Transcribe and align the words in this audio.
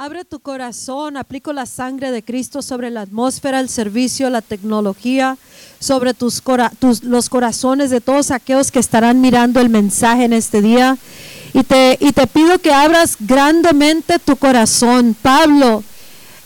Abre 0.00 0.24
tu 0.24 0.38
corazón, 0.38 1.16
aplico 1.16 1.52
la 1.52 1.66
sangre 1.66 2.12
de 2.12 2.22
Cristo 2.22 2.62
sobre 2.62 2.88
la 2.88 3.00
atmósfera, 3.00 3.58
el 3.58 3.68
servicio, 3.68 4.30
la 4.30 4.42
tecnología, 4.42 5.36
sobre 5.80 6.14
tus, 6.14 6.40
los 7.02 7.28
corazones 7.28 7.90
de 7.90 8.00
todos 8.00 8.30
aquellos 8.30 8.70
que 8.70 8.78
estarán 8.78 9.20
mirando 9.20 9.58
el 9.58 9.70
mensaje 9.70 10.22
en 10.22 10.34
este 10.34 10.62
día. 10.62 10.96
Y 11.52 11.64
te, 11.64 11.98
y 12.00 12.12
te 12.12 12.28
pido 12.28 12.60
que 12.60 12.72
abras 12.72 13.16
grandemente 13.18 14.20
tu 14.20 14.36
corazón. 14.36 15.16
Pablo, 15.20 15.82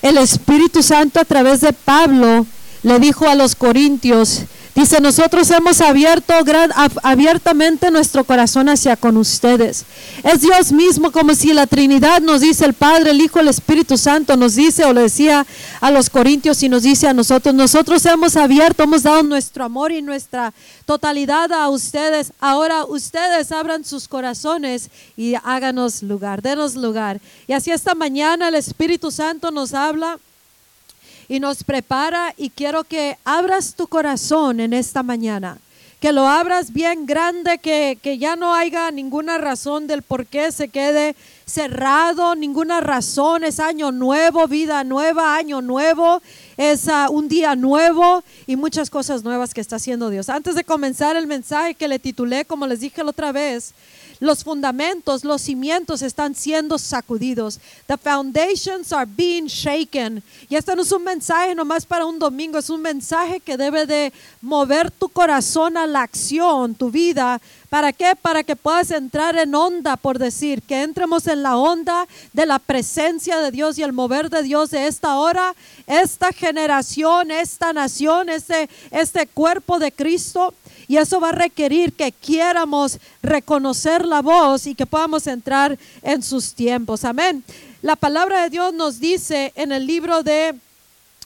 el 0.01 0.17
Espíritu 0.17 0.83
Santo 0.83 1.21
a 1.21 1.27
través 1.27 1.61
de 1.61 1.75
Pablo 1.75 2.47
le 2.83 2.99
dijo 3.01 3.29
a 3.29 3.35
los 3.35 3.55
corintios, 3.55 4.45
Dice, 4.75 5.03
nosotros 5.03 5.51
hemos 5.51 5.83
abierto 5.83 6.33
abiertamente 7.03 7.91
nuestro 7.91 8.25
corazón 8.25 8.71
hacia 8.71 8.97
con 8.97 9.19
ustedes. 9.19 9.85
Es 10.25 10.41
Dios 10.41 10.73
mismo 10.73 11.13
como 11.13 11.35
si 11.35 11.53
la 11.53 11.67
Trinidad 11.67 12.23
nos 12.23 12.41
dice, 12.41 12.65
el 12.65 12.73
Padre, 12.73 13.11
el 13.11 13.21
Hijo, 13.21 13.39
el 13.39 13.49
Espíritu 13.49 13.99
Santo 13.99 14.35
nos 14.35 14.55
dice 14.55 14.87
o 14.87 14.95
le 14.95 15.03
decía 15.03 15.47
a 15.81 15.91
los 15.91 16.09
corintios 16.09 16.63
y 16.63 16.71
nos 16.71 16.85
dice 16.85 17.07
a 17.07 17.13
nosotros, 17.13 17.55
nosotros 17.55 18.05
hemos 18.07 18.35
abierto, 18.35 18.85
hemos 18.85 19.03
dado 19.03 19.23
nuestro 19.23 19.63
amor 19.65 19.93
y 19.93 20.01
nuestra 20.01 20.55
totalidad 20.87 21.53
a 21.53 21.69
ustedes. 21.69 22.33
Ahora 22.41 22.87
ustedes 22.87 23.53
abran 23.53 23.85
sus 23.85 24.09
corazones 24.09 24.89
y 25.19 25.35
háganos 25.45 26.03
lugar, 26.03 26.41
denos 26.41 26.77
lugar. 26.77 27.21
Y 27.47 27.53
así 27.53 27.71
esta 27.71 27.95
mañana 27.95 28.49
el 28.49 28.55
Espíritu 28.55 29.11
Santo 29.11 29.51
nos 29.51 29.75
habla 29.75 30.19
y 31.29 31.41
nos 31.41 31.65
prepara 31.65 32.35
y 32.37 32.51
quiero 32.51 32.85
que 32.85 33.17
abras 33.25 33.75
tu 33.75 33.87
corazón 33.87 34.61
en 34.61 34.73
esta 34.73 35.03
mañana, 35.03 35.59
que 36.01 36.13
lo 36.13 36.27
abras 36.27 36.73
bien 36.73 37.07
grande, 37.07 37.59
que, 37.59 38.19
ya 38.19 38.35
no 38.35 38.55
haya 38.55 38.91
ninguna 38.91 39.39
razón 39.39 39.87
del 39.87 40.03
por 40.03 40.27
qué 40.27 40.51
se 40.51 40.69
quede 40.69 41.15
cerrado, 41.47 42.35
ninguna 42.35 42.81
razón, 42.81 43.45
es 43.45 43.61
año 43.61 43.93
nuevo, 43.93 44.49
vida 44.49 44.83
nueva, 44.83 45.37
año 45.37 45.63
nuevo, 45.63 46.21
es 46.57 46.89
ah, 46.89 47.09
un 47.09 47.29
día 47.29 47.55
nuevo 47.55 48.25
y 48.47 48.57
muchas 48.57 48.91
cosas 48.91 49.23
nuevas 49.23 49.55
que 49.55 49.61
está 49.61 49.77
haciendo 49.77 50.11
Dios. 50.11 50.29
Antes 50.29 50.55
de 50.57 50.65
comenzar 50.65 51.15
el 51.15 51.27
mensaje 51.27 51.75
que 51.75 51.89
le 51.89 51.99
titulé, 51.99 52.45
como 52.45 52.67
les 52.67 52.81
dije 52.81 53.05
la 53.05 53.11
otra 53.11 53.31
vez, 53.31 53.73
los 54.23 54.45
fundamentos, 54.45 55.25
los 55.25 55.43
cimientos 55.43 56.01
están 56.01 56.37
siendo 56.37 56.79
sacudidos. 56.79 57.59
The 57.89 57.97
foundations 57.97 58.93
are 58.93 59.05
being 59.05 59.47
shaken. 59.47 60.23
Y 60.49 60.55
este 60.55 60.77
no 60.77 60.83
es 60.83 60.93
un 60.93 61.03
mensaje 61.03 61.57
nomás 61.57 61.85
para 61.85 62.07
un 62.07 62.21
domingo, 62.21 62.57
es 62.57 62.71
un 62.71 62.81
mensaje 62.81 63.41
que 63.41 63.57
debe 63.57 63.85
de 63.85 64.13
mover 64.41 64.93
tu 64.93 65.09
corazón 65.09 65.77
a 65.77 65.89
la 65.89 66.03
acción, 66.03 66.77
tu 66.77 66.89
vida. 66.89 67.41
¿Para 67.69 67.93
qué? 67.93 68.15
Para 68.15 68.45
que 68.45 68.55
puedas 68.55 68.93
entrar 68.93 69.37
en 69.37 69.57
onda, 69.57 69.97
por 69.97 70.21
decir, 70.21 70.63
que 70.63 70.83
entremos 70.83 71.27
en 71.27 71.43
la 71.43 71.57
onda 71.57 72.07
de 72.33 72.47
la 72.47 72.61
presencia 72.61 73.41
de 73.41 73.51
Dios 73.51 73.77
y 73.77 73.83
el 73.83 73.93
mover 73.93 74.31
de 74.31 74.45
Dios 74.45 74.71
de 74.71 74.87
esta 74.87 75.17
hora, 75.17 75.57
esta 75.89 76.33
generación, 76.33 77.33
esta 77.33 77.73
nación, 77.73 78.29
este, 78.29 78.71
este 78.93 79.27
cuerpo 79.27 79.81
de 79.81 79.91
Cristo 79.91 80.55
y 80.93 80.99
eso 80.99 81.21
va 81.21 81.31
a 81.31 81.33
requerir 81.33 81.95
que 81.95 82.13
quieramos 82.13 82.99
reconocer 83.23 84.05
la 84.05 84.21
voz 84.21 84.67
y 84.67 84.75
que 84.75 84.85
podamos 84.85 85.27
entrar 85.27 85.79
en 86.03 86.23
sus 86.23 86.53
tiempos. 86.53 87.07
Amén. 87.07 87.43
La 87.81 87.97
palabra 87.97 88.43
de 88.43 88.51
Dios 88.51 88.75
nos 88.75 89.01
dice 89.01 89.55
en 89.57 89.73
el 89.73 89.87
libro 89.87 90.23
de 90.23 90.55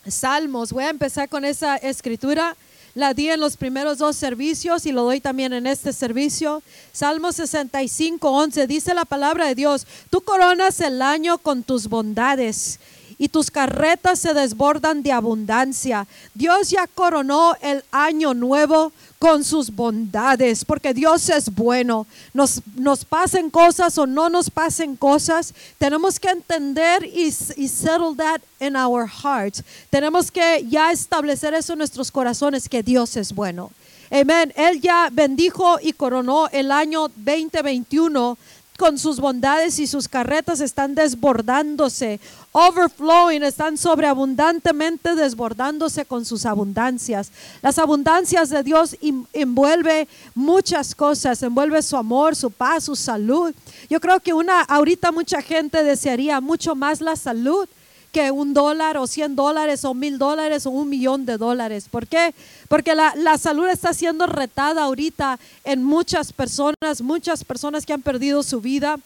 Salmos, 0.06 0.70
voy 0.70 0.84
a 0.84 0.90
empezar 0.90 1.28
con 1.28 1.44
esa 1.44 1.74
escritura. 1.78 2.56
La 2.94 3.12
di 3.12 3.28
en 3.28 3.40
los 3.40 3.56
primeros 3.56 3.98
dos 3.98 4.14
servicios 4.14 4.86
y 4.86 4.92
lo 4.92 5.02
doy 5.02 5.20
también 5.20 5.52
en 5.52 5.66
este 5.66 5.92
servicio. 5.92 6.62
Salmo 6.92 7.32
65, 7.32 8.30
11 8.30 8.68
dice 8.68 8.94
la 8.94 9.04
palabra 9.04 9.48
de 9.48 9.56
Dios, 9.56 9.84
tú 10.10 10.20
coronas 10.20 10.78
el 10.78 11.02
año 11.02 11.38
con 11.38 11.64
tus 11.64 11.88
bondades 11.88 12.78
y 13.18 13.28
tus 13.28 13.50
carretas 13.50 14.18
se 14.18 14.34
desbordan 14.34 15.02
de 15.02 15.12
abundancia. 15.12 16.06
Dios 16.34 16.70
ya 16.70 16.86
coronó 16.86 17.56
el 17.62 17.82
año 17.90 18.34
nuevo 18.34 18.92
con 19.18 19.44
sus 19.44 19.70
bondades, 19.70 20.64
porque 20.64 20.92
Dios 20.92 21.28
es 21.30 21.54
bueno. 21.54 22.06
Nos, 22.34 22.60
nos 22.74 23.04
pasen 23.04 23.50
cosas 23.50 23.96
o 23.98 24.06
no 24.06 24.28
nos 24.28 24.50
pasen 24.50 24.96
cosas, 24.96 25.54
tenemos 25.78 26.20
que 26.20 26.28
entender 26.28 27.04
y, 27.04 27.30
settle 27.32 28.14
that 28.16 28.40
in 28.60 28.76
our 28.76 29.08
hearts. 29.08 29.62
Tenemos 29.90 30.30
que 30.30 30.66
ya 30.68 30.92
establecer 30.92 31.54
eso 31.54 31.72
en 31.72 31.78
nuestros 31.78 32.10
corazones, 32.10 32.68
que 32.68 32.82
Dios 32.82 33.16
es 33.16 33.34
bueno. 33.34 33.70
Amén. 34.10 34.52
Él 34.54 34.80
ya 34.80 35.08
bendijo 35.10 35.78
y 35.82 35.92
coronó 35.92 36.48
el 36.52 36.70
año 36.70 37.08
2021 37.08 38.38
con 38.76 38.98
sus 38.98 39.20
bondades 39.20 39.78
y 39.78 39.86
sus 39.86 40.06
carretas 40.06 40.60
están 40.60 40.94
desbordándose, 40.94 42.20
overflowing, 42.56 43.42
están 43.42 43.76
sobreabundantemente 43.76 45.14
desbordándose 45.14 46.06
con 46.06 46.24
sus 46.24 46.46
abundancias. 46.46 47.30
Las 47.60 47.78
abundancias 47.78 48.48
de 48.48 48.62
Dios 48.62 48.96
envuelve 49.34 50.08
muchas 50.34 50.94
cosas, 50.94 51.42
envuelve 51.42 51.82
su 51.82 51.98
amor, 51.98 52.34
su 52.34 52.50
paz, 52.50 52.84
su 52.84 52.96
salud. 52.96 53.54
Yo 53.90 54.00
creo 54.00 54.20
que 54.20 54.32
una 54.32 54.62
ahorita 54.62 55.12
mucha 55.12 55.42
gente 55.42 55.84
desearía 55.84 56.40
mucho 56.40 56.74
más 56.74 57.02
la 57.02 57.16
salud 57.16 57.68
que 58.10 58.30
un 58.30 58.54
dólar 58.54 58.96
o 58.96 59.06
cien 59.06 59.36
dólares 59.36 59.84
o 59.84 59.92
mil 59.92 60.16
dólares 60.16 60.64
o 60.64 60.70
un 60.70 60.88
millón 60.88 61.26
de 61.26 61.36
dólares. 61.36 61.88
¿Por 61.90 62.06
qué? 62.06 62.34
Porque 62.68 62.94
la, 62.94 63.14
la, 63.16 63.36
salud 63.36 63.68
está 63.68 63.92
siendo 63.92 64.26
retada 64.26 64.84
ahorita 64.84 65.38
en 65.64 65.84
muchas 65.84 66.32
personas, 66.32 67.02
muchas 67.02 67.44
personas 67.44 67.84
que 67.84 67.92
han 67.92 68.00
perdido 68.00 68.42
su 68.42 68.62
vida 68.62 68.98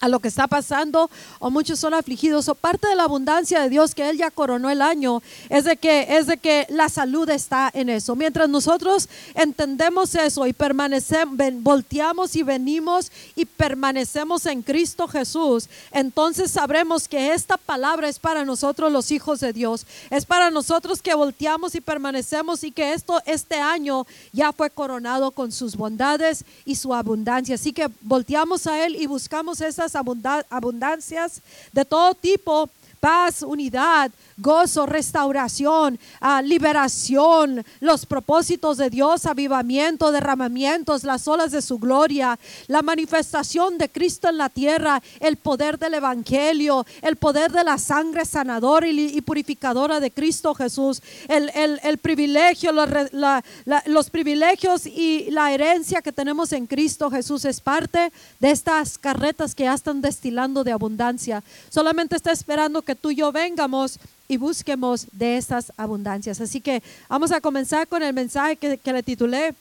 a 0.00 0.08
lo 0.08 0.20
que 0.20 0.28
está 0.28 0.46
pasando 0.46 1.10
o 1.38 1.50
muchos 1.50 1.78
son 1.78 1.94
afligidos 1.94 2.48
o 2.48 2.54
parte 2.54 2.88
de 2.88 2.94
la 2.94 3.04
abundancia 3.04 3.60
de 3.60 3.68
Dios 3.68 3.94
que 3.94 4.08
él 4.08 4.18
ya 4.18 4.30
coronó 4.30 4.70
el 4.70 4.82
año 4.82 5.22
es 5.48 5.64
de 5.64 5.76
que 5.76 6.16
es 6.16 6.26
de 6.26 6.38
que 6.38 6.66
la 6.68 6.88
salud 6.88 7.28
está 7.30 7.70
en 7.72 7.88
eso. 7.88 8.14
Mientras 8.16 8.48
nosotros 8.48 9.08
entendemos 9.34 10.14
eso 10.14 10.46
y 10.46 10.52
permanecemos 10.52 11.36
volteamos 11.60 12.36
y 12.36 12.42
venimos 12.42 13.10
y 13.34 13.44
permanecemos 13.44 14.46
en 14.46 14.62
Cristo 14.62 15.08
Jesús 15.08 15.68
entonces 15.92 16.50
sabremos 16.50 17.08
que 17.08 17.32
esta 17.32 17.56
palabra 17.56 18.08
es 18.08 18.18
para 18.18 18.44
nosotros 18.44 18.92
los 18.92 19.10
hijos 19.10 19.40
de 19.40 19.52
Dios. 19.52 19.86
Es 20.10 20.26
para 20.26 20.50
nosotros 20.50 21.02
que 21.02 21.14
volteamos 21.14 21.74
y 21.74 21.80
permanecemos 21.80 22.64
y 22.64 22.72
que 22.72 22.92
esto 22.92 23.20
este 23.26 23.56
año 23.56 24.06
ya 24.32 24.52
fue 24.52 24.70
coronado 24.70 25.30
con 25.30 25.52
sus 25.52 25.76
bondades 25.76 26.44
y 26.64 26.76
su 26.76 26.94
abundancia. 26.94 27.54
Así 27.54 27.72
que 27.72 27.88
volteamos 28.00 28.66
a 28.66 28.84
él 28.84 28.96
y 28.96 29.06
buscamos 29.06 29.60
esas 29.60 29.87
abundancias 29.94 31.40
de 31.72 31.84
todo 31.84 32.14
tipo, 32.14 32.68
paz, 33.00 33.42
unidad, 33.42 34.10
gozo, 34.38 34.86
restauración, 34.86 35.98
ah, 36.20 36.40
liberación, 36.42 37.64
los 37.80 38.06
propósitos 38.06 38.78
de 38.78 38.90
Dios, 38.90 39.26
avivamiento, 39.26 40.12
derramamientos, 40.12 41.04
las 41.04 41.28
olas 41.28 41.52
de 41.52 41.62
su 41.62 41.78
gloria, 41.78 42.38
la 42.68 42.82
manifestación 42.82 43.78
de 43.78 43.88
Cristo 43.88 44.28
en 44.28 44.38
la 44.38 44.48
tierra, 44.48 45.02
el 45.20 45.36
poder 45.36 45.78
del 45.78 45.94
Evangelio, 45.94 46.86
el 47.02 47.16
poder 47.16 47.52
de 47.52 47.64
la 47.64 47.78
sangre 47.78 48.24
sanadora 48.24 48.88
y, 48.88 49.20
purificadora 49.22 50.00
de 50.00 50.10
Cristo 50.10 50.54
Jesús, 50.54 51.02
el, 51.28 51.98
privilegio, 51.98 52.72
los 52.72 54.10
privilegios 54.10 54.86
y 54.86 55.30
la 55.30 55.52
herencia 55.52 56.02
que 56.02 56.12
tenemos 56.12 56.52
en 56.52 56.66
Cristo 56.66 57.10
Jesús 57.10 57.44
es 57.44 57.60
parte 57.60 58.12
de 58.38 58.50
estas 58.50 58.98
carretas 58.98 59.54
que 59.54 59.64
ya 59.64 59.74
están 59.74 60.00
destilando 60.00 60.64
de 60.64 60.72
abundancia. 60.72 61.42
Solamente 61.68 62.16
está 62.16 62.32
esperando 62.32 62.82
que 62.82 62.94
tú 62.94 63.10
y 63.10 63.16
yo 63.16 63.32
vengamos 63.32 63.98
y 64.28 64.36
busquemos 64.36 65.06
de 65.10 65.38
estas 65.38 65.72
abundancias. 65.78 66.38
Así 66.40 66.60
que 66.60 66.82
vamos 67.08 67.32
a 67.32 67.40
comenzar 67.40 67.88
con 67.88 68.02
el 68.02 68.12
mensaje 68.12 68.56
que, 68.56 68.92
le 68.92 69.02
titulé. 69.02 69.54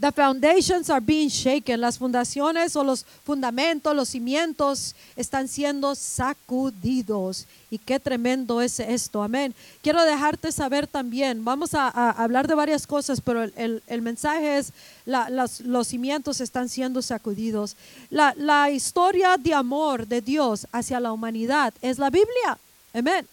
The 0.00 0.10
foundations 0.10 0.90
are 0.90 1.00
being 1.00 1.28
shaken. 1.28 1.80
Las 1.80 1.96
fundaciones 1.96 2.74
o 2.74 2.82
los 2.82 3.06
fundamentos, 3.22 3.94
los 3.94 4.08
cimientos 4.08 4.96
están 5.14 5.46
siendo 5.46 5.94
sacudidos. 5.94 7.46
Y 7.70 7.78
qué 7.78 8.00
tremendo 8.00 8.60
es 8.60 8.80
esto. 8.80 9.22
Amén. 9.22 9.54
Quiero 9.82 10.02
dejarte 10.02 10.50
saber 10.50 10.88
también. 10.88 11.44
Vamos 11.44 11.72
a, 11.74 11.88
hablar 12.10 12.48
de 12.48 12.56
varias 12.56 12.88
cosas, 12.88 13.20
pero 13.20 13.44
el, 13.44 14.02
mensaje 14.02 14.58
es 14.58 14.72
los 15.06 15.86
cimientos 15.86 16.40
están 16.40 16.68
siendo 16.68 17.02
sacudidos. 17.02 17.76
La, 18.10 18.34
la 18.36 18.68
historia 18.68 19.36
de 19.36 19.54
amor 19.54 20.08
de 20.08 20.20
Dios 20.22 20.66
hacia 20.72 20.98
la 20.98 21.12
humanidad 21.12 21.72
es 21.82 22.00
la 22.00 22.10
Biblia. 22.10 22.58
Amén 22.92 23.28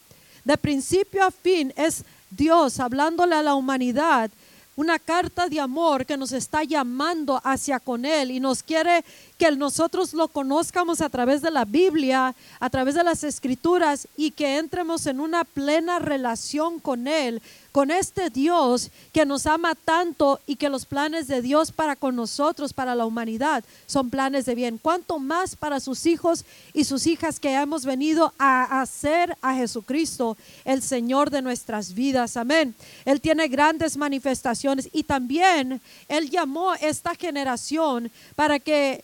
de 0.47 0.57
principio 0.57 1.25
a 1.25 1.29
fin 1.29 1.73
es 1.75 2.05
Dios 2.29 2.79
hablándole 2.79 3.35
a 3.35 3.43
la 3.43 3.53
humanidad 3.53 4.31
una 4.77 4.97
carta 4.97 5.49
de 5.49 5.59
amor 5.59 6.05
que 6.05 6.15
nos 6.15 6.31
está 6.31 6.63
llamando 6.63 7.41
hacia 7.43 7.81
con 7.81 8.05
Él 8.05 8.31
y 8.31 8.39
nos 8.39 8.63
quiere 8.63 9.03
que 9.37 9.51
nosotros 9.51 10.13
lo 10.13 10.27
conozcamos 10.27 11.01
a 11.01 11.09
través 11.09 11.41
de 11.41 11.51
la 11.51 11.65
Biblia, 11.65 12.35
a 12.59 12.69
través 12.69 12.95
de 12.95 13.03
las 13.03 13.23
escrituras 13.23 14.07
y 14.17 14.31
que 14.31 14.57
entremos 14.57 15.05
en 15.05 15.19
una 15.19 15.43
plena 15.43 15.99
relación 15.99 16.79
con 16.79 17.07
Él, 17.07 17.41
con 17.71 17.91
este 17.91 18.31
Dios 18.31 18.89
que 19.13 19.25
nos 19.25 19.45
ama 19.45 19.75
tanto 19.75 20.39
y 20.47 20.55
que 20.55 20.69
los 20.69 20.85
planes 20.85 21.27
de 21.27 21.43
Dios 21.43 21.71
para 21.71 21.95
con 21.95 22.15
nosotros, 22.15 22.73
para 22.73 22.95
la 22.95 23.05
humanidad, 23.05 23.63
son 23.85 24.09
planes 24.09 24.45
de 24.45 24.55
bien. 24.55 24.79
Cuanto 24.79 25.19
más 25.19 25.55
para 25.55 25.79
sus 25.79 26.07
hijos 26.07 26.43
y 26.73 26.85
sus 26.85 27.05
hijas 27.05 27.39
que 27.39 27.53
hemos 27.53 27.85
venido 27.85 28.33
a 28.39 28.81
hacer 28.81 29.37
a 29.41 29.53
Jesucristo, 29.53 30.37
el 30.65 30.81
Señor 30.81 31.29
de 31.29 31.43
nuestras 31.43 31.93
vidas. 31.93 32.35
Amén. 32.35 32.73
Él 33.05 33.21
tiene 33.21 33.47
grandes 33.47 33.95
manifestaciones 33.95 34.89
y 34.91 35.03
también 35.03 35.79
Él 36.07 36.31
llamó 36.31 36.73
esta 36.75 37.13
generación 37.13 38.11
para 38.35 38.59
que 38.59 39.01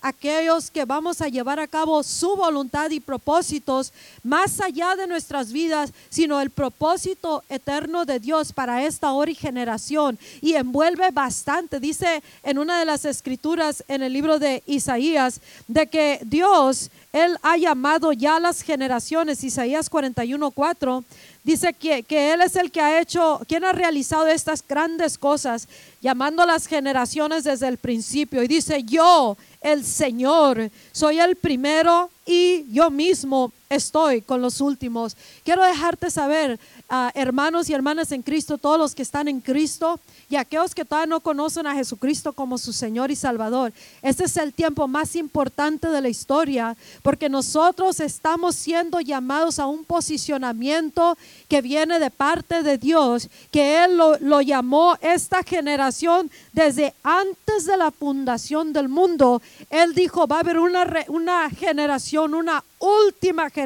aquellos 0.00 0.70
que 0.70 0.84
vamos 0.84 1.20
a 1.20 1.28
llevar 1.28 1.60
a 1.60 1.66
cabo 1.66 2.02
su 2.02 2.36
voluntad 2.36 2.90
y 2.90 3.00
propósitos 3.00 3.92
más 4.22 4.60
allá 4.60 4.96
de 4.96 5.06
nuestras 5.06 5.52
vidas, 5.52 5.92
sino 6.08 6.40
el 6.40 6.50
propósito 6.50 7.42
eterno 7.48 8.04
de 8.04 8.20
Dios 8.20 8.52
para 8.52 8.84
esta 8.84 9.12
hora 9.12 9.30
y 9.30 9.34
generación. 9.34 10.18
Y 10.40 10.54
envuelve 10.54 11.10
bastante, 11.10 11.80
dice 11.80 12.22
en 12.42 12.58
una 12.58 12.78
de 12.78 12.84
las 12.84 13.04
escrituras 13.04 13.84
en 13.88 14.02
el 14.02 14.12
libro 14.12 14.38
de 14.38 14.62
Isaías, 14.66 15.40
de 15.66 15.86
que 15.86 16.20
Dios, 16.24 16.90
Él 17.12 17.38
ha 17.42 17.56
llamado 17.56 18.12
ya 18.12 18.38
las 18.38 18.62
generaciones, 18.62 19.42
Isaías 19.42 19.90
41.4, 19.90 21.04
dice 21.42 21.72
que, 21.72 22.02
que 22.02 22.32
Él 22.32 22.42
es 22.42 22.54
el 22.56 22.70
que 22.70 22.80
ha 22.80 23.00
hecho, 23.00 23.40
quien 23.48 23.64
ha 23.64 23.72
realizado 23.72 24.26
estas 24.26 24.62
grandes 24.66 25.16
cosas, 25.16 25.68
llamando 26.02 26.42
a 26.42 26.46
las 26.46 26.66
generaciones 26.66 27.44
desde 27.44 27.68
el 27.68 27.78
principio. 27.78 28.42
Y 28.42 28.48
dice, 28.48 28.82
yo, 28.82 29.36
el 29.60 29.84
Señor. 29.84 30.70
Soy 30.92 31.18
el 31.18 31.36
primero 31.36 32.10
y 32.26 32.64
yo 32.72 32.90
mismo 32.90 33.52
estoy 33.68 34.22
con 34.22 34.40
los 34.40 34.60
últimos. 34.60 35.16
Quiero 35.44 35.62
dejarte 35.64 36.10
saber, 36.10 36.58
ah, 36.88 37.10
hermanos 37.14 37.68
y 37.68 37.74
hermanas 37.74 38.12
en 38.12 38.22
Cristo, 38.22 38.58
todos 38.58 38.78
los 38.78 38.94
que 38.94 39.02
están 39.02 39.28
en 39.28 39.40
Cristo 39.40 40.00
y 40.30 40.36
aquellos 40.36 40.74
que 40.74 40.84
todavía 40.84 41.06
no 41.06 41.20
conocen 41.20 41.66
a 41.66 41.74
Jesucristo 41.74 42.32
como 42.32 42.58
su 42.58 42.72
Señor 42.72 43.10
y 43.10 43.16
Salvador. 43.16 43.72
Este 44.02 44.24
es 44.24 44.36
el 44.36 44.52
tiempo 44.52 44.88
más 44.88 45.16
importante 45.16 45.88
de 45.88 46.00
la 46.00 46.08
historia 46.08 46.76
porque 47.02 47.28
nosotros 47.28 48.00
estamos 48.00 48.54
siendo 48.54 49.00
llamados 49.00 49.58
a 49.58 49.66
un 49.66 49.84
posicionamiento 49.84 51.16
que 51.48 51.62
viene 51.62 51.98
de 51.98 52.10
parte 52.10 52.62
de 52.62 52.78
Dios, 52.78 53.28
que 53.50 53.84
Él 53.84 53.96
lo, 53.96 54.40
llamó 54.40 54.96
esta 55.00 55.42
generación 55.42 56.30
desde 56.52 56.94
antes 57.02 57.66
de 57.66 57.76
la 57.76 57.90
fundación 57.90 58.72
del 58.72 58.88
mundo. 58.88 59.42
Él 59.70 59.94
dijo, 59.94 60.26
va 60.26 60.36
a 60.36 60.40
haber 60.40 60.58
una, 60.58 60.86
una 61.08 61.50
generación, 61.50 62.34
una 62.34 62.62
última 62.78 63.50
generación, 63.50 63.57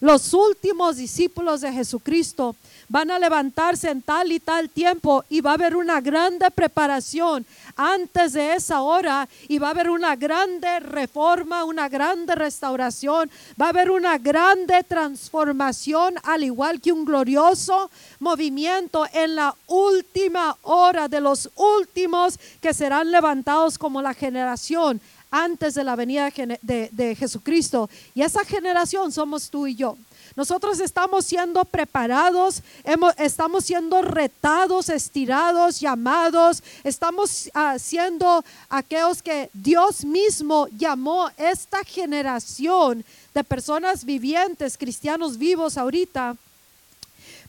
los 0.00 0.34
últimos 0.34 0.96
discípulos 0.96 1.60
de 1.60 1.72
Jesucristo 1.72 2.56
van 2.88 3.10
a 3.10 3.18
levantarse 3.18 3.88
en 3.88 4.02
tal 4.02 4.32
y 4.32 4.40
tal 4.40 4.68
tiempo 4.68 5.24
y 5.28 5.40
va 5.40 5.52
a 5.52 5.54
haber 5.54 5.76
una 5.76 6.00
grande 6.00 6.50
preparación 6.50 7.46
antes 7.76 8.32
de 8.32 8.54
esa 8.54 8.82
hora 8.82 9.28
y 9.48 9.58
va 9.58 9.68
a 9.68 9.70
haber 9.70 9.90
una 9.90 10.16
grande 10.16 10.80
reforma, 10.80 11.64
una 11.64 11.88
grande 11.88 12.34
restauración, 12.34 13.30
va 13.60 13.66
a 13.66 13.68
haber 13.70 13.90
una 13.90 14.18
grande 14.18 14.82
transformación, 14.82 16.14
al 16.24 16.42
igual 16.42 16.80
que 16.80 16.92
un 16.92 17.04
glorioso 17.04 17.90
movimiento 18.18 19.06
en 19.12 19.36
la 19.36 19.54
última 19.68 20.56
hora 20.62 21.06
de 21.08 21.20
los 21.20 21.48
últimos 21.54 22.38
que 22.60 22.74
serán 22.74 23.10
levantados 23.10 23.78
como 23.78 24.02
la 24.02 24.14
generación 24.14 25.00
antes 25.30 25.74
de 25.74 25.84
la 25.84 25.96
venida 25.96 26.30
de, 26.62 27.16
Jesucristo. 27.18 27.88
Y 28.14 28.22
esa 28.22 28.44
generación 28.44 29.12
somos 29.12 29.50
tú 29.50 29.66
y 29.66 29.74
yo. 29.74 29.96
Nosotros 30.36 30.78
estamos 30.80 31.24
siendo 31.24 31.64
preparados, 31.64 32.62
estamos 33.18 33.64
siendo 33.64 34.00
retados, 34.02 34.88
estirados, 34.88 35.80
llamados, 35.80 36.62
estamos 36.84 37.50
uh, 37.54 37.78
siendo 37.78 38.44
aquellos 38.68 39.22
que 39.22 39.50
Dios 39.52 40.04
mismo 40.04 40.68
llamó 40.68 41.30
esta 41.36 41.82
generación 41.82 43.04
de 43.34 43.44
personas 43.44 44.04
vivientes, 44.04 44.78
cristianos 44.78 45.36
vivos 45.36 45.76
ahorita 45.76 46.36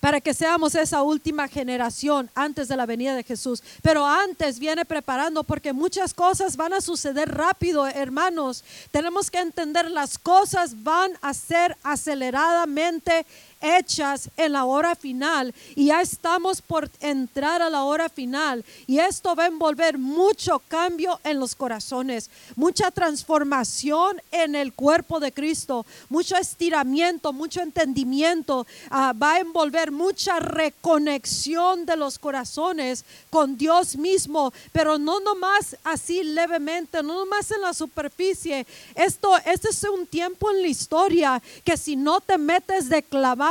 para 0.01 0.19
que 0.19 0.33
seamos 0.33 0.75
esa 0.75 1.03
última 1.03 1.48
generación 1.48 2.30
antes 2.36 2.68
de 2.68 2.75
la 2.75 2.86
venida 2.86 3.15
de 3.15 3.24
Jesús. 3.24 3.63
Pero 3.81 4.06
antes 4.06 4.59
viene 4.59 4.83
preparando 4.83 5.44
porque 5.44 5.71
muchas 5.71 6.13
cosas 6.13 6.57
van 6.57 6.74
a 6.74 6.81
suceder 6.81 7.30
rápido, 7.30 7.88
hermanos. 7.88 8.65
Tenemos 8.89 9.31
que 9.31 9.39
entender 9.39 9.89
las 9.89 10.18
cosas 10.18 10.83
van 10.83 11.12
a 11.21 11.33
ser 11.33 11.77
aceleradamente 11.83 13.25
hechas 13.62 14.30
en 14.38 14.54
la 14.54 14.66
hora 14.66 14.96
final. 14.96 15.54
Y 15.75 15.88
ya 15.88 16.02
estamos 16.02 16.62
por 16.62 16.90
entrar 17.00 17.62
a 17.62 17.69
la 17.69 17.84
hora 17.84 18.10
final. 18.10 18.66
Y 18.88 19.00
esto 19.00 19.36
va 19.36 19.44
a 19.44 19.48
envolver 19.48 19.98
mucho 19.98 20.62
cambio 20.68 21.19
en 21.24 21.40
los 21.40 21.56
corazones, 21.56 22.30
mucha 22.56 22.92
transformación 22.92 24.22
en 24.31 24.56
el 24.56 24.74
cuerpo 24.74 25.19
de 25.19 25.31
Cristo, 25.31 25.86
mucho 26.10 26.36
estiramiento, 26.36 27.34
mucho 27.34 27.62
entendimiento, 27.62 28.66
ah, 28.90 29.13
va 29.13 29.34
a 29.34 29.40
envolver 29.40 29.92
mucha 29.92 30.40
reconexión 30.40 31.86
de 31.86 31.96
los 31.96 32.19
corazones 32.19 33.06
con 33.30 33.58
Dios 33.58 33.96
mismo, 33.96 34.54
pero 34.72 34.98
no 34.98 35.19
nomás 35.19 35.75
así 35.84 36.24
levemente, 36.24 37.04
no 37.04 37.16
nomás 37.16 37.52
en 37.52 37.62
la 37.62 37.74
superficie. 37.74 38.66
Esto, 38.96 39.38
este 39.46 39.69
es 39.69 39.84
un 39.84 40.06
tiempo 40.08 40.50
en 40.52 40.62
la 40.62 40.68
historia 40.68 41.42
que 41.63 41.78
si 41.78 41.96
no 41.96 42.22
te 42.22 42.38
metes 42.38 42.90
de 42.90 43.04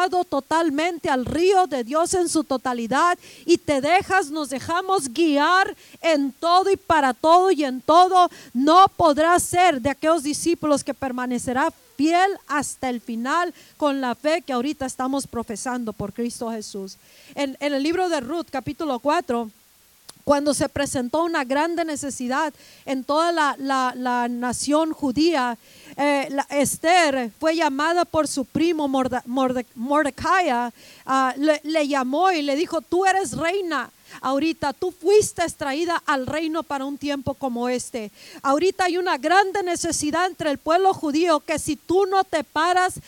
totalmente 0.09 1.11
al 1.11 1.27
río 1.27 1.67
de 1.67 1.85
Dios 1.85 2.15
en 2.15 2.29
su 2.29 2.45
totalidad 2.45 3.19
y 3.45 3.59
te 3.59 3.81
dejas, 3.81 4.31
nos 4.31 4.51
dejamos 4.51 5.13
guiar 5.13 5.77
en 6.01 6.33
todo 6.33 6.71
y 6.71 6.77
para 6.77 7.13
todo 7.13 7.51
y 7.51 7.65
en 7.65 7.81
todo, 7.83 8.31
no 8.55 8.87
podrás 8.97 9.43
ser 9.43 9.81
de 9.81 9.91
aquellos 9.91 10.23
discípulos 10.23 10.85
que 10.85 10.95
permanecerá 10.95 11.73
fiel 11.97 12.31
hasta 12.49 12.89
el 12.89 13.01
final 13.01 13.53
con 13.77 14.01
la 14.01 14.15
fe 14.15 14.41
que 14.41 14.55
ahorita 14.55 14.87
estamos 14.87 15.27
profesando 15.27 15.93
por 15.93 16.15
Cristo 16.15 16.51
Jesús. 16.51 16.97
En, 17.35 17.57
en 17.61 17.75
el 17.75 17.83
libro 17.83 18.09
de 18.09 18.21
Ruth, 18.21 18.47
capítulo 18.51 18.99
4, 19.01 19.51
cuando 20.31 20.55
se 20.55 20.69
presentó 20.69 21.25
una 21.25 21.43
grande 21.43 21.85
necesidad 21.85 22.55
en 22.87 23.03
toda 23.03 23.33
la, 23.33 24.29
nación 24.31 24.93
judía, 24.93 25.59
eh, 25.97 26.29
Esther 26.51 27.33
fue 27.41 27.57
llamada 27.57 28.05
por 28.05 28.29
su 28.29 28.45
primo 28.45 28.87
Mordecai, 28.87 30.51
ah, 31.05 31.35
le 31.37 31.89
llamó 31.89 32.31
y 32.31 32.43
le 32.43 32.55
dijo, 32.55 32.81
tú 32.81 33.05
eres 33.07 33.37
reina 33.37 33.91
Ahorita 34.21 34.73
tú 34.75 34.93
fuiste 34.93 35.43
extraída 35.43 36.03
al 36.05 36.27
reino 36.27 36.63
para 36.63 36.85
un 36.85 36.99
tiempo 36.99 37.35
como 37.35 37.69
este. 37.69 38.13
Ahorita 38.43 38.85
hay 38.85 38.99
una 38.99 39.17
grande 39.17 39.63
necesidad 39.63 40.27
entre 40.27 40.51
el 40.51 40.59
pueblo 40.59 40.93
judío 40.93 41.41
que 41.41 41.59
si 41.59 41.77
tú 41.77 42.07
no 42.07 42.25
te 42.25 42.45
paras, 42.45 43.01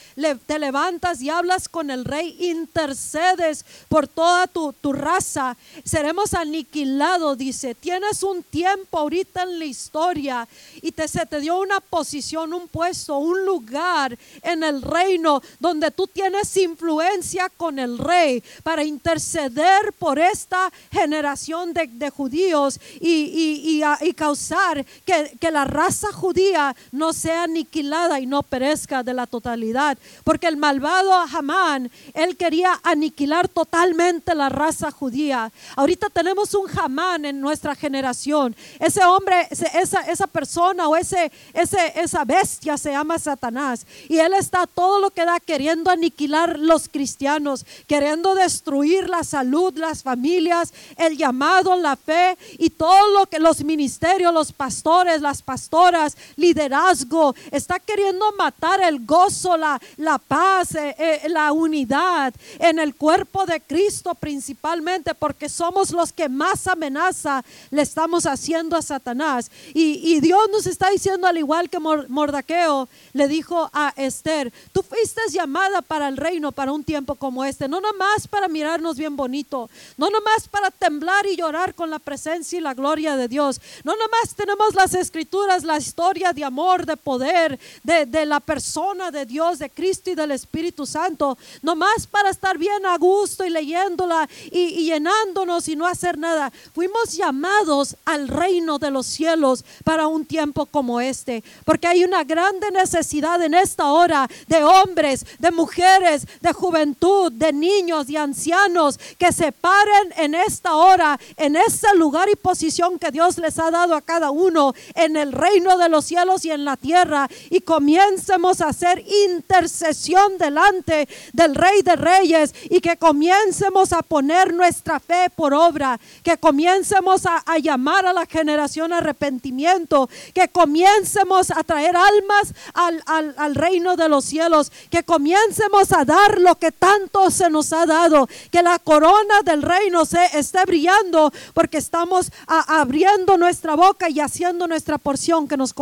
te 0.47 0.59
levantas 0.59 1.21
y 1.21 1.29
hablas 1.29 1.69
con 1.69 1.91
el 1.91 2.05
rey, 2.05 2.37
intercedes 2.41 3.65
por 3.89 4.09
toda 4.09 4.47
tu, 4.47 4.73
raza, 4.93 5.57
seremos 5.85 6.35
aniquilados, 6.35 7.37
dice. 7.37 7.75
Tienes 7.75 8.23
un 8.23 8.43
tiempo 8.43 8.99
ahorita 8.99 9.43
en 9.43 9.59
la 9.59 9.65
historia 9.65 10.49
y 10.81 10.93
te, 10.93 11.09
se 11.09 11.27
te 11.27 11.41
dio 11.41 11.59
una 11.59 11.81
posición, 11.81 12.55
un 12.55 12.69
puesto, 12.69 13.19
un 13.19 13.45
lugar 13.45 14.19
en 14.43 14.65
el 14.65 14.83
reino 14.83 15.43
donde 15.61 15.91
tú 15.91 16.07
tienes 16.07 16.57
influencia 16.57 17.49
con 17.51 17.79
el 17.79 17.99
rey 17.99 18.43
para 18.63 18.83
interceder 18.83 19.93
por 19.99 20.19
esta 20.19 20.73
generación 20.91 21.02
de, 21.09 22.11
judíos 22.11 22.81
y, 23.01 23.83
y, 24.01 24.13
causar 24.15 24.85
que, 25.05 25.37
que, 25.41 25.51
la 25.51 25.65
raza 25.65 26.13
judía 26.13 26.75
no 26.93 27.13
sea 27.13 27.45
aniquilada 27.45 28.21
y 28.21 28.27
no 28.27 28.43
perezca 28.43 29.03
de 29.03 29.15
la 29.15 29.27
totalidad. 29.27 29.99
Porque 30.25 30.47
el 30.47 30.57
malvado 30.57 31.13
Hamán, 31.13 31.91
él 32.15 32.37
quería 32.37 32.81
aniquilar 32.83 33.49
totalmente 33.49 34.35
la 34.35 34.49
raza 34.49 34.91
judía. 34.91 35.53
Ahorita 35.77 36.09
tenemos 36.11 36.55
un 36.55 36.67
Hamán 36.79 37.25
en 37.25 37.41
nuestra 37.41 37.75
generación. 37.75 38.55
Ese 38.79 39.05
hombre, 39.05 39.49
esa, 39.51 40.01
esa 40.03 40.27
persona 40.27 40.89
o 40.89 40.97
ese, 40.97 41.31
ese, 41.53 41.93
esa 41.97 42.25
bestia 42.25 42.77
se 42.79 42.93
llama 42.93 43.19
Satanás. 43.19 43.87
Y 44.09 44.19
él 44.19 44.35
está 44.35 44.67
todo 44.67 45.01
lo 45.01 45.11
que 45.11 45.25
da 45.25 45.41
queriendo 45.41 45.91
aniquilar 45.91 46.59
los 46.59 46.89
cristianos, 46.89 47.67
queriendo 47.87 48.35
destruir 48.35 49.09
la 49.09 49.25
salud, 49.25 49.77
las 49.77 50.03
familias, 50.03 50.73
el 50.97 51.17
llamado, 51.17 51.77
la 51.77 51.97
fe 51.97 52.37
y 52.59 52.71
todo 52.71 53.19
lo 53.19 53.27
que 53.27 53.39
los 53.39 53.63
ministerios, 53.65 54.33
los 54.33 54.53
pastores, 54.53 55.21
las 55.21 55.43
pastoras, 55.43 56.17
liderazgo, 56.37 57.35
está 57.51 57.79
queriendo 57.79 58.33
matar 58.33 58.81
el 58.83 59.05
gozo, 59.05 59.57
la, 59.57 59.81
la 59.97 60.19
paz, 60.19 60.75
eh, 60.75 60.95
eh, 60.99 61.29
la 61.29 61.53
unidad 61.53 62.35
en 62.59 62.79
el 62.79 62.95
cuerpo 62.95 63.47
de 63.47 63.61
Cristo 63.61 64.15
principalmente, 64.15 65.15
porque 65.15 65.49
somos 65.49 65.91
los 65.91 66.13
que 66.13 66.29
más 66.29 66.67
amenaza 66.67 67.45
le 67.71 67.83
estamos 67.83 68.27
haciendo 68.27 68.77
a 68.77 68.83
Satanás. 68.83 69.51
Y, 69.75 70.21
Dios 70.21 70.49
nos 70.53 70.67
está 70.67 70.91
diciendo, 70.91 71.27
al 71.27 71.39
igual 71.39 71.69
que 71.69 71.79
Mordaqueo 71.81 72.89
le 73.13 73.29
dijo 73.29 73.69
a 73.73 73.93
Esther, 73.97 74.53
tú 74.73 74.83
fuiste 74.83 75.21
llamada 75.31 75.83
para 75.83 76.09
el 76.09 76.17
reino 76.17 76.53
para 76.53 76.73
un 76.73 76.85
tiempo 76.85 77.15
como 77.15 77.45
este, 77.45 77.69
no 77.69 77.81
nomás 77.81 78.29
para 78.29 78.49
mirarnos 78.49 78.97
bien 78.97 79.17
bonito, 79.17 79.69
no 79.97 80.11
nomás 80.11 80.49
para 80.49 80.71
temblar 80.79 81.27
y 81.27 81.37
llorar 81.37 81.75
con 81.75 81.91
la 81.91 81.99
presencia 81.99 82.59
y 82.59 82.63
la 82.63 82.75
gloria 82.75 83.17
de 83.17 83.29
Dios, 83.29 83.61
no 83.85 83.95
nomás 83.97 84.35
tenemos 84.35 84.75
las 84.75 84.95
escrituras, 84.95 85.65
la 85.65 85.79
historia 85.79 86.33
de 86.33 86.45
amor, 86.45 86.87
de 86.87 86.97
poder, 86.97 87.59
de, 87.83 88.27
la 88.27 88.41
persona 88.41 89.11
de 89.11 89.27
Dios, 89.27 89.59
de 89.59 89.71
Cristo 89.71 90.11
y 90.11 90.15
del 90.15 90.33
Espíritu 90.33 90.87
Santo, 90.87 91.37
nomás 91.63 92.07
para 92.07 92.31
estar 92.31 92.59
bien 92.59 92.85
a 92.87 92.97
gusto 92.99 93.45
y 93.45 93.51
leyéndola 93.51 94.29
y, 94.51 94.59
y 94.59 94.85
llenándonos 94.87 95.69
y 95.69 95.77
no 95.77 95.87
hacer 95.87 96.19
nada. 96.19 96.53
Fuimos 96.75 97.13
llamados 97.13 97.97
al 98.05 98.29
reino 98.29 98.79
de 98.79 98.91
los 98.91 99.07
cielos 99.07 99.65
para 99.85 100.07
un 100.07 100.25
tiempo 100.25 100.67
como 100.67 101.01
este, 101.01 101.43
porque 101.65 101.87
hay 101.87 102.05
una 102.05 102.25
grande 102.25 102.71
necesidad 102.71 103.43
en 103.43 103.55
esta 103.55 103.87
hora 103.87 104.29
de 104.47 104.65
hombres, 104.65 105.25
de 105.39 105.51
mujeres, 105.51 106.27
de 106.41 106.53
juventud, 106.53 107.33
de 107.33 107.53
niños 107.53 108.09
y 108.09 108.17
ancianos 108.17 108.99
que 109.19 109.33
se 109.33 109.53
paren 109.53 110.13
en 110.17 110.35
esta 110.63 110.77
hora, 110.77 111.19
en 111.39 111.57
ese 111.57 111.93
lugar 111.97 112.29
y 112.31 112.37
posición 112.37 112.97
que 112.97 113.11
Dios 113.11 113.37
les 113.39 113.59
ha 113.59 113.73
dado 113.73 113.97
a 113.97 114.01
cada 114.01 114.31
uno 114.31 114.75
en 114.95 115.17
el 115.17 115.33
reino 115.33 115.77
de 115.77 115.89
los 115.89 116.05
cielos 116.05 116.45
y 116.45 116.53
en 116.53 116.65
la 116.65 116.77
tierra 116.77 117.29
y 117.51 117.63
comiencemos 117.63 118.61
a 118.61 118.69
hacer 118.69 119.03
intercesión 119.27 120.39
delante 120.39 121.09
del 121.33 121.57
Rey 121.57 121.83
de 121.83 121.97
Reyes 121.97 122.55
y 122.71 122.81
que 122.81 122.97
comiencemos 122.97 123.93
a 123.93 124.03
poner 124.03 124.55
nuestra 124.55 125.01
fe 125.01 125.31
por 125.35 125.53
obra, 125.53 125.99
que 126.23 126.39
comiencemos 126.39 127.27
a, 127.27 127.43
llamar 127.59 128.07
a 128.07 128.13
la 128.13 128.27
generación 128.27 128.93
arrepentimiento, 128.93 130.09
que 130.33 130.47
comiencemos 130.47 131.51
a 131.51 131.65
traer 131.65 131.97
almas 131.97 132.55
al, 132.75 133.03
al 133.37 133.55
reino 133.57 133.97
de 133.97 134.09
los 134.09 134.25
cielos, 134.25 134.71
que 134.91 135.03
comiencemos 135.03 135.93
a 135.93 136.05
dar 136.05 136.39
lo 136.39 136.55
que 136.55 136.71
tanto 136.71 137.33
se 137.33 137.51
nos 137.51 137.73
ha 137.73 137.85
dado, 137.85 138.29
que 138.53 138.63
la 138.63 138.79
corona 138.79 139.43
del 139.45 139.63
reino 139.63 140.05
se 140.05 140.52
esté 140.53 140.67
brillando 140.67 141.33
porque 141.55 141.79
estamos 141.79 142.31
abriendo 142.47 143.39
nuestra 143.39 143.75
boca 143.75 144.11
y 144.11 144.21
haciendo 144.21 144.69
nuestra 144.69 144.99
porción 144.99 145.49
que 145.49 145.57
nos 145.57 145.73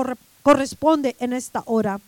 corresponde 0.43 1.17
en 1.19 1.33
esta 1.33 1.65
hora. 1.67 1.99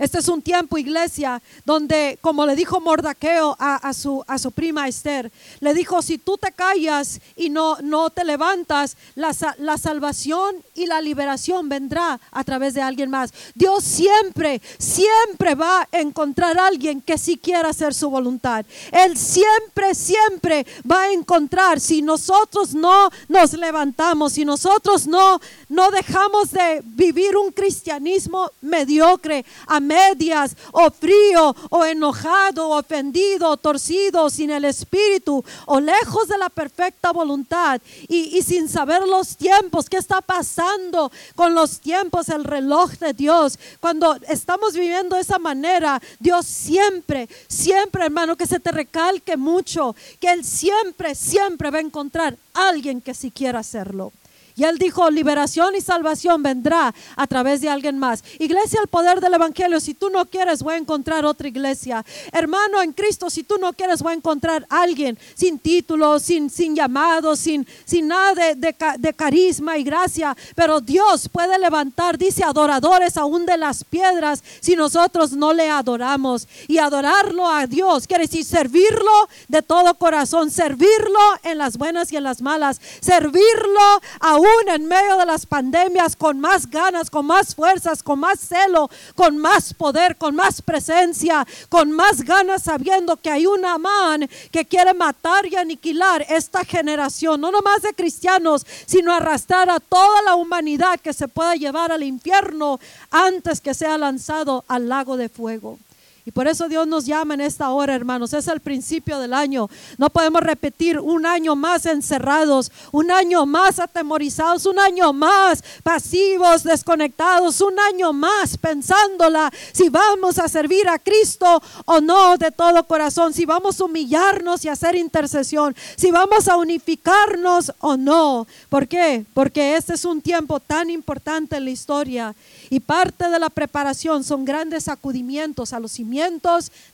Este 0.00 0.18
es 0.18 0.28
un 0.28 0.40
tiempo, 0.40 0.78
iglesia, 0.78 1.42
donde, 1.66 2.18
como 2.22 2.46
le 2.46 2.56
dijo 2.56 2.80
Mordaqueo 2.80 3.54
a, 3.60 3.92
su, 3.92 4.24
a 4.26 4.38
su 4.38 4.50
prima 4.50 4.88
Esther, 4.88 5.30
le 5.60 5.74
dijo, 5.74 6.00
si 6.00 6.16
tú 6.16 6.38
te 6.38 6.52
callas 6.52 7.20
y 7.36 7.50
no, 7.50 7.76
no 7.82 8.08
te 8.08 8.24
levantas, 8.24 8.96
la, 9.14 9.36
la 9.58 9.76
salvación 9.76 10.56
y 10.74 10.86
la 10.86 11.02
liberación 11.02 11.68
vendrá 11.68 12.18
a 12.30 12.44
través 12.44 12.72
de 12.72 12.80
alguien 12.80 13.10
más. 13.10 13.30
Dios 13.54 13.84
siempre, 13.84 14.62
siempre 14.78 15.54
va 15.54 15.82
a 15.82 15.98
encontrar 15.98 16.58
a 16.58 16.68
alguien 16.68 17.02
que 17.02 17.18
sí 17.18 17.36
quiera 17.36 17.68
hacer 17.68 17.92
su 17.92 18.08
voluntad. 18.08 18.64
Él 18.92 19.18
siempre, 19.18 19.94
siempre 19.94 20.66
va 20.90 21.02
a 21.02 21.12
encontrar, 21.12 21.78
si 21.78 22.00
nosotros 22.00 22.72
no 22.72 23.10
nos 23.28 23.52
levantamos, 23.52 24.32
si 24.32 24.46
nosotros 24.46 25.06
no, 25.06 25.38
no 25.68 25.90
dejamos 25.90 26.52
de 26.52 26.80
vivir 26.84 27.36
un 27.36 27.52
cristianismo 27.52 28.50
mediocre, 28.62 29.44
amén 29.66 29.89
medias, 29.90 30.56
o 30.72 30.90
frío, 30.90 31.54
o 31.70 31.84
enojado, 31.84 32.70
ofendido, 32.70 33.56
torcido, 33.56 34.30
sin 34.30 34.50
el 34.50 34.64
espíritu, 34.64 35.44
o 35.66 35.80
lejos 35.80 36.28
de 36.28 36.38
la 36.38 36.48
perfecta 36.48 37.12
voluntad, 37.12 37.80
y, 38.08 38.40
sin 38.42 38.68
saber 38.68 39.02
los 39.06 39.36
tiempos, 39.36 39.88
qué 39.88 39.96
está 39.96 40.20
pasando 40.20 41.10
con 41.34 41.54
los 41.54 41.80
tiempos, 41.80 42.28
el 42.28 42.44
reloj 42.44 42.92
de 42.98 43.12
Dios. 43.12 43.58
Cuando 43.80 44.16
estamos 44.28 44.74
viviendo 44.74 45.16
de 45.16 45.22
esa 45.22 45.38
manera, 45.38 46.00
Dios 46.18 46.46
siempre, 46.46 47.28
siempre, 47.48 48.04
hermano, 48.04 48.36
que 48.36 48.46
se 48.46 48.60
te 48.60 48.70
recalque 48.70 49.36
mucho, 49.36 49.96
que 50.20 50.30
Él 50.32 50.44
siempre, 50.44 51.14
siempre 51.14 51.70
va 51.70 51.78
a 51.78 51.88
encontrar 51.88 52.36
alguien 52.54 53.00
que 53.00 53.14
si 53.14 53.30
quiera 53.30 53.60
hacerlo. 53.60 54.12
Y 54.60 54.64
él 54.64 54.76
dijo, 54.76 55.10
liberación 55.10 55.74
y 55.74 55.80
salvación 55.80 56.42
vendrá 56.42 56.94
a 57.16 57.26
través 57.26 57.62
de 57.62 57.70
alguien 57.70 57.96
más. 57.96 58.22
Iglesia, 58.38 58.78
el 58.82 58.88
poder 58.88 59.18
del 59.18 59.32
Evangelio, 59.32 59.80
si 59.80 59.94
tú 59.94 60.10
no 60.10 60.26
quieres, 60.26 60.62
voy 60.62 60.74
a 60.74 60.76
encontrar 60.76 61.24
otra 61.24 61.48
iglesia. 61.48 62.04
Hermano 62.30 62.82
en 62.82 62.92
Cristo, 62.92 63.30
si 63.30 63.42
tú 63.42 63.56
no 63.58 63.72
quieres, 63.72 64.02
voy 64.02 64.12
a 64.12 64.16
encontrar 64.16 64.66
alguien 64.68 65.18
sin 65.34 65.58
título, 65.58 66.18
sin, 66.18 66.50
sin 66.50 66.76
llamado, 66.76 67.36
sin, 67.36 67.66
sin 67.86 68.08
nada 68.08 68.54
de, 68.54 68.76
de, 68.98 69.14
carisma 69.14 69.78
y 69.78 69.82
gracia. 69.82 70.36
Pero 70.54 70.82
Dios 70.82 71.30
puede 71.30 71.58
levantar, 71.58 72.18
dice, 72.18 72.44
adoradores 72.44 73.16
aún 73.16 73.46
de 73.46 73.56
las 73.56 73.82
piedras 73.82 74.44
si 74.60 74.76
nosotros 74.76 75.32
no 75.32 75.54
le 75.54 75.70
adoramos. 75.70 76.46
Y 76.68 76.76
adorarlo 76.76 77.48
a 77.48 77.66
Dios 77.66 78.06
quiere 78.06 78.24
decir 78.24 78.44
servirlo 78.44 79.26
de 79.48 79.62
todo 79.62 79.94
corazón, 79.94 80.50
servirlo 80.50 81.18
en 81.44 81.56
las 81.56 81.78
buenas 81.78 82.12
y 82.12 82.18
en 82.18 82.24
las 82.24 82.42
malas, 82.42 82.78
servirlo 83.00 84.02
aún 84.20 84.49
en 84.68 84.86
medio 84.86 85.16
de 85.16 85.26
las 85.26 85.46
pandemias 85.46 86.14
con 86.16 86.38
más 86.40 86.68
ganas, 86.70 87.10
con 87.10 87.26
más 87.26 87.54
fuerzas, 87.54 88.02
con 88.02 88.20
más 88.20 88.38
celo, 88.40 88.90
con 89.14 89.38
más 89.38 89.74
poder, 89.74 90.16
con 90.16 90.34
más 90.34 90.62
presencia, 90.62 91.46
con 91.68 91.90
más 91.92 92.22
ganas 92.22 92.62
sabiendo 92.62 93.16
que 93.16 93.30
hay 93.30 93.46
un 93.46 93.64
amán 93.64 94.28
que 94.50 94.64
quiere 94.64 94.94
matar 94.94 95.46
y 95.46 95.56
aniquilar 95.56 96.24
esta 96.28 96.64
generación, 96.64 97.40
no 97.40 97.50
nomás 97.50 97.82
de 97.82 97.94
cristianos, 97.94 98.66
sino 98.86 99.12
arrastrar 99.12 99.70
a 99.70 99.80
toda 99.80 100.22
la 100.22 100.34
humanidad 100.34 101.00
que 101.00 101.12
se 101.12 101.28
pueda 101.28 101.54
llevar 101.54 101.92
al 101.92 102.02
infierno 102.02 102.78
antes 103.10 103.60
que 103.60 103.74
sea 103.74 103.98
lanzado 103.98 104.64
al 104.68 104.88
lago 104.88 105.16
de 105.16 105.28
fuego. 105.28 105.78
Y 106.24 106.32
por 106.32 106.46
eso 106.46 106.68
Dios 106.68 106.86
nos 106.86 107.06
llama 107.06 107.34
en 107.34 107.40
esta 107.40 107.70
hora, 107.70 107.94
hermanos. 107.94 108.32
Es 108.32 108.46
el 108.48 108.60
principio 108.60 109.18
del 109.18 109.32
año. 109.32 109.68
No 109.96 110.10
podemos 110.10 110.42
repetir 110.42 110.98
un 110.98 111.24
año 111.24 111.56
más 111.56 111.86
encerrados, 111.86 112.70
un 112.92 113.10
año 113.10 113.46
más 113.46 113.78
atemorizados, 113.78 114.66
un 114.66 114.78
año 114.78 115.12
más 115.12 115.64
pasivos, 115.82 116.62
desconectados, 116.62 117.60
un 117.60 117.78
año 117.78 118.12
más 118.12 118.58
pensándola 118.58 119.50
si 119.72 119.88
vamos 119.88 120.38
a 120.38 120.48
servir 120.48 120.88
a 120.88 120.98
Cristo 120.98 121.62
o 121.84 122.00
no 122.00 122.36
de 122.36 122.50
todo 122.50 122.84
corazón, 122.84 123.32
si 123.32 123.46
vamos 123.46 123.80
a 123.80 123.84
humillarnos 123.84 124.64
y 124.64 124.68
hacer 124.68 124.96
intercesión, 124.96 125.74
si 125.96 126.10
vamos 126.10 126.48
a 126.48 126.56
unificarnos 126.56 127.72
o 127.78 127.96
no. 127.96 128.46
¿Por 128.68 128.88
qué? 128.88 129.24
Porque 129.34 129.76
este 129.76 129.94
es 129.94 130.04
un 130.04 130.20
tiempo 130.20 130.60
tan 130.60 130.90
importante 130.90 131.56
en 131.56 131.64
la 131.64 131.70
historia 131.70 132.34
y 132.68 132.80
parte 132.80 133.28
de 133.28 133.38
la 133.38 133.48
preparación 133.48 134.22
son 134.24 134.44
grandes 134.44 134.84
sacudimientos 134.84 135.72
a 135.72 135.80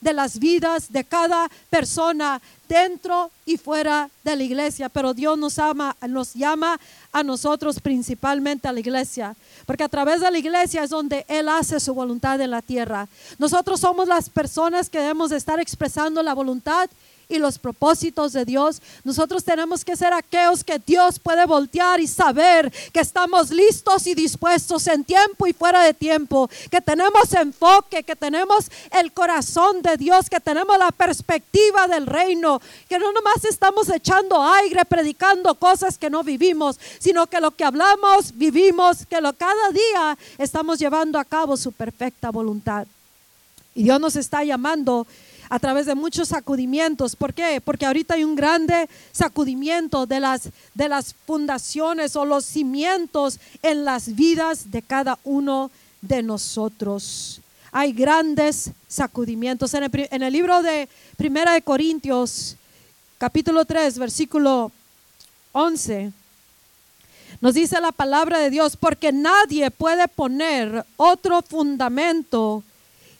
de 0.00 0.12
las 0.12 0.38
vidas 0.38 0.92
de 0.92 1.04
cada 1.04 1.48
persona 1.70 2.40
dentro 2.68 3.30
y 3.44 3.56
fuera 3.56 4.10
de 4.24 4.36
la 4.36 4.42
iglesia. 4.42 4.88
Pero 4.88 5.14
Dios 5.14 5.38
nos 5.38 5.58
ama, 5.58 5.96
nos 6.08 6.34
llama 6.34 6.78
a 7.12 7.22
nosotros 7.22 7.80
principalmente 7.80 8.68
a 8.68 8.72
la 8.72 8.80
iglesia, 8.80 9.36
porque 9.64 9.84
a 9.84 9.88
través 9.88 10.20
de 10.20 10.30
la 10.30 10.38
iglesia 10.38 10.84
es 10.84 10.90
donde 10.90 11.24
Él 11.28 11.48
hace 11.48 11.80
su 11.80 11.94
voluntad 11.94 12.40
en 12.40 12.50
la 12.50 12.62
tierra. 12.62 13.08
Nosotros 13.38 13.80
somos 13.80 14.08
las 14.08 14.28
personas 14.28 14.90
que 14.90 14.98
debemos 14.98 15.32
estar 15.32 15.60
expresando 15.60 16.22
la 16.22 16.34
voluntad 16.34 16.88
y 17.28 17.38
los 17.38 17.58
propósitos 17.58 18.32
de 18.32 18.44
Dios, 18.44 18.80
nosotros 19.04 19.44
tenemos 19.44 19.84
que 19.84 19.96
ser 19.96 20.12
aquellos 20.12 20.62
que 20.62 20.78
Dios 20.78 21.18
puede 21.18 21.44
voltear 21.46 22.00
y 22.00 22.06
saber 22.06 22.72
que 22.92 23.00
estamos 23.00 23.50
listos 23.50 24.06
y 24.06 24.14
dispuestos 24.14 24.86
en 24.86 25.04
tiempo 25.04 25.46
y 25.46 25.52
fuera 25.52 25.82
de 25.82 25.94
tiempo, 25.94 26.48
que 26.70 26.80
tenemos 26.80 27.32
enfoque, 27.32 28.02
que 28.02 28.16
tenemos 28.16 28.70
el 28.92 29.12
corazón 29.12 29.82
de 29.82 29.96
Dios, 29.96 30.30
que 30.30 30.40
tenemos 30.40 30.78
la 30.78 30.92
perspectiva 30.92 31.88
del 31.88 32.06
reino, 32.06 32.60
que 32.88 32.98
no 32.98 33.12
nomás 33.12 33.44
estamos 33.44 33.88
echando 33.88 34.42
aire, 34.42 34.84
predicando 34.84 35.54
cosas 35.56 35.98
que 35.98 36.10
no 36.10 36.22
vivimos, 36.22 36.78
sino 36.98 37.26
que 37.26 37.40
lo 37.40 37.50
que 37.50 37.64
hablamos, 37.64 38.36
vivimos, 38.36 39.04
que 39.06 39.20
lo 39.20 39.32
cada 39.32 39.70
día 39.70 40.18
estamos 40.38 40.78
llevando 40.78 41.18
a 41.18 41.24
cabo 41.24 41.56
su 41.56 41.72
perfecta 41.72 42.30
voluntad. 42.30 42.86
Y 43.74 43.82
Dios 43.82 44.00
nos 44.00 44.16
está 44.16 44.42
llamando 44.42 45.06
a 45.48 45.58
través 45.58 45.86
de 45.86 45.94
muchos 45.94 46.28
sacudimientos. 46.28 47.16
¿Por 47.16 47.34
qué? 47.34 47.60
Porque 47.64 47.86
ahorita 47.86 48.14
hay 48.14 48.24
un 48.24 48.36
grande 48.36 48.88
sacudimiento 49.12 50.06
de 50.06 50.20
las, 50.20 50.50
de 50.74 50.88
las 50.88 51.14
fundaciones 51.26 52.16
o 52.16 52.24
los 52.24 52.44
cimientos 52.44 53.38
en 53.62 53.84
las 53.84 54.14
vidas 54.14 54.70
de 54.70 54.82
cada 54.82 55.18
uno 55.24 55.70
de 56.00 56.22
nosotros. 56.22 57.40
Hay 57.72 57.92
grandes 57.92 58.70
sacudimientos. 58.88 59.74
En 59.74 60.22
el, 60.22 60.32
libro 60.32 60.62
de 60.62 60.88
Primera 61.16 61.52
de 61.52 61.62
Corintios, 61.62 62.56
capítulo 63.18 63.64
3, 63.64 63.98
versículo 63.98 64.72
11 65.52 66.12
nos 67.40 67.54
dice 67.54 67.80
la 67.80 67.92
palabra 67.92 68.38
de 68.38 68.50
Dios, 68.50 68.76
porque 68.76 69.12
nadie 69.12 69.70
puede 69.70 70.08
poner 70.08 70.86
otro 70.96 71.42
fundamento 71.42 72.62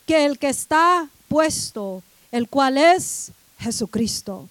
que 0.06 0.24
el 0.24 0.38
que 0.38 0.48
está 0.48 1.08
puesto, 1.28 2.02
el 2.36 2.48
cual 2.48 2.78
es 2.78 3.32
Jesucristo. 3.58 4.48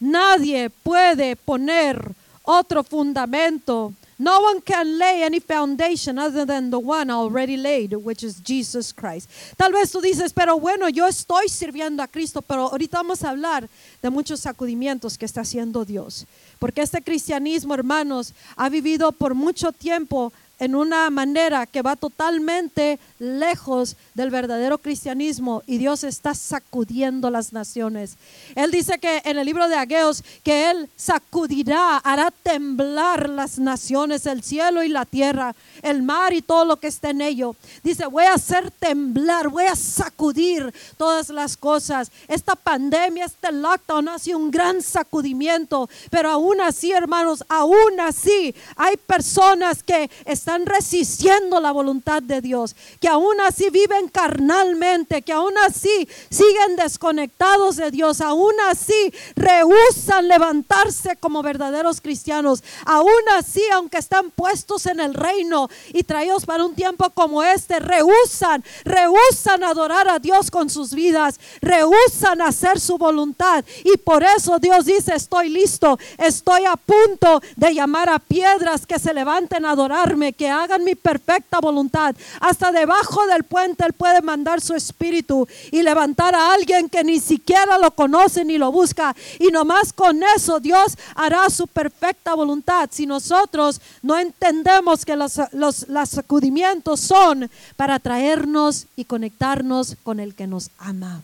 Nadie 0.00 0.70
puede 0.70 1.36
poner 1.36 2.12
otro 2.42 2.82
fundamento 2.82 3.92
no 4.20 4.38
one 4.38 4.60
can 4.60 4.98
lay 4.98 5.22
any 5.22 5.40
foundation 5.40 6.18
other 6.18 6.44
than 6.44 6.68
the 6.68 6.78
one 6.78 7.10
already 7.10 7.56
laid, 7.56 7.94
which 7.94 8.22
is 8.22 8.38
Jesus 8.42 8.92
Christ. 8.92 9.30
Tal 9.56 9.72
vez 9.72 9.90
tú 9.90 10.02
dices, 10.02 10.34
pero 10.34 10.60
bueno, 10.60 10.90
yo 10.90 11.06
estoy 11.06 11.48
sirviendo 11.48 12.02
a 12.02 12.06
Cristo, 12.06 12.42
pero 12.42 12.68
ahorita 12.68 12.98
vamos 12.98 13.24
a 13.24 13.30
hablar 13.30 13.66
de 14.02 14.10
muchos 14.10 14.40
sacudimientos 14.40 15.16
que 15.16 15.24
está 15.24 15.40
haciendo 15.40 15.86
Dios. 15.86 16.26
Porque 16.58 16.82
este 16.82 17.00
cristianismo, 17.00 17.72
hermanos, 17.72 18.34
ha 18.56 18.68
vivido 18.68 19.10
por 19.10 19.34
mucho 19.34 19.72
tiempo 19.72 20.34
en 20.60 20.76
una 20.76 21.10
manera 21.10 21.66
que 21.66 21.82
va 21.82 21.96
totalmente 21.96 23.00
lejos 23.18 23.96
del 24.14 24.30
verdadero 24.30 24.78
cristianismo 24.78 25.62
y 25.66 25.78
Dios 25.78 26.04
está 26.04 26.34
sacudiendo 26.34 27.30
las 27.30 27.52
naciones. 27.52 28.16
Él 28.54 28.70
dice 28.70 28.98
que 28.98 29.22
en 29.24 29.38
el 29.38 29.46
libro 29.46 29.68
de 29.68 29.76
Ageos 29.76 30.22
que 30.44 30.70
Él 30.70 30.88
sacudirá, 30.96 31.96
hará 31.96 32.30
temblar 32.30 33.30
las 33.30 33.58
naciones, 33.58 34.26
el 34.26 34.42
cielo 34.42 34.82
y 34.82 34.88
la 34.88 35.06
tierra, 35.06 35.54
el 35.82 36.02
mar 36.02 36.34
y 36.34 36.42
todo 36.42 36.66
lo 36.66 36.76
que 36.76 36.88
esté 36.88 37.10
en 37.10 37.22
ello. 37.22 37.56
Dice, 37.82 38.06
voy 38.06 38.24
a 38.24 38.34
hacer 38.34 38.70
temblar, 38.70 39.48
voy 39.48 39.64
a 39.64 39.76
sacudir 39.76 40.72
todas 40.98 41.30
las 41.30 41.56
cosas. 41.56 42.12
Esta 42.28 42.54
pandemia, 42.54 43.24
este 43.24 43.50
lockdown 43.50 44.10
ha 44.10 44.18
sido 44.18 44.38
un 44.38 44.50
gran 44.50 44.82
sacudimiento, 44.82 45.88
pero 46.10 46.30
aún 46.30 46.60
así, 46.60 46.92
hermanos, 46.92 47.42
aún 47.48 47.98
así 48.00 48.54
hay 48.76 48.96
personas 48.98 49.82
que 49.82 50.10
están 50.26 50.49
están 50.50 50.66
resistiendo 50.66 51.60
la 51.60 51.70
voluntad 51.70 52.20
de 52.24 52.40
Dios, 52.40 52.74
que 52.98 53.06
aún 53.06 53.40
así 53.40 53.70
viven 53.70 54.08
carnalmente, 54.08 55.22
que 55.22 55.32
aún 55.32 55.56
así 55.64 56.08
siguen 56.28 56.74
desconectados 56.74 57.76
de 57.76 57.92
Dios, 57.92 58.20
aún 58.20 58.54
así 58.68 59.14
rehusan 59.36 60.26
levantarse 60.26 61.14
como 61.14 61.44
verdaderos 61.44 62.00
cristianos, 62.00 62.64
aún 62.84 63.22
así, 63.38 63.62
aunque 63.72 63.98
están 63.98 64.32
puestos 64.32 64.86
en 64.86 64.98
el 64.98 65.14
reino 65.14 65.68
y 65.92 66.02
traídos 66.02 66.46
para 66.46 66.64
un 66.64 66.74
tiempo 66.74 67.08
como 67.10 67.44
este, 67.44 67.78
rehusan, 67.78 68.64
rehusan 68.82 69.62
adorar 69.62 70.08
a 70.08 70.18
Dios 70.18 70.50
con 70.50 70.68
sus 70.68 70.92
vidas, 70.94 71.38
rehusan 71.60 72.42
hacer 72.42 72.80
su 72.80 72.98
voluntad. 72.98 73.64
Y 73.84 73.98
por 73.98 74.24
eso 74.24 74.58
Dios 74.58 74.84
dice, 74.84 75.14
estoy 75.14 75.48
listo, 75.48 75.96
estoy 76.18 76.64
a 76.64 76.74
punto 76.74 77.40
de 77.54 77.72
llamar 77.72 78.08
a 78.08 78.18
piedras 78.18 78.84
que 78.84 78.98
se 78.98 79.14
levanten 79.14 79.64
a 79.64 79.70
adorarme, 79.70 80.32
que 80.40 80.48
hagan 80.48 80.84
mi 80.84 80.94
perfecta 80.94 81.60
voluntad. 81.60 82.16
Hasta 82.40 82.72
debajo 82.72 83.26
del 83.26 83.44
puente 83.44 83.84
Él 83.84 83.92
puede 83.92 84.22
mandar 84.22 84.62
su 84.62 84.74
espíritu 84.74 85.46
y 85.70 85.82
levantar 85.82 86.34
a 86.34 86.54
alguien 86.54 86.88
que 86.88 87.04
ni 87.04 87.20
siquiera 87.20 87.76
lo 87.76 87.90
conoce 87.90 88.42
ni 88.42 88.56
lo 88.56 88.72
busca. 88.72 89.14
Y 89.38 89.48
nomás 89.48 89.92
con 89.92 90.22
eso 90.34 90.58
Dios 90.58 90.96
hará 91.14 91.50
su 91.50 91.66
perfecta 91.66 92.32
voluntad. 92.32 92.88
Si 92.90 93.04
nosotros 93.04 93.82
no 94.00 94.18
entendemos 94.18 95.04
que 95.04 95.14
los, 95.14 95.38
los, 95.52 95.86
los 95.88 96.08
sacudimientos 96.08 97.00
son 97.00 97.50
para 97.76 97.98
traernos 97.98 98.86
y 98.96 99.04
conectarnos 99.04 99.94
con 100.02 100.20
el 100.20 100.34
que 100.34 100.46
nos 100.46 100.70
ama. 100.78 101.20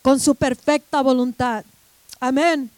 Con 0.00 0.20
su 0.20 0.34
perfecta 0.34 1.02
voluntad. 1.02 1.66
Amén. 2.18 2.70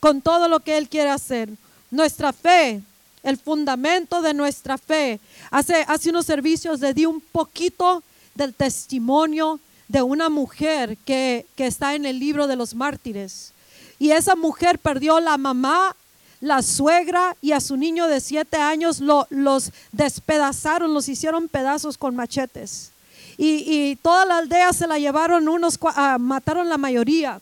Con 0.00 0.20
todo 0.20 0.48
lo 0.48 0.58
que 0.58 0.78
Él 0.78 0.88
quiere 0.88 1.10
hacer. 1.10 1.48
Nuestra 1.92 2.32
fe 2.32 2.82
el 3.22 3.38
fundamento 3.38 4.22
de 4.22 4.34
nuestra 4.34 4.78
fe. 4.78 5.20
Hace, 5.50 5.84
hace 5.88 6.10
unos 6.10 6.26
servicios 6.26 6.80
le 6.80 6.94
di 6.94 7.06
un 7.06 7.20
poquito 7.20 8.02
del 8.34 8.54
testimonio 8.54 9.60
de 9.88 10.02
una 10.02 10.28
mujer 10.28 10.96
que, 11.04 11.46
está 11.56 11.94
en 11.94 12.06
el 12.06 12.18
libro 12.18 12.46
de 12.46 12.56
los 12.56 12.74
mártires. 12.74 13.52
Y 13.98 14.10
esa 14.10 14.34
mujer 14.34 14.78
perdió 14.78 15.20
la 15.20 15.36
mamá, 15.38 15.94
la 16.40 16.62
suegra 16.62 17.36
y 17.40 17.52
a 17.52 17.60
su 17.60 17.76
niño 17.76 18.08
de 18.08 18.20
siete 18.20 18.56
años 18.56 19.00
lo, 19.00 19.26
los 19.30 19.70
despedazaron, 19.92 20.92
los 20.92 21.08
hicieron 21.08 21.48
pedazos 21.48 21.98
con 21.98 22.16
machetes. 22.16 22.90
Y, 23.38 23.96
toda 23.96 24.24
la 24.24 24.38
aldea 24.38 24.72
se 24.72 24.86
la 24.86 24.98
llevaron 24.98 25.48
unos, 25.48 25.78
ah, 25.82 26.18
mataron 26.18 26.68
la 26.68 26.78
mayoría. 26.78 27.40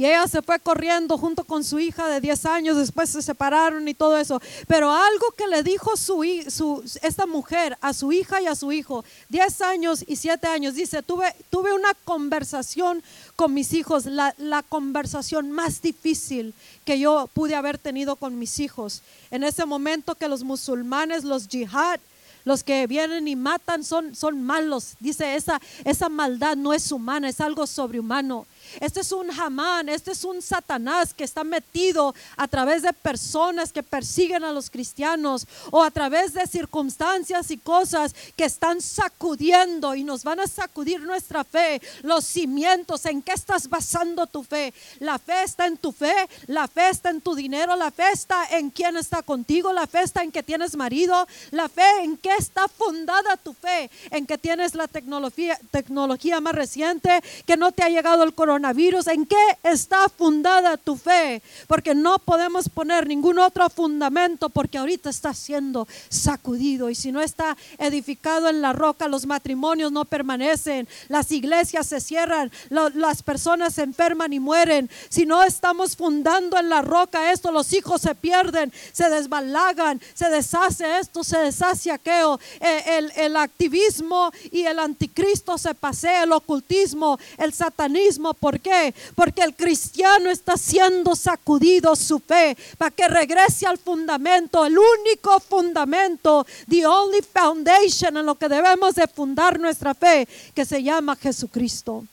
Y 0.00 0.06
ella 0.06 0.26
se 0.26 0.40
fue 0.40 0.58
corriendo 0.58 1.18
junto 1.18 1.44
con 1.44 1.62
su 1.62 1.78
hija 1.78 2.08
de 2.08 2.22
10 2.22 2.46
años, 2.46 2.78
después 2.78 3.10
se 3.10 3.20
separaron 3.20 3.86
y 3.86 3.92
todo 3.92 4.16
eso. 4.16 4.40
Pero 4.66 4.90
algo 4.90 5.26
que 5.36 5.46
le 5.46 5.62
dijo 5.62 5.94
su, 5.94 6.24
su, 6.48 6.82
esta 7.02 7.26
mujer 7.26 7.76
a 7.82 7.92
su 7.92 8.10
hija 8.10 8.40
y 8.40 8.46
a 8.46 8.54
su 8.54 8.72
hijo, 8.72 9.04
10 9.28 9.60
años 9.60 10.02
y 10.08 10.16
7 10.16 10.46
años, 10.46 10.74
dice, 10.74 11.02
tuve, 11.02 11.36
tuve 11.50 11.74
una 11.74 11.92
conversación 12.06 13.02
con 13.36 13.52
mis 13.52 13.74
hijos, 13.74 14.06
la, 14.06 14.34
la 14.38 14.62
conversación 14.62 15.50
más 15.50 15.82
difícil 15.82 16.54
que 16.86 16.98
yo 16.98 17.28
pude 17.34 17.54
haber 17.54 17.76
tenido 17.76 18.16
con 18.16 18.38
mis 18.38 18.58
hijos. 18.58 19.02
En 19.30 19.44
ese 19.44 19.66
momento 19.66 20.14
que 20.14 20.28
los 20.28 20.44
musulmanes, 20.44 21.24
los 21.24 21.46
jihad, 21.46 22.00
los 22.44 22.64
que 22.64 22.86
vienen 22.86 23.28
y 23.28 23.36
matan 23.36 23.84
son, 23.84 24.14
son 24.14 24.42
malos. 24.42 24.94
Dice, 24.98 25.34
esa, 25.34 25.60
esa 25.84 26.08
maldad 26.08 26.56
no 26.56 26.72
es 26.72 26.90
humana, 26.90 27.28
es 27.28 27.40
algo 27.40 27.66
sobrehumano. 27.66 28.46
Este 28.78 29.00
es 29.00 29.10
un 29.12 29.30
Hamán, 29.30 29.88
este 29.88 30.12
es 30.12 30.24
un 30.24 30.40
Satanás 30.40 31.12
que 31.12 31.24
está 31.24 31.42
metido 31.42 32.14
a 32.36 32.46
través 32.46 32.82
de 32.82 32.92
personas 32.92 33.72
que 33.72 33.82
persiguen 33.82 34.44
a 34.44 34.52
los 34.52 34.70
cristianos 34.70 35.46
o 35.70 35.82
a 35.82 35.90
través 35.90 36.34
de 36.34 36.46
circunstancias 36.46 37.50
y 37.50 37.58
cosas 37.58 38.14
que 38.36 38.44
están 38.44 38.80
sacudiendo 38.80 39.94
y 39.94 40.04
nos 40.04 40.22
van 40.22 40.40
a 40.40 40.46
sacudir 40.46 41.00
nuestra 41.00 41.44
fe, 41.44 41.80
los 42.02 42.24
cimientos, 42.24 43.06
en 43.06 43.22
qué 43.22 43.32
estás 43.32 43.68
basando 43.68 44.26
tu 44.26 44.42
fe. 44.44 44.72
La 45.00 45.18
fe 45.18 45.42
está 45.42 45.66
en 45.66 45.76
tu 45.76 45.92
fe, 45.92 46.14
la 46.46 46.68
fe 46.68 46.90
está 46.90 47.10
en 47.10 47.20
tu 47.20 47.34
dinero, 47.34 47.74
la 47.76 47.90
fe 47.90 48.10
está 48.12 48.44
en 48.58 48.70
quién 48.70 48.96
está 48.96 49.22
contigo, 49.22 49.72
la 49.72 49.86
fe 49.86 50.02
está 50.02 50.22
en 50.22 50.32
que 50.32 50.42
tienes 50.42 50.76
marido, 50.76 51.26
la 51.50 51.68
fe 51.68 52.02
en 52.02 52.16
qué 52.16 52.34
está 52.38 52.68
fundada 52.68 53.36
tu 53.36 53.52
fe, 53.52 53.90
en 54.10 54.26
que 54.26 54.38
tienes 54.38 54.74
la 54.74 54.86
tecnología, 54.86 55.58
tecnología 55.70 56.40
más 56.40 56.54
reciente, 56.54 57.22
que 57.46 57.56
no 57.56 57.72
te 57.72 57.82
ha 57.82 57.88
llegado 57.88 58.22
el 58.22 58.34
coronavirus 58.34 58.59
¿en 59.06 59.26
qué 59.26 59.36
está 59.62 60.08
fundada 60.08 60.76
tu 60.76 60.96
fe? 60.96 61.42
Porque 61.66 61.94
no 61.94 62.18
podemos 62.18 62.68
poner 62.68 63.06
ningún 63.06 63.38
otro 63.38 63.68
fundamento 63.70 64.48
porque 64.48 64.78
ahorita 64.78 65.10
está 65.10 65.34
siendo 65.34 65.86
sacudido 66.08 66.90
y 66.90 66.94
si 66.94 67.12
no 67.12 67.20
está 67.20 67.56
edificado 67.78 68.48
en 68.48 68.62
la 68.62 68.72
roca, 68.72 69.08
los 69.08 69.26
matrimonios 69.26 69.92
no 69.92 70.04
permanecen, 70.04 70.88
las 71.08 71.30
iglesias 71.32 71.86
se 71.86 72.00
cierran, 72.00 72.50
las 72.68 73.22
personas 73.22 73.74
se 73.74 73.82
enferman 73.82 74.32
y 74.32 74.40
mueren. 74.40 74.90
Si 75.08 75.26
no 75.26 75.42
estamos 75.42 75.96
fundando 75.96 76.58
en 76.58 76.68
la 76.68 76.82
roca 76.82 77.32
esto, 77.32 77.52
los 77.52 77.72
hijos 77.72 78.00
se 78.00 78.14
pierden, 78.14 78.72
se 78.92 79.08
desbalagan, 79.10 80.00
se 80.14 80.28
deshace 80.28 80.98
esto, 80.98 81.24
se 81.24 81.38
deshace 81.38 81.90
aquello. 81.90 82.38
Eh, 82.60 83.10
el, 83.16 83.36
activismo 83.36 84.32
y 84.50 84.62
el 84.62 84.78
anticristo 84.78 85.56
se 85.58 85.74
pasea, 85.74 86.24
el 86.24 86.32
ocultismo, 86.32 87.18
el 87.38 87.52
satanismo. 87.52 88.34
¿Por 88.34 88.49
qué? 88.58 88.92
Porque 89.14 89.42
el 89.42 89.54
cristiano 89.54 90.30
está 90.30 90.56
siendo 90.56 91.14
sacudido 91.14 91.94
su 91.94 92.18
fe 92.18 92.56
para 92.76 92.90
que 92.90 93.06
regrese 93.06 93.66
al 93.66 93.78
fundamento, 93.78 94.66
el 94.66 94.76
único 94.76 95.38
fundamento, 95.38 96.44
the 96.68 96.84
only 96.84 97.20
foundation 97.22 98.16
en 98.16 98.26
lo 98.26 98.34
que 98.34 98.48
debemos 98.48 98.96
de 98.96 99.06
fundar 99.06 99.60
nuestra 99.60 99.94
fe, 99.94 100.26
que 100.54 100.64
se 100.64 100.82
llama 100.82 101.14
Jesucristo, 101.14 102.04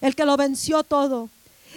el 0.00 0.16
que 0.16 0.24
lo 0.24 0.36
venció 0.36 0.82
todo 0.82 1.28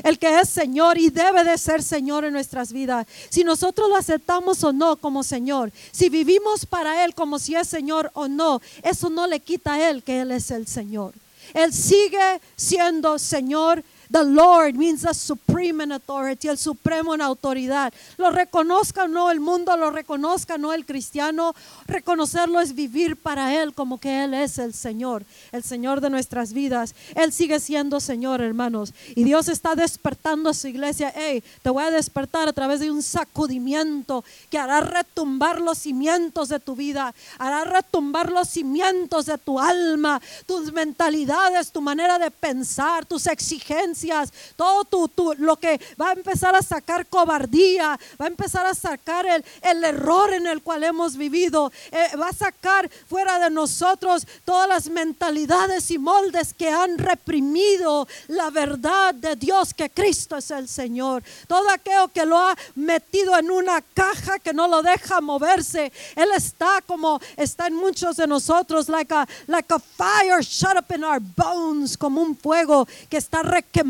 el 0.04 0.20
que 0.20 0.40
es 0.40 0.50
Señor 0.50 0.98
y 0.98 1.10
debe 1.10 1.44
de 1.44 1.58
ser 1.58 1.82
Señor 1.84 2.26
en 2.26 2.34
nuestras 2.34 2.72
vidas. 2.72 3.08
Si 3.30 3.44
nosotros 3.44 3.90
lo 3.90 3.96
aceptamos 3.96 4.64
o 4.64 4.74
no 4.74 4.98
como 4.98 5.24
Señor, 5.24 5.72
si 5.92 6.10
vivimos 6.10 6.66
para 6.66 7.04
Él 7.04 7.14
como 7.14 7.40
si 7.40 7.56
es 7.56 7.68
Señor 7.68 8.12
o 8.14 8.28
no, 8.28 8.62
eso 8.84 9.10
no 9.10 9.28
le 9.28 9.40
quita 9.40 9.74
a 9.74 9.90
Él 9.90 10.04
que 10.04 10.22
Él 10.22 10.32
es 10.32 10.52
el 10.52 10.68
Señor. 10.68 11.14
Él 11.54 11.74
sigue 11.74 12.42
siendo 12.56 13.18
Señor 13.20 13.84
The 14.10 14.24
Lord 14.24 14.76
means 14.76 15.02
the 15.02 15.14
supreme 15.14 15.82
in 15.82 15.92
authority, 15.92 16.48
el 16.48 16.58
supremo 16.58 17.14
en 17.14 17.22
autoridad. 17.22 17.94
Lo 18.18 18.32
reconozca 18.32 19.04
o 19.04 19.08
no 19.08 19.30
el 19.32 19.40
mundo, 19.40 19.76
lo 19.76 19.92
reconozca 19.92 20.58
no 20.58 20.72
el 20.72 20.86
cristiano, 20.86 21.54
reconocerlo 21.88 22.62
es 22.62 22.74
vivir 22.74 23.18
para 23.18 23.62
Él 23.62 23.74
como 23.74 24.00
que 24.00 24.24
Él 24.24 24.34
es 24.34 24.60
el 24.60 24.74
Señor, 24.74 25.26
el 25.52 25.64
Señor 25.64 26.00
de 26.00 26.10
nuestras 26.10 26.54
vidas. 26.54 26.96
Él 27.16 27.34
sigue 27.34 27.60
siendo 27.60 28.00
Señor, 28.00 28.42
hermanos. 28.42 28.94
Y 29.16 29.24
Dios 29.24 29.50
está 29.50 29.76
despertando 29.76 30.50
a 30.50 30.54
su 30.54 30.68
iglesia. 30.68 31.12
Hey, 31.14 31.44
te 31.62 31.70
voy 31.70 31.84
a 31.84 31.92
despertar 31.92 32.48
a 32.48 32.54
través 32.54 32.80
de 32.80 32.90
un 32.92 33.04
sacudimiento 33.04 34.24
que 34.50 34.58
hará 34.58 34.82
retumbar 34.82 35.60
los 35.60 35.80
cimientos 35.80 36.50
de 36.50 36.60
tu 36.60 36.76
vida, 36.76 37.14
hará 37.40 37.66
retumbar 37.66 38.32
los 38.32 38.48
cimientos 38.48 39.26
de 39.26 39.38
tu 39.38 39.60
alma, 39.60 40.22
tus 40.46 40.72
mentalidades, 40.72 41.72
tu 41.72 41.82
manera 41.82 42.18
de 42.20 42.32
pensar, 42.32 43.06
tus 43.06 43.28
exigencias 43.28 43.97
creencias, 43.98 44.32
todo 44.56 44.84
tu, 44.86 45.08
tu, 45.08 45.34
lo 45.38 45.58
que 45.58 45.80
va 46.00 46.10
a 46.10 46.14
empezar 46.14 46.56
a 46.56 46.62
sacar 46.62 47.08
cobardía, 47.08 48.00
va 48.20 48.26
a 48.26 48.28
empezar 48.28 48.66
a 48.66 48.74
sacar 48.74 49.26
el, 49.26 49.44
el 49.62 49.84
error 49.84 50.34
en 50.34 50.48
el 50.48 50.62
cual 50.62 50.84
hemos 50.84 51.16
vivido, 51.16 51.72
eh, 51.92 52.16
va 52.18 52.30
a 52.30 52.34
sacar 52.34 52.90
fuera 53.08 53.40
de 53.40 53.50
nosotros 53.50 54.28
todas 54.46 54.68
las 54.68 54.90
mentalidades 54.90 55.90
y 55.92 55.98
moldes 55.98 56.54
que 56.54 56.70
han 56.70 56.98
reprimido 56.98 58.08
la 58.28 58.50
verdad 58.50 59.14
de 59.14 59.36
Dios, 59.36 59.74
que 59.74 59.90
Cristo 59.90 60.38
es 60.38 60.52
el 60.52 60.68
Señor. 60.68 61.24
Todo 61.48 61.70
aquello 61.70 62.08
que 62.10 62.26
lo 62.26 62.38
ha 62.38 62.56
metido 62.76 63.38
en 63.38 63.52
una 63.52 63.82
caja 63.82 64.40
que 64.40 64.54
no 64.54 64.68
lo 64.68 64.82
deja 64.82 65.22
moverse. 65.22 65.92
Él 66.16 66.30
está 66.36 66.82
como 66.86 67.20
está 67.36 67.68
en 67.68 67.76
muchos 67.76 68.18
de 68.18 68.28
nosotros, 68.28 68.90
like 68.90 69.14
a, 69.14 69.28
like 69.48 69.74
a 69.74 69.80
fire 69.80 70.42
shut 70.42 70.78
up 70.78 70.94
in 70.94 71.04
our 71.04 71.20
bones, 71.20 71.98
como 71.98 72.22
un 72.22 72.36
fuego 72.36 72.88
que 73.10 73.18
está 73.18 73.42
requemando 73.44 73.87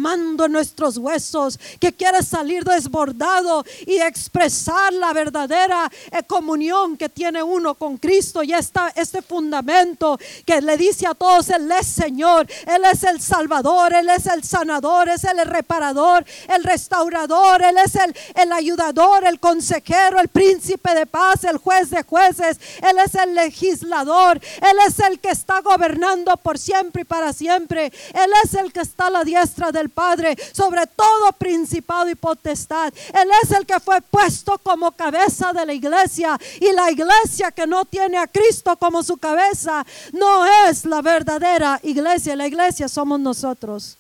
nuestros 0.50 0.98
huesos, 0.98 1.60
que 1.80 1.94
quiere 1.94 2.22
salir 2.24 2.64
desbordado 2.64 3.66
y 3.86 3.98
expresar 3.98 4.94
la 4.94 5.14
verdadera 5.14 5.92
eh, 6.12 6.24
comunión 6.24 6.98
que 6.98 7.10
tiene 7.10 7.42
uno 7.44 7.76
con 7.76 7.98
Cristo. 7.98 8.44
Y 8.44 8.54
esta, 8.54 8.92
este 8.96 9.22
fundamento 9.22 10.20
que 10.46 10.62
le 10.62 10.78
dice 10.78 11.08
a 11.08 11.14
todos, 11.14 11.50
Él 11.50 11.72
es 11.72 11.88
Señor, 11.88 12.48
Él 12.66 12.84
es 12.92 13.04
el 13.04 13.22
Salvador, 13.22 13.94
Él 13.94 14.10
es 14.10 14.26
el 14.28 14.44
sanador, 14.44 15.10
es 15.10 15.24
el 15.24 15.46
reparador, 15.46 16.26
el 16.54 16.64
restaurador, 16.64 17.62
Él 17.64 17.78
es 17.84 17.96
el, 17.96 18.16
el 18.36 18.52
ayudador, 18.52 19.26
el 19.26 19.40
consejero, 19.40 20.20
el 20.20 20.28
príncipe 20.28 20.94
de 20.94 21.06
paz, 21.06 21.44
el 21.44 21.58
juez 21.58 21.90
de 21.90 22.04
jueces, 22.04 22.60
Él 22.82 22.98
es 23.04 23.16
el 23.16 23.36
legislador, 23.36 24.40
Él 24.62 24.78
es 24.88 25.00
el 25.00 25.20
que 25.20 25.30
está 25.30 25.62
gobernando 25.62 26.36
por 26.38 26.58
siempre 26.58 27.02
y 27.02 27.06
para 27.06 27.34
siempre, 27.34 27.92
Él 28.14 28.32
es 28.44 28.54
el 28.54 28.72
que 28.72 28.82
está 28.82 29.08
a 29.08 29.10
la 29.10 29.24
diestra 29.24 29.72
del 29.72 29.87
Padre 29.90 30.38
sobre 30.54 30.86
todo 30.88 31.32
principado 31.38 32.10
y 32.10 32.16
potestad, 32.16 32.94
Él 33.14 33.30
es 33.44 33.52
el 33.52 33.66
que 33.66 33.80
fue 33.80 34.02
puesto 34.02 34.58
como 34.60 34.92
cabeza 34.92 35.54
de 35.54 35.66
la 35.66 35.74
iglesia 35.74 36.40
y 36.60 36.72
la 36.74 36.92
iglesia 36.92 37.52
que 37.52 37.68
no 37.68 37.86
tiene 37.86 38.18
a 38.18 38.28
Cristo 38.28 38.78
como 38.78 39.04
su 39.04 39.18
cabeza 39.18 39.86
no 40.14 40.46
es 40.68 40.86
la 40.86 41.02
verdadera 41.02 41.80
iglesia, 41.84 42.36
la 42.36 42.48
iglesia 42.48 42.88
somos 42.88 43.20
nosotros. 43.20 43.98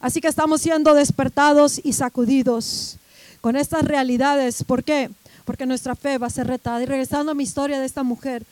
Así 0.00 0.20
que 0.20 0.28
estamos 0.28 0.62
siendo 0.62 0.94
despertados 0.94 1.80
y 1.82 1.92
sacudidos 1.92 2.96
con 3.40 3.56
estas 3.56 3.84
realidades. 3.84 4.64
¿Por 4.64 4.82
qué? 4.82 5.10
Porque 5.44 5.66
nuestra 5.66 5.94
fe 5.94 6.16
va 6.16 6.26
a 6.26 6.30
ser 6.30 6.46
retada. 6.46 6.82
Y 6.82 6.86
regresando 6.86 7.32
a 7.32 7.34
mi 7.34 7.44
historia 7.44 7.78
de 7.78 7.86
esta 7.86 8.02
mujer, 8.02 8.44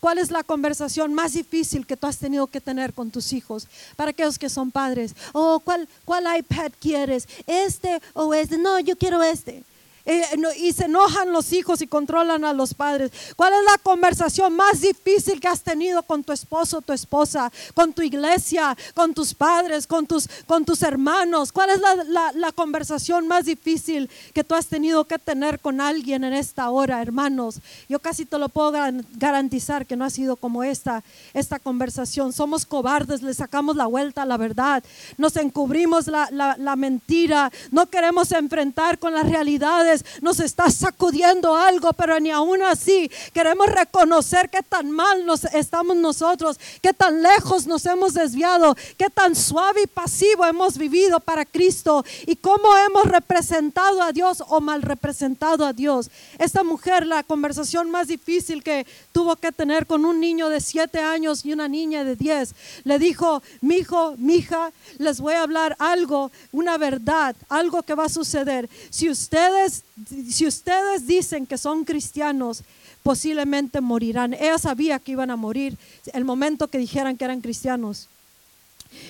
¿cuál 0.00 0.18
es 0.18 0.30
la 0.30 0.42
conversación 0.42 1.14
más 1.14 1.32
difícil 1.32 1.86
que 1.86 1.96
tú 1.96 2.06
has 2.06 2.18
tenido 2.18 2.46
que 2.46 2.60
tener 2.60 2.92
con 2.92 3.10
tus 3.10 3.32
hijos? 3.32 3.66
Para 3.96 4.10
aquellos 4.10 4.38
que 4.38 4.48
son 4.48 4.70
padres. 4.70 5.14
Oh, 5.32 5.60
¿cuál, 5.60 5.88
cuál 6.04 6.24
iPad 6.38 6.72
quieres? 6.80 7.28
¿Este 7.46 8.00
o 8.12 8.34
este? 8.34 8.58
No, 8.58 8.78
yo 8.80 8.96
quiero 8.96 9.22
este. 9.22 9.64
Eh, 10.08 10.22
y 10.58 10.72
se 10.72 10.84
enojan 10.84 11.32
los 11.32 11.52
hijos 11.52 11.82
y 11.82 11.88
controlan 11.88 12.44
a 12.44 12.52
los 12.52 12.74
padres. 12.74 13.10
¿Cuál 13.34 13.52
es 13.54 13.64
la 13.64 13.76
conversación 13.78 14.54
más 14.54 14.80
difícil 14.80 15.40
que 15.40 15.48
has 15.48 15.62
tenido 15.62 16.00
con 16.04 16.22
tu 16.22 16.32
esposo, 16.32 16.80
tu 16.80 16.92
esposa, 16.92 17.50
con 17.74 17.92
tu 17.92 18.02
iglesia, 18.02 18.76
con 18.94 19.12
tus 19.14 19.34
padres, 19.34 19.84
con 19.88 20.06
tus, 20.06 20.28
con 20.46 20.64
tus 20.64 20.82
hermanos? 20.82 21.50
¿Cuál 21.50 21.70
es 21.70 21.80
la, 21.80 22.30
la 22.32 22.52
conversación 22.52 23.26
más 23.26 23.46
difícil 23.46 24.08
que 24.32 24.44
tú 24.44 24.54
has 24.54 24.68
tenido 24.68 25.04
que 25.06 25.18
tener 25.18 25.58
con 25.58 25.80
alguien 25.80 26.22
en 26.22 26.34
esta 26.34 26.70
hora, 26.70 27.02
hermanos? 27.02 27.58
Yo 27.88 27.98
casi 27.98 28.24
te 28.24 28.38
lo 28.38 28.48
puedo 28.48 28.70
garantizar 29.16 29.86
que 29.86 29.96
no 29.96 30.04
ha 30.04 30.10
sido 30.10 30.36
como 30.36 30.62
esta, 30.62 31.02
esta 31.34 31.58
conversación. 31.58 32.32
Somos 32.32 32.64
cobardes, 32.64 33.22
le 33.22 33.34
sacamos 33.34 33.74
la 33.74 33.86
vuelta 33.86 34.22
a 34.22 34.26
la 34.26 34.36
verdad, 34.36 34.84
nos 35.18 35.34
encubrimos 35.36 36.06
la, 36.06 36.28
la 36.30 36.76
mentira, 36.76 37.50
no 37.72 37.86
queremos 37.86 38.30
enfrentar 38.30 39.00
con 39.00 39.12
las 39.12 39.28
realidades 39.28 39.95
nos 40.20 40.40
está 40.40 40.70
sacudiendo 40.70 41.56
algo, 41.56 41.92
pero 41.92 42.18
ni 42.20 42.30
aún 42.30 42.62
así 42.62 43.10
queremos 43.32 43.66
reconocer 43.66 44.50
qué 44.50 44.62
tan 44.62 44.90
mal 44.90 45.24
nos 45.26 45.44
estamos 45.44 45.96
nosotros, 45.96 46.58
qué 46.82 46.92
tan 46.92 47.22
lejos 47.22 47.66
nos 47.66 47.84
hemos 47.86 48.14
desviado, 48.14 48.76
qué 48.96 49.10
tan 49.10 49.34
suave 49.34 49.82
y 49.82 49.86
pasivo 49.86 50.44
hemos 50.44 50.78
vivido 50.78 51.20
para 51.20 51.44
Cristo 51.44 52.04
y 52.26 52.36
cómo 52.36 52.76
hemos 52.76 53.04
representado 53.04 54.02
a 54.02 54.12
Dios 54.12 54.42
o 54.48 54.60
mal 54.60 54.82
representado 54.82 55.64
a 55.64 55.72
Dios. 55.72 56.10
Esta 56.38 56.64
mujer, 56.64 57.06
la 57.06 57.22
conversación 57.22 57.90
más 57.90 58.08
difícil 58.08 58.62
que 58.62 58.86
tuvo 59.12 59.36
que 59.36 59.52
tener 59.52 59.86
con 59.86 60.04
un 60.04 60.20
niño 60.20 60.48
de 60.48 60.60
siete 60.60 61.00
años 61.00 61.44
y 61.44 61.52
una 61.52 61.68
niña 61.68 62.04
de 62.04 62.16
diez, 62.16 62.54
le 62.84 62.98
dijo, 62.98 63.42
mi 63.60 63.76
hijo, 63.76 64.14
mi 64.18 64.36
hija, 64.36 64.72
les 64.98 65.20
voy 65.20 65.34
a 65.34 65.42
hablar 65.42 65.76
algo, 65.78 66.30
una 66.52 66.78
verdad, 66.78 67.36
algo 67.48 67.82
que 67.82 67.94
va 67.94 68.04
a 68.04 68.08
suceder. 68.08 68.68
Si 68.90 69.10
ustedes 69.10 69.82
si 70.30 70.46
ustedes 70.46 71.06
dicen 71.06 71.46
que 71.46 71.58
son 71.58 71.84
cristianos, 71.84 72.62
posiblemente 73.02 73.80
morirán. 73.80 74.34
Ella 74.34 74.58
sabía 74.58 74.98
que 74.98 75.12
iban 75.12 75.30
a 75.30 75.36
morir 75.36 75.76
el 76.12 76.24
momento 76.24 76.68
que 76.68 76.78
dijeran 76.78 77.16
que 77.16 77.24
eran 77.24 77.40
cristianos. 77.40 78.08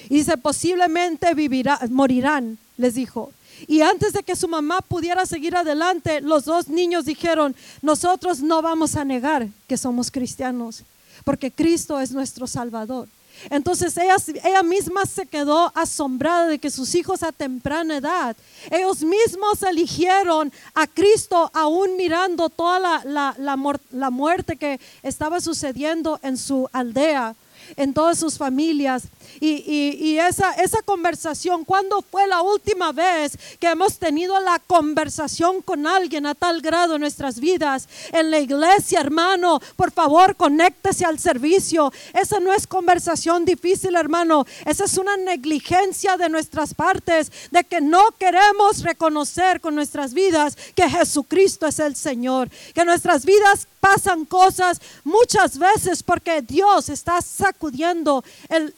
Y 0.09 0.17
dice, 0.17 0.37
posiblemente 0.37 1.35
vivirá, 1.35 1.81
morirán, 1.91 2.59
les 2.77 2.95
dijo. 2.95 3.33
Y 3.67 3.81
antes 3.81 4.13
de 4.13 4.23
que 4.23 4.37
su 4.37 4.49
mamá 4.49 4.81
pudiera 4.83 5.25
seguir 5.25 5.57
adelante, 5.57 6.21
los 6.21 6.45
dos 6.45 6.69
niños 6.69 7.07
dijeron, 7.07 7.57
nosotros 7.83 8.41
no 8.41 8.61
vamos 8.61 8.97
a 8.97 9.05
negar 9.05 9.49
que 9.67 9.79
somos 9.79 10.11
cristianos, 10.11 10.83
porque 11.25 11.51
Cristo 11.51 11.99
es 11.99 12.13
nuestro 12.13 12.47
Salvador. 12.47 13.09
Entonces 13.51 13.97
ella, 13.97 14.17
ella 14.45 14.63
misma 14.63 15.07
se 15.07 15.27
quedó 15.27 15.73
asombrada 15.75 16.47
de 16.47 16.59
que 16.59 16.71
sus 16.71 16.95
hijos 16.95 17.23
a 17.23 17.33
temprana 17.33 17.97
edad, 17.97 18.37
ellos 18.71 19.03
mismos 19.03 19.63
eligieron 19.63 20.53
a 20.75 20.87
Cristo 20.87 21.51
aún 21.55 21.97
mirando 21.97 22.49
toda 22.49 23.03
la, 23.05 23.35
la 23.39 24.11
muerte 24.11 24.57
que 24.57 24.81
estaba 25.03 25.41
sucediendo 25.41 26.19
en 26.23 26.37
su 26.37 26.69
aldea 26.73 27.35
en 27.77 27.95
todas 27.95 28.19
sus 28.19 28.39
familias. 28.39 29.05
Y, 29.41 30.19
esa, 30.19 30.53
esa 30.53 30.81
conversación, 30.83 31.65
¿cuándo 31.65 32.03
fue 32.03 32.27
la 32.27 32.43
última 32.43 32.93
vez 32.93 33.39
que 33.61 33.69
hemos 33.69 33.99
tenido 33.99 34.39
la 34.41 34.59
conversación 34.59 35.61
con 35.63 35.87
alguien 35.87 36.27
a 36.27 36.35
tal 36.35 36.61
grado 36.61 36.95
en 36.95 37.01
nuestras 37.01 37.39
vidas? 37.39 37.89
En 38.13 38.31
la 38.31 38.39
iglesia, 38.39 39.01
hermano, 39.01 39.61
por 39.77 39.91
favor, 39.93 40.37
conéctese 40.37 41.05
al 41.05 41.19
servicio. 41.19 41.93
Esa 42.15 42.41
no 42.41 42.53
es 42.53 42.67
conversación 42.67 43.45
difícil, 43.45 43.97
hermano. 43.97 44.47
Esa 44.65 44.85
es 44.85 44.97
una 44.97 45.17
negligencia 45.17 46.17
de 46.17 46.29
nuestras 46.29 46.75
partes, 46.75 47.31
de 47.51 47.65
que 47.65 47.81
no 47.81 48.13
queremos 48.19 48.83
reconocer 48.83 49.61
con 49.61 49.75
nuestras 49.75 50.15
vidas 50.15 50.57
que 50.75 50.89
Jesucristo 50.89 51.67
es 51.67 51.79
el 51.79 51.97
Señor, 51.97 52.49
que 52.75 52.85
nuestras 52.85 53.25
vidas 53.25 53.69
pasan 53.87 54.25
cosas 54.25 54.81
muchas 55.05 55.57
veces 55.59 56.03
porque 56.03 56.43
Dios 56.43 56.89
está 56.89 57.23
sacudiendo 57.23 58.25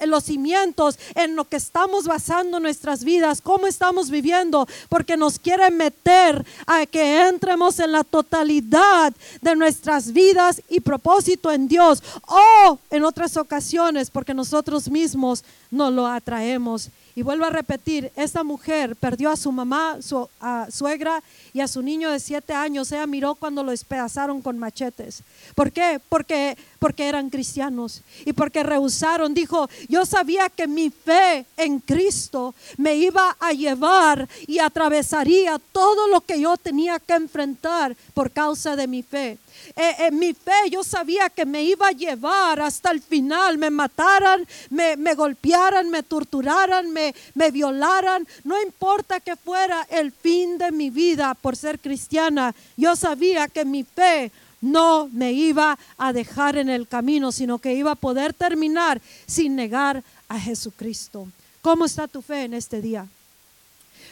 los 0.06 0.24
cimientos 0.24 0.98
en 1.14 1.34
lo 1.34 1.46
que 1.46 1.56
estamos 1.56 2.04
basando 2.04 2.60
nuestras 2.60 3.04
vidas, 3.04 3.40
cómo 3.40 3.66
estamos 3.66 4.10
viviendo, 4.10 4.68
porque 4.90 5.16
nos 5.16 5.38
quiere 5.38 5.70
meter 5.70 6.44
a 6.66 6.84
que 6.84 7.26
entremos 7.26 7.78
en 7.78 7.92
la 7.92 8.04
totalidad 8.04 9.14
de 9.40 9.56
nuestras 9.56 10.12
vidas 10.12 10.60
y 10.68 10.80
propósito 10.80 11.50
en 11.50 11.68
Dios. 11.68 12.02
O 12.26 12.78
en 12.90 13.02
otras 13.04 13.38
ocasiones 13.38 14.10
porque 14.10 14.34
nosotros 14.34 14.90
mismos 14.90 15.42
no 15.70 15.90
lo 15.90 16.06
atraemos. 16.06 16.90
Y 17.18 17.22
vuelvo 17.22 17.46
a 17.46 17.50
repetir, 17.50 18.12
esta 18.14 18.44
mujer 18.44 18.94
perdió 18.94 19.30
a 19.30 19.36
su 19.36 19.50
mamá, 19.50 19.96
su 20.00 20.28
suegra 20.70 21.20
y 21.58 21.60
a 21.60 21.66
su 21.66 21.82
niño 21.82 22.12
de 22.12 22.20
siete 22.20 22.54
años. 22.54 22.92
Ella 22.92 23.08
miró 23.08 23.34
cuando 23.34 23.64
lo 23.64 23.72
despedazaron 23.72 24.40
con 24.40 24.60
machetes. 24.60 25.24
¿Por 25.56 25.72
qué? 25.72 26.00
Porque, 26.08 26.56
porque 26.78 27.08
eran 27.08 27.30
cristianos 27.30 28.02
y 28.24 28.32
porque 28.32 28.62
rehusaron. 28.62 29.34
Dijo, 29.34 29.68
yo 29.88 30.06
sabía 30.06 30.50
que 30.50 30.68
mi 30.68 30.90
fe 30.90 31.46
en 31.56 31.80
Cristo 31.80 32.54
me 32.76 32.94
iba 32.94 33.36
a 33.40 33.52
llevar 33.52 34.28
y 34.46 34.60
atravesaría 34.60 35.58
todo 35.72 36.06
lo 36.06 36.20
que 36.20 36.40
yo 36.40 36.56
tenía 36.56 37.00
que 37.00 37.14
enfrentar 37.14 37.96
por 38.14 38.30
causa 38.30 38.76
de 38.76 38.86
mi 38.86 39.02
fe. 39.02 39.36
Eh, 39.76 40.06
en 40.06 40.18
mi 40.18 40.32
fe 40.34 40.70
yo 40.70 40.82
sabía 40.82 41.28
que 41.28 41.44
me 41.44 41.62
iba 41.62 41.88
a 41.88 41.92
llevar 41.92 42.60
hasta 42.60 42.90
el 42.90 43.00
final, 43.00 43.58
me 43.58 43.70
mataran, 43.70 44.46
me, 44.70 44.96
me 44.96 45.14
golpearan, 45.14 45.90
me 45.90 46.02
torturaran, 46.02 46.90
me, 46.92 47.14
me 47.34 47.50
violaran, 47.50 48.26
no 48.44 48.60
importa 48.62 49.20
que 49.20 49.36
fuera 49.36 49.86
el 49.90 50.12
fin 50.12 50.58
de 50.58 50.70
mi 50.72 50.90
vida 50.90 51.34
por 51.48 51.56
ser 51.56 51.78
cristiana, 51.78 52.54
yo 52.76 52.94
sabía 52.94 53.48
que 53.48 53.64
mi 53.64 53.82
fe 53.82 54.30
no 54.60 55.08
me 55.10 55.32
iba 55.32 55.78
a 55.96 56.12
dejar 56.12 56.58
en 56.58 56.68
el 56.68 56.86
camino, 56.86 57.32
sino 57.32 57.56
que 57.56 57.72
iba 57.72 57.92
a 57.92 57.94
poder 57.94 58.34
terminar 58.34 59.00
sin 59.26 59.56
negar 59.56 60.04
a 60.28 60.38
Jesucristo. 60.38 61.26
¿Cómo 61.62 61.86
está 61.86 62.06
tu 62.06 62.20
fe 62.20 62.42
en 62.42 62.52
este 62.52 62.82
día? 62.82 63.08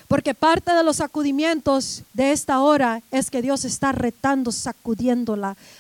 Porque 0.08 0.34
parte 0.34 0.72
de 0.72 0.84
los 0.84 0.96
sacudimientos 0.96 2.02
de 2.12 2.30
esta 2.30 2.60
hora 2.60 3.02
es 3.10 3.30
que 3.30 3.42
Dios 3.42 3.64
está 3.64 3.90
retando, 3.90 4.52
sacudiendo 4.52 5.36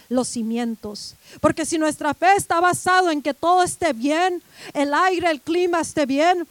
los 0.08 0.28
cimientos. 0.28 1.14
Porque 1.40 1.64
si 1.64 1.78
nuestra 1.78 2.12
fe 2.12 2.34
está 2.36 2.60
basado 2.60 3.10
en 3.10 3.22
que 3.22 3.34
todo 3.34 3.62
esté 3.62 3.92
bien, 3.92 4.42
el 4.74 4.92
aire, 4.94 5.30
el 5.30 5.40
clima 5.40 5.80
esté 5.80 6.06
bien, 6.06 6.46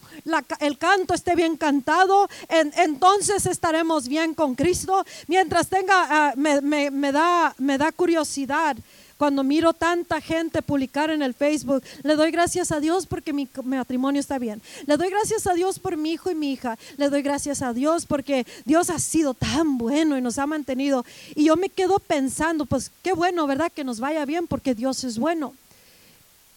el 0.60 0.78
canto 0.78 1.12
esté 1.12 1.34
bien 1.34 1.56
cantado, 1.56 2.28
entonces 2.48 3.44
estaremos 3.44 4.08
bien 4.08 4.32
con 4.32 4.54
Cristo. 4.54 5.04
Mientras 5.26 5.68
tenga, 5.68 6.06
ah, 6.08 6.34
me, 6.36 7.12
da, 7.12 7.54
me 7.58 7.76
da 7.76 7.92
curiosidad 7.92 8.76
cuando 9.16 9.42
miro 9.42 9.72
tanta 9.72 10.20
gente 10.20 10.60
publicar 10.60 11.10
en 11.10 11.22
el 11.22 11.32
Facebook, 11.32 11.82
le 12.02 12.16
doy 12.16 12.30
gracias 12.30 12.70
a 12.70 12.80
Dios 12.80 13.06
porque 13.06 13.32
mi 13.32 13.48
matrimonio 13.64 14.20
está 14.20 14.38
bien. 14.38 14.60
Le 14.86 14.96
doy 14.96 15.08
gracias 15.08 15.46
a 15.46 15.54
Dios 15.54 15.78
por 15.78 15.96
mi 15.96 16.12
hijo 16.12 16.30
y 16.30 16.34
mi 16.34 16.52
hija. 16.52 16.78
Le 16.98 17.08
doy 17.08 17.22
gracias 17.22 17.62
a 17.62 17.72
Dios 17.72 18.04
porque 18.04 18.46
Dios 18.66 18.90
ha 18.90 18.98
sido 18.98 19.32
tan 19.32 19.78
bueno 19.78 20.18
y 20.18 20.20
nos 20.20 20.38
ha 20.38 20.46
mantenido. 20.46 21.04
Y 21.34 21.44
yo 21.44 21.56
me 21.56 21.70
quedo 21.70 21.98
pensando, 21.98 22.66
pues 22.66 22.90
qué 23.02 23.12
bueno, 23.12 23.46
¿verdad? 23.46 23.72
Que 23.72 23.84
nos 23.84 24.00
vaya 24.00 24.24
bien 24.26 24.46
porque 24.46 24.74
Dios 24.74 25.02
es 25.04 25.18
bueno. 25.18 25.54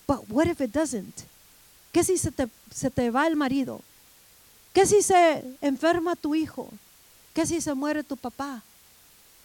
But 0.05 0.29
what 0.29 0.47
if 0.47 0.59
it 0.59 0.71
doesn't? 0.71 1.13
¿Qué 1.93 2.03
si 2.03 2.17
se 2.17 2.31
te, 2.31 2.47
se 2.73 2.91
te 2.91 3.09
va 3.09 3.25
el 3.25 3.37
marido? 3.37 3.81
¿Qué 4.73 4.85
si 4.85 5.01
se 5.01 5.43
enferma 5.61 6.15
tu 6.15 6.35
hijo? 6.35 6.69
¿Qué 7.33 7.45
si 7.45 7.61
se 7.61 7.73
muere 7.73 8.03
tu 8.03 8.17
papá? 8.17 8.61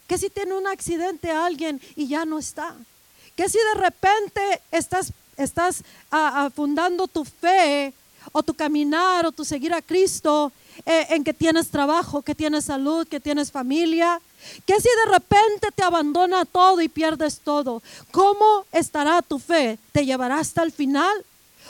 ¿Qué 0.09 0.19
si 0.19 0.31
tiene 0.31 0.55
un 0.55 0.67
accidente 0.67 1.31
alguien 1.31 1.81
y 1.95 2.09
ya 2.09 2.25
no 2.25 2.39
está? 2.39 2.77
Que 3.37 3.49
si 3.49 3.59
de 3.59 3.81
repente 3.81 4.61
estás, 4.71 5.13
estás 5.37 5.83
ah, 6.11 6.45
ah, 6.45 6.51
fundando 6.55 7.07
tu 7.09 7.25
fe 7.25 7.93
o 8.33 8.43
tu 8.43 8.55
caminar 8.55 9.27
o 9.27 9.33
tu 9.33 9.45
seguir 9.45 9.75
a 9.75 9.83
Cristo 9.83 10.53
eh, 10.87 11.07
en 11.11 11.25
que 11.25 11.35
tienes 11.35 11.71
trabajo, 11.71 12.23
que 12.23 12.35
tienes 12.35 12.65
salud, 12.65 13.07
que 13.07 13.21
tienes 13.21 13.51
familia? 13.51 14.21
Que 14.67 14.81
si 14.81 14.89
de 14.89 15.13
repente 15.13 15.69
te 15.75 15.83
abandona 15.83 16.45
todo 16.45 16.81
y 16.81 16.89
pierdes 16.89 17.41
todo? 17.41 17.83
¿Cómo 18.11 18.67
estará 18.73 19.23
tu 19.23 19.39
fe? 19.39 19.79
¿Te 19.93 20.05
llevará 20.05 20.39
hasta 20.39 20.63
el 20.63 20.73
final? 20.73 21.25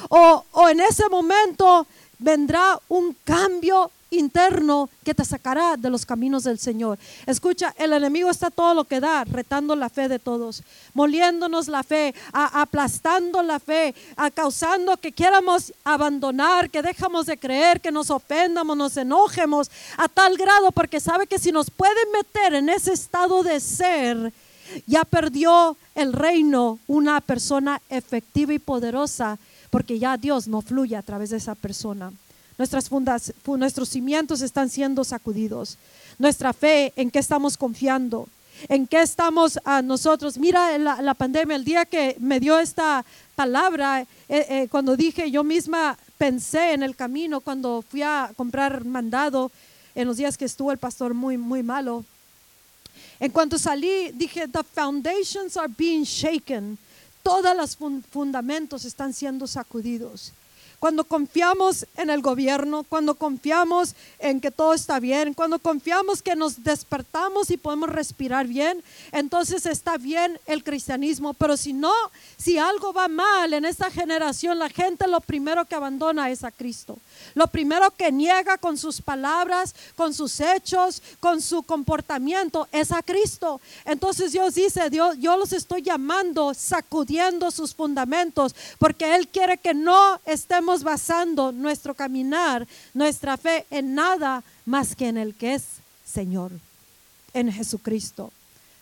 ¿O, 0.08 0.44
o 0.52 0.68
en 0.68 0.80
ese 0.80 1.08
momento 1.08 1.86
vendrá 2.18 2.80
un 2.88 3.16
cambio 3.24 3.90
interno 4.18 4.88
que 5.04 5.14
te 5.14 5.24
sacará 5.24 5.76
de 5.76 5.90
los 5.90 6.06
caminos 6.06 6.44
del 6.44 6.58
Señor. 6.58 6.98
Escucha, 7.26 7.74
el 7.78 7.92
enemigo 7.92 8.30
está 8.30 8.50
todo 8.50 8.74
lo 8.74 8.84
que 8.84 9.00
da, 9.00 9.24
retando 9.24 9.76
la 9.76 9.88
fe 9.88 10.08
de 10.08 10.18
todos, 10.18 10.62
moliéndonos 10.94 11.68
la 11.68 11.82
fe, 11.82 12.14
aplastando 12.32 13.42
la 13.42 13.60
fe, 13.60 13.94
a 14.16 14.30
causando 14.30 14.96
que 14.96 15.12
quieramos 15.12 15.72
abandonar, 15.84 16.70
que 16.70 16.82
dejamos 16.82 17.26
de 17.26 17.36
creer, 17.36 17.80
que 17.80 17.92
nos 17.92 18.10
ofendamos, 18.10 18.76
nos 18.76 18.96
enojemos 18.96 19.70
a 19.96 20.08
tal 20.08 20.36
grado 20.36 20.72
porque 20.72 21.00
sabe 21.00 21.26
que 21.26 21.38
si 21.38 21.52
nos 21.52 21.70
puede 21.70 22.00
meter 22.12 22.54
en 22.54 22.68
ese 22.68 22.92
estado 22.92 23.42
de 23.42 23.60
ser, 23.60 24.32
ya 24.86 25.04
perdió 25.04 25.76
el 25.94 26.12
reino 26.12 26.78
una 26.86 27.20
persona 27.20 27.80
efectiva 27.88 28.54
y 28.54 28.58
poderosa 28.58 29.38
porque 29.70 29.98
ya 29.98 30.16
Dios 30.16 30.46
no 30.46 30.62
fluye 30.62 30.96
a 30.96 31.02
través 31.02 31.30
de 31.30 31.38
esa 31.38 31.54
persona. 31.54 32.12
Nuestras 32.56 32.88
fundas, 32.88 33.32
nuestros 33.46 33.88
cimientos 33.88 34.40
están 34.40 34.70
siendo 34.70 35.02
sacudidos. 35.02 35.76
Nuestra 36.18 36.52
fe, 36.52 36.92
¿en 36.94 37.10
qué 37.10 37.18
estamos 37.18 37.56
confiando? 37.56 38.28
¿En 38.68 38.86
qué 38.86 39.02
estamos 39.02 39.58
a 39.64 39.82
nosotros? 39.82 40.38
Mira 40.38 40.78
la, 40.78 41.14
pandemia, 41.14 41.56
el 41.56 41.64
día 41.64 41.84
que 41.84 42.16
me 42.20 42.38
dio 42.38 42.58
esta 42.60 43.04
palabra, 43.34 44.02
eh, 44.02 44.06
eh, 44.28 44.68
cuando 44.70 44.96
dije 44.96 45.28
yo 45.32 45.42
misma 45.42 45.98
pensé 46.16 46.72
en 46.72 46.84
el 46.84 46.94
camino, 46.94 47.40
cuando 47.40 47.82
fui 47.82 48.02
a 48.02 48.30
comprar 48.36 48.84
mandado, 48.84 49.50
en 49.96 50.06
los 50.06 50.16
días 50.16 50.38
que 50.38 50.44
estuvo 50.44 50.70
el 50.70 50.78
pastor 50.78 51.12
muy, 51.12 51.36
muy 51.36 51.64
malo. 51.64 52.04
En 53.18 53.30
cuanto 53.30 53.58
salí, 53.58 54.12
dije, 54.12 54.46
the 54.48 54.62
foundations 54.62 55.56
are 55.56 55.72
being 55.76 56.04
shaken. 56.04 56.78
Todos 57.22 57.56
los 57.56 57.76
fundamentos 58.10 58.84
están 58.84 59.12
siendo 59.12 59.46
sacudidos 59.46 60.32
cuando 60.84 61.04
confiamos 61.04 61.86
en 61.96 62.10
el 62.10 62.20
gobierno, 62.20 62.82
cuando 62.82 63.14
confiamos 63.14 63.94
en 64.18 64.38
que 64.38 64.50
todo 64.50 64.74
está 64.74 65.00
bien, 65.00 65.32
cuando 65.32 65.58
confiamos 65.58 66.20
que 66.20 66.36
nos 66.36 66.62
despertamos 66.62 67.50
y 67.50 67.56
podemos 67.56 67.88
respirar 67.88 68.46
bien, 68.46 68.84
entonces 69.10 69.64
está 69.64 69.96
bien 69.96 70.38
el 70.44 70.62
cristianismo. 70.62 71.32
Pero 71.32 71.56
si 71.56 71.72
no, 71.72 71.90
si 72.36 72.58
algo 72.58 72.92
va 72.92 73.08
mal 73.08 73.54
en 73.54 73.64
esta 73.64 73.90
generación, 73.90 74.58
la 74.58 74.68
gente 74.68 75.08
lo 75.08 75.22
primero 75.22 75.64
que 75.64 75.74
abandona 75.74 76.28
es 76.28 76.44
a 76.44 76.50
Cristo. 76.50 76.98
Lo 77.34 77.46
primero 77.46 77.90
que 77.90 78.12
niega 78.12 78.58
con 78.58 78.76
sus 78.76 79.00
palabras, 79.00 79.74
con 79.96 80.12
sus 80.12 80.40
hechos, 80.40 81.02
con 81.20 81.40
su 81.40 81.62
comportamiento 81.62 82.68
es 82.72 82.92
a 82.92 83.02
Cristo. 83.02 83.60
Entonces 83.84 84.32
Dios 84.32 84.54
dice, 84.54 84.90
Dios, 84.90 85.16
yo 85.18 85.36
los 85.36 85.52
estoy 85.52 85.82
llamando, 85.82 86.54
sacudiendo 86.54 87.50
sus 87.50 87.74
fundamentos, 87.74 88.54
porque 88.78 89.14
Él 89.14 89.28
quiere 89.28 89.58
que 89.58 89.74
no 89.74 90.20
estemos 90.26 90.82
basando 90.82 91.52
nuestro 91.52 91.94
caminar, 91.94 92.66
nuestra 92.92 93.36
fe 93.36 93.66
en 93.70 93.94
nada 93.94 94.42
más 94.66 94.94
que 94.94 95.08
en 95.08 95.18
el 95.18 95.34
que 95.34 95.54
es 95.54 95.64
Señor, 96.04 96.52
en 97.32 97.52
Jesucristo. 97.52 98.32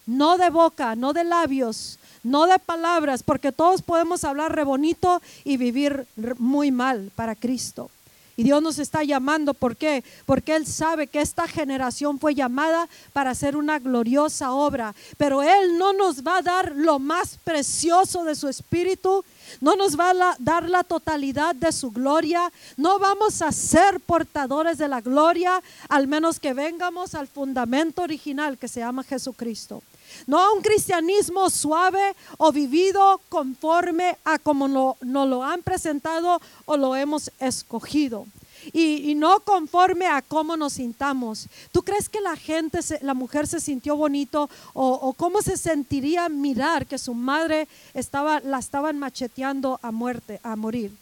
No 0.04 0.36
de 0.36 0.50
boca, 0.50 0.96
no 0.96 1.12
de 1.12 1.24
labios, 1.24 1.98
no 2.22 2.46
de 2.46 2.58
palabras, 2.58 3.22
porque 3.22 3.52
todos 3.52 3.82
podemos 3.82 4.24
hablar 4.24 4.54
re 4.54 4.64
bonito 4.64 5.22
y 5.44 5.56
vivir 5.56 6.06
muy 6.38 6.70
mal 6.70 7.10
para 7.14 7.34
Cristo. 7.34 7.90
Y 8.36 8.44
Dios 8.44 8.62
nos 8.62 8.78
está 8.78 9.04
llamando, 9.04 9.52
¿por 9.52 9.76
qué? 9.76 10.02
Porque 10.24 10.56
Él 10.56 10.66
sabe 10.66 11.06
que 11.06 11.20
esta 11.20 11.46
generación 11.46 12.18
fue 12.18 12.34
llamada 12.34 12.88
para 13.12 13.30
hacer 13.30 13.56
una 13.56 13.78
gloriosa 13.78 14.52
obra, 14.52 14.94
pero 15.18 15.42
Él 15.42 15.76
no 15.76 15.92
nos 15.92 16.22
va 16.22 16.38
a 16.38 16.42
dar 16.42 16.72
lo 16.74 16.98
más 16.98 17.38
precioso 17.44 18.24
de 18.24 18.34
su 18.34 18.48
espíritu, 18.48 19.22
no 19.60 19.76
nos 19.76 19.98
va 19.98 20.10
a 20.10 20.36
dar 20.38 20.68
la 20.68 20.82
totalidad 20.82 21.54
de 21.54 21.72
su 21.72 21.90
gloria, 21.90 22.50
no 22.78 22.98
vamos 22.98 23.42
a 23.42 23.52
ser 23.52 24.00
portadores 24.00 24.78
de 24.78 24.88
la 24.88 25.02
gloria, 25.02 25.62
al 25.88 26.08
menos 26.08 26.40
que 26.40 26.54
vengamos 26.54 27.14
al 27.14 27.28
fundamento 27.28 28.02
original 28.02 28.56
que 28.56 28.68
se 28.68 28.80
llama 28.80 29.04
Jesucristo. 29.04 29.82
No 30.26 30.38
a 30.38 30.52
un 30.52 30.62
cristianismo 30.62 31.50
suave 31.50 32.14
o 32.38 32.52
vivido 32.52 33.20
conforme 33.28 34.16
a 34.24 34.38
como 34.38 34.68
nos 34.68 34.96
lo 35.28 35.42
han 35.42 35.62
presentado 35.62 36.40
o 36.64 36.76
lo 36.76 36.96
hemos 36.96 37.30
escogido. 37.38 38.26
Y, 38.72 39.14
no 39.16 39.40
conforme 39.40 40.06
a 40.06 40.22
cómo 40.22 40.56
nos 40.56 40.74
sintamos. 40.74 41.48
¿Tú 41.72 41.82
crees 41.82 42.08
que 42.08 42.20
la 42.20 42.36
gente, 42.36 42.78
la 43.00 43.14
mujer 43.14 43.48
se 43.48 43.60
sintió 43.60 43.96
bonito 43.96 44.48
o, 44.72 45.12
cómo 45.14 45.42
se 45.42 45.56
sentiría 45.56 46.28
mirar 46.28 46.86
que 46.86 46.98
su 46.98 47.14
madre 47.14 47.66
estaba, 47.92 48.40
la 48.40 48.58
estaban 48.58 48.98
macheteando 48.98 49.80
a 49.82 49.90
muerte, 49.90 50.38
a 50.44 50.54
morir? 50.54 50.96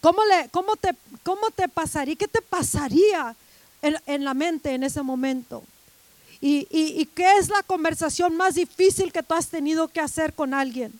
¿Cómo, 0.00 0.24
le, 0.24 0.48
cómo, 0.48 0.76
te, 0.76 0.94
cómo 1.22 1.50
te 1.50 1.68
pasaría? 1.68 2.16
¿Qué 2.16 2.28
te 2.28 2.40
pasaría 2.40 3.34
en 3.82 4.24
la 4.24 4.32
mente 4.32 4.72
en 4.72 4.84
ese 4.84 5.02
momento? 5.02 5.62
¿Y, 6.40 7.06
qué 7.14 7.38
es 7.38 7.48
la 7.48 7.62
conversación 7.62 8.36
más 8.36 8.54
difícil 8.54 9.12
que 9.12 9.22
tú 9.22 9.34
has 9.34 9.48
tenido 9.48 9.88
que 9.88 10.00
hacer 10.00 10.32
con 10.32 10.54
alguien? 10.54 10.92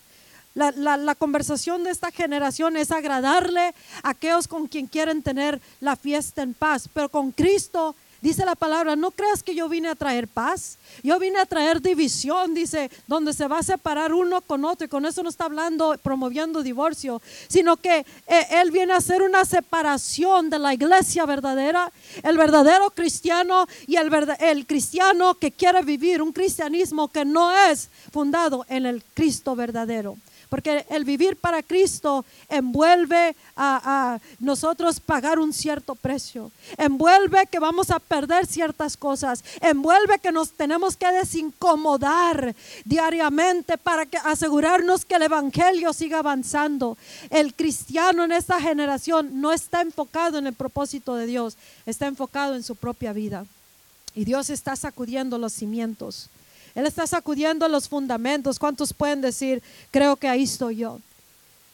La, 0.54 0.72
la, 0.72 1.14
conversación 1.14 1.84
de 1.84 1.90
esta 1.90 2.10
generación 2.10 2.76
es 2.76 2.90
agradarle 2.90 3.74
a 4.02 4.10
aquellos 4.10 4.48
con 4.48 4.66
quien 4.66 4.86
quieren 4.88 5.22
tener 5.22 5.60
la 5.80 5.94
fiesta 5.94 6.42
en 6.42 6.54
paz, 6.54 6.88
pero 6.92 7.08
con 7.08 7.30
Cristo 7.30 7.94
Dice 8.20 8.44
la 8.44 8.56
palabra, 8.56 8.96
no 8.96 9.12
creas 9.12 9.44
que 9.44 9.54
yo 9.54 9.68
vine 9.68 9.88
a 9.88 9.94
traer 9.94 10.26
paz, 10.26 10.76
yo 11.04 11.20
vine 11.20 11.38
a 11.38 11.46
traer 11.46 11.80
división, 11.80 12.52
dice, 12.52 12.90
donde 13.06 13.32
se 13.32 13.46
va 13.46 13.58
a 13.58 13.62
separar 13.62 14.12
uno 14.12 14.40
con 14.40 14.64
otro. 14.64 14.86
Y 14.86 14.88
con 14.88 15.06
eso 15.06 15.22
no 15.22 15.28
está 15.28 15.44
hablando, 15.44 15.96
promoviendo 16.02 16.64
divorcio, 16.64 17.22
sino 17.46 17.76
que 17.76 18.04
eh, 18.26 18.46
Él 18.50 18.72
viene 18.72 18.92
a 18.92 18.96
hacer 18.96 19.22
una 19.22 19.44
separación 19.44 20.50
de 20.50 20.58
la 20.58 20.74
iglesia 20.74 21.26
verdadera, 21.26 21.92
el 22.24 22.36
verdadero 22.36 22.90
cristiano 22.90 23.66
y 23.86 23.96
el, 23.96 24.10
el 24.40 24.66
cristiano 24.66 25.34
que 25.34 25.52
quiere 25.52 25.82
vivir 25.82 26.20
un 26.20 26.32
cristianismo 26.32 27.08
que 27.08 27.24
no 27.24 27.52
es 27.56 27.88
fundado 28.10 28.66
en 28.68 28.86
el 28.86 29.04
Cristo 29.14 29.54
verdadero. 29.54 30.16
Porque 30.48 30.86
el 30.88 31.04
vivir 31.04 31.36
para 31.36 31.62
Cristo 31.62 32.24
envuelve 32.48 33.36
a, 33.56 34.18
nosotros 34.38 35.00
pagar 35.00 35.38
un 35.38 35.52
cierto 35.52 35.94
precio. 35.94 36.50
Envuelve 36.76 37.46
que 37.46 37.58
vamos 37.58 37.90
a 37.90 37.98
perder 37.98 38.46
ciertas 38.46 38.96
cosas. 38.96 39.44
Envuelve 39.60 40.18
que 40.18 40.32
nos 40.32 40.52
tenemos 40.52 40.96
que 40.96 41.10
desincomodar 41.12 42.54
diariamente 42.84 43.76
para 43.76 44.06
que, 44.06 44.16
asegurarnos 44.18 45.04
que 45.04 45.16
el 45.16 45.22
Evangelio 45.22 45.92
siga 45.92 46.20
avanzando. 46.20 46.96
El 47.30 47.54
cristiano 47.54 48.24
en 48.24 48.32
esta 48.32 48.60
generación 48.60 49.40
no 49.40 49.52
está 49.52 49.82
enfocado 49.82 50.38
en 50.38 50.46
el 50.46 50.54
propósito 50.54 51.14
de 51.14 51.26
Dios, 51.26 51.56
está 51.84 52.06
enfocado 52.06 52.54
en 52.54 52.62
su 52.62 52.74
propia 52.74 53.12
vida. 53.12 53.44
Y 54.14 54.24
Dios 54.24 54.50
está 54.50 54.74
sacudiendo 54.76 55.38
los 55.38 55.52
cimientos. 55.52 56.30
Él 56.78 56.86
está 56.86 57.08
sacudiendo 57.08 57.66
los 57.66 57.88
fundamentos. 57.88 58.56
¿Cuántos 58.56 58.94
pueden 58.94 59.20
decir, 59.20 59.60
creo 59.90 60.14
que 60.14 60.28
ahí 60.28 60.44
estoy 60.44 60.76
yo? 60.76 61.00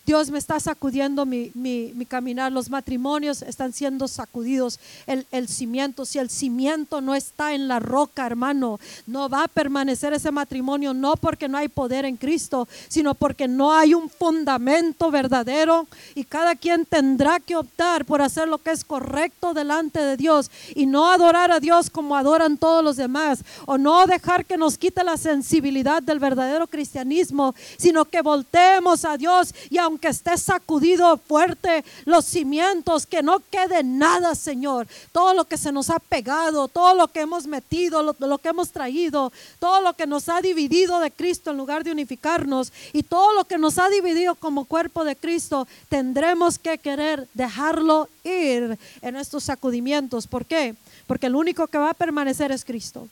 Dios 0.07 0.31
me 0.31 0.39
está 0.39 0.61
sacudiendo 0.61 1.25
mi, 1.25 1.51
mi, 1.55 1.93
mi 1.95 2.05
caminar. 2.05 2.53
Los 2.53 2.69
matrimonios 2.69 3.41
están 3.43 3.73
siendo 3.73 4.07
sacudidos. 4.07 4.79
El, 5.07 5.27
el, 5.31 5.49
cimiento, 5.49 6.05
si 6.05 6.19
el 6.19 6.29
cimiento 6.29 7.01
no 7.01 7.15
está 7.15 7.55
en 7.55 7.69
la 7.69 7.81
roca, 7.81 8.27
hermano, 8.27 8.79
no 9.07 9.29
va 9.29 9.45
a 9.45 9.49
permanecer 9.49 10.13
ese 10.13 10.31
matrimonio, 10.31 10.93
no 10.93 11.17
porque 11.17 11.49
no 11.49 11.57
hay 11.57 11.69
poder 11.69 12.05
en 12.05 12.17
Cristo, 12.17 12.69
sino 12.89 13.15
porque 13.15 13.49
no 13.49 13.73
hay 13.73 13.95
un 13.95 14.11
fundamento 14.11 15.11
verdadero 15.11 15.87
y 16.15 16.25
cada 16.25 16.55
quien 16.55 16.85
tendrá 16.85 17.41
que 17.41 17.57
optar 17.57 18.05
por 18.05 18.21
hacer 18.21 18.49
lo 18.49 18.59
que 18.59 18.73
es 18.73 18.85
correcto 18.85 19.55
delante 19.55 20.01
de 20.01 20.17
Dios 20.17 20.51
y 20.75 20.87
no 20.87 21.11
adorar 21.11 21.51
a 21.51 21.61
Dios 21.61 21.89
como 21.89 22.17
adoran 22.17 22.59
todos 22.59 22.85
los 22.85 22.97
demás 22.97 23.43
o 23.67 23.79
no 23.79 24.07
dejar 24.07 24.45
que 24.45 24.57
nos 24.57 24.77
quite 24.77 25.03
la 25.03 25.17
sensibilidad 25.17 26.03
del 26.03 26.19
verdadero 26.19 26.67
cristianismo, 26.67 27.55
sino 27.79 28.05
que 28.05 28.21
volteemos 28.21 29.05
a 29.05 29.17
Dios 29.17 29.55
y 29.71 29.79
aunque 29.79 29.94
aunque 29.95 30.09
esté 30.09 30.37
sacudido 30.37 31.17
fuerte 31.19 31.85
los 32.05 32.25
cimientos, 32.25 33.07
que 33.07 33.23
no 33.23 33.39
quede 33.39 33.85
nada, 33.85 34.35
Señor. 34.35 34.89
Todo 35.13 35.35
lo 35.35 35.45
que 35.45 35.57
se 35.57 35.71
nos 35.71 35.89
ha 35.89 36.01
pegado, 36.01 36.67
todo 36.67 36.97
lo 36.97 37.07
que 37.07 37.21
hemos 37.21 37.47
metido, 37.47 38.03
lo, 38.03 38.17
lo 38.19 38.39
que 38.39 38.49
hemos 38.49 38.73
traído, 38.73 39.33
todo 39.61 39.81
lo 39.81 39.95
que 39.95 40.09
nos 40.09 40.29
ha 40.29 40.41
dividido 40.41 40.99
de 40.99 41.13
Cristo 41.13 41.53
en 41.53 41.59
lugar 41.59 41.85
de 41.85 41.93
unificarnos 41.93 42.73
y 42.93 43.05
todo 43.05 43.35
lo 43.35 43.45
que 43.45 43.57
nos 43.57 43.79
ha 43.79 43.89
dividido 43.89 44.35
como 44.35 44.65
cuerpo 44.65 45.05
de 45.05 45.15
Cristo, 45.15 45.69
tendremos 45.89 46.59
que 46.59 46.79
querer 46.79 47.29
dejarlo 47.33 48.09
ir 48.25 48.77
en 49.01 49.15
estos 49.15 49.45
sacudimientos. 49.45 50.27
¿Por 50.27 50.45
qué? 50.45 50.75
Porque 51.07 51.27
el 51.27 51.37
único 51.37 51.69
que 51.69 51.79
va 51.79 51.91
a 51.91 51.95
permanecer 51.95 52.51
es 52.51 52.65
Cristo. 52.65 53.07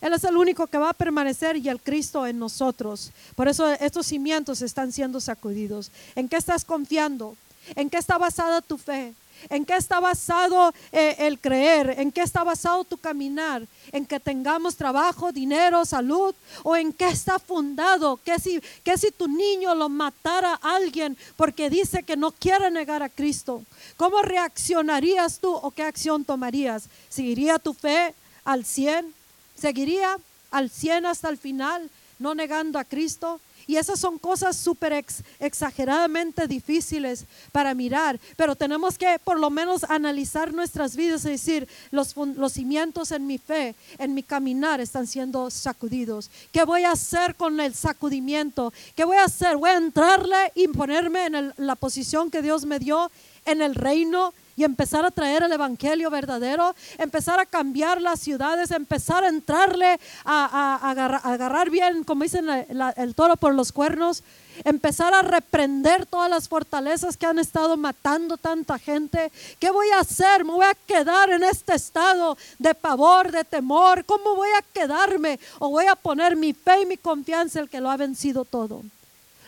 Él 0.00 0.12
es 0.12 0.24
el 0.24 0.36
único 0.36 0.66
que 0.66 0.78
va 0.78 0.90
a 0.90 0.94
permanecer 0.94 1.56
y 1.56 1.68
el 1.68 1.80
Cristo 1.80 2.26
en 2.26 2.38
nosotros. 2.38 3.10
Por 3.34 3.48
eso 3.48 3.68
estos 3.72 4.06
cimientos 4.06 4.62
están 4.62 4.92
siendo 4.92 5.20
sacudidos. 5.20 5.90
¿En 6.14 6.28
qué 6.28 6.36
estás 6.36 6.64
confiando? 6.64 7.36
¿En 7.74 7.90
qué 7.90 7.98
está 7.98 8.18
basada 8.18 8.60
tu 8.60 8.78
fe? 8.78 9.14
¿En 9.50 9.64
qué 9.64 9.76
está 9.76 10.00
basado 10.00 10.74
eh, 10.92 11.16
el 11.20 11.38
creer? 11.38 11.94
¿En 11.98 12.10
qué 12.10 12.22
está 12.22 12.42
basado 12.42 12.84
tu 12.84 12.96
caminar? 12.96 13.62
¿En 13.92 14.04
que 14.04 14.18
tengamos 14.18 14.76
trabajo, 14.76 15.32
dinero, 15.32 15.84
salud? 15.84 16.34
¿O 16.64 16.76
en 16.76 16.92
qué 16.92 17.08
está 17.08 17.38
fundado? 17.38 18.18
¿Qué 18.24 18.38
si, 18.38 18.60
qué 18.82 18.98
si 18.98 19.10
tu 19.10 19.28
niño 19.28 19.74
lo 19.74 19.88
matara 19.88 20.58
a 20.60 20.76
alguien 20.76 21.16
porque 21.36 21.70
dice 21.70 22.02
que 22.02 22.16
no 22.16 22.32
quiere 22.32 22.70
negar 22.70 23.02
a 23.02 23.08
Cristo? 23.08 23.62
¿Cómo 23.96 24.22
reaccionarías 24.22 25.38
tú 25.38 25.52
o 25.54 25.70
qué 25.70 25.84
acción 25.84 26.24
tomarías? 26.24 26.88
¿Seguiría 27.08 27.58
tu 27.58 27.74
fe 27.74 28.14
al 28.44 28.64
100? 28.64 29.17
Seguiría 29.58 30.16
al 30.50 30.70
100 30.70 31.06
hasta 31.06 31.28
el 31.28 31.38
final, 31.38 31.90
no 32.18 32.34
negando 32.34 32.78
a 32.78 32.84
Cristo. 32.84 33.40
Y 33.66 33.76
esas 33.76 34.00
son 34.00 34.18
cosas 34.18 34.56
súper 34.56 35.04
exageradamente 35.38 36.46
difíciles 36.48 37.26
para 37.52 37.74
mirar, 37.74 38.18
pero 38.34 38.56
tenemos 38.56 38.96
que 38.96 39.18
por 39.22 39.38
lo 39.38 39.50
menos 39.50 39.84
analizar 39.84 40.54
nuestras 40.54 40.96
vidas 40.96 41.26
y 41.26 41.30
decir, 41.30 41.68
los, 41.90 42.16
los 42.16 42.54
cimientos 42.54 43.12
en 43.12 43.26
mi 43.26 43.36
fe, 43.36 43.74
en 43.98 44.14
mi 44.14 44.22
caminar 44.22 44.80
están 44.80 45.06
siendo 45.06 45.50
sacudidos. 45.50 46.30
¿Qué 46.50 46.64
voy 46.64 46.84
a 46.84 46.92
hacer 46.92 47.34
con 47.34 47.60
el 47.60 47.74
sacudimiento? 47.74 48.72
¿Qué 48.96 49.04
voy 49.04 49.18
a 49.18 49.24
hacer? 49.24 49.58
Voy 49.58 49.68
a 49.68 49.76
entrarle 49.76 50.50
y 50.54 50.68
ponerme 50.68 51.26
en 51.26 51.52
la 51.58 51.74
posición 51.74 52.30
que 52.30 52.40
Dios 52.40 52.64
me 52.64 52.78
dio 52.78 53.10
en 53.44 53.60
el 53.60 53.74
reino 53.74 54.32
y 54.58 54.64
empezar 54.64 55.06
a 55.06 55.12
traer 55.12 55.44
el 55.44 55.52
evangelio 55.52 56.10
verdadero, 56.10 56.74
empezar 56.98 57.38
a 57.38 57.46
cambiar 57.46 58.02
las 58.02 58.18
ciudades, 58.18 58.72
empezar 58.72 59.22
a 59.22 59.28
entrarle 59.28 60.00
a, 60.24 61.20
agarrar, 61.22 61.70
bien, 61.70 62.02
como 62.02 62.24
dicen, 62.24 62.48
el 62.48 63.14
toro 63.14 63.36
por 63.36 63.54
los 63.54 63.70
cuernos, 63.70 64.24
empezar 64.64 65.14
a 65.14 65.22
reprender 65.22 66.06
todas 66.06 66.28
las 66.28 66.48
fortalezas 66.48 67.16
que 67.16 67.26
han 67.26 67.38
estado 67.38 67.76
matando 67.76 68.36
tanta 68.36 68.80
gente. 68.80 69.30
¿Qué 69.60 69.70
voy 69.70 69.90
a 69.90 70.00
hacer? 70.00 70.44
¿Me 70.44 70.50
voy 70.50 70.66
a 70.66 70.74
quedar 70.74 71.30
en 71.30 71.44
este 71.44 71.74
estado 71.74 72.36
de 72.58 72.74
pavor, 72.74 73.30
de 73.30 73.44
temor? 73.44 74.04
¿Cómo 74.04 74.34
voy 74.34 74.48
a 74.58 74.64
quedarme? 74.72 75.38
¿O 75.60 75.70
voy 75.70 75.86
a 75.86 75.94
poner 75.94 76.34
mi 76.34 76.52
fe 76.52 76.82
y 76.82 76.86
mi 76.86 76.96
confianza 76.96 77.60
en 77.60 77.66
el 77.66 77.70
que 77.70 77.80
lo 77.80 77.90
ha 77.90 77.96
vencido 77.96 78.44
todo? 78.44 78.82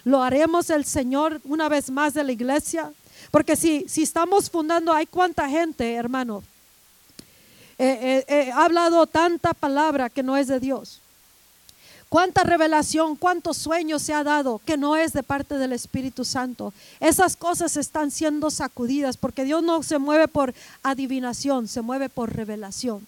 ¿Lo 0.05 0.23
haremos 0.23 0.71
el 0.71 0.85
Señor 0.85 1.41
una 1.45 1.69
vez 1.69 1.91
más 1.91 2.15
de 2.15 2.23
la 2.23 2.31
iglesia? 2.31 2.93
Porque 3.31 3.57
si, 3.57 3.85
si 3.89 4.03
estamos 4.03 4.51
fundando, 4.51 4.93
hay 4.93 5.07
cuánta 5.07 5.49
gente, 5.49 5.95
hermano, 5.95 6.43
eh, 7.79 8.25
eh, 8.29 8.35
eh, 8.49 8.53
ha 8.53 8.65
hablado 8.65 9.07
tanta 9.07 9.55
palabra 9.55 10.11
que 10.11 10.23
no 10.23 10.37
es 10.37 10.49
de 10.49 10.61
Dios. 10.61 11.01
Cuánta 12.11 12.43
revelación, 12.43 13.15
cuántos 13.15 13.57
sueños 13.57 14.03
se 14.03 14.13
ha 14.13 14.25
dado 14.25 14.61
que 14.67 14.77
no 14.77 14.97
es 14.97 15.13
de 15.13 15.23
parte 15.23 15.57
del 15.57 15.73
Espíritu 15.73 16.25
Santo. 16.25 16.75
Esas 16.99 17.37
cosas 17.37 17.77
están 17.77 18.11
siendo 18.11 18.51
sacudidas 18.51 19.17
porque 19.17 19.45
Dios 19.45 19.63
no 19.63 19.83
se 19.85 19.99
mueve 19.99 20.27
por 20.27 20.53
adivinación, 20.83 21.69
se 21.69 21.83
mueve 21.83 22.09
por 22.09 22.35
revelación. 22.35 23.07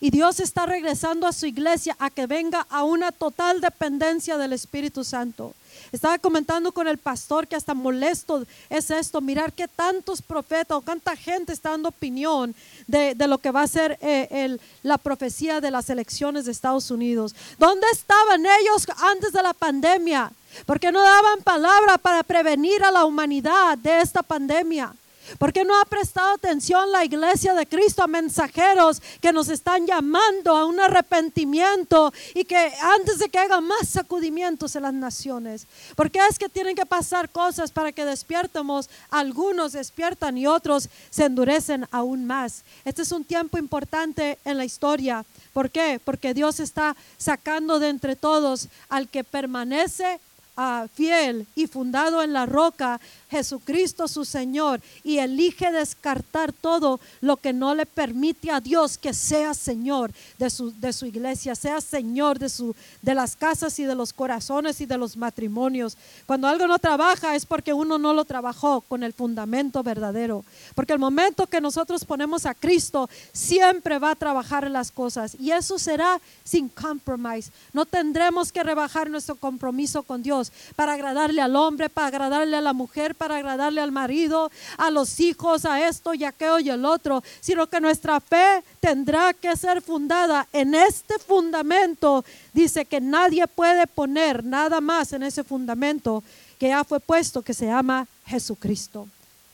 Y 0.00 0.10
Dios 0.10 0.40
está 0.40 0.64
regresando 0.64 1.26
a 1.26 1.32
su 1.32 1.44
iglesia 1.44 1.94
a 1.98 2.08
que 2.08 2.26
venga 2.26 2.66
a 2.70 2.84
una 2.84 3.12
total 3.12 3.60
dependencia 3.60 4.38
del 4.38 4.54
Espíritu 4.54 5.04
Santo. 5.04 5.54
Estaba 5.92 6.18
comentando 6.18 6.72
con 6.72 6.88
el 6.88 6.96
pastor 6.96 7.46
que 7.46 7.54
hasta 7.56 7.74
molesto 7.74 8.46
es 8.70 8.90
esto, 8.90 9.20
mirar 9.20 9.52
que 9.52 9.68
tantos 9.68 10.22
profetas 10.22 10.78
o 10.78 10.80
cuánta 10.80 11.14
gente 11.16 11.52
está 11.52 11.70
dando 11.70 11.90
opinión 11.90 12.54
de, 12.86 13.14
lo 13.26 13.38
que 13.38 13.50
va 13.50 13.62
a 13.62 13.66
ser 13.66 13.98
eh, 14.00 14.56
la 14.82 14.96
profecía 14.96 15.60
de 15.60 15.70
las 15.70 15.90
elecciones 15.90 16.46
de 16.46 16.52
Estados 16.52 16.90
Unidos. 16.90 17.34
¿Dónde 17.58 17.86
estaban 17.92 18.44
ellos 18.46 18.86
antes 19.02 19.32
de 19.32 19.42
la 19.42 19.52
pandemia? 19.52 20.32
Porque 20.64 20.90
no 20.92 21.02
daban 21.02 21.42
palabra 21.42 21.98
para 21.98 22.22
prevenir 22.22 22.82
a 22.84 22.90
la 22.90 23.04
humanidad 23.04 23.76
de 23.76 24.00
esta 24.00 24.22
pandemia. 24.22 24.94
¿Por 25.38 25.52
qué 25.52 25.64
no 25.64 25.78
ha 25.80 25.84
prestado 25.84 26.34
atención 26.34 26.90
la 26.92 27.04
iglesia 27.04 27.54
de 27.54 27.66
Cristo 27.66 28.02
a 28.02 28.06
mensajeros 28.06 29.00
que 29.20 29.32
nos 29.32 29.48
están 29.48 29.86
llamando 29.86 30.56
a 30.56 30.64
un 30.64 30.80
arrepentimiento 30.80 32.12
y 32.34 32.44
que 32.44 32.72
antes 32.96 33.18
de 33.18 33.28
que 33.28 33.38
haga 33.38 33.60
más 33.60 33.88
sacudimientos 33.88 34.74
en 34.76 34.82
las 34.82 34.94
naciones? 34.94 35.66
¿Por 35.94 36.10
qué 36.10 36.20
es 36.28 36.38
que 36.38 36.48
tienen 36.48 36.76
que 36.76 36.86
pasar 36.86 37.30
cosas 37.30 37.70
para 37.70 37.92
que 37.92 38.04
despiertemos? 38.04 38.90
Algunos 39.10 39.72
despiertan 39.72 40.36
y 40.38 40.46
otros 40.46 40.88
se 41.10 41.24
endurecen 41.24 41.86
aún 41.90 42.26
más. 42.26 42.64
Este 42.84 43.02
es 43.02 43.12
un 43.12 43.24
tiempo 43.24 43.58
importante 43.58 44.38
en 44.44 44.56
la 44.56 44.64
historia. 44.64 45.24
¿Por 45.52 45.70
qué? 45.70 46.00
Porque 46.04 46.34
Dios 46.34 46.60
está 46.60 46.96
sacando 47.18 47.78
de 47.78 47.88
entre 47.88 48.16
todos 48.16 48.68
al 48.88 49.08
que 49.08 49.24
permanece 49.24 50.20
ah, 50.60 50.86
fiel 50.92 51.46
y 51.54 51.66
fundado 51.66 52.22
en 52.22 52.32
la 52.32 52.46
roca 52.46 53.00
Jesucristo 53.30 54.08
su 54.08 54.24
Señor 54.24 54.80
y 55.04 55.18
elige 55.18 55.70
descartar 55.70 56.52
todo 56.52 57.00
lo 57.20 57.36
que 57.36 57.52
no 57.52 57.74
le 57.74 57.86
permite 57.86 58.50
a 58.50 58.60
Dios 58.60 58.98
que 58.98 59.14
sea 59.14 59.54
Señor 59.54 60.10
de 60.38 60.50
su, 60.50 60.72
de 60.78 60.92
su 60.92 61.06
iglesia, 61.06 61.54
sea 61.54 61.80
Señor 61.80 62.38
de, 62.38 62.48
su, 62.48 62.74
de 63.02 63.14
las 63.14 63.36
casas 63.36 63.78
y 63.78 63.84
de 63.84 63.94
los 63.94 64.12
corazones 64.12 64.80
y 64.80 64.86
de 64.86 64.98
los 64.98 65.16
matrimonios. 65.16 65.96
Cuando 66.26 66.48
algo 66.48 66.66
no 66.66 66.78
trabaja 66.78 67.36
es 67.36 67.46
porque 67.46 67.72
uno 67.72 67.98
no 67.98 68.12
lo 68.12 68.24
trabajó 68.24 68.80
con 68.82 69.02
el 69.02 69.12
fundamento 69.12 69.82
verdadero. 69.82 70.44
Porque 70.74 70.92
el 70.92 70.98
momento 70.98 71.46
que 71.46 71.60
nosotros 71.60 72.04
ponemos 72.04 72.46
a 72.46 72.54
Cristo, 72.54 73.08
siempre 73.32 73.98
va 73.98 74.10
a 74.10 74.16
trabajar 74.16 74.68
las 74.70 74.90
cosas 74.90 75.36
y 75.38 75.52
eso 75.52 75.78
será 75.78 76.20
sin 76.44 76.68
compromise. 76.68 77.50
No 77.72 77.86
tendremos 77.86 78.50
que 78.50 78.62
rebajar 78.62 79.08
nuestro 79.08 79.36
compromiso 79.36 80.02
con 80.02 80.22
Dios 80.22 80.49
para 80.76 80.94
agradarle 80.94 81.42
al 81.42 81.56
hombre, 81.56 81.88
para 81.88 82.08
agradarle 82.08 82.56
a 82.56 82.60
la 82.60 82.72
mujer, 82.72 83.14
para 83.14 83.36
agradarle 83.36 83.80
al 83.80 83.92
marido, 83.92 84.50
a 84.76 84.90
los 84.90 85.20
hijos, 85.20 85.64
a 85.64 85.86
esto 85.86 86.14
y 86.14 86.24
aquello 86.24 86.58
y 86.58 86.70
el 86.70 86.84
otro, 86.84 87.22
sino 87.40 87.66
que 87.66 87.80
nuestra 87.80 88.20
fe 88.20 88.62
tendrá 88.80 89.32
que 89.32 89.56
ser 89.56 89.82
fundada 89.82 90.46
en 90.52 90.74
este 90.74 91.18
fundamento. 91.18 92.24
Dice 92.52 92.84
que 92.84 93.00
nadie 93.00 93.46
puede 93.46 93.86
poner 93.86 94.44
nada 94.44 94.80
más 94.80 95.12
en 95.12 95.22
ese 95.22 95.44
fundamento 95.44 96.22
que 96.58 96.68
ya 96.68 96.84
fue 96.84 97.00
puesto, 97.00 97.42
que 97.42 97.54
se 97.54 97.66
llama 97.66 98.06
Jesucristo. 98.26 99.08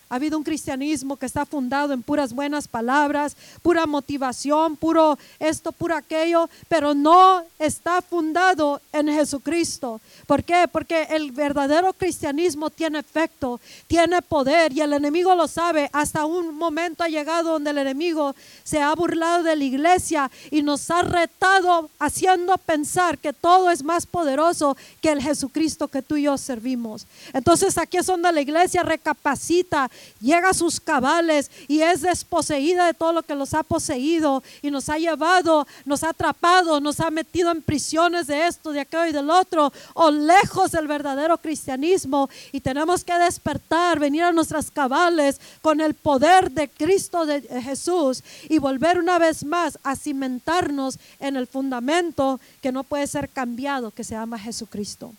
Ha 0.09 0.15
habido 0.15 0.39
un 0.39 0.45
cristianismo 0.45 1.17
que 1.17 1.27
está 1.27 1.45
fundado 1.45 1.93
en 1.93 2.01
puras 2.01 2.33
buenas 2.33 2.69
palabras, 2.69 3.37
pura 3.61 3.87
motivación, 3.87 4.77
puro 4.77 5.19
esto, 5.41 5.73
puro 5.73 5.97
aquello, 5.97 6.49
pero 6.69 6.95
no 6.95 7.43
está 7.59 8.01
fundado 8.03 8.81
en 8.93 9.09
Jesucristo. 9.09 10.01
¿Por 10.27 10.45
qué? 10.45 10.69
Porque 10.71 11.09
el 11.11 11.33
verdadero 11.33 11.93
cristianismo 11.93 12.71
tiene 12.71 13.01
efecto, 13.01 13.61
tiene 13.89 14.23
poder 14.23 14.73
y 14.73 14.81
el 14.81 14.93
enemigo 14.93 15.35
lo 15.35 15.49
sabe. 15.49 15.91
Hasta 15.93 16.25
un 16.25 16.57
momento 16.57 17.03
ha 17.03 17.09
llegado 17.09 17.53
donde 17.53 17.71
el 17.71 17.79
enemigo 17.79 18.35
se 18.63 18.81
ha 18.81 18.95
burlado 18.95 19.43
de 19.43 19.57
la 19.57 19.65
iglesia 19.65 20.31
y 20.53 20.63
nos 20.63 20.89
ha 20.91 21.03
retado 21.03 21.91
haciendo 21.99 22.57
pensar 22.59 23.19
que 23.19 23.33
todo 23.33 23.73
es 23.73 23.83
más 23.83 24.07
poderoso 24.07 24.77
que 25.01 25.11
el 25.11 25.21
Jesucristo 25.21 25.89
que 25.89 26.03
tú 26.03 26.17
y 26.17 26.23
yo 26.23 26.39
servimos. 26.39 27.07
Entonces 27.33 27.77
aquí 27.77 27.97
es 27.97 28.07
donde 28.07 28.31
la 28.31 28.41
iglesia 28.41 28.85
recapacita 28.85 29.91
llega 30.21 30.51
a 30.51 30.55
sus 30.55 30.81
cabales 30.81 31.51
y 31.69 31.81
es 31.81 32.03
desposeída 32.03 32.87
de 32.87 32.95
todo 32.95 33.13
lo 33.13 33.23
que 33.23 33.35
los 33.35 33.55
ha 33.55 33.63
poseído 33.63 34.43
y 34.63 34.71
nos 34.71 34.89
ha 34.89 34.99
llevado, 34.99 35.67
nos 35.85 36.03
ha 36.03 36.11
atrapado, 36.11 36.81
nos 36.81 37.01
ha 37.01 37.11
metido 37.11 37.51
en 37.51 37.63
prisiones 37.63 38.27
de 38.27 38.47
esto, 38.47 38.73
de 38.73 38.81
aquello 38.81 39.07
y 39.07 39.13
del 39.13 39.31
otro, 39.31 39.73
o 39.95 40.11
lejos 40.11 40.73
del 40.73 40.87
verdadero 40.87 41.39
cristianismo. 41.39 42.29
Y 42.53 42.61
tenemos 42.61 43.05
que 43.05 43.15
despertar, 43.15 43.99
venir 43.99 44.23
a 44.23 44.33
nuestras 44.33 44.71
cabales 44.71 45.41
con 45.63 45.81
el 45.81 45.95
poder 45.95 46.51
de 46.51 46.69
Cristo 46.69 47.27
de 47.27 47.43
Jesús 47.63 48.23
y 48.49 48.59
volver 48.59 48.99
una 48.99 49.19
vez 49.19 49.45
más 49.45 49.79
a 49.83 49.97
cimentarnos 49.97 50.99
en 51.21 51.37
el 51.37 51.47
fundamento 51.47 52.41
que 52.63 52.73
no 52.73 52.85
puede 52.85 53.07
ser 53.07 53.29
cambiado, 53.29 53.91
que 53.91 54.05
se 54.05 54.15
llama 54.15 54.39
Jesucristo. 54.39 55.13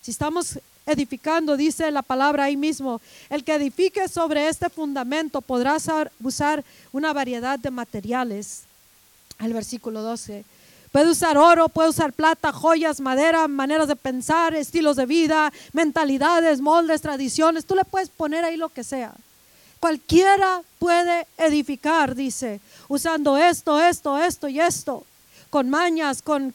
Si 0.00 0.10
estamos 0.10 0.58
edificando, 0.86 1.56
dice 1.56 1.90
la 1.90 2.02
palabra 2.02 2.44
ahí 2.44 2.56
mismo, 2.56 3.00
el 3.30 3.44
que 3.44 3.54
edifique 3.54 4.08
sobre 4.08 4.48
este 4.48 4.68
fundamento 4.68 5.40
podrá 5.40 5.76
usar 6.22 6.64
una 6.92 7.12
variedad 7.12 7.58
de 7.58 7.70
materiales. 7.70 8.62
El 9.38 9.52
versículo 9.52 10.02
12. 10.02 10.44
Puede 10.92 11.10
usar 11.10 11.38
oro, 11.38 11.68
puede 11.68 11.88
usar 11.88 12.12
plata, 12.12 12.52
joyas, 12.52 13.00
madera, 13.00 13.48
maneras 13.48 13.88
de 13.88 13.96
pensar, 13.96 14.54
estilos 14.54 14.96
de 14.96 15.06
vida, 15.06 15.52
mentalidades, 15.72 16.60
moldes, 16.60 17.00
tradiciones. 17.00 17.64
Tú 17.64 17.74
le 17.74 17.84
puedes 17.84 18.10
poner 18.10 18.44
ahí 18.44 18.56
lo 18.56 18.68
que 18.68 18.84
sea. 18.84 19.12
Cualquiera 19.80 20.60
puede 20.78 21.26
edificar, 21.38 22.14
dice, 22.14 22.60
usando 22.88 23.38
esto, 23.38 23.80
esto, 23.80 24.18
esto 24.18 24.48
y 24.48 24.60
esto 24.60 25.04
con 25.52 25.68
mañas, 25.68 26.22
con, 26.22 26.50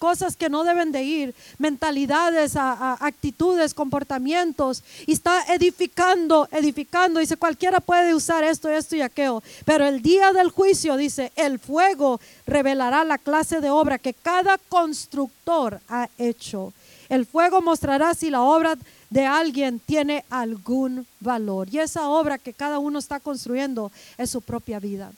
cosas 0.00 0.34
que 0.34 0.48
no 0.48 0.64
deben 0.64 0.90
de 0.90 1.04
ir, 1.04 1.34
mentalidades, 1.58 2.56
actitudes, 2.56 3.72
comportamientos, 3.72 4.82
y 5.06 5.12
está 5.12 5.44
edificando, 5.54 6.48
edificando. 6.50 7.20
Dice, 7.20 7.36
cualquiera 7.36 7.78
puede 7.78 8.12
usar 8.12 8.42
esto, 8.42 8.68
esto 8.68 8.96
y 8.96 9.00
aquello, 9.00 9.44
pero 9.64 9.86
el 9.86 10.02
día 10.02 10.32
del 10.32 10.50
juicio, 10.50 10.96
dice, 10.96 11.30
el 11.36 11.60
fuego 11.60 12.20
revelará 12.44 13.04
la 13.04 13.18
clase 13.18 13.60
de 13.60 13.70
obra 13.70 13.98
que 13.98 14.12
cada 14.12 14.58
constructor 14.58 15.78
ha 15.88 16.08
hecho. 16.18 16.72
El 17.08 17.26
fuego 17.26 17.62
mostrará 17.62 18.12
si 18.12 18.28
la 18.28 18.42
obra 18.42 18.74
de 19.08 19.24
alguien 19.24 19.78
tiene 19.78 20.24
algún 20.30 21.06
valor. 21.20 21.68
Y 21.70 21.78
esa 21.78 22.08
obra 22.08 22.38
que 22.38 22.52
cada 22.52 22.80
uno 22.80 22.98
está 22.98 23.20
construyendo 23.20 23.92
es 24.18 24.30
su 24.30 24.40
propia 24.40 24.80
vida 24.80 25.12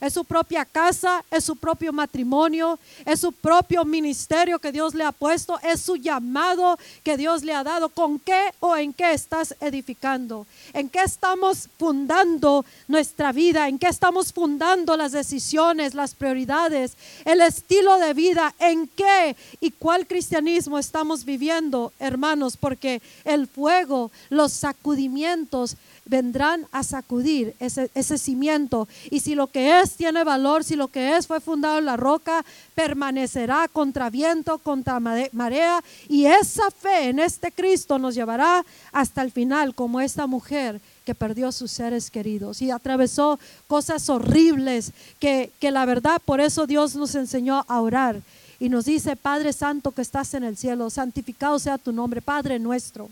es 0.00 0.12
su 0.12 0.24
propia 0.24 0.64
casa, 0.64 1.24
es 1.30 1.44
su 1.44 1.56
propio 1.56 1.92
matrimonio, 1.92 2.78
es 3.04 3.20
su 3.20 3.32
propio 3.32 3.84
ministerio 3.84 4.58
que 4.58 4.72
Dios 4.72 4.94
le 4.94 5.04
ha 5.04 5.12
puesto, 5.12 5.58
es 5.62 5.80
su 5.80 5.96
llamado 5.96 6.78
que 7.02 7.16
Dios 7.16 7.42
le 7.42 7.54
ha 7.54 7.64
dado. 7.64 7.88
¿Con 7.88 8.18
qué 8.18 8.50
o 8.60 8.76
en 8.76 8.92
qué 8.92 9.12
estás 9.12 9.54
edificando? 9.60 10.46
¿En 10.72 10.88
qué 10.88 11.02
estamos 11.02 11.68
fundando 11.78 12.64
nuestra 12.88 13.32
vida? 13.32 13.68
¿En 13.68 13.78
qué 13.78 13.88
estamos 13.88 14.32
fundando 14.32 14.96
las 14.96 15.12
decisiones, 15.12 15.94
las 15.94 16.14
prioridades, 16.14 16.96
el 17.24 17.40
estilo 17.40 17.98
de 17.98 18.14
vida? 18.14 18.54
¿En 18.58 18.88
qué 18.88 19.36
y 19.60 19.70
cuál 19.70 20.06
cristianismo 20.06 20.78
estamos 20.78 21.24
viviendo, 21.24 21.92
hermanos? 21.98 22.56
Porque 22.56 23.02
el 23.24 23.46
fuego, 23.46 24.10
los 24.30 24.52
sacudimientos, 24.52 25.76
vendrán 26.06 26.66
a 26.70 26.82
sacudir 26.82 27.54
ese, 27.58 27.90
ese 27.94 28.18
cimiento. 28.18 28.88
Y 29.10 29.20
si 29.20 29.34
lo 29.34 29.46
que 29.46 29.80
es 29.80 29.96
tiene 29.96 30.24
valor, 30.24 30.64
si 30.64 30.76
lo 30.76 30.88
que 30.88 31.16
es 31.16 31.26
fue 31.26 31.40
fundado 31.40 31.78
en 31.78 31.86
la 31.86 31.96
roca, 31.96 32.44
permanecerá 32.74 33.68
contra 33.68 34.10
viento, 34.10 34.58
contra 34.58 35.00
marea. 35.00 35.82
Y 36.08 36.26
esa 36.26 36.70
fe 36.70 37.08
en 37.08 37.18
este 37.18 37.52
Cristo 37.52 37.98
nos 37.98 38.14
llevará 38.14 38.64
hasta 38.92 39.22
el 39.22 39.30
final, 39.30 39.74
como 39.74 40.00
esta 40.00 40.26
mujer 40.26 40.80
que 41.04 41.14
perdió 41.14 41.52
sus 41.52 41.70
seres 41.70 42.10
queridos 42.10 42.62
y 42.62 42.70
atravesó 42.70 43.38
cosas 43.66 44.08
horribles 44.08 44.92
que, 45.18 45.50
que 45.60 45.70
la 45.70 45.84
verdad, 45.84 46.20
por 46.24 46.40
eso 46.40 46.66
Dios 46.66 46.96
nos 46.96 47.14
enseñó 47.14 47.64
a 47.68 47.80
orar. 47.80 48.20
Y 48.58 48.68
nos 48.68 48.86
dice, 48.86 49.16
Padre 49.16 49.52
Santo 49.52 49.90
que 49.90 50.00
estás 50.00 50.32
en 50.34 50.44
el 50.44 50.56
cielo, 50.56 50.88
santificado 50.88 51.58
sea 51.58 51.76
tu 51.76 51.92
nombre, 51.92 52.22
Padre 52.22 52.58
nuestro. 52.58 53.10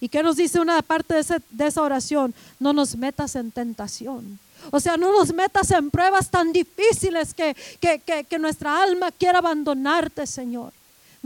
¿Y 0.00 0.08
qué 0.08 0.22
nos 0.22 0.36
dice 0.36 0.60
una 0.60 0.80
parte 0.82 1.14
de, 1.14 1.66
esa 1.66 1.82
oración? 1.82 2.34
No 2.58 2.72
nos 2.72 2.96
metas 2.96 3.36
en 3.36 3.50
tentación. 3.50 4.38
O 4.70 4.80
sea, 4.80 4.96
no 4.96 5.12
nos 5.12 5.32
metas 5.32 5.70
en 5.70 5.90
pruebas 5.90 6.30
tan 6.30 6.52
difíciles 6.52 7.34
que, 7.34 7.54
que 8.28 8.38
nuestra 8.38 8.82
alma 8.82 9.12
quiera 9.12 9.38
abandonarte, 9.38 10.26
Señor 10.26 10.72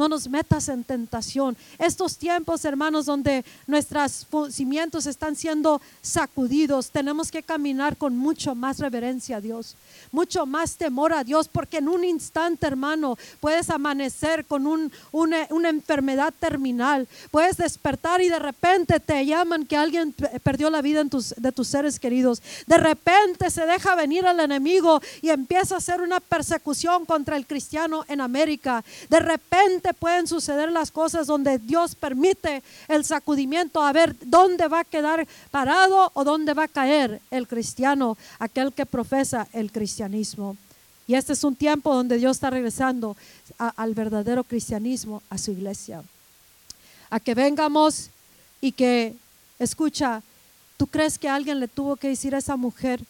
no 0.01 0.09
nos 0.09 0.31
metas 0.31 0.71
en 0.71 0.83
tentación. 0.83 1.59
Estos 1.79 2.17
tiempos, 2.17 2.65
hermanos, 2.65 3.05
donde 3.05 3.45
nuestros 3.67 4.27
cimientos 4.51 5.05
están 5.05 5.37
siendo 5.37 5.83
sacudidos, 6.01 6.91
tenemos 6.91 7.31
que 7.31 7.43
caminar 7.43 7.99
con 7.99 8.17
mucho 8.17 8.55
más 8.55 8.79
reverencia 8.79 9.37
a 9.37 9.41
Dios, 9.43 9.77
mucho 10.11 10.47
más 10.47 10.77
temor 10.77 11.13
a 11.13 11.23
Dios, 11.23 11.49
porque 11.49 11.77
en 11.77 11.89
un 11.89 12.03
instante, 12.03 12.67
hermano, 12.67 13.19
puedes 13.41 13.69
amanecer 13.69 14.47
con 14.47 14.67
una, 15.13 15.69
enfermedad 15.69 16.33
terminal, 16.41 17.07
puedes 17.31 17.59
despertar 17.59 18.23
y 18.23 18.31
de 18.31 18.39
repente 18.39 19.01
te 19.01 19.27
llaman 19.27 19.67
que 19.67 19.77
alguien 19.77 20.15
perdió 20.43 20.71
la 20.71 20.81
vida 20.81 21.01
en 21.01 21.11
de 21.11 21.53
tus 21.53 21.69
seres 21.69 22.01
queridos. 22.01 22.41
De 22.67 22.79
repente 22.79 23.51
se 23.51 23.67
deja 23.67 23.95
venir 23.95 24.25
el 24.25 24.41
enemigo 24.41 25.03
y 25.21 25.29
empieza 25.29 25.75
a 25.75 25.79
hacer 25.79 26.01
una 26.01 26.21
persecución 26.21 27.05
contra 27.05 27.37
el 27.37 27.47
cristiano 27.47 28.07
en 28.09 28.23
América. 28.23 28.83
De 29.11 29.21
repente 29.21 29.90
pueden 29.95 30.27
suceder 30.27 30.71
las 30.71 30.91
cosas 30.91 31.27
donde 31.27 31.59
Dios 31.59 31.95
permite 31.95 32.63
el 32.89 33.05
sacudimiento 33.05 33.83
a 33.83 33.93
ver 33.93 34.17
dónde 34.25 34.69
va 34.69 34.81
a 34.81 34.85
quedar 34.85 35.27
parado 35.51 36.11
o 36.15 36.25
dónde 36.25 36.55
va 36.55 36.65
a 36.65 36.69
caer 36.69 37.21
el 37.31 37.47
cristiano, 37.47 38.17
aquel 38.39 38.73
que 38.73 38.87
profesa 38.87 39.47
el 39.53 39.73
cristianismo. 39.73 40.57
Y 41.07 41.15
este 41.15 41.33
es 41.33 41.43
un 41.43 41.57
tiempo 41.57 41.93
donde 41.93 42.19
Dios 42.19 42.37
está 42.37 42.51
regresando 42.51 43.17
al 43.59 43.95
verdadero 43.95 44.45
cristianismo, 44.45 45.23
a 45.29 45.39
su 45.39 45.51
iglesia. 45.51 46.05
A 47.11 47.19
que 47.19 47.35
vengamos 47.35 48.11
y 48.61 48.71
que, 48.71 49.17
escucha, 49.59 50.23
¿tú 50.77 50.87
crees 50.87 51.19
que 51.19 51.29
alguien 51.29 51.59
le 51.59 51.67
tuvo 51.67 51.97
que 51.97 52.07
decir 52.07 52.35
a 52.35 52.39
esa 52.39 52.57
mujer, 52.57 53.01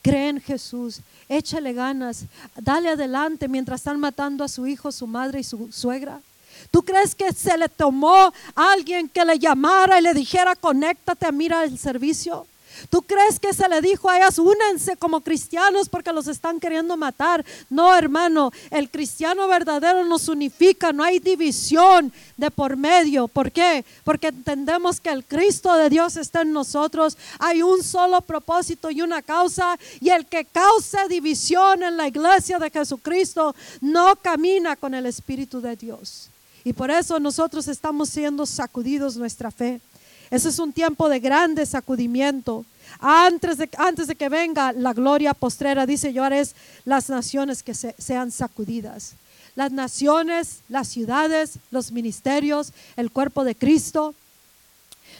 cree 0.00 0.30
en 0.30 0.40
Jesús, 0.40 1.00
échale 1.28 1.74
ganas, 1.74 2.24
dale 2.56 2.88
adelante 2.88 3.46
mientras 3.46 3.80
están 3.80 4.00
matando 4.00 4.42
a 4.42 4.48
su 4.48 4.66
hijo, 4.66 4.90
su 4.90 5.06
madre 5.06 5.40
y 5.40 5.44
su 5.44 5.70
suegra? 5.70 6.20
¿Tú 6.70 6.82
crees 6.82 7.14
que 7.14 7.32
se 7.32 7.56
le 7.56 7.68
tomó 7.68 8.32
a 8.54 8.72
alguien 8.72 9.08
que 9.08 9.24
le 9.24 9.38
llamara 9.38 9.98
y 9.98 10.02
le 10.02 10.14
dijera, 10.14 10.56
conéctate 10.56 11.30
mira 11.32 11.64
el 11.64 11.78
servicio? 11.78 12.46
¿Tú 12.88 13.02
crees 13.02 13.38
que 13.38 13.52
se 13.52 13.68
le 13.68 13.80
dijo 13.80 14.08
a 14.08 14.16
ellas, 14.16 14.38
únense 14.38 14.96
como 14.96 15.20
cristianos 15.20 15.88
porque 15.88 16.12
los 16.12 16.28
están 16.28 16.60
queriendo 16.60 16.96
matar? 16.96 17.44
No, 17.68 17.94
hermano, 17.94 18.52
el 18.70 18.90
cristiano 18.90 19.46
verdadero 19.48 20.04
nos 20.04 20.28
unifica, 20.28 20.92
no 20.92 21.04
hay 21.04 21.18
división 21.18 22.12
de 22.36 22.50
por 22.50 22.76
medio. 22.76 23.28
¿Por 23.28 23.52
qué? 23.52 23.84
Porque 24.04 24.28
entendemos 24.28 25.00
que 25.00 25.10
el 25.10 25.24
Cristo 25.24 25.74
de 25.76 25.90
Dios 25.90 26.16
está 26.16 26.42
en 26.42 26.52
nosotros. 26.52 27.18
Hay 27.38 27.62
un 27.62 27.82
solo 27.82 28.20
propósito 28.22 28.90
y 28.90 29.02
una 29.02 29.20
causa. 29.20 29.78
Y 30.00 30.10
el 30.10 30.26
que 30.26 30.44
cause 30.44 31.08
división 31.08 31.82
en 31.82 31.96
la 31.96 32.08
iglesia 32.08 32.58
de 32.58 32.70
Jesucristo 32.70 33.54
no 33.80 34.16
camina 34.16 34.76
con 34.76 34.94
el 34.94 35.06
Espíritu 35.06 35.60
de 35.60 35.76
Dios. 35.76 36.30
Y 36.64 36.72
por 36.72 36.90
eso 36.90 37.18
nosotros 37.18 37.68
estamos 37.68 38.08
siendo 38.10 38.46
sacudidos 38.46 39.16
nuestra 39.16 39.50
fe. 39.50 39.80
Ese 40.30 40.48
es 40.48 40.58
un 40.58 40.72
tiempo 40.72 41.08
de 41.08 41.18
grande 41.18 41.66
sacudimiento. 41.66 42.64
Antes 43.00 43.58
de, 43.58 43.68
antes 43.78 44.06
de 44.06 44.14
que 44.14 44.28
venga 44.28 44.72
la 44.72 44.92
gloria 44.92 45.34
postrera, 45.34 45.86
dice 45.86 46.12
yo, 46.12 46.24
las 46.84 47.08
naciones 47.08 47.62
que 47.62 47.74
sean 47.74 48.30
sacudidas. 48.30 49.14
Las 49.56 49.72
naciones, 49.72 50.60
las 50.68 50.88
ciudades, 50.88 51.58
los 51.70 51.90
ministerios, 51.90 52.72
el 52.96 53.10
cuerpo 53.10 53.44
de 53.44 53.56
Cristo, 53.56 54.14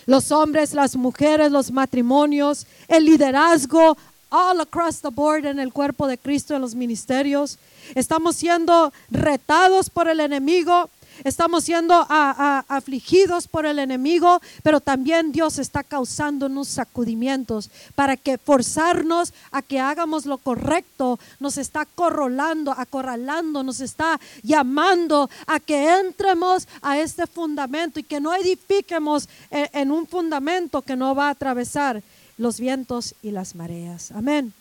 los 0.06 0.30
hombres, 0.30 0.72
las 0.72 0.94
mujeres, 0.94 1.50
los 1.50 1.72
matrimonios, 1.72 2.66
el 2.86 3.04
liderazgo, 3.04 3.96
all 4.30 4.60
across 4.60 5.00
the 5.00 5.08
board 5.08 5.44
en 5.44 5.58
el 5.58 5.72
cuerpo 5.72 6.06
de 6.06 6.18
Cristo, 6.18 6.54
en 6.54 6.62
los 6.62 6.74
ministerios. 6.74 7.58
Estamos 7.94 8.36
siendo 8.36 8.92
retados 9.10 9.90
por 9.90 10.08
el 10.08 10.20
enemigo 10.20 10.88
estamos 11.24 11.64
siendo 11.64 11.94
afligidos 12.08 13.48
por 13.48 13.66
el 13.66 13.78
enemigo, 13.78 14.40
pero 14.62 14.80
también 14.80 15.32
Dios 15.32 15.58
está 15.58 15.82
causando 15.82 16.46
unos 16.46 16.68
sacudimientos 16.68 17.70
para 17.94 18.16
que 18.16 18.38
forzarnos 18.38 19.32
a 19.50 19.62
que 19.62 19.80
hagamos 19.80 20.26
lo 20.26 20.38
correcto, 20.38 21.18
nos 21.38 21.58
está 21.58 21.86
corrolando, 21.86 22.72
acorralando, 22.72 23.62
nos 23.62 23.80
está 23.80 24.20
llamando 24.42 25.30
a 25.46 25.60
que 25.60 25.98
entremos 26.00 26.66
a 26.82 26.98
este 26.98 27.26
fundamento 27.26 28.00
y 28.00 28.04
que 28.04 28.20
no 28.20 28.34
edifiquemos 28.34 29.28
en, 29.50 29.68
en 29.72 29.90
un 29.90 30.06
fundamento 30.06 30.82
que 30.82 30.96
no 30.96 31.14
va 31.14 31.28
a 31.28 31.30
atravesar 31.30 32.02
los 32.38 32.58
vientos 32.58 33.14
y 33.22 33.30
las 33.30 33.54
mareas. 33.54 34.12
Amén. 34.12 34.52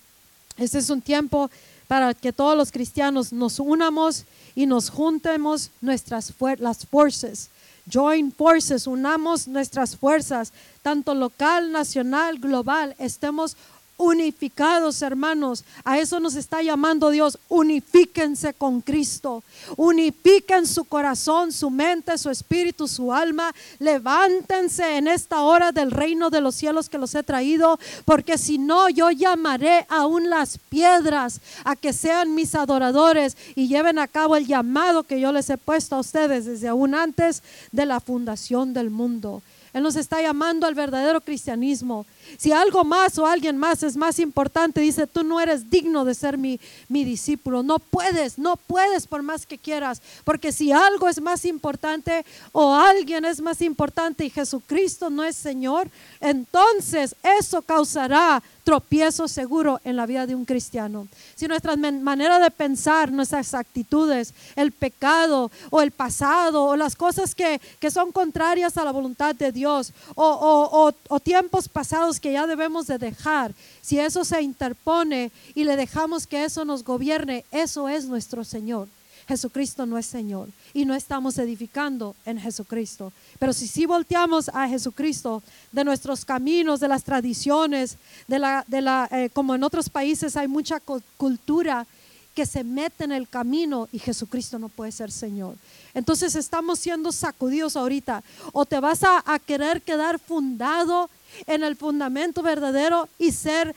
Este 0.57 0.79
es 0.79 0.89
un 0.89 1.01
tiempo 1.01 1.49
para 1.89 2.13
que 2.13 2.31
todos 2.31 2.55
los 2.55 2.71
cristianos 2.71 3.33
nos 3.33 3.59
unamos 3.59 4.25
y 4.53 4.67
nos 4.67 4.91
juntemos 4.91 5.71
nuestras 5.81 6.31
las 6.59 6.85
fuerzas, 6.85 7.49
join 7.91 8.31
forces, 8.31 8.85
unamos 8.85 9.47
nuestras 9.47 9.97
fuerzas, 9.97 10.53
tanto 10.83 11.15
local, 11.15 11.71
nacional, 11.71 12.37
global, 12.37 12.95
estemos 12.99 13.57
unificados, 13.99 15.01
hermanos. 15.01 15.65
A 15.83 15.99
eso 15.99 16.19
nos 16.19 16.35
está 16.35 16.63
llamando 16.63 17.11
Dios. 17.11 17.37
Unifíquense 17.49 18.53
con 18.53 18.81
Cristo. 18.81 19.43
Unifiquen 19.75 20.65
su 20.65 20.85
corazón, 20.85 21.51
su 21.51 21.69
mente, 21.69 22.17
su 22.17 22.29
espíritu, 22.29 22.87
su 22.87 23.13
alma. 23.13 23.53
Levántense 23.77 24.97
en 24.97 25.07
esta 25.09 25.41
hora 25.41 25.71
del 25.71 25.91
reino 25.91 26.29
de 26.29 26.41
los 26.41 26.55
cielos 26.55 26.89
que 26.89 26.97
los 26.97 27.13
he 27.13 27.23
traído, 27.23 27.77
porque 28.05 28.37
si 28.37 28.57
no, 28.57 28.89
yo 28.89 29.11
llamaré 29.11 29.85
aún 29.89 30.29
las 30.29 30.57
piedras 30.57 31.41
a 31.65 31.75
que 31.75 31.91
sean 31.91 32.33
mis 32.33 32.55
adoradores 32.55 33.35
y 33.55 33.67
lleven 33.67 33.99
a 33.99 34.07
cabo 34.07 34.37
el 34.37 34.47
llamado 34.47 35.03
que 35.03 35.19
yo 35.19 35.33
les 35.33 35.49
he 35.49 35.57
puesto 35.57 35.97
a 35.97 35.99
ustedes 35.99 36.45
desde 36.45 36.69
aún 36.69 36.95
antes 36.95 37.43
de 37.73 37.85
la 37.85 37.99
fundación 37.99 38.73
del 38.73 38.89
mundo. 38.89 39.41
Él 39.73 39.83
nos 39.83 39.95
está 39.95 40.21
llamando 40.21 40.65
al 40.65 40.73
verdadero 40.73 41.21
cristianismo. 41.21 42.05
Si 42.37 42.51
algo 42.51 42.83
más 42.83 43.17
o 43.17 43.25
alguien 43.25 43.57
más 43.57 43.83
es 43.83 43.97
más 43.97 44.19
importante, 44.19 44.81
dice, 44.81 45.07
tú 45.07 45.23
no 45.23 45.39
eres 45.39 45.69
digno 45.69 46.05
de 46.05 46.13
ser 46.13 46.37
mi, 46.37 46.59
mi 46.87 47.03
discípulo. 47.03 47.63
No 47.63 47.79
puedes, 47.79 48.37
no 48.37 48.55
puedes 48.55 49.07
por 49.07 49.23
más 49.23 49.45
que 49.45 49.57
quieras. 49.57 50.01
Porque 50.23 50.51
si 50.51 50.71
algo 50.71 51.07
es 51.07 51.21
más 51.21 51.45
importante 51.45 52.25
o 52.51 52.73
alguien 52.73 53.25
es 53.25 53.41
más 53.41 53.61
importante 53.61 54.25
y 54.25 54.29
Jesucristo 54.29 55.09
no 55.09 55.23
es 55.23 55.35
Señor, 55.35 55.89
entonces 56.19 57.15
eso 57.23 57.61
causará 57.61 58.41
tropiezo 58.63 59.27
seguro 59.27 59.81
en 59.83 59.95
la 59.95 60.05
vida 60.05 60.27
de 60.27 60.35
un 60.35 60.45
cristiano. 60.45 61.07
Si 61.35 61.47
nuestra 61.47 61.75
manera 61.75 62.37
de 62.37 62.51
pensar, 62.51 63.11
nuestras 63.11 63.55
actitudes, 63.55 64.33
el 64.55 64.71
pecado 64.71 65.49
o 65.71 65.81
el 65.81 65.89
pasado 65.89 66.65
o 66.65 66.75
las 66.75 66.95
cosas 66.95 67.33
que, 67.33 67.59
son 67.89 68.11
contrarias 68.11 68.77
a 68.77 68.85
la 68.85 68.91
voluntad 68.91 69.33
de 69.33 69.51
Dios 69.51 69.91
o, 70.13 70.93
o 71.07 71.19
tiempos 71.19 71.67
pasados 71.67 72.18
que 72.19 72.33
ya 72.33 72.47
debemos 72.47 72.87
de 72.87 72.97
dejar, 72.97 73.53
si 73.81 73.99
eso 73.99 74.23
se 74.23 74.41
interpone 74.41 75.31
y 75.55 75.63
le 75.63 75.75
dejamos 75.75 76.27
que 76.27 76.43
eso 76.43 76.65
nos 76.65 76.83
gobierne, 76.83 77.45
eso 77.51 77.89
es 77.89 78.05
nuestro 78.05 78.43
Señor. 78.43 78.87
Jesucristo 79.29 79.85
no 79.85 79.99
es 79.99 80.07
Señor 80.07 80.49
y 80.73 80.85
no 80.85 80.95
estamos 80.95 81.37
edificando 81.37 82.15
en 82.25 82.39
Jesucristo. 82.39 83.13
Pero 83.37 83.53
si 83.53 83.67
sí 83.67 83.85
volteamos 83.85 84.49
a 84.49 84.67
Jesucristo 84.67 85.43
de 85.71 85.83
nuestros 85.83 86.25
caminos, 86.25 86.79
de 86.79 86.87
las 86.87 87.03
tradiciones, 87.03 87.97
de 88.27 88.39
la, 88.39 88.65
de 88.67 88.81
la, 88.81 89.07
eh, 89.11 89.29
como 89.31 89.53
en 89.53 89.63
otros 89.63 89.87
países 89.87 90.35
hay 90.35 90.47
mucha 90.47 90.79
cultura 91.17 91.85
que 92.33 92.47
se 92.47 92.63
mete 92.63 93.03
en 93.03 93.11
el 93.11 93.27
camino 93.27 93.87
y 93.91 93.99
Jesucristo 93.99 94.57
no 94.57 94.67
puede 94.67 94.91
ser 94.91 95.11
Señor. 95.11 95.55
Entonces 95.93 96.35
estamos 96.35 96.79
siendo 96.79 97.11
sacudidos 97.11 97.75
ahorita. 97.75 98.23
O 98.51 98.65
te 98.65 98.79
vas 98.79 99.03
a, 99.03 99.21
a 99.31 99.37
querer 99.37 99.83
quedar 99.83 100.17
fundado 100.17 101.07
en 101.47 101.63
el 101.63 101.75
fundamento 101.75 102.41
verdadero 102.41 103.09
y 103.17 103.31
ser 103.31 103.75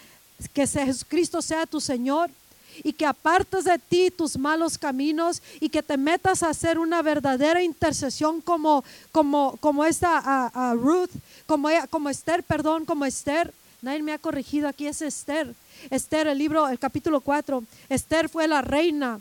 que 0.53 0.67
Jesucristo 0.67 1.41
sea 1.43 1.67
tu 1.67 1.81
Señor 1.81 2.31
y 2.83 2.93
que 2.93 3.07
apartes 3.07 3.65
de 3.65 3.79
ti 3.79 4.11
tus 4.11 4.37
malos 4.39 4.79
caminos 4.79 5.43
y 5.61 5.69
que 5.69 5.83
te 5.83 5.97
metas 5.97 6.43
a 6.43 6.51
hacer 6.51 6.79
una 6.79 7.03
verdadera 7.03 7.63
intercesión 7.63 8.41
como, 8.41 8.85
como, 9.11 9.57
como 9.61 9.85
esta 9.85 10.51
Ruth, 10.75 11.11
como, 11.47 11.69
como 11.91 12.09
Esther, 12.09 12.43
perdón, 12.43 12.85
como 12.85 13.05
Esther. 13.05 13.53
Nadie 13.83 14.03
me 14.03 14.13
ha 14.13 14.19
corregido, 14.19 14.69
aquí 14.69 14.87
es 14.87 15.03
Esther. 15.03 15.55
Esther, 15.91 16.29
el 16.29 16.39
libro, 16.39 16.69
el 16.69 16.79
capítulo 16.79 17.21
4. 17.21 17.63
Esther 17.89 18.29
fue 18.29 18.47
la 18.47 18.63
reina. 18.63 19.21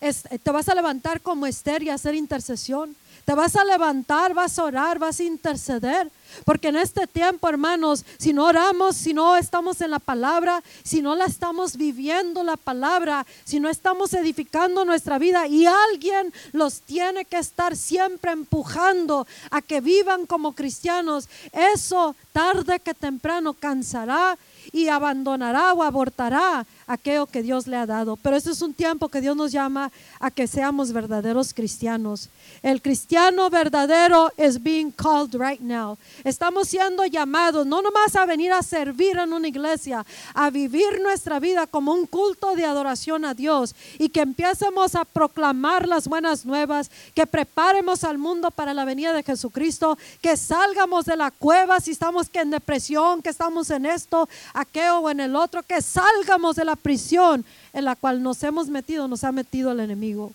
te 0.00 0.50
vas 0.50 0.68
a 0.68 0.74
levantar 0.74 1.20
como 1.20 1.46
Esther 1.46 1.82
y 1.82 1.90
hacer 1.90 2.14
intercesión. 2.14 2.96
Te 3.24 3.34
vas 3.34 3.56
a 3.56 3.64
levantar, 3.64 4.34
vas 4.34 4.58
a 4.58 4.64
orar, 4.64 4.98
vas 4.98 5.20
a 5.20 5.24
interceder. 5.24 6.10
Porque 6.44 6.68
en 6.68 6.76
este 6.76 7.06
tiempo, 7.06 7.48
hermanos, 7.48 8.04
si 8.18 8.32
no 8.32 8.46
oramos, 8.46 8.96
si 8.96 9.12
no 9.12 9.36
estamos 9.36 9.80
en 9.80 9.90
la 9.90 9.98
palabra, 9.98 10.62
si 10.82 11.02
no 11.02 11.14
la 11.14 11.26
estamos 11.26 11.76
viviendo 11.76 12.42
la 12.42 12.56
palabra, 12.56 13.26
si 13.44 13.60
no 13.60 13.68
estamos 13.68 14.14
edificando 14.14 14.84
nuestra 14.84 15.18
vida 15.18 15.46
y 15.46 15.66
alguien 15.66 16.32
los 16.52 16.80
tiene 16.82 17.24
que 17.24 17.38
estar 17.38 17.76
siempre 17.76 18.32
empujando 18.32 19.26
a 19.50 19.60
que 19.60 19.80
vivan 19.80 20.26
como 20.26 20.52
cristianos, 20.52 21.28
eso 21.52 22.14
tarde 22.32 22.80
que 22.80 22.94
temprano 22.94 23.54
cansará 23.54 24.38
y 24.72 24.88
abandonará 24.88 25.72
o 25.72 25.82
abortará 25.82 26.66
aquello 26.90 27.26
que 27.26 27.42
Dios 27.42 27.68
le 27.68 27.76
ha 27.76 27.86
dado. 27.86 28.16
Pero 28.16 28.36
este 28.36 28.50
es 28.50 28.62
un 28.62 28.74
tiempo 28.74 29.08
que 29.08 29.20
Dios 29.20 29.36
nos 29.36 29.52
llama 29.52 29.92
a 30.18 30.30
que 30.30 30.48
seamos 30.48 30.92
verdaderos 30.92 31.54
cristianos. 31.54 32.28
El 32.62 32.82
cristiano 32.82 33.48
verdadero 33.48 34.32
is 34.36 34.60
being 34.60 34.90
called 34.90 35.34
right 35.34 35.60
now. 35.60 35.96
Estamos 36.24 36.68
siendo 36.68 37.06
llamados 37.06 37.64
no 37.64 37.80
nomás 37.80 38.16
a 38.16 38.26
venir 38.26 38.52
a 38.52 38.62
servir 38.62 39.16
en 39.18 39.32
una 39.32 39.46
iglesia, 39.46 40.04
a 40.34 40.50
vivir 40.50 41.00
nuestra 41.00 41.38
vida 41.38 41.68
como 41.68 41.92
un 41.92 42.06
culto 42.06 42.56
de 42.56 42.64
adoración 42.64 43.24
a 43.24 43.34
Dios 43.34 43.74
y 43.98 44.08
que 44.08 44.20
empecemos 44.20 44.96
a 44.96 45.04
proclamar 45.04 45.86
las 45.86 46.08
buenas 46.08 46.44
nuevas, 46.44 46.90
que 47.14 47.26
preparemos 47.26 48.02
al 48.02 48.18
mundo 48.18 48.50
para 48.50 48.74
la 48.74 48.84
venida 48.84 49.12
de 49.12 49.22
Jesucristo, 49.22 49.96
que 50.20 50.36
salgamos 50.36 51.04
de 51.04 51.16
la 51.16 51.30
cueva 51.30 51.78
si 51.78 51.92
estamos 51.92 52.28
que 52.28 52.40
en 52.40 52.50
depresión, 52.50 53.22
que 53.22 53.30
estamos 53.30 53.70
en 53.70 53.86
esto, 53.86 54.28
aquello 54.54 54.98
o 54.98 55.10
en 55.10 55.20
el 55.20 55.36
otro, 55.36 55.62
que 55.62 55.80
salgamos 55.80 56.56
de 56.56 56.64
la 56.64 56.79
prisión 56.80 57.44
en 57.72 57.84
la 57.84 57.94
cual 57.94 58.22
nos 58.22 58.42
hemos 58.42 58.68
metido, 58.68 59.06
nos 59.06 59.24
ha 59.24 59.32
metido 59.32 59.70
el 59.72 59.80
enemigo. 59.80 60.32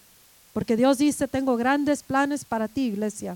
Porque 0.55 0.77
Dios 0.77 0.99
dice, 0.99 1.27
tengo 1.27 1.57
grandes 1.57 2.01
planes 2.01 2.45
para 2.45 2.69
ti, 2.69 2.83
iglesia. 2.85 3.35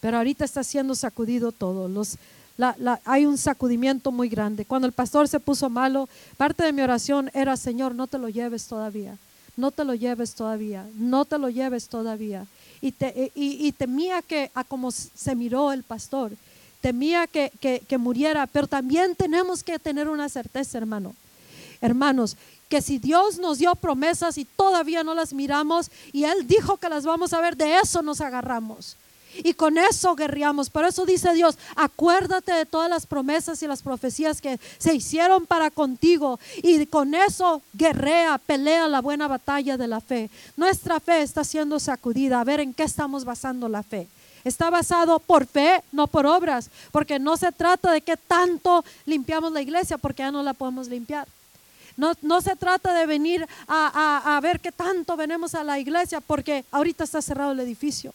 Pero 0.00 0.16
ahorita 0.16 0.44
está 0.44 0.64
siendo 0.64 0.96
sacudido 0.96 1.52
todo. 1.52 1.86
Los, 1.86 2.18
hay 3.04 3.24
un 3.24 3.38
sacudimiento 3.38 4.10
muy 4.10 4.28
grande. 4.28 4.64
Cuando 4.64 4.88
el 4.88 4.92
pastor 4.92 5.28
se 5.28 5.38
puso 5.38 5.70
malo, 5.70 6.08
parte 6.36 6.64
de 6.64 6.72
mi 6.72 6.82
oración 6.82 7.30
era, 7.32 7.56
Señor, 7.56 7.94
no 7.94 8.08
te 8.08 8.18
lo 8.18 8.28
lleves 8.28 8.66
todavía. 8.66 9.16
No 9.56 9.70
te 9.70 9.84
lo 9.84 9.94
lleves 9.94 10.34
todavía. 10.34 10.84
No 10.96 11.24
te 11.24 11.38
lo 11.38 11.48
lleves 11.48 11.86
todavía. 11.86 12.46
Y, 12.80 12.90
te, 12.90 13.30
y, 13.36 13.70
temía 13.70 14.22
que, 14.22 14.50
a 14.54 14.64
como 14.64 14.90
se 14.90 15.36
miró 15.36 15.70
el 15.70 15.84
pastor, 15.84 16.32
temía 16.80 17.28
que, 17.28 17.52
que 17.60 17.96
muriera. 17.98 18.48
Pero 18.48 18.66
también 18.66 19.14
tenemos 19.14 19.62
que 19.62 19.78
tener 19.78 20.08
una 20.08 20.28
certeza, 20.28 20.78
hermano 20.78 21.14
hermanos, 21.82 22.36
que 22.70 22.80
si 22.80 22.98
Dios 22.98 23.36
nos 23.38 23.58
dio 23.58 23.74
promesas 23.74 24.38
y 24.38 24.46
todavía 24.46 25.04
no 25.04 25.14
las 25.14 25.34
miramos 25.34 25.90
y 26.10 26.24
Él 26.24 26.46
dijo 26.46 26.78
que 26.78 26.88
las 26.88 27.04
vamos 27.04 27.34
a 27.34 27.40
ver, 27.42 27.54
de 27.54 27.78
eso 27.78 28.00
nos 28.00 28.22
agarramos. 28.22 28.96
Y 29.36 29.54
con 29.54 29.78
eso 29.78 30.14
guerreamos. 30.14 30.70
Por 30.70 30.84
eso 30.84 31.04
dice 31.04 31.32
Dios, 31.32 31.58
acuérdate 31.76 32.52
de 32.52 32.66
todas 32.66 32.90
las 32.90 33.06
promesas 33.06 33.62
y 33.62 33.66
las 33.66 33.82
profecías 33.82 34.40
que 34.40 34.58
se 34.78 34.94
hicieron 34.94 35.46
para 35.46 35.70
contigo. 35.70 36.38
Y 36.62 36.86
con 36.86 37.14
eso 37.14 37.62
guerrea, 37.72 38.38
pelea 38.38 38.88
la 38.88 39.00
buena 39.00 39.28
batalla 39.28 39.76
de 39.76 39.88
la 39.88 40.00
fe. 40.00 40.30
Nuestra 40.56 41.00
fe 41.00 41.22
está 41.22 41.44
siendo 41.44 41.80
sacudida. 41.80 42.40
A 42.40 42.44
ver 42.44 42.60
en 42.60 42.74
qué 42.74 42.82
estamos 42.82 43.24
basando 43.24 43.68
la 43.68 43.82
fe. 43.82 44.08
Está 44.44 44.70
basado 44.70 45.18
por 45.18 45.46
fe, 45.46 45.82
no 45.92 46.06
por 46.06 46.26
obras. 46.26 46.68
Porque 46.90 47.18
no 47.18 47.36
se 47.36 47.52
trata 47.52 47.92
de 47.92 48.02
que 48.02 48.16
tanto 48.16 48.84
limpiamos 49.06 49.52
la 49.52 49.62
iglesia, 49.62 49.98
porque 49.98 50.22
ya 50.22 50.30
no 50.30 50.42
la 50.42 50.52
podemos 50.52 50.88
limpiar. 50.88 51.26
No, 51.96 52.40
se 52.40 52.56
trata 52.56 52.94
de 52.94 53.06
venir 53.06 53.46
a, 53.68 54.38
ver 54.42 54.60
qué 54.60 54.72
tanto 54.72 55.16
venimos 55.16 55.54
a 55.54 55.64
la 55.64 55.78
iglesia 55.78 56.20
porque 56.20 56.64
ahorita 56.70 57.04
está 57.04 57.22
cerrado 57.22 57.52
el 57.52 57.60
edificio. 57.60 58.14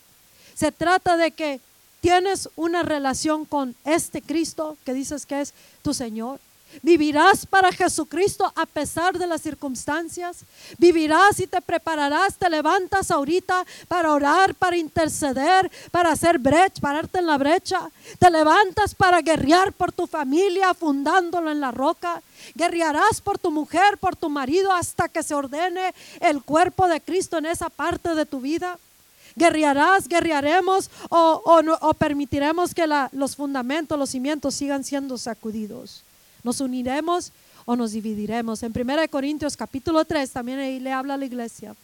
Se 0.56 0.72
trata 0.72 1.18
de 1.18 1.32
que 1.32 1.60
tienes 2.02 2.50
una 2.56 2.84
relación 2.84 3.46
con 3.46 3.76
este 3.86 4.22
Cristo 4.22 4.78
que 4.86 4.94
dices 4.94 5.26
que 5.26 5.42
es 5.42 5.54
tu 5.82 5.94
Señor. 5.94 6.40
Vivirás 6.82 7.46
para 7.46 7.72
Jesucristo 7.72 8.52
a 8.56 8.66
pesar 8.66 9.18
de 9.18 9.28
las 9.28 9.42
circunstancias. 9.42 10.38
Vivirás 10.78 11.40
y 11.40 11.48
te 11.48 11.62
prepararás, 11.62 12.36
te 12.36 12.50
levantas 12.50 13.10
ahorita 13.12 13.66
para 13.88 14.14
orar, 14.14 14.54
para 14.56 14.78
interceder, 14.78 15.72
para 15.92 16.12
hacer 16.12 16.40
brecha, 16.40 16.82
pararte 16.82 17.20
en 17.20 17.28
la 17.28 17.38
brecha. 17.38 17.90
Te 18.20 18.30
levantas 18.30 18.94
para 18.94 19.22
guerrear 19.22 19.74
por 19.74 19.92
tu 19.92 20.08
familia, 20.08 20.74
fundándolo 20.74 21.52
en 21.52 21.60
la 21.60 21.72
roca. 21.72 22.22
Guerrearás 22.54 23.22
por 23.22 23.38
tu 23.38 23.52
mujer, 23.52 23.98
por 23.98 24.16
tu 24.16 24.30
marido, 24.30 24.72
hasta 24.72 25.10
que 25.10 25.24
se 25.24 25.36
ordene 25.36 25.94
el 26.20 26.44
cuerpo 26.44 26.88
de 26.88 27.02
Cristo 27.02 27.38
en 27.38 27.48
esa 27.48 27.70
parte 27.70 28.14
de 28.14 28.26
tu 28.26 28.40
vida. 28.40 28.78
Guerrearás, 29.36 30.08
guerrearemos 30.08 30.90
o, 31.10 31.94
permitiremos 31.98 32.74
que 32.74 32.88
los 33.12 33.36
fundamentos, 33.36 33.98
los 33.98 34.10
cimientos 34.10 34.56
sigan 34.56 34.84
siendo 34.84 35.18
sacudidos. 35.18 36.04
Nos 36.48 36.62
uniremos 36.62 37.34
o 37.66 37.76
nos 37.76 37.92
dividiremos. 37.92 38.64
En 38.64 38.72
1 38.74 39.10
Corintios 39.10 39.58
capítulo 39.58 40.06
3 40.06 40.32
también 40.32 40.60
ahí 40.60 40.80
le 40.80 40.94
habla 40.94 41.16
a 41.16 41.18
la 41.18 41.26
iglesia. 41.26 41.76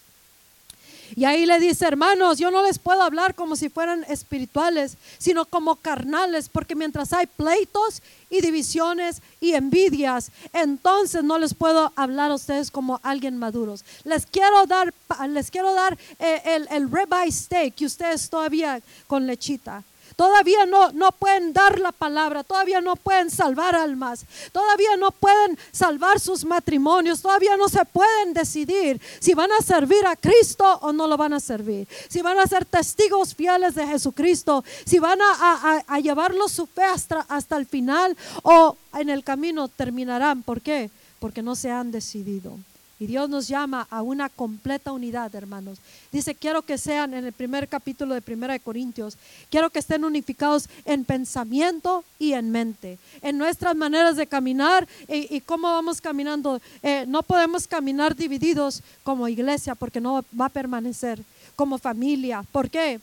Y 1.18 1.26
ahí 1.26 1.46
le 1.46 1.60
dice, 1.60 1.86
hermanos, 1.86 2.38
yo 2.38 2.50
no 2.50 2.64
les 2.64 2.80
puedo 2.80 3.02
hablar 3.02 3.36
como 3.36 3.58
si 3.58 3.68
fueran 3.68 4.06
espirituales, 4.08 4.96
sino 5.18 5.44
como 5.44 5.76
carnales, 5.76 6.48
porque 6.48 6.76
mientras 6.78 7.12
hay 7.12 7.28
pleitos 7.28 8.02
y 8.30 8.40
divisiones 8.40 9.22
y 9.42 9.52
envidias, 9.52 10.32
entonces 10.54 11.26
no 11.26 11.38
les 11.38 11.54
puedo 11.54 11.92
hablar 11.98 12.32
a 12.32 12.36
ustedes 12.36 12.72
como 12.72 13.02
alguien 13.04 13.38
maduros. 13.38 13.84
Les 14.06 14.26
quiero 14.26 14.66
dar, 14.66 14.94
les 15.28 15.52
quiero 15.52 15.74
dar 15.74 15.98
eh, 16.20 16.42
el, 16.46 16.70
el 16.72 16.90
ribeye 16.90 17.34
steak 17.34 17.82
y 17.82 17.86
ustedes 17.86 18.30
todavía 18.30 18.82
con 19.08 19.28
lechita. 19.28 19.84
Todavía 20.16 20.66
no, 20.66 20.92
no 20.92 21.12
pueden 21.12 21.54
dar 21.54 21.80
la 21.80 21.92
palabra, 21.92 22.44
todavía 22.44 22.82
no 22.82 22.96
pueden 22.96 23.30
salvar 23.30 23.76
almas, 23.76 24.26
todavía 24.52 24.96
no 24.98 25.12
pueden 25.12 25.58
salvar 25.72 26.20
sus 26.20 26.46
matrimonios, 26.46 27.22
todavía 27.22 27.58
no 27.58 27.70
se 27.70 27.84
pueden 27.86 28.34
decidir 28.34 29.02
si 29.20 29.34
van 29.34 29.52
a 29.52 29.62
servir 29.62 30.06
a 30.06 30.16
Cristo 30.16 30.80
o 30.82 30.94
no 30.94 31.08
lo 31.08 31.18
van 31.18 31.34
a 31.34 31.40
servir, 31.40 31.88
si 32.10 32.22
van 32.22 32.40
a 32.40 32.48
ser 32.48 32.66
testigos 32.66 33.36
fieles 33.36 33.76
de 33.76 33.88
Jesucristo, 33.88 34.64
si 34.86 35.00
van 35.00 35.20
a, 35.22 35.84
a, 35.88 36.00
llevarlo 36.00 36.48
su 36.48 36.66
fe 36.66 36.84
hasta, 36.84 37.26
hasta 37.30 37.58
el 37.58 37.66
final 37.66 38.16
o 38.44 38.78
en 38.94 39.10
el 39.10 39.24
camino 39.24 39.68
terminarán. 39.68 40.44
¿Por 40.44 40.62
qué? 40.62 40.90
Porque 41.20 41.42
no 41.42 41.56
se 41.56 41.72
han 41.72 41.92
decidido. 41.92 42.58
Y 43.00 43.08
Dios 43.08 43.30
nos 43.30 43.48
llama 43.48 43.88
a 43.90 44.02
una 44.02 44.30
completa 44.30 44.92
unidad, 44.92 45.34
hermanos. 45.36 45.80
Dice, 46.12 46.36
quiero 46.36 46.62
que 46.62 46.78
sean 46.78 47.14
en 47.14 47.26
el 47.26 47.34
primer 47.34 47.68
capítulo 47.68 48.14
de 48.14 48.22
Primera 48.22 48.54
de 48.54 48.60
Corintios, 48.60 49.18
quiero 49.50 49.70
que 49.70 49.80
estén 49.80 50.06
unificados 50.06 50.70
en 50.86 51.04
pensamiento 51.04 52.04
y 52.20 52.34
en 52.34 52.52
mente, 52.52 53.00
en 53.22 53.38
nuestras 53.38 53.76
maneras 53.76 54.16
de 54.16 54.28
caminar 54.28 54.88
y, 55.08 55.42
cómo 55.42 55.70
vamos 55.70 56.02
caminando. 56.02 56.62
Eh, 56.82 57.06
no 57.08 57.24
podemos 57.24 57.68
caminar 57.68 58.16
divididos 58.16 58.82
como 59.04 59.28
iglesia 59.28 59.76
porque 59.76 60.00
no 60.00 60.24
va 60.40 60.46
a 60.46 60.50
permanecer 60.50 61.20
como 61.56 61.78
familia. 61.78 62.44
¿Por 62.52 62.70
qué? 62.70 63.00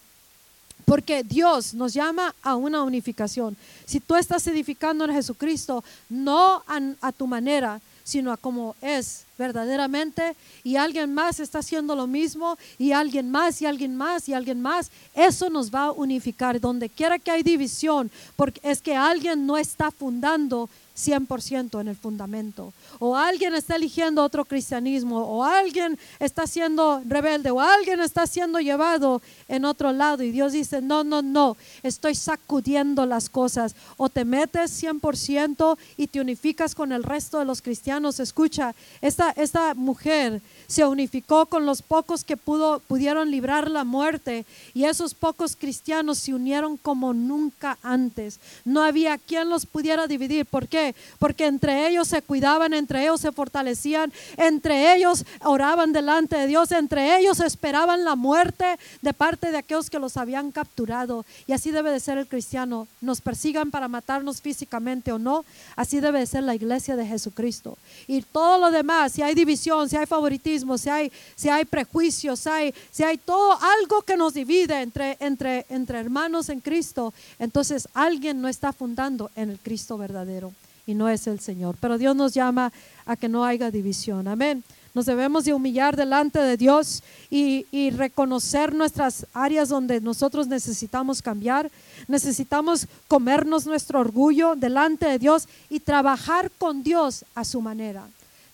Porque 0.84 1.22
Dios 1.22 1.74
nos 1.74 1.92
llama 1.92 2.34
a 2.42 2.54
una 2.54 2.82
unificación. 2.82 3.56
Si 3.84 4.00
tú 4.00 4.16
estás 4.16 4.46
edificando 4.46 5.04
en 5.04 5.12
Jesucristo, 5.12 5.84
no 6.08 6.62
a 7.00 7.12
tu 7.12 7.26
manera, 7.26 7.80
sino 8.04 8.32
a 8.32 8.36
como 8.36 8.74
es 8.80 9.26
verdaderamente 9.38 10.36
y 10.64 10.76
alguien 10.76 11.14
más 11.14 11.40
está 11.40 11.60
haciendo 11.60 11.96
lo 11.96 12.06
mismo 12.06 12.58
y 12.78 12.92
alguien 12.92 13.30
más 13.30 13.62
y 13.62 13.66
alguien 13.66 13.96
más 13.96 14.28
y 14.28 14.34
alguien 14.34 14.60
más, 14.60 14.90
eso 15.14 15.48
nos 15.48 15.72
va 15.74 15.84
a 15.84 15.92
unificar. 15.92 16.60
Donde 16.60 16.88
quiera 16.88 17.18
que 17.18 17.30
hay 17.30 17.42
división, 17.42 18.10
porque 18.36 18.60
es 18.62 18.82
que 18.82 18.94
alguien 18.94 19.46
no 19.46 19.56
está 19.56 19.90
fundando 19.90 20.68
100% 20.96 21.80
en 21.80 21.88
el 21.88 21.96
fundamento. 21.96 22.72
O 22.98 23.16
alguien 23.16 23.54
está 23.54 23.76
eligiendo 23.76 24.22
otro 24.22 24.44
cristianismo, 24.44 25.18
o 25.24 25.44
alguien 25.44 25.98
está 26.18 26.46
siendo 26.46 27.02
rebelde, 27.06 27.50
o 27.50 27.60
alguien 27.60 28.00
está 28.00 28.26
siendo 28.26 28.60
llevado 28.60 29.22
en 29.48 29.64
otro 29.64 29.92
lado. 29.92 30.22
Y 30.22 30.30
Dios 30.30 30.52
dice, 30.52 30.82
no, 30.82 31.04
no, 31.04 31.22
no, 31.22 31.56
estoy 31.82 32.14
sacudiendo 32.14 33.06
las 33.06 33.28
cosas. 33.28 33.74
O 33.96 34.08
te 34.08 34.24
metes 34.24 34.82
100% 34.82 35.78
y 35.96 36.06
te 36.06 36.20
unificas 36.20 36.74
con 36.74 36.92
el 36.92 37.02
resto 37.02 37.38
de 37.38 37.44
los 37.44 37.62
cristianos. 37.62 38.20
Escucha, 38.20 38.74
esta, 39.00 39.30
esta 39.30 39.74
mujer 39.74 40.42
se 40.66 40.84
unificó 40.84 41.46
con 41.46 41.66
los 41.66 41.82
pocos 41.82 42.24
que 42.24 42.36
pudo, 42.36 42.80
pudieron 42.86 43.30
librar 43.30 43.70
la 43.70 43.84
muerte 43.84 44.44
y 44.74 44.84
esos 44.84 45.14
pocos 45.14 45.56
cristianos 45.56 46.18
se 46.18 46.34
unieron 46.34 46.76
como 46.76 47.12
nunca 47.12 47.78
antes. 47.82 48.38
No 48.64 48.82
había 48.82 49.18
quien 49.18 49.48
los 49.48 49.66
pudiera 49.66 50.06
dividir. 50.06 50.46
¿Por 50.46 50.68
qué? 50.68 50.79
Porque 51.18 51.46
entre 51.46 51.88
ellos 51.88 52.08
se 52.08 52.22
cuidaban, 52.22 52.72
entre 52.74 53.02
ellos 53.02 53.20
se 53.20 53.32
fortalecían, 53.32 54.12
entre 54.36 54.94
ellos 54.94 55.24
oraban 55.42 55.92
delante 55.92 56.36
de 56.36 56.46
Dios, 56.46 56.72
entre 56.72 57.18
ellos 57.18 57.40
esperaban 57.40 58.04
la 58.04 58.16
muerte 58.16 58.78
de 59.02 59.12
parte 59.12 59.50
de 59.50 59.58
aquellos 59.58 59.90
que 59.90 59.98
los 59.98 60.16
habían 60.16 60.50
capturado. 60.50 61.24
Y 61.46 61.52
así 61.52 61.70
debe 61.70 61.90
de 61.90 62.00
ser 62.00 62.18
el 62.18 62.26
cristiano. 62.26 62.86
Nos 63.00 63.20
persigan 63.20 63.70
para 63.70 63.88
matarnos 63.88 64.40
físicamente 64.40 65.12
o 65.12 65.18
no, 65.18 65.44
así 65.76 66.00
debe 66.00 66.20
de 66.20 66.26
ser 66.26 66.42
la 66.42 66.54
iglesia 66.54 66.96
de 66.96 67.06
Jesucristo. 67.06 67.76
Y 68.06 68.22
todo 68.22 68.58
lo 68.58 68.70
demás, 68.70 69.12
si 69.12 69.22
hay 69.22 69.34
división, 69.34 69.88
si 69.88 69.96
hay 69.96 70.06
favoritismo, 70.06 70.78
si 70.78 70.88
hay, 70.88 71.12
si 71.36 71.48
hay 71.48 71.64
prejuicios, 71.64 72.40
si 72.40 72.48
hay, 72.48 72.74
si 72.90 73.02
hay 73.02 73.18
todo 73.18 73.58
algo 73.60 74.02
que 74.02 74.16
nos 74.16 74.34
divide 74.34 74.80
entre, 74.82 75.16
entre, 75.20 75.66
entre 75.68 75.98
hermanos 75.98 76.48
en 76.48 76.60
Cristo, 76.60 77.12
entonces 77.38 77.88
alguien 77.94 78.40
no 78.40 78.48
está 78.48 78.72
fundando 78.72 79.30
en 79.36 79.50
el 79.50 79.58
Cristo 79.58 79.98
verdadero 79.98 80.52
y 80.86 80.94
no 80.94 81.08
es 81.08 81.26
el 81.26 81.40
Señor. 81.40 81.76
Pero 81.80 81.98
Dios 81.98 82.16
nos 82.16 82.34
llama 82.34 82.72
a 83.06 83.16
que 83.16 83.28
no 83.28 83.44
haya 83.44 83.70
división. 83.70 84.28
Amén. 84.28 84.62
Nos 84.92 85.06
debemos 85.06 85.44
de 85.44 85.54
humillar 85.54 85.96
delante 85.96 86.40
de 86.40 86.56
Dios 86.56 87.02
y, 87.30 87.64
y, 87.70 87.90
reconocer 87.90 88.74
nuestras 88.74 89.24
áreas 89.32 89.68
donde 89.68 90.00
nosotros 90.00 90.48
necesitamos 90.48 91.22
cambiar. 91.22 91.70
Necesitamos 92.08 92.88
comernos 93.06 93.66
nuestro 93.66 94.00
orgullo 94.00 94.56
delante 94.56 95.06
de 95.06 95.18
Dios 95.20 95.46
y 95.68 95.78
trabajar 95.78 96.50
con 96.58 96.82
Dios 96.82 97.24
a 97.34 97.44
su 97.44 97.60
manera 97.60 98.04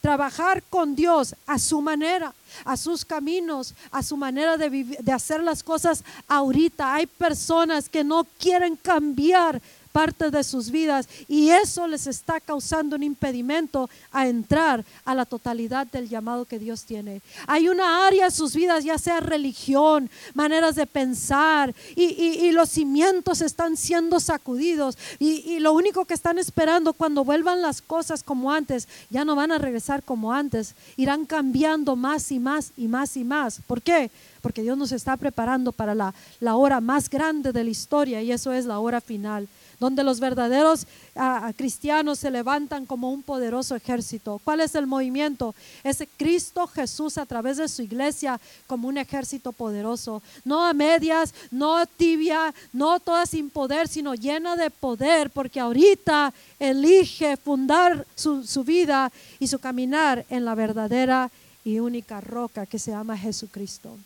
trabajar 0.06 0.62
con 0.70 0.94
Dios 0.94 1.34
a 1.48 1.58
su 1.58 1.82
manera, 1.82 2.32
a 2.64 2.76
sus 2.76 3.04
caminos, 3.04 3.74
a 3.90 4.04
su 4.04 4.16
manera 4.16 4.56
de, 4.56 4.70
de 5.00 5.12
hacer 5.12 5.42
las 5.42 5.64
cosas 5.64 6.04
ahorita. 6.28 6.94
Hay 6.94 7.08
personas 7.08 7.88
que 7.88 8.04
no 8.04 8.24
quieren 8.38 8.76
cambiar 8.76 9.60
parte 9.96 10.30
de 10.30 10.44
sus 10.44 10.70
vidas 10.70 11.08
y 11.26 11.48
eso 11.48 11.86
les 11.86 12.06
está 12.06 12.38
causando 12.38 12.96
un 12.96 13.02
impedimento 13.02 13.88
a 14.12 14.28
entrar 14.28 14.84
a 15.06 15.14
la 15.14 15.24
totalidad 15.24 15.86
del 15.86 16.06
llamado 16.06 16.44
que 16.44 16.58
Dios 16.58 16.84
tiene. 16.84 17.22
Hay 17.46 17.70
una 17.70 18.06
área 18.06 18.26
en 18.26 18.30
sus 18.30 18.54
vidas, 18.54 18.84
ya 18.84 18.98
sea 18.98 19.20
religión, 19.20 20.10
maneras 20.34 20.74
de 20.74 20.84
pensar 20.84 21.74
y, 21.94 22.50
los 22.50 22.68
cimientos 22.68 23.40
están 23.40 23.78
siendo 23.78 24.20
sacudidos 24.20 24.98
y, 25.18 25.60
lo 25.60 25.72
único 25.72 26.04
que 26.04 26.12
están 26.12 26.38
esperando 26.38 26.92
cuando 26.92 27.24
vuelvan 27.24 27.62
las 27.62 27.80
cosas 27.80 28.22
como 28.22 28.52
antes, 28.52 28.88
ya 29.08 29.24
no 29.24 29.34
van 29.34 29.50
a 29.50 29.56
regresar 29.56 30.02
como 30.02 30.30
antes, 30.30 30.74
irán 30.98 31.24
cambiando 31.24 31.96
más 31.96 32.30
y 32.30 32.38
más 32.38 32.72
y 32.76 32.86
más 32.86 33.16
y 33.16 33.24
más. 33.24 33.60
¿Por 33.66 33.80
qué? 33.80 34.10
Porque 34.42 34.60
Dios 34.60 34.76
nos 34.76 34.92
está 34.92 35.16
preparando 35.16 35.72
para 35.72 35.94
la 35.94 36.54
hora 36.54 36.82
más 36.82 37.08
grande 37.08 37.50
de 37.50 37.64
la 37.64 37.70
historia 37.70 38.20
y 38.20 38.30
eso 38.30 38.52
es 38.52 38.66
la 38.66 38.78
hora 38.78 39.00
final 39.00 39.48
donde 39.78 40.04
los 40.04 40.20
verdaderos 40.20 40.86
ah, 41.14 41.52
cristianos 41.56 42.18
se 42.18 42.30
levantan 42.30 42.86
como 42.86 43.10
un 43.10 43.22
poderoso 43.22 43.74
ejército. 43.74 44.40
¿Cuál 44.44 44.60
es 44.60 44.74
el 44.74 44.86
movimiento? 44.86 45.54
Es 45.84 46.02
Cristo 46.16 46.66
Jesús 46.66 47.18
a 47.18 47.26
través 47.26 47.56
de 47.56 47.68
su 47.68 47.82
iglesia 47.82 48.40
como 48.66 48.88
un 48.88 48.98
ejército 48.98 49.52
poderoso. 49.52 50.22
No 50.44 50.64
a 50.64 50.72
medias, 50.72 51.34
no 51.50 51.84
tibia, 51.86 52.54
no 52.72 53.00
toda 53.00 53.26
sin 53.26 53.50
poder, 53.50 53.88
sino 53.88 54.14
llena 54.14 54.56
de 54.56 54.70
poder, 54.70 55.30
porque 55.30 55.60
ahorita 55.60 56.32
elige 56.58 57.36
fundar 57.36 58.06
su 58.14 58.64
vida 58.64 59.12
y 59.38 59.46
su 59.46 59.58
caminar 59.58 60.24
en 60.30 60.44
la 60.44 60.54
verdadera 60.54 61.30
y 61.64 61.80
única 61.80 62.20
roca 62.20 62.64
que 62.64 62.78
se 62.78 62.92
llama 62.92 63.18
Jesucristo. 63.18 63.96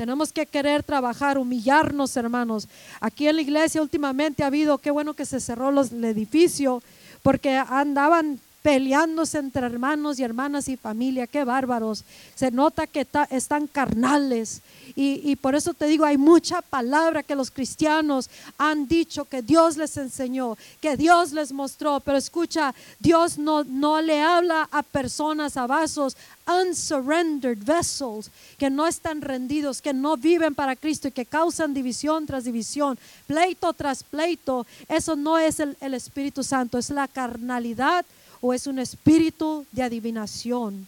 Tenemos 0.00 0.32
que 0.32 0.46
querer 0.46 0.82
trabajar, 0.82 1.36
humillarnos, 1.36 2.16
hermanos. 2.16 2.68
Aquí 3.02 3.28
en 3.28 3.36
la 3.36 3.42
iglesia 3.42 3.82
últimamente 3.82 4.42
ha 4.42 4.46
habido, 4.46 4.78
qué 4.78 4.90
bueno 4.90 5.12
que 5.12 5.26
se 5.26 5.40
cerró 5.40 5.68
el 5.68 6.04
edificio, 6.06 6.82
porque 7.22 7.50
andaban 7.50 8.40
peleándose 8.62 9.38
entre 9.38 9.64
hermanos 9.64 10.18
y 10.18 10.22
hermanas 10.22 10.68
y 10.68 10.76
familia, 10.76 11.26
qué 11.26 11.44
bárbaros. 11.44 12.04
Se 12.34 12.50
nota 12.50 12.86
que 12.86 13.06
están 13.30 13.66
carnales. 13.66 14.60
Y, 14.96 15.36
por 15.36 15.54
eso 15.54 15.72
te 15.72 15.86
digo, 15.86 16.04
hay 16.04 16.18
mucha 16.18 16.60
palabra 16.60 17.22
que 17.22 17.36
los 17.36 17.50
cristianos 17.50 18.28
han 18.58 18.86
dicho, 18.86 19.24
que 19.24 19.40
Dios 19.40 19.76
les 19.76 19.96
enseñó, 19.96 20.58
que 20.80 20.96
Dios 20.96 21.32
les 21.32 21.52
mostró. 21.52 22.00
Pero 22.00 22.18
escucha, 22.18 22.74
Dios 22.98 23.38
no, 23.38 23.64
le 24.02 24.20
habla 24.20 24.68
a 24.70 24.82
personas, 24.82 25.56
a 25.56 25.66
vasos, 25.66 26.16
unsurrendered 26.46 27.64
vessels, 27.64 28.30
que 28.58 28.68
no 28.68 28.86
están 28.86 29.22
rendidos, 29.22 29.80
que 29.80 29.94
no 29.94 30.16
viven 30.16 30.54
para 30.54 30.76
Cristo 30.76 31.08
y 31.08 31.12
que 31.12 31.24
causan 31.24 31.72
división 31.72 32.26
tras 32.26 32.44
división, 32.44 32.98
pleito 33.26 33.72
tras 33.72 34.02
pleito. 34.02 34.66
Eso 34.88 35.16
no 35.16 35.38
es 35.38 35.60
el 35.60 35.94
Espíritu 35.94 36.42
Santo, 36.42 36.76
es 36.76 36.90
la 36.90 37.08
carnalidad 37.08 38.04
o 38.40 38.52
es 38.52 38.66
un 38.66 38.78
espíritu 38.78 39.66
de 39.72 39.82
adivinación. 39.82 40.86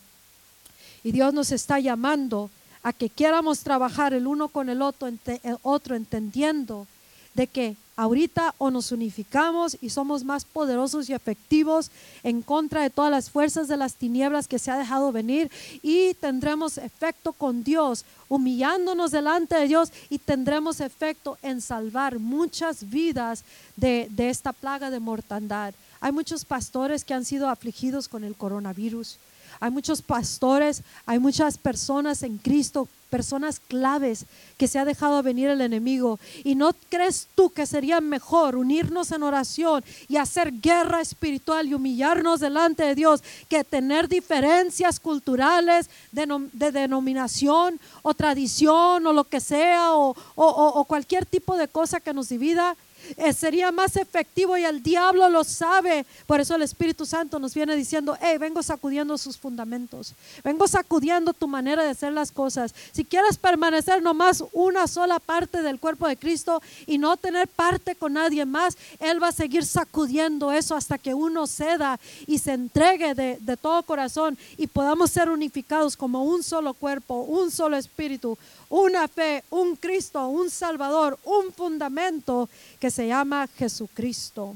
Y 1.05 1.13
Dios 1.13 1.35
nos 1.35 1.53
está 1.53 1.81
llamando 1.81 2.51
a 2.83 2.93
que 2.93 3.09
quieramos 3.09 3.61
trabajar 3.61 4.15
el 4.15 4.27
uno 4.27 4.49
con 4.49 4.69
el 4.69 4.83
otro, 4.83 5.09
el 5.09 5.19
otro 5.63 5.95
entendiendo 5.95 6.87
de 7.35 7.47
que 7.47 7.77
ahorita 7.97 8.55
o 8.59 8.71
nos 8.71 8.93
unificamos 8.93 9.77
y 9.81 9.91
somos 9.91 10.25
más 10.25 10.45
poderosos 10.45 11.09
y 11.09 11.15
efectivos 11.15 11.91
en 12.23 12.43
contra 12.43 12.83
de 12.83 12.91
todas 12.91 13.11
las 13.11 13.31
fuerzas 13.31 13.69
de 13.69 13.77
las 13.77 13.95
tinieblas 13.95 14.49
que 14.49 14.59
se 14.59 14.71
ha 14.71 14.79
dejado 14.79 15.13
venir 15.13 15.51
y 15.83 16.15
tendremos 16.15 16.79
efecto 16.79 17.33
con 17.33 17.65
Dios, 17.65 18.05
humillándonos 18.29 19.11
delante 19.11 19.57
de 19.57 19.69
Dios 19.69 19.93
y 20.11 20.19
tendremos 20.19 20.81
efecto 20.81 21.39
en 21.43 21.61
salvar 21.61 22.19
muchas 22.19 22.89
vidas 22.89 23.45
de, 23.77 24.09
de 24.11 24.31
esta 24.31 24.53
plaga 24.53 24.91
de 24.91 25.01
mortandad. 25.01 25.75
Hay 26.03 26.11
muchos 26.11 26.45
pastores 26.45 27.05
que 27.05 27.15
han 27.15 27.25
sido 27.25 27.49
afligidos 27.49 28.09
con 28.09 28.25
el 28.25 28.35
coronavirus. 28.35 29.19
Hay 29.61 29.71
muchos 29.71 30.03
pastores, 30.03 30.83
hay 31.07 31.21
muchas 31.21 31.57
personas 31.57 32.25
en 32.25 32.39
Cristo, 32.39 32.89
personas 33.09 33.61
claves 33.61 34.25
que 34.59 34.67
se 34.67 34.81
ha 34.81 34.85
dejado 34.85 35.23
venir 35.23 35.49
el 35.49 35.61
enemigo. 35.61 36.19
¿Y 36.43 36.57
no 36.57 36.75
crees 36.89 37.29
tú 37.37 37.51
que 37.51 37.67
sería 37.67 38.01
mejor 38.01 38.57
unirnos 38.57 39.13
en 39.13 39.23
oración 39.23 39.85
y 40.09 40.17
hacer 40.17 40.51
guerra 40.61 41.01
espiritual 41.01 41.69
y 41.69 41.75
humillarnos 41.75 42.41
delante 42.41 42.83
de 42.83 42.97
Dios 42.97 43.23
que 43.49 43.63
tener 43.63 44.09
diferencias 44.09 44.99
culturales 44.99 45.89
de, 46.11 46.73
denominación 46.73 47.79
o 48.03 48.13
tradición 48.13 49.07
o 49.07 49.13
lo 49.13 49.23
que 49.23 49.39
sea 49.39 49.93
o 49.95 50.85
cualquier 50.89 51.27
tipo 51.27 51.57
de 51.57 51.69
cosa 51.69 52.01
que 52.01 52.13
nos 52.13 52.29
divida? 52.29 52.75
Eh, 53.17 53.33
sería 53.33 53.73
más 53.73 53.97
efectivo 53.97 54.57
y 54.57 54.65
el 54.65 54.83
diablo 54.83 55.29
lo 55.29 55.45
sabe. 55.45 56.07
Por 56.27 56.41
eso 56.41 56.55
el 56.55 56.63
Espíritu 56.63 57.07
Santo 57.07 57.39
nos 57.39 57.55
viene 57.55 57.77
diciendo, 57.77 58.17
hey, 58.21 58.39
vengo 58.39 58.63
sacudiendo 58.63 59.19
sus 59.19 59.37
fundamentos, 59.37 60.15
vengo 60.43 60.67
sacudiendo 60.69 61.33
tu 61.33 61.49
manera 61.49 61.83
de 61.83 61.91
hacer 61.91 62.13
las 62.13 62.31
cosas. 62.31 62.75
Si 62.93 63.05
quieres 63.05 63.37
permanecer 63.37 64.03
nomás 64.03 64.45
una 64.53 64.87
sola 64.87 65.19
parte 65.19 65.63
del 65.63 65.79
cuerpo 65.79 66.09
de 66.09 66.17
Cristo 66.17 66.63
y 66.87 66.99
no 66.99 67.17
tener 67.17 67.49
parte 67.49 67.95
con 67.95 68.15
nadie 68.15 68.45
más, 68.45 68.77
Él 68.99 69.23
va 69.23 69.29
a 69.29 69.33
seguir 69.33 69.65
sacudiendo 69.65 70.53
eso 70.53 70.75
hasta 70.75 70.99
que 70.99 71.15
uno 71.15 71.47
ceda 71.47 71.99
y 72.27 72.39
se 72.39 72.53
entregue 72.53 73.15
de, 73.15 73.39
de 73.41 73.57
todo 73.57 73.83
corazón 73.83 74.39
y 74.57 74.67
podamos 74.67 75.11
ser 75.11 75.29
unificados 75.29 75.97
como 75.97 76.25
un 76.25 76.43
solo 76.43 76.75
cuerpo, 76.75 77.23
un 77.23 77.51
solo 77.51 77.77
espíritu, 77.77 78.39
una 78.73 79.07
fe, 79.07 79.45
un 79.51 79.77
Cristo, 79.77 80.29
un 80.29 80.49
Salvador, 80.49 81.18
un 81.25 81.53
fundamento 81.53 82.49
que 82.81 82.91
se 82.91 83.07
llama 83.07 83.47
Jesucristo. 83.59 84.55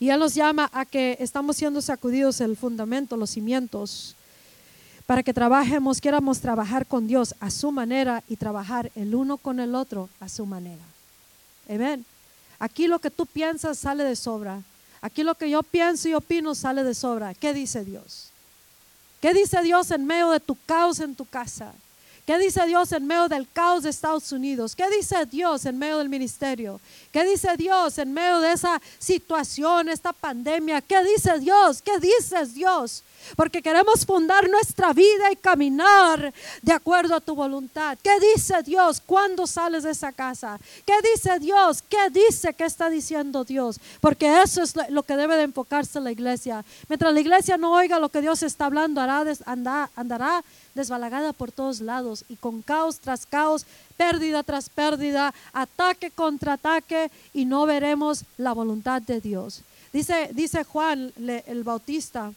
Y 0.00 0.10
Él 0.10 0.18
nos 0.18 0.34
llama 0.34 0.68
a 0.72 0.84
que 0.84 1.16
estamos 1.20 1.56
siendo 1.56 1.80
sacudidos 1.80 2.40
el 2.40 2.56
fundamento, 2.56 3.16
los 3.16 3.30
cimientos, 3.30 4.16
para 5.06 5.22
que 5.22 5.32
trabajemos, 5.32 6.00
queramos 6.00 6.40
trabajar 6.40 6.86
con 6.86 7.06
Dios 7.06 7.36
a 7.38 7.50
su 7.50 7.70
manera 7.70 8.24
y 8.28 8.34
trabajar 8.34 8.90
el 8.96 9.14
uno 9.14 9.36
con 9.36 9.60
el 9.60 9.76
otro 9.76 10.08
a 10.18 10.28
su 10.28 10.44
manera. 10.44 10.82
Amén. 11.68 12.04
Aquí 12.58 12.88
lo 12.88 12.98
que 12.98 13.12
tú 13.12 13.26
piensas 13.26 13.78
sale 13.78 14.02
de 14.02 14.16
sobra. 14.16 14.60
Aquí 15.00 15.22
lo 15.22 15.36
que 15.36 15.48
yo 15.48 15.62
pienso 15.62 16.08
y 16.08 16.14
opino 16.14 16.52
sale 16.56 16.82
de 16.82 16.94
sobra. 16.94 17.32
¿Qué 17.32 17.54
dice 17.54 17.84
Dios? 17.84 18.30
¿Qué 19.20 19.32
dice 19.32 19.62
Dios 19.62 19.88
en 19.92 20.04
medio 20.04 20.30
de 20.30 20.40
tu 20.40 20.56
caos 20.66 20.98
en 20.98 21.14
tu 21.14 21.24
casa? 21.24 21.72
¿Qué 22.28 22.36
dice 22.36 22.66
Dios 22.66 22.92
en 22.92 23.06
medio 23.06 23.26
del 23.26 23.48
caos 23.50 23.84
de 23.84 23.88
Estados 23.88 24.32
Unidos? 24.32 24.76
¿Qué 24.76 24.84
dice 24.90 25.24
Dios 25.24 25.64
en 25.64 25.78
medio 25.78 25.96
del 25.96 26.10
ministerio? 26.10 26.78
¿Qué 27.10 27.24
dice 27.24 27.56
Dios 27.56 27.96
en 27.96 28.12
medio 28.12 28.40
de 28.40 28.52
esa 28.52 28.82
situación, 28.98 29.88
esta 29.88 30.12
pandemia? 30.12 30.82
¿Qué 30.82 31.02
dice 31.04 31.38
Dios? 31.38 31.80
¿Qué 31.80 31.98
dices 31.98 32.52
Dios? 32.52 33.02
Porque 33.34 33.62
queremos 33.62 34.04
fundar 34.04 34.46
nuestra 34.46 34.92
vida 34.92 35.32
y 35.32 35.36
caminar 35.36 36.34
de 36.60 36.72
acuerdo 36.72 37.14
a 37.14 37.20
tu 37.20 37.34
voluntad. 37.34 37.96
¿Qué 38.02 38.12
dice 38.34 38.62
Dios 38.62 39.00
cuando 39.04 39.46
sales 39.46 39.84
de 39.84 39.92
esa 39.92 40.12
casa? 40.12 40.60
¿Qué 40.84 40.94
dice 41.14 41.38
Dios? 41.38 41.82
¿Qué 41.88 42.10
dice? 42.10 42.52
¿Qué 42.52 42.64
está 42.64 42.90
diciendo 42.90 43.42
Dios? 43.42 43.80
Porque 44.02 44.42
eso 44.42 44.62
es 44.62 44.74
lo 44.90 45.02
que 45.02 45.16
debe 45.16 45.34
de 45.36 45.44
enfocarse 45.44 45.98
la 45.98 46.12
iglesia. 46.12 46.62
Mientras 46.90 47.14
la 47.14 47.20
iglesia 47.20 47.56
no 47.56 47.72
oiga 47.72 47.98
lo 47.98 48.10
que 48.10 48.20
Dios 48.20 48.42
está 48.42 48.66
hablando, 48.66 49.00
andará 49.00 50.44
desbalagada 50.78 51.32
por 51.32 51.52
todos 51.52 51.80
lados 51.80 52.24
y 52.28 52.36
con 52.36 52.62
caos 52.62 53.00
tras 53.00 53.26
caos, 53.26 53.66
pérdida 53.96 54.42
tras 54.42 54.70
pérdida, 54.70 55.34
ataque 55.52 56.10
contra 56.10 56.54
ataque 56.54 57.10
y 57.34 57.44
no 57.44 57.66
veremos 57.66 58.24
la 58.38 58.52
voluntad 58.52 59.02
de 59.02 59.20
Dios. 59.20 59.62
Dice, 59.92 60.30
dice 60.32 60.64
Juan 60.64 61.12
el 61.18 61.64
Bautista, 61.64 62.32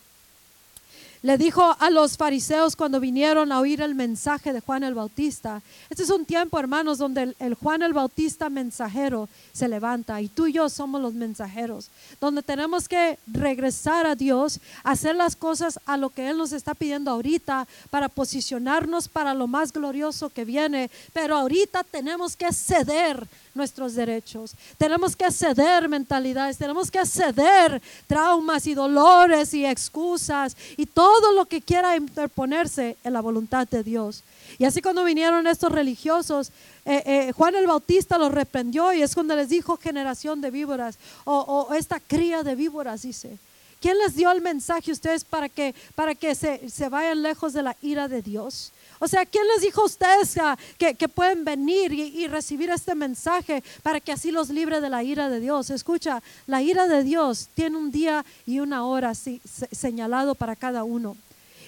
le 1.21 1.37
dijo 1.37 1.75
a 1.79 1.89
los 1.91 2.17
fariseos 2.17 2.75
cuando 2.75 2.99
vinieron 2.99 3.51
a 3.51 3.59
oír 3.59 3.81
el 3.81 3.93
mensaje 3.93 4.53
de 4.53 4.59
Juan 4.59 4.83
el 4.83 4.95
Bautista. 4.95 5.61
Este 5.89 6.03
es 6.03 6.09
un 6.09 6.25
tiempo, 6.25 6.57
hermanos, 6.57 6.97
donde 6.97 7.35
el, 7.37 7.53
Juan 7.53 7.83
el 7.83 7.93
Bautista 7.93 8.49
mensajero 8.49 9.29
se 9.53 9.67
levanta 9.67 10.19
y 10.19 10.29
tú 10.29 10.47
y 10.47 10.53
yo 10.53 10.67
somos 10.69 10.99
los 10.99 11.13
mensajeros, 11.13 11.91
donde 12.19 12.41
tenemos 12.41 12.87
que 12.87 13.19
regresar 13.27 14.07
a 14.07 14.15
Dios, 14.15 14.59
hacer 14.83 15.15
las 15.15 15.35
cosas 15.35 15.79
a 15.85 15.95
lo 15.95 16.09
que 16.09 16.27
Él 16.27 16.37
nos 16.37 16.53
está 16.53 16.73
pidiendo 16.73 17.11
ahorita 17.11 17.67
para 17.91 18.09
posicionarnos 18.09 19.07
para 19.07 19.35
lo 19.35 19.47
más 19.47 19.71
glorioso 19.71 20.29
que 20.29 20.43
viene. 20.43 20.89
Pero 21.13 21.37
ahorita 21.37 21.83
tenemos 21.83 22.35
que 22.35 22.51
ceder 22.51 23.27
nuestros 23.53 23.95
derechos. 23.95 24.55
Tenemos 24.77 25.15
que 25.15 25.31
ceder 25.31 25.89
mentalidades, 25.89 26.57
tenemos 26.57 26.89
que 26.89 27.05
ceder 27.05 27.81
traumas 28.07 28.67
y 28.67 28.73
dolores 28.73 29.53
y 29.53 29.65
excusas 29.65 30.55
y 30.77 30.85
todo 30.85 31.33
lo 31.33 31.45
que 31.45 31.61
quiera 31.61 31.95
interponerse 31.95 32.97
en 33.03 33.13
la 33.13 33.21
voluntad 33.21 33.67
de 33.67 33.83
Dios. 33.83 34.23
Y 34.57 34.65
así 34.65 34.81
cuando 34.81 35.03
vinieron 35.03 35.47
estos 35.47 35.71
religiosos, 35.71 36.51
eh, 36.85 37.03
eh, 37.05 37.31
Juan 37.33 37.55
el 37.55 37.67
Bautista 37.67 38.17
los 38.17 38.31
reprendió 38.31 38.93
y 38.93 39.01
es 39.01 39.13
cuando 39.13 39.35
les 39.35 39.49
dijo 39.49 39.77
generación 39.77 40.41
de 40.41 40.51
víboras 40.51 40.97
o, 41.25 41.73
esta 41.73 41.99
cría 41.99 42.43
de 42.43 42.55
víboras, 42.55 43.03
dice. 43.03 43.37
¿Quién 43.79 43.97
les 43.97 44.15
dio 44.15 44.31
el 44.31 44.41
mensaje 44.41 44.91
a 44.91 44.93
ustedes 44.93 45.23
para 45.23 45.49
que, 45.49 45.73
para 45.95 46.13
que 46.13 46.35
se, 46.35 46.69
se 46.69 46.87
vayan 46.87 47.23
lejos 47.23 47.53
de 47.53 47.63
la 47.63 47.75
ira 47.81 48.07
de 48.07 48.21
Dios? 48.21 48.71
O 49.03 49.07
sea, 49.07 49.25
¿quién 49.25 49.47
les 49.47 49.63
dijo 49.63 49.81
a 49.81 49.85
ustedes 49.85 50.37
ah, 50.37 50.55
que, 50.77 51.09
pueden 51.09 51.43
venir 51.43 51.91
y, 51.91 52.27
recibir 52.27 52.69
este 52.69 52.93
mensaje 52.93 53.63
para 53.81 53.99
que 53.99 54.11
así 54.11 54.29
los 54.29 54.51
libre 54.51 54.79
de 54.79 54.91
la 54.91 55.01
ira 55.01 55.27
de 55.27 55.39
Dios? 55.39 55.71
Escucha, 55.71 56.21
la 56.45 56.61
ira 56.61 56.85
de 56.85 57.03
Dios 57.03 57.49
tiene 57.55 57.77
un 57.77 57.89
día 57.89 58.23
y 58.45 58.59
una 58.59 58.85
hora 58.85 59.13
señalado 59.15 60.35
para 60.35 60.55
cada 60.55 60.83
uno. 60.83 61.17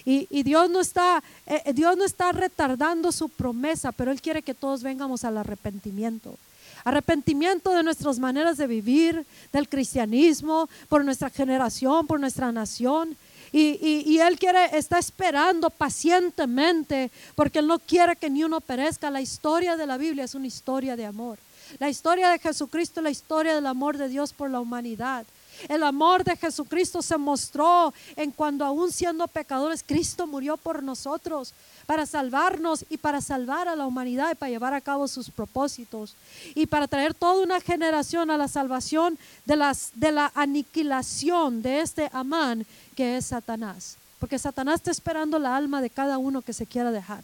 Y, 0.04 0.44
Dios, 0.44 0.70
no 0.70 0.80
está, 0.80 1.24
eh, 1.46 1.60
eh, 1.64 1.72
Dios 1.72 1.96
no 1.96 2.04
está 2.04 2.30
retardando 2.30 3.10
su 3.10 3.28
promesa, 3.28 3.90
pero 3.90 4.12
Él 4.12 4.22
quiere 4.22 4.42
que 4.42 4.54
todos 4.54 4.84
vengamos 4.84 5.24
al 5.24 5.38
arrepentimiento 5.38 6.36
arrepentimiento 6.84 7.70
de 7.74 7.82
nuestras 7.82 8.18
maneras 8.18 8.58
de 8.58 8.66
vivir, 8.66 9.24
del 9.52 9.68
cristianismo, 9.70 10.68
por 10.90 11.02
nuestra 11.02 11.30
generación, 11.30 12.06
por 12.06 12.20
nuestra 12.20 12.52
nación. 12.52 13.16
Y, 13.56 14.18
Él 14.18 14.36
quiere, 14.36 14.76
está 14.76 14.98
esperando 14.98 15.70
pacientemente 15.70 17.12
porque 17.36 17.60
Él 17.60 17.68
no 17.68 17.78
quiere 17.78 18.16
que 18.16 18.28
ni 18.28 18.42
uno 18.42 18.60
perezca. 18.60 19.10
La 19.10 19.20
historia 19.20 19.76
de 19.76 19.86
la 19.86 19.96
Biblia 19.96 20.24
es 20.24 20.34
una 20.34 20.48
historia 20.48 20.96
de 20.96 21.06
amor. 21.06 21.38
La 21.78 21.88
historia 21.88 22.30
de 22.30 22.40
Jesucristo 22.40 22.98
es 22.98 23.04
la 23.04 23.10
historia 23.10 23.54
del 23.54 23.66
amor 23.66 23.96
de 23.96 24.08
Dios 24.08 24.32
por 24.32 24.50
la 24.50 24.58
humanidad. 24.58 25.24
El 25.68 25.84
amor 25.84 26.24
de 26.24 26.36
Jesucristo 26.36 27.00
se 27.00 27.16
mostró 27.16 27.94
en 28.16 28.32
cuando 28.32 28.64
aún 28.64 28.90
siendo 28.90 29.28
pecadores, 29.28 29.84
Cristo 29.86 30.26
murió 30.26 30.56
por 30.56 30.82
nosotros 30.82 31.54
para 31.86 32.06
salvarnos 32.06 32.84
y 32.88 32.96
para 32.96 33.20
salvar 33.20 33.68
a 33.68 33.76
la 33.76 33.86
humanidad 33.86 34.32
y 34.32 34.34
para 34.34 34.50
llevar 34.50 34.74
a 34.74 34.80
cabo 34.80 35.08
sus 35.08 35.30
propósitos 35.30 36.14
y 36.54 36.66
para 36.66 36.88
traer 36.88 37.14
toda 37.14 37.42
una 37.42 37.60
generación 37.60 38.30
a 38.30 38.36
la 38.36 38.48
salvación 38.48 39.18
de, 39.44 39.56
las, 39.56 39.90
de 39.94 40.12
la 40.12 40.32
aniquilación 40.34 41.62
de 41.62 41.80
este 41.80 42.10
Amán 42.12 42.66
que 42.96 43.16
es 43.16 43.26
Satanás. 43.26 43.96
Porque 44.18 44.38
Satanás 44.38 44.76
está 44.76 44.90
esperando 44.90 45.38
la 45.38 45.56
alma 45.56 45.82
de 45.82 45.90
cada 45.90 46.18
uno 46.18 46.40
que 46.40 46.52
se 46.52 46.66
quiera 46.66 46.90
dejar. 46.90 47.22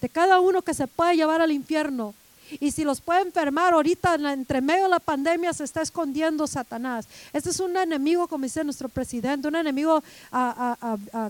De 0.00 0.08
cada 0.08 0.40
uno 0.40 0.62
que 0.62 0.74
se 0.74 0.86
puede 0.86 1.16
llevar 1.16 1.40
al 1.40 1.52
infierno. 1.52 2.14
Y 2.60 2.70
si 2.70 2.84
los 2.84 3.00
puede 3.00 3.22
enfermar 3.22 3.74
ahorita, 3.74 4.14
entre 4.14 4.60
medio 4.60 4.84
de 4.84 4.90
la 4.90 5.00
pandemia, 5.00 5.52
se 5.52 5.64
está 5.64 5.82
escondiendo 5.82 6.46
Satanás. 6.46 7.06
Este 7.32 7.50
es 7.50 7.60
un 7.60 7.76
enemigo, 7.76 8.26
como 8.26 8.44
dice 8.44 8.64
nuestro 8.64 8.88
presidente, 8.88 9.48
un 9.48 9.56
enemigo, 9.56 10.02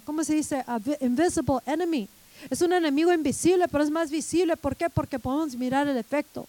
¿cómo 0.04 0.24
se 0.24 0.34
dice? 0.34 0.64
invisible 1.00 1.58
enemy. 1.66 2.08
Es 2.50 2.62
un 2.62 2.72
enemigo 2.72 3.12
invisible, 3.12 3.66
pero 3.68 3.84
es 3.84 3.90
más 3.90 4.10
visible. 4.10 4.56
¿Por 4.56 4.76
qué? 4.76 4.88
Porque 4.90 5.18
podemos 5.18 5.56
mirar 5.56 5.88
el 5.88 5.96
efecto 5.96 6.46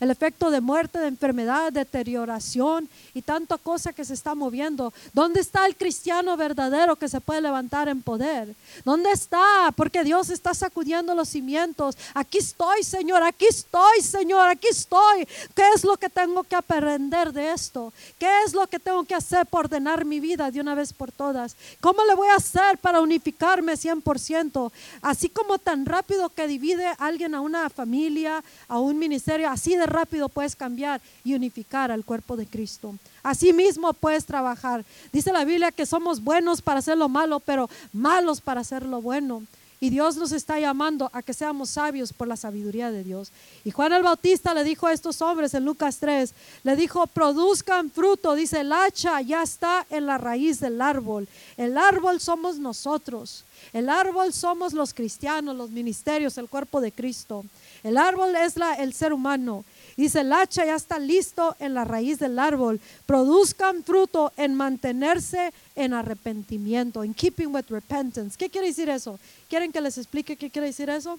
el 0.00 0.10
efecto 0.10 0.50
de 0.50 0.60
muerte, 0.60 0.98
de 0.98 1.08
enfermedad, 1.08 1.72
deterioración 1.72 2.88
y 3.14 3.22
tanta 3.22 3.58
cosa 3.58 3.92
que 3.92 4.04
se 4.04 4.14
está 4.14 4.34
moviendo. 4.34 4.92
¿Dónde 5.12 5.40
está 5.40 5.66
el 5.66 5.76
cristiano 5.76 6.36
verdadero 6.36 6.96
que 6.96 7.08
se 7.08 7.20
puede 7.20 7.40
levantar 7.40 7.88
en 7.88 8.02
poder? 8.02 8.54
¿Dónde 8.84 9.10
está? 9.10 9.72
Porque 9.76 10.04
Dios 10.04 10.30
está 10.30 10.54
sacudiendo 10.54 11.14
los 11.14 11.28
cimientos. 11.28 11.96
Aquí 12.14 12.38
estoy, 12.38 12.82
Señor, 12.82 13.22
aquí 13.22 13.46
estoy, 13.48 14.00
Señor, 14.02 14.48
aquí 14.48 14.68
estoy. 14.70 15.26
¿Qué 15.54 15.62
es 15.74 15.84
lo 15.84 15.96
que 15.96 16.08
tengo 16.08 16.44
que 16.44 16.56
aprender 16.56 17.32
de 17.32 17.52
esto? 17.52 17.92
¿Qué 18.18 18.28
es 18.44 18.54
lo 18.54 18.66
que 18.66 18.78
tengo 18.78 19.04
que 19.04 19.14
hacer 19.14 19.46
para 19.46 19.60
ordenar 19.60 20.04
mi 20.04 20.20
vida 20.20 20.50
de 20.50 20.60
una 20.60 20.74
vez 20.74 20.92
por 20.92 21.10
todas? 21.10 21.56
¿Cómo 21.80 22.04
le 22.04 22.14
voy 22.14 22.28
a 22.28 22.36
hacer 22.36 22.78
para 22.78 23.00
unificarme 23.00 23.74
100%? 23.74 24.70
Así 25.02 25.28
como 25.28 25.58
tan 25.58 25.86
rápido 25.86 26.28
que 26.28 26.46
divide 26.46 26.86
alguien 26.98 27.34
a 27.34 27.40
una 27.40 27.68
familia, 27.70 28.42
a 28.68 28.78
un 28.78 28.98
ministerio, 28.98 29.50
así 29.50 29.76
de 29.76 29.87
rápido 29.88 30.28
puedes 30.28 30.56
cambiar 30.56 31.00
y 31.24 31.34
unificar 31.34 31.90
al 31.90 32.04
cuerpo 32.04 32.36
de 32.36 32.46
Cristo. 32.46 32.94
Así 33.22 33.52
mismo 33.52 33.92
puedes 33.92 34.24
trabajar. 34.24 34.84
Dice 35.12 35.32
la 35.32 35.44
Biblia 35.44 35.72
que 35.72 35.86
somos 35.86 36.22
buenos 36.22 36.62
para 36.62 36.78
hacer 36.78 36.96
lo 36.96 37.08
malo, 37.08 37.40
pero 37.40 37.68
malos 37.92 38.40
para 38.40 38.60
hacer 38.60 38.84
lo 38.84 39.02
bueno. 39.02 39.42
Y 39.80 39.90
Dios 39.90 40.16
nos 40.16 40.32
está 40.32 40.58
llamando 40.58 41.08
a 41.12 41.22
que 41.22 41.32
seamos 41.32 41.70
sabios 41.70 42.12
por 42.12 42.26
la 42.26 42.36
sabiduría 42.36 42.90
de 42.90 43.04
Dios. 43.04 43.30
Y 43.64 43.70
Juan 43.70 43.92
el 43.92 44.02
Bautista 44.02 44.52
le 44.52 44.64
dijo 44.64 44.88
a 44.88 44.92
estos 44.92 45.22
hombres 45.22 45.54
en 45.54 45.64
Lucas 45.64 45.98
3, 45.98 46.34
le 46.64 46.74
dijo, 46.74 47.06
produzcan 47.06 47.90
fruto. 47.92 48.34
Dice, 48.34 48.60
el 48.60 48.72
hacha 48.72 49.20
ya 49.20 49.42
está 49.42 49.86
en 49.88 50.06
la 50.06 50.18
raíz 50.18 50.58
del 50.58 50.80
árbol. 50.80 51.28
El 51.56 51.78
árbol 51.78 52.18
somos 52.18 52.58
nosotros. 52.58 53.44
El 53.72 53.88
árbol 53.88 54.32
somos 54.32 54.72
los 54.72 54.94
cristianos, 54.94 55.54
los 55.54 55.70
ministerios, 55.70 56.38
el 56.38 56.48
cuerpo 56.48 56.80
de 56.80 56.90
Cristo. 56.90 57.44
El 57.84 57.98
árbol 57.98 58.34
es 58.34 58.56
la, 58.56 58.74
el 58.74 58.92
ser 58.92 59.12
humano. 59.12 59.64
Dice, 59.98 60.20
el 60.20 60.32
hacha 60.32 60.64
ya 60.64 60.76
está 60.76 61.00
listo 61.00 61.56
en 61.58 61.74
la 61.74 61.84
raíz 61.84 62.20
del 62.20 62.38
árbol. 62.38 62.80
Produzcan 63.04 63.82
fruto 63.82 64.32
en 64.36 64.54
mantenerse 64.54 65.52
en 65.74 65.92
arrepentimiento, 65.92 67.02
en 67.02 67.12
keeping 67.12 67.52
with 67.52 67.64
repentance. 67.68 68.38
¿Qué 68.38 68.48
quiere 68.48 68.68
decir 68.68 68.88
eso? 68.88 69.18
¿Quieren 69.48 69.72
que 69.72 69.80
les 69.80 69.98
explique 69.98 70.36
qué 70.36 70.50
quiere 70.50 70.68
decir 70.68 70.88
eso? 70.88 71.18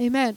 Amén. 0.00 0.36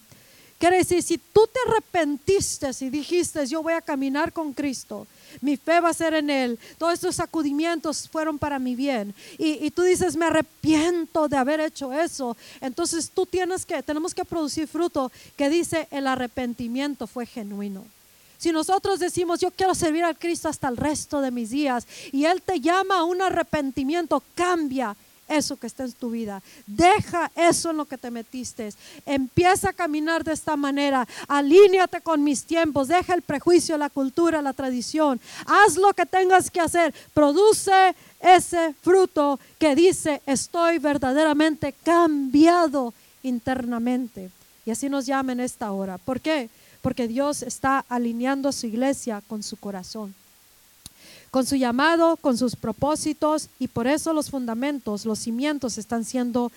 Quiere 0.60 0.80
decir, 0.80 1.02
si 1.02 1.18
tú 1.18 1.48
te 1.48 1.58
arrepentiste 1.70 2.70
y 2.82 2.90
dijiste, 2.90 3.48
yo 3.48 3.64
voy 3.64 3.72
a 3.72 3.82
caminar 3.82 4.34
con 4.34 4.52
Cristo, 4.52 5.08
mi 5.40 5.56
fe 5.56 5.80
va 5.80 5.88
a 5.88 5.94
ser 5.94 6.14
en 6.14 6.30
Él. 6.30 6.60
Todos 6.78 6.96
estos 6.96 7.16
sacudimientos 7.16 8.10
fueron 8.10 8.38
para 8.38 8.60
mi 8.60 8.76
bien. 8.76 9.16
Y, 9.38 9.72
tú 9.72 9.84
dices, 9.84 10.18
me 10.18 10.26
arrepiento 10.26 11.30
de 11.30 11.38
haber 11.38 11.62
hecho 11.62 11.94
eso. 11.94 12.36
Entonces 12.60 13.10
tú 13.10 13.26
tienes 13.26 13.66
que, 13.66 13.82
tenemos 13.84 14.14
que 14.14 14.26
producir 14.26 14.68
fruto 14.68 15.14
que 15.38 15.50
dice, 15.50 15.88
el 15.92 16.08
arrepentimiento 16.08 17.08
fue 17.08 17.26
genuino. 17.26 17.86
Si 18.38 18.52
nosotros 18.52 19.00
decimos, 19.00 19.40
yo 19.40 19.52
quiero 19.52 19.74
servir 19.74 20.04
al 20.04 20.18
Cristo 20.18 20.50
hasta 20.50 20.68
el 20.68 20.76
resto 20.76 21.22
de 21.22 21.32
mis 21.32 21.52
días, 21.52 21.88
y 22.12 22.26
Él 22.26 22.42
te 22.42 22.60
llama 22.60 23.00
a 23.00 23.04
un 23.06 23.22
arrepentimiento, 23.22 24.22
cambia 24.36 24.94
eso 25.30 25.58
que 25.58 25.68
está 25.68 25.86
en 25.86 25.94
tu 25.94 26.10
vida. 26.10 26.42
Deja 26.66 27.32
eso 27.36 27.72
en 27.72 27.78
lo 27.78 27.86
que 27.86 27.98
te 27.98 28.12
metiste. 28.12 28.74
Empieza 29.06 29.70
a 29.70 29.74
caminar 29.74 30.24
de 30.24 30.34
esta 30.34 30.58
manera. 30.58 31.08
Alíñate 31.28 32.02
con 32.02 32.24
mis 32.24 32.44
tiempos. 32.44 32.88
Deja 32.88 33.14
el 33.14 33.22
prejuicio, 33.22 33.78
la 33.78 33.90
cultura, 33.90 34.42
la 34.42 34.54
tradición. 34.54 35.22
Haz 35.46 35.78
lo 35.78 35.94
que 35.94 36.06
tengas 36.06 36.50
que 36.50 36.60
hacer. 36.60 36.94
Produce 37.14 37.96
ese 38.20 38.74
fruto 38.82 39.40
que 39.58 39.76
dice, 39.76 40.22
estoy 40.26 40.80
verdaderamente 40.80 41.74
cambiado 41.84 42.94
internamente. 43.24 44.32
Y 44.66 44.72
así 44.72 44.90
nos 44.90 45.06
llama 45.06 45.32
en 45.32 45.40
esta 45.40 45.72
hora. 45.72 45.98
¿Por 45.98 46.20
qué? 46.20 46.50
Porque 46.82 47.08
Dios 47.08 47.44
está 47.44 47.86
alineando 47.88 48.50
a 48.50 48.54
su 48.54 48.68
iglesia 48.68 49.22
con 49.28 49.44
su 49.44 49.58
corazón 49.58 50.14
con 51.32 51.46
su 51.46 51.56
llamado, 51.56 52.18
con 52.18 52.38
sus 52.38 52.56
propósitos 52.56 53.50
y 53.60 53.68
por 53.68 53.88
eso 53.88 54.14
los 54.14 54.30
fundamentos, 54.30 55.06
los 55.06 55.20
cimientos 55.20 55.78
están 55.78 56.06
siendo, 56.06 56.52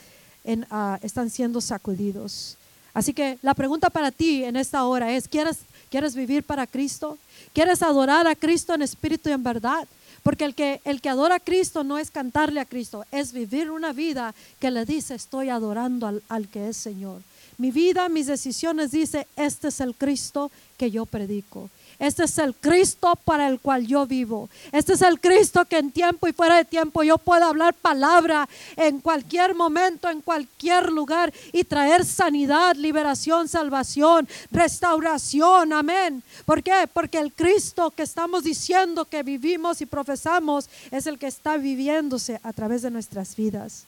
ah, 0.71 0.99
están 1.03 1.31
siendo 1.31 1.61
sacudidos. 1.61 2.57
Así 2.95 3.13
que 3.15 3.39
la 3.43 3.55
pregunta 3.55 3.91
para 3.91 4.11
ti 4.11 4.45
en 4.45 4.57
esta 4.57 4.85
hora 4.85 5.13
es, 5.13 5.29
¿quieres, 5.29 5.59
¿quieres 5.91 6.15
vivir 6.15 6.43
para 6.43 6.67
Cristo? 6.67 7.19
¿Quieres 7.53 7.83
adorar 7.83 8.27
a 8.27 8.35
Cristo 8.35 8.75
en 8.75 8.83
espíritu 8.83 9.29
y 9.29 9.33
en 9.33 9.43
verdad? 9.43 9.87
Porque 10.23 10.45
el 10.45 10.55
que, 10.55 10.81
el 10.85 11.01
que 11.01 11.09
adora 11.09 11.37
a 11.37 11.41
Cristo 11.41 11.85
no 11.85 11.99
es 11.99 12.11
cantarle 12.11 12.61
a 12.61 12.65
Cristo, 12.65 13.05
es 13.11 13.33
vivir 13.33 13.71
una 13.71 13.93
vida 13.93 14.35
que 14.61 14.71
le 14.71 14.85
dice, 14.85 15.15
estoy 15.15 15.49
adorando 15.49 16.07
al, 16.07 16.23
al 16.29 16.49
que 16.49 16.69
es 16.69 16.77
Señor. 16.77 17.23
Mi 17.59 17.71
vida, 17.71 18.09
mis 18.09 18.27
decisiones 18.27 18.93
dice, 18.93 19.27
este 19.37 19.69
es 19.69 19.81
el 19.81 19.95
Cristo 19.95 20.51
que 20.77 20.91
yo 20.91 21.07
predico. 21.07 21.71
Este 22.03 22.25
es 22.25 22.37
el 22.39 22.53
Cristo 22.57 23.17
para 23.25 23.47
el 23.47 23.61
cual 23.61 23.87
yo 23.87 24.09
vivo. 24.09 24.51
Este 24.73 24.95
es 24.95 25.03
el 25.03 25.21
Cristo 25.21 25.65
que 25.67 25.79
en 25.79 25.93
tiempo 25.93 26.27
y 26.27 26.33
fuera 26.33 26.57
de 26.57 26.65
tiempo 26.65 27.05
yo 27.05 27.17
puedo 27.17 27.45
hablar 27.45 27.75
palabra 27.75 28.49
en 28.77 28.99
cualquier 28.99 29.55
momento, 29.55 30.11
en 30.11 30.21
cualquier 30.21 30.91
lugar 30.91 31.33
y 31.53 31.63
traer 31.63 32.05
sanidad, 32.05 32.75
liberación, 32.75 33.47
salvación, 33.47 34.29
restauración. 34.51 35.73
Amén. 35.73 36.25
¿Por 36.45 36.65
qué? 36.65 36.89
Porque 36.93 37.21
el 37.21 37.33
Cristo 37.33 37.93
que 37.93 38.03
estamos 38.03 38.43
diciendo 38.43 39.05
que 39.05 39.23
vivimos 39.23 39.81
y 39.81 39.87
profesamos 39.87 40.69
es 40.91 41.07
el 41.07 41.21
que 41.21 41.29
está 41.29 41.57
viviéndose 41.57 42.41
a 42.43 42.53
través 42.53 42.83
de 42.83 42.91
nuestras 42.91 43.37
vidas. 43.37 43.85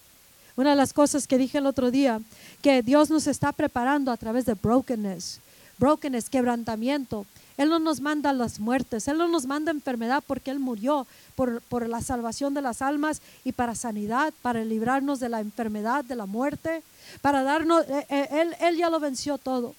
Una 0.55 0.71
de 0.71 0.77
las 0.77 0.93
cosas 0.93 1.27
que 1.27 1.37
dije 1.37 1.59
el 1.59 1.67
otro 1.67 1.91
día, 1.91 2.21
que 2.62 2.81
Dios 2.81 3.11
nos 3.11 3.27
está 3.27 3.51
preparando 3.51 4.12
a 4.12 4.17
través 4.17 4.47
de 4.47 4.55
brokenness, 4.55 5.41
brokenness, 5.79 6.31
quebrantamiento. 6.31 7.27
Él 7.57 7.69
no 7.69 7.79
nos 7.79 8.01
manda 8.01 8.33
las 8.33 8.59
muertes, 8.59 9.07
Él 9.09 9.19
no 9.19 9.29
nos 9.29 9.47
manda 9.47 9.71
enfermedad 9.71 10.23
porque 10.27 10.51
Él 10.51 10.59
murió 10.59 11.07
por, 11.37 11.63
por, 11.63 11.89
la 11.89 12.01
salvación 12.01 12.55
de 12.55 12.63
las 12.63 12.83
almas 12.83 13.23
y 13.45 13.53
para 13.53 13.75
sanidad, 13.75 14.33
para 14.43 14.65
librarnos 14.65 15.21
de 15.21 15.29
la 15.29 15.41
enfermedad, 15.41 16.05
de 16.05 16.17
la 16.17 16.27
muerte, 16.27 16.83
para 17.21 17.43
darnos, 17.43 17.85
eh, 17.89 18.07
eh, 18.09 18.29
él, 18.33 18.57
él 18.61 18.77
ya 18.77 18.91
lo 18.91 19.01
venció 19.01 19.39
todo. 19.39 19.75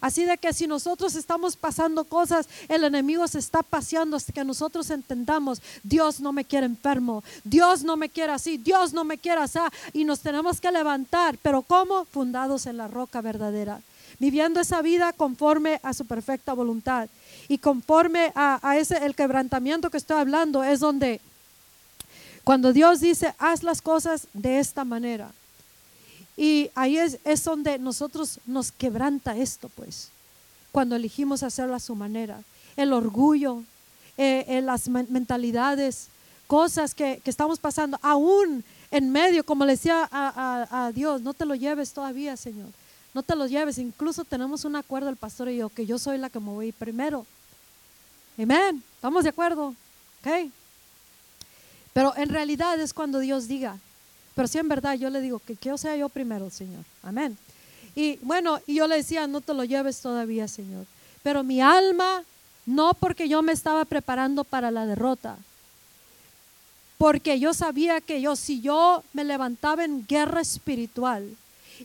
Así 0.00 0.24
de 0.24 0.36
que 0.36 0.52
si 0.52 0.66
nosotros 0.66 1.14
estamos 1.14 1.56
pasando 1.56 2.04
cosas, 2.04 2.48
el 2.68 2.84
enemigo 2.84 3.26
se 3.26 3.38
está 3.38 3.62
paseando 3.62 4.16
hasta 4.16 4.32
que 4.32 4.44
nosotros 4.44 4.90
entendamos, 4.90 5.62
Dios 5.82 6.20
no 6.20 6.32
me 6.32 6.44
quiere 6.44 6.66
enfermo, 6.66 7.24
Dios 7.44 7.84
no 7.84 7.96
me 7.96 8.08
quiere 8.08 8.32
así, 8.32 8.58
Dios 8.58 8.92
no 8.92 9.04
me 9.04 9.18
quiere 9.18 9.40
así, 9.40 9.58
y 9.92 10.04
nos 10.04 10.20
tenemos 10.20 10.60
que 10.60 10.70
levantar, 10.70 11.38
pero 11.42 11.62
¿cómo? 11.62 12.04
Fundados 12.04 12.66
en 12.66 12.76
la 12.76 12.88
roca 12.88 13.20
verdadera 13.20 13.80
viviendo 14.18 14.60
esa 14.60 14.82
vida 14.82 15.12
conforme 15.12 15.80
a 15.82 15.94
su 15.94 16.04
perfecta 16.04 16.52
voluntad. 16.52 17.08
Y 17.48 17.58
conforme 17.58 18.32
a, 18.34 18.76
ese, 18.76 19.04
el 19.04 19.14
quebrantamiento 19.14 19.90
que 19.90 19.96
estoy 19.96 20.18
hablando, 20.18 20.62
es 20.62 20.80
donde 20.80 21.20
cuando 22.44 22.72
Dios 22.72 23.00
dice, 23.00 23.34
haz 23.38 23.62
las 23.62 23.82
cosas 23.82 24.26
de 24.32 24.58
esta 24.58 24.84
manera. 24.84 25.30
Y 26.36 26.70
ahí 26.74 26.96
es, 26.98 27.18
es 27.24 27.44
donde 27.44 27.78
nosotros 27.78 28.40
nos 28.46 28.72
quebranta 28.72 29.36
esto, 29.36 29.68
pues, 29.70 30.10
cuando 30.72 30.96
elegimos 30.96 31.42
hacerlo 31.42 31.74
a 31.74 31.80
su 31.80 31.94
manera. 31.94 32.40
El 32.76 32.92
orgullo, 32.92 33.62
eh, 34.16 34.44
eh, 34.48 34.62
las 34.62 34.88
mentalidades, 34.88 36.08
cosas 36.46 36.94
que, 36.94 37.20
estamos 37.24 37.58
pasando, 37.58 37.98
aún 38.02 38.64
en 38.90 39.10
medio, 39.10 39.44
como 39.44 39.66
le 39.66 39.72
decía 39.72 40.08
a, 40.10 40.86
a 40.86 40.92
Dios, 40.92 41.20
no 41.20 41.34
te 41.34 41.44
lo 41.44 41.54
lleves 41.54 41.92
todavía, 41.92 42.36
Señor 42.36 42.68
no 43.14 43.22
te 43.22 43.36
los 43.36 43.50
lleves. 43.50 43.78
Incluso 43.78 44.24
tenemos 44.24 44.64
un 44.64 44.76
acuerdo 44.76 45.08
el 45.08 45.16
pastor 45.16 45.48
y 45.48 45.56
yo 45.58 45.68
que 45.68 45.86
yo 45.86 45.98
soy 45.98 46.18
la 46.18 46.30
que 46.30 46.40
me 46.40 46.50
voy 46.50 46.72
primero. 46.72 47.26
Amén. 48.38 48.82
¿Estamos 48.94 49.24
de 49.24 49.30
acuerdo? 49.30 49.74
Ok. 50.20 50.50
Pero 51.92 52.16
en 52.16 52.28
realidad 52.28 52.78
es 52.78 52.92
cuando 52.92 53.18
Dios 53.18 53.48
diga. 53.48 53.78
Pero 54.34 54.46
sí, 54.46 54.58
en 54.58 54.68
verdad, 54.68 54.94
yo 54.94 55.10
le 55.10 55.20
digo 55.20 55.40
que 55.40 55.56
yo 55.60 55.76
sea 55.76 55.96
yo 55.96 56.08
primero, 56.08 56.48
Señor. 56.48 56.84
Amén. 57.02 57.36
Y 57.96 58.18
bueno, 58.22 58.60
y 58.66 58.76
yo 58.76 58.86
le 58.86 58.96
decía, 58.96 59.26
no 59.26 59.40
te 59.40 59.52
lo 59.52 59.64
lleves 59.64 60.00
todavía, 60.00 60.46
Señor. 60.46 60.86
Pero 61.24 61.42
mi 61.42 61.60
alma, 61.60 62.22
no 62.64 62.94
porque 62.94 63.28
yo 63.28 63.42
me 63.42 63.52
estaba 63.52 63.84
preparando 63.84 64.44
para 64.44 64.70
la 64.70 64.86
derrota, 64.86 65.36
porque 66.96 67.40
yo 67.40 67.54
sabía 67.54 68.00
que 68.00 68.20
yo, 68.20 68.36
si 68.36 68.60
yo 68.60 69.02
me 69.12 69.24
levantaba 69.24 69.84
en 69.84 70.06
guerra 70.06 70.40
espiritual, 70.40 71.36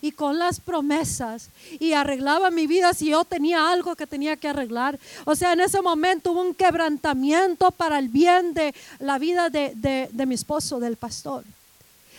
y 0.02 0.12
con 0.12 0.40
las 0.40 0.60
promesas 0.60 1.50
y 1.80 1.94
arreglaba 1.94 2.52
mi 2.52 2.68
vida 2.68 2.94
si 2.94 3.10
yo 3.10 3.24
tenía 3.26 3.72
algo 3.72 3.96
que 3.96 4.08
tenía 4.08 4.36
que 4.36 4.48
arreglar. 4.48 5.00
O 5.26 5.36
sea, 5.36 5.54
en 5.54 5.62
ese 5.62 5.82
momento 5.82 6.32
hubo 6.32 6.42
un 6.42 6.54
quebrantamiento 6.54 7.72
para 7.72 8.00
el 8.00 8.10
bien 8.10 8.54
de 8.54 8.74
la 9.00 9.20
vida 9.20 9.50
de, 9.50 10.10
mi 10.26 10.36
esposo, 10.36 10.80
del 10.80 10.96
pastor, 10.96 11.44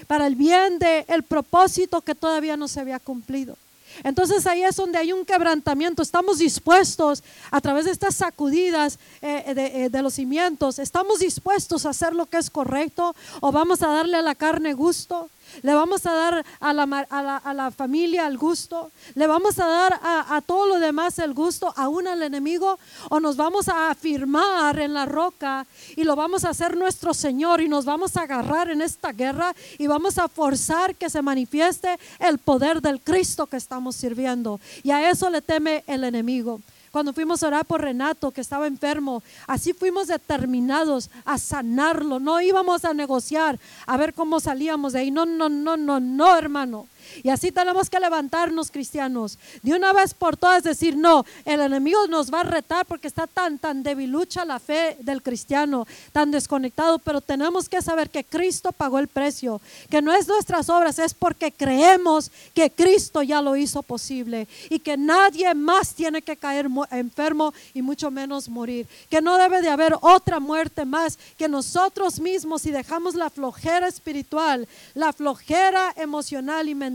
para 0.07 0.27
el 0.27 0.37
bien 0.37 0.79
del 0.79 1.05
el 1.09 1.23
propósito 1.23 2.01
que 2.01 2.15
todavía 2.15 2.57
no 2.57 2.69
se 2.69 2.81
había 2.81 2.99
cumplido. 2.99 3.57
Entonces 4.03 4.45
ahí 4.47 4.65
es 4.65 4.75
donde 4.75 4.99
hay 4.99 5.13
un 5.13 5.25
quebrantamiento. 5.25 6.03
Estamos 6.03 6.39
dispuestos 6.39 7.23
a 7.53 7.61
través 7.61 7.85
de 7.85 7.93
estas 7.93 8.17
sacudidas 8.17 8.99
eh, 9.23 9.55
de, 9.55 9.85
eh, 9.85 9.89
de, 9.89 10.03
los 10.03 10.15
cimientos, 10.15 10.81
estamos 10.81 11.21
dispuestos 11.21 11.87
a 11.87 11.91
hacer 11.91 12.13
lo 12.13 12.27
que 12.27 12.39
es 12.39 12.51
correcto 12.51 13.15
o 13.41 13.53
vamos 13.53 13.83
a 13.83 13.89
darle 13.89 14.17
a 14.17 14.23
la 14.23 14.35
carne 14.35 14.75
gusto. 14.75 15.31
Le 15.63 15.75
vamos 15.75 16.07
a 16.07 16.13
dar 16.13 16.47
a 16.61 16.73
la, 16.73 16.83
a 16.83 17.55
la, 17.55 17.71
familia 17.71 18.27
el 18.27 18.39
gusto. 18.39 18.91
Le 19.15 19.27
vamos 19.27 19.59
a 19.59 19.67
dar 19.67 20.01
a, 20.03 20.37
a, 20.37 20.41
todo 20.41 20.67
lo 20.67 20.79
demás 20.79 21.19
el 21.19 21.35
gusto, 21.35 21.73
aún 21.77 22.07
al 22.07 22.23
enemigo. 22.23 22.79
O 23.11 23.21
nos 23.21 23.37
vamos 23.37 23.69
a 23.69 23.91
afirmar 23.91 24.79
en 24.79 24.95
la 24.95 25.07
roca 25.07 25.67
y 25.97 26.05
lo 26.05 26.17
vamos 26.17 26.45
a 26.45 26.51
hacer 26.51 26.77
nuestro 26.77 27.15
Señor 27.15 27.61
y 27.61 27.69
nos 27.69 27.85
vamos 27.85 28.17
a 28.17 28.23
agarrar 28.23 28.71
en 28.71 28.83
esta 28.83 29.13
guerra 29.13 29.55
y 29.79 29.87
vamos 29.87 30.19
a 30.19 30.29
forzar 30.29 30.95
que 30.95 31.11
se 31.11 31.23
manifieste 31.23 31.99
el 32.19 32.39
poder 32.39 32.81
del 32.81 33.01
Cristo 33.01 33.47
que 33.47 33.57
estamos 33.57 33.97
sirviendo. 33.97 34.61
Y 34.83 34.91
a 34.91 35.11
eso 35.11 35.31
le 35.31 35.43
teme 35.43 35.85
el 35.87 36.05
enemigo 36.05 36.61
cuando 36.95 37.13
fuimos 37.13 37.43
a 37.43 37.49
orar 37.49 37.65
por 37.65 37.81
Renato, 37.81 38.31
que 38.31 38.41
estaba 38.41 38.69
enfermo, 38.69 39.21
así 39.49 39.73
fuimos 39.73 40.07
determinados 40.07 41.11
a 41.25 41.39
sanarlo. 41.39 42.21
No 42.21 42.41
íbamos 42.41 42.85
a 42.85 42.95
negociar 42.95 43.59
a 43.85 43.97
ver 43.97 44.15
cómo 44.15 44.39
salíamos 44.39 44.93
de 44.93 45.01
ahí. 45.01 45.11
No, 45.11 45.27
no, 45.27 45.49
no, 45.49 45.77
no, 45.77 45.99
no, 45.99 46.39
hermano. 46.39 46.87
Y 47.23 47.31
así 47.31 47.53
tenemos 47.53 47.91
que 47.91 48.01
levantarnos, 48.01 48.71
cristianos, 48.71 49.39
de 49.63 49.75
una 49.75 49.93
vez 49.93 50.15
por 50.15 50.37
todas 50.37 50.63
decir, 50.63 50.97
no, 50.97 51.25
el 51.45 51.61
enemigo 51.61 52.07
nos 52.09 52.33
va 52.33 52.41
a 52.41 52.45
retar 52.45 52.87
porque 52.87 53.09
está 53.09 53.27
tan, 53.27 53.59
tan 53.59 53.83
debilucha 53.83 54.45
la 54.45 54.59
fe 54.59 54.97
del 55.01 55.23
cristiano, 55.23 55.87
tan 56.13 56.31
desconectado, 56.31 56.99
pero 56.99 57.21
tenemos 57.21 57.69
que 57.69 57.83
saber 57.83 58.11
que 58.11 58.25
Cristo 58.25 58.73
pagó 58.73 58.99
el 58.99 59.09
precio, 59.09 59.61
que 59.91 60.03
no 60.03 60.13
es 60.13 60.29
nuestras 60.29 60.69
obras, 60.69 60.99
es 60.99 61.15
porque 61.15 61.53
creemos 61.53 62.31
que 62.55 62.71
Cristo 62.71 63.23
ya 63.23 63.41
lo 63.43 63.57
hizo 63.57 63.83
posible 63.83 64.49
y 64.71 64.79
que 64.79 64.97
nadie 64.97 65.55
más 65.55 65.95
tiene 65.95 66.23
que 66.23 66.37
caer 66.37 66.69
enfermo 66.91 67.53
y 67.73 67.83
mucho 67.83 68.11
menos 68.11 68.49
morir, 68.49 68.87
que 69.11 69.21
no 69.21 69.37
debe 69.37 69.63
de 69.63 69.69
haber 69.69 69.95
otra 70.01 70.41
muerte 70.41 70.85
más, 70.85 71.19
que 71.37 71.49
nosotros 71.49 72.21
mismos 72.21 72.63
si 72.63 72.71
dejamos 72.71 73.15
la 73.15 73.31
flojera 73.31 73.89
espiritual, 73.89 74.67
la 74.95 75.13
flojera 75.13 75.93
emocional 75.97 76.69
y 76.69 76.75
mental 76.75 76.94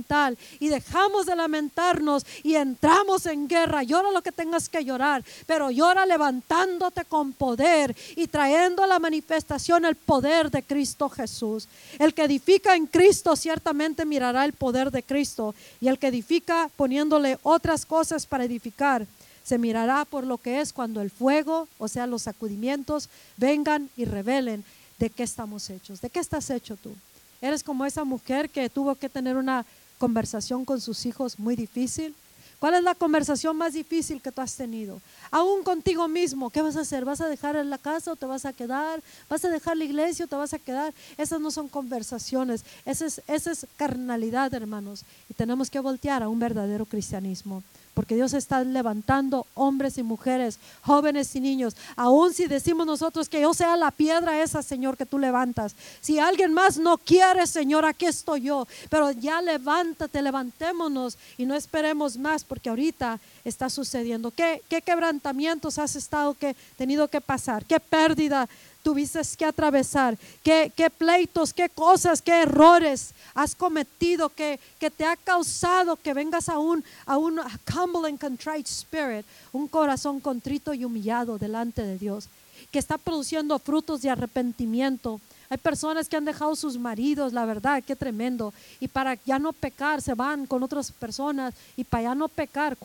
y 0.60 0.70
dejamos 0.70 1.26
de 1.26 1.36
lamentarnos 1.36 2.26
y 2.43 2.56
entramos 2.56 3.26
en 3.26 3.47
guerra, 3.47 3.84
llora 3.84 4.12
lo 4.12 4.22
que 4.22 4.32
tengas 4.32 4.70
que 4.70 4.84
llorar, 4.84 5.24
pero 5.45 5.72
llora 5.72 6.06
levantándote 6.06 7.06
con 7.06 7.34
poder 7.34 7.95
y 8.16 8.28
trayendo 8.28 8.84
a 8.84 8.88
la 8.88 9.00
manifestación 9.00 9.86
el 9.86 9.95
poder 9.95 10.50
de 10.50 10.64
Cristo 10.64 11.10
Jesús. 11.10 11.68
El 11.97 12.14
que 12.14 12.24
edifica 12.24 12.76
en 12.76 12.88
Cristo 12.88 13.36
ciertamente 13.36 14.06
mirará 14.06 14.45
el 14.45 14.54
poder 14.54 14.91
de 14.91 15.04
Cristo 15.04 15.54
y 15.82 15.88
el 15.88 15.97
que 15.97 16.08
edifica 16.08 16.70
poniéndole 16.76 17.38
otras 17.43 17.86
cosas 17.86 18.26
para 18.26 18.45
edificar 18.45 19.06
se 19.43 19.58
mirará 19.58 20.06
por 20.06 20.28
lo 20.28 20.38
que 20.38 20.62
es 20.62 20.72
cuando 20.72 21.02
el 21.02 21.10
fuego, 21.10 21.68
o 21.80 21.88
sea, 21.88 22.06
los 22.06 22.24
sacudimientos, 22.24 23.10
vengan 23.36 23.89
y 23.97 24.06
revelen 24.06 24.64
de 25.00 25.10
qué 25.10 25.24
estamos 25.24 25.72
hechos, 25.72 26.02
de 26.02 26.10
qué 26.12 26.20
estás 26.20 26.52
hecho 26.52 26.76
tú. 26.76 26.93
Eres 27.41 27.64
como 27.64 27.86
esa 27.86 28.04
mujer 28.04 28.50
que 28.50 28.70
tuvo 28.70 28.95
que 28.95 29.10
tener 29.10 29.38
una 29.38 29.66
conversación 30.00 30.66
con 30.66 30.82
sus 30.82 31.06
hijos 31.06 31.38
muy 31.38 31.56
difícil. 31.56 32.16
¿Cuál 32.60 32.74
es 32.74 32.84
la 32.84 32.93
conversación 32.93 33.56
más 33.56 33.74
difícil 33.74 34.22
que 34.22 34.34
tú 34.34 34.41
has 34.41 34.56
tenido? 34.56 35.02
Aún 35.32 35.64
contigo 35.64 36.08
mismo, 36.10 36.50
¿qué 36.50 36.62
vas 36.62 36.76
a 36.76 36.82
hacer? 36.82 37.06
¿Vas 37.06 37.22
a 37.22 37.30
dejar 37.30 37.56
la 37.66 37.78
casa 37.78 38.12
o 38.12 38.16
te 38.18 38.26
vas 38.26 38.43
a 38.45 38.52
quedar? 38.52 39.02
¿Vas 39.30 39.45
a 39.45 39.50
dejar 39.50 39.78
la 39.78 39.86
iglesia 39.86 40.26
o 40.26 40.28
te 40.28 40.36
vas 40.36 40.54
a 40.54 40.60
quedar? 40.60 40.93
Esas 41.18 41.39
no 41.39 41.52
son 41.52 41.70
conversaciones, 41.70 42.66
esa 42.86 43.06
es, 43.06 43.22
esa 43.28 43.52
es 43.52 43.66
carnalidad, 43.78 44.54
hermanos. 44.54 45.06
Y 45.30 45.36
tenemos 45.36 45.70
que 45.70 45.80
voltear 45.80 46.22
a 46.22 46.28
un 46.28 46.39
verdadero 46.39 46.86
cristianismo 46.86 47.64
porque 48.00 48.16
Dios 48.16 48.34
está 48.34 48.64
levantando 48.64 49.45
hombres 49.56 49.97
y 49.97 50.04
mujeres, 50.04 50.58
jóvenes 50.84 51.36
y 51.36 51.41
niños. 51.41 51.76
Aún 51.97 52.34
si 52.34 52.47
decimos 52.47 52.88
nosotros 52.88 53.28
que 53.28 53.41
yo 53.41 53.54
sea 53.54 53.76
la 53.76 53.91
piedra 53.91 54.41
esa, 54.41 54.64
Señor, 54.64 54.95
que 54.95 55.06
tú 55.06 55.20
levantas. 55.20 55.76
Si 56.00 56.18
alguien 56.18 56.54
más 56.54 56.78
no 56.78 56.97
quiere, 56.97 57.45
Señor, 57.45 57.84
aquí 57.84 58.06
estoy 58.06 58.43
yo. 58.43 58.66
Pero 58.89 59.12
ya 59.12 59.41
levántate, 59.41 60.22
levantémonos 60.22 61.18
y 61.38 61.45
no 61.45 61.56
esperemos 61.56 62.18
más, 62.18 62.45
porque 62.45 62.70
ahorita 62.70 63.20
está 63.43 63.70
sucediendo. 63.70 64.32
¿Qué, 64.32 64.62
qué 64.70 64.82
quebrantamientos 64.82 65.78
has 65.78 65.97
estado 65.97 66.36
que 66.36 66.56
tenido 66.78 67.10
que 67.10 67.20
pasar? 67.20 67.66
¿Qué 67.66 67.82
pérdida 67.82 68.47
tuviste 68.90 69.22
que 69.38 69.46
atravesar? 69.46 70.18
¿Qué, 70.44 70.92
pleitos, 70.98 71.54
qué 71.54 71.70
cosas, 71.70 72.24
qué 72.24 72.42
errores? 72.42 73.14
has 73.36 73.54
cometido 73.54 74.30
que, 74.30 74.60
que 74.80 74.90
te 74.90 75.06
ha 75.06 75.16
causado 75.16 75.96
que 75.96 76.14
vengas 76.16 76.50
a 76.50 76.58
un, 76.58 76.84
a 77.06 77.18
un 77.18 77.40
humble 77.40 78.10
and 78.10 78.20
contrite 78.20 78.68
spirit, 78.68 79.26
un 79.54 79.68
corazón 79.68 80.20
contrito 80.20 80.74
y 80.74 80.84
humillado 80.84 81.38
delante 81.38 81.84
de 81.84 82.00
Dios, 82.00 82.28
que 82.72 82.80
está 82.80 82.98
produciendo 82.98 83.60
frutos 83.60 84.02
de 84.02 84.10
arrepentimiento. 84.10 85.22
Hay 85.52 85.58
personas 85.58 86.10
que 86.10 86.18
han 86.18 86.26
dejado 86.26 86.56
sus 86.56 86.78
maridos, 86.78 87.32
la 87.32 87.46
verdad, 87.46 87.84
qué 87.86 87.96
tremendo. 87.96 88.52
Y 88.80 88.88
para 88.88 89.14
ya 89.24 89.38
no 89.38 89.54
pecar, 89.54 90.02
se 90.02 90.16
van 90.16 90.48
con 90.48 90.64
otras 90.64 90.92
personas. 90.92 91.54
Y 91.78 91.84
para 91.84 92.04
ya 92.04 92.16
no 92.16 92.28
pecar, 92.28 92.76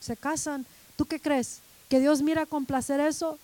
se 0.00 0.16
casan. 0.16 0.66
¿Tú 0.96 1.06
qué 1.06 1.18
crees? 1.18 1.60
¿Que 1.88 1.98
Dios 1.98 2.22
mira 2.22 2.46
con 2.46 2.66
placer 2.66 3.00
eso? 3.00 3.38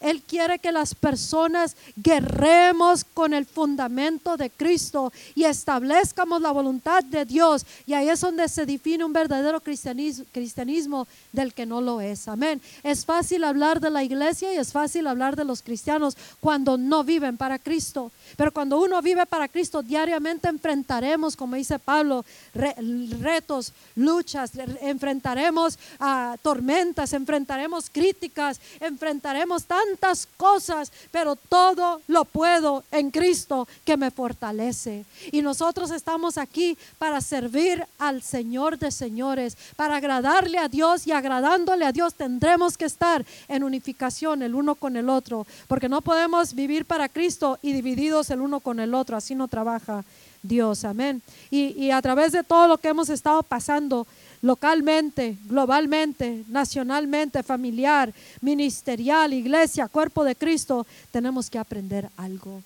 Él 0.00 0.22
quiere 0.22 0.60
que 0.60 0.70
las 0.70 0.94
personas 0.94 1.76
guerremos 1.96 3.04
con 3.04 3.34
el 3.34 3.46
fundamento 3.46 4.36
de 4.36 4.48
Cristo 4.48 5.12
y 5.34 5.44
establezcamos 5.44 6.40
la 6.40 6.52
voluntad 6.52 7.02
de 7.02 7.24
Dios. 7.24 7.66
Y 7.84 7.94
ahí 7.94 8.08
es 8.08 8.20
donde 8.20 8.48
se 8.48 8.64
define 8.64 9.04
un 9.04 9.12
verdadero 9.12 9.60
cristianismo, 9.60 11.06
del 11.32 11.52
que 11.52 11.66
no 11.66 11.80
lo 11.80 12.00
es. 12.00 12.28
Amén. 12.28 12.60
Es 12.82 13.04
fácil 13.04 13.42
hablar 13.42 13.80
de 13.80 13.90
la 13.90 14.04
iglesia 14.04 14.52
y 14.54 14.56
es 14.56 14.72
fácil 14.72 15.06
hablar 15.06 15.34
de 15.34 15.44
los 15.44 15.62
cristianos 15.62 16.16
cuando 16.40 16.78
no 16.78 17.02
viven 17.02 17.36
para 17.36 17.58
Cristo. 17.58 18.12
Pero 18.36 18.52
cuando 18.52 18.80
uno 18.80 19.02
vive 19.02 19.26
para 19.26 19.48
Cristo, 19.48 19.82
diariamente 19.82 20.48
enfrentaremos, 20.48 21.34
como 21.34 21.56
dice 21.56 21.78
Pablo, 21.78 22.24
retos, 22.54 23.72
luchas, 23.96 24.52
enfrentaremos 24.80 25.78
a 25.98 26.36
tormentas, 26.42 27.12
enfrentaremos 27.12 27.90
críticas, 27.90 28.60
enfrentaremos 28.80 29.64
tantas 29.64 29.87
cosas, 30.36 30.92
pero 31.10 31.36
todo 31.36 32.00
lo 32.08 32.24
puedo 32.24 32.84
en 32.90 33.10
Cristo 33.10 33.68
que 33.84 33.96
me 33.96 34.10
fortalece. 34.10 35.04
Y 35.32 35.42
nosotros 35.42 35.90
estamos 35.90 36.38
aquí 36.38 36.76
para 36.98 37.20
servir 37.20 37.86
al 37.98 38.22
Señor 38.22 38.78
de 38.78 38.90
señores, 38.90 39.56
para 39.76 39.96
agradarle 39.96 40.58
a 40.58 40.68
Dios 40.68 41.06
y 41.06 41.12
agradándole 41.12 41.84
a 41.84 41.92
Dios 41.92 42.14
tendremos 42.14 42.76
que 42.76 42.84
estar 42.84 43.24
en 43.48 43.64
unificación 43.64 44.42
el 44.42 44.54
uno 44.54 44.74
con 44.74 44.96
el 44.96 45.08
otro, 45.08 45.46
porque 45.66 45.88
no 45.88 46.00
podemos 46.00 46.54
vivir 46.54 46.84
para 46.84 47.08
Cristo 47.08 47.58
y 47.62 47.72
divididos 47.72 48.30
el 48.30 48.40
uno 48.40 48.60
con 48.60 48.80
el 48.80 48.94
otro, 48.94 49.16
así 49.16 49.34
no 49.34 49.48
trabaja 49.48 50.04
Dios, 50.42 50.84
amén. 50.84 51.20
Y, 51.50 51.70
y 51.82 51.90
a 51.90 52.00
través 52.00 52.32
de 52.32 52.44
todo 52.44 52.68
lo 52.68 52.78
que 52.78 52.88
hemos 52.88 53.08
estado 53.08 53.42
pasando, 53.42 54.06
localmente, 54.42 55.36
globalmente, 55.46 56.44
nacionalmente, 56.48 57.42
familiar, 57.42 58.12
ministerial, 58.40 59.32
iglesia, 59.32 59.88
cuerpo 59.88 60.24
de 60.24 60.36
Cristo, 60.36 60.86
tenemos 61.10 61.50
que 61.50 61.58
aprender 61.58 62.08
algo. 62.16 62.62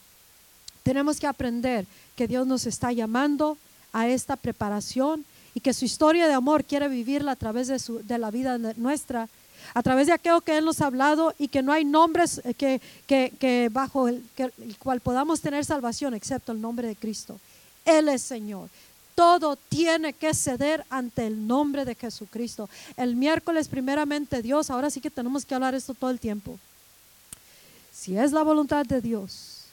Tenemos 0.83 1.19
que 1.19 1.27
aprender 1.27 1.87
que 2.17 2.29
Dios 2.29 2.47
nos 2.47 2.67
está 2.67 2.93
llamando 2.93 3.57
a 3.93 4.09
esta 4.09 4.37
preparación 4.37 5.25
y 5.55 5.61
que 5.61 5.75
su 5.75 5.85
historia 5.85 6.27
de 6.27 6.35
amor 6.35 6.65
quiere 6.65 6.89
vivirla 6.89 7.33
a 7.33 7.37
través 7.37 7.69
de, 7.69 7.79
su, 7.79 8.03
de 8.03 8.19
la 8.19 8.31
vida 8.31 8.59
nuestra, 8.77 9.29
a 9.75 9.83
través 9.83 10.07
de 10.07 10.13
aquello 10.13 10.41
que 10.41 10.59
Él 10.59 10.65
nos 10.65 10.81
ha 10.81 10.87
hablado 10.87 11.35
y 11.39 11.49
que 11.49 11.63
no 11.63 11.73
hay 11.73 11.85
nombres 11.85 12.41
eh, 12.45 12.55
que, 12.55 12.81
que, 13.07 13.33
que 13.39 13.69
bajo 13.71 14.09
el, 14.09 14.25
el 14.37 14.77
cual 14.79 15.01
podamos 15.01 15.41
tener 15.41 15.65
salvación 15.65 16.15
excepto 16.15 16.53
el 16.53 16.61
nombre 16.61 16.89
de 16.89 16.97
Cristo. 16.97 17.39
Él 17.85 18.09
es 18.09 18.23
Señor. 18.23 18.69
Todo 19.15 19.57
tiene 19.57 20.13
que 20.13 20.35
ceder 20.35 20.85
ante 20.89 21.27
el 21.27 21.47
nombre 21.47 21.85
de 21.85 21.95
Jesucristo. 21.95 22.69
El 22.97 23.17
miércoles, 23.17 23.69
primeramente 23.69 24.43
Dios, 24.43 24.71
ahora 24.71 24.91
sí 24.91 25.01
que 25.01 25.11
tenemos 25.11 25.45
que 25.45 25.55
hablar 25.55 25.75
esto 25.75 25.95
todo 25.95 26.11
el 26.11 26.21
tiempo. 26.21 26.59
Si 27.93 28.17
es 28.17 28.33
la 28.33 28.43
voluntad 28.43 28.87
de 28.87 29.01
Dios, 29.01 29.65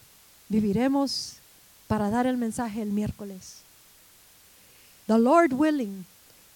viviremos 0.50 1.36
para 1.88 2.10
dar 2.10 2.28
el 2.28 2.38
mensaje 2.38 2.82
el 2.82 2.92
miércoles. 2.92 3.58
The 5.08 5.18
Lord 5.18 5.54
willing. 5.54 6.06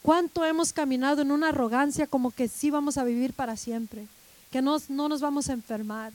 ¿Cuánto 0.03 0.43
hemos 0.43 0.73
caminado 0.73 1.21
en 1.21 1.31
una 1.31 1.49
arrogancia 1.49 2.05
como 2.05 2.31
que 2.31 2.49
sí 2.49 2.69
vamos 2.69 2.97
a 2.97 3.03
vivir 3.03 3.33
para 3.33 3.55
siempre? 3.55 4.05
Que 4.51 4.61
no, 4.61 4.77
no 4.89 5.09
nos 5.09 5.21
vamos 5.21 5.49
a 5.49 5.53
enfermar, 5.53 6.11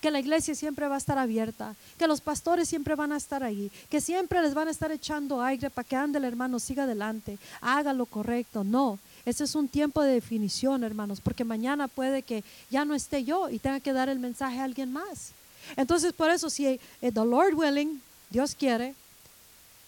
que 0.00 0.10
la 0.10 0.20
iglesia 0.20 0.54
siempre 0.54 0.88
va 0.88 0.94
a 0.94 0.98
estar 0.98 1.18
abierta, 1.18 1.74
que 1.98 2.06
los 2.06 2.20
pastores 2.20 2.68
siempre 2.68 2.94
van 2.94 3.12
a 3.12 3.16
estar 3.16 3.42
ahí, 3.42 3.70
que 3.90 4.00
siempre 4.00 4.40
les 4.42 4.54
van 4.54 4.68
a 4.68 4.70
estar 4.70 4.90
echando 4.90 5.42
aire 5.42 5.68
para 5.70 5.86
que 5.86 5.96
ande 5.96 6.18
el 6.18 6.24
hermano, 6.24 6.58
siga 6.58 6.84
adelante, 6.84 7.38
haga 7.60 7.92
lo 7.92 8.06
correcto. 8.06 8.64
No, 8.64 8.98
ese 9.26 9.44
es 9.44 9.54
un 9.54 9.68
tiempo 9.68 10.02
de 10.02 10.14
definición, 10.14 10.84
hermanos, 10.84 11.20
porque 11.20 11.44
mañana 11.44 11.86
puede 11.88 12.22
que 12.22 12.42
ya 12.70 12.84
no 12.84 12.94
esté 12.94 13.24
yo 13.24 13.50
y 13.50 13.58
tenga 13.58 13.80
que 13.80 13.92
dar 13.92 14.08
el 14.08 14.18
mensaje 14.18 14.58
a 14.58 14.64
alguien 14.64 14.92
más. 14.92 15.32
Entonces, 15.76 16.12
por 16.12 16.30
eso, 16.30 16.48
si 16.48 16.66
eh, 16.66 16.80
the 17.00 17.24
Lord 17.24 17.54
willing, 17.54 18.00
Dios 18.30 18.54
quiere, 18.54 18.94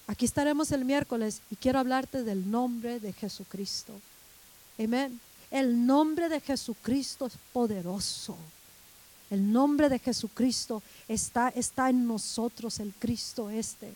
aquí 0.07 0.27
estaremos 0.27 0.71
el 0.73 0.85
miércoles 0.85 1.41
y 1.51 1.57
quiero 1.57 1.79
hablarte 1.79 2.23
del 2.23 2.51
nombre 2.51 3.01
de 3.01 3.13
Jesucristo. 3.13 3.95
Amén. 4.79 5.19
El 5.51 5.87
nombre 5.87 6.29
de 6.29 6.41
Jesucristo 6.41 7.27
es 7.27 7.35
poderoso. 7.53 8.37
El 9.33 9.51
nombre 9.51 9.89
de 9.89 9.99
Jesucristo 9.99 10.83
está, 11.09 11.49
está 11.49 11.89
en 11.89 12.07
nosotros, 12.07 12.79
el 12.81 12.93
Cristo 12.93 13.49
este. 13.49 13.91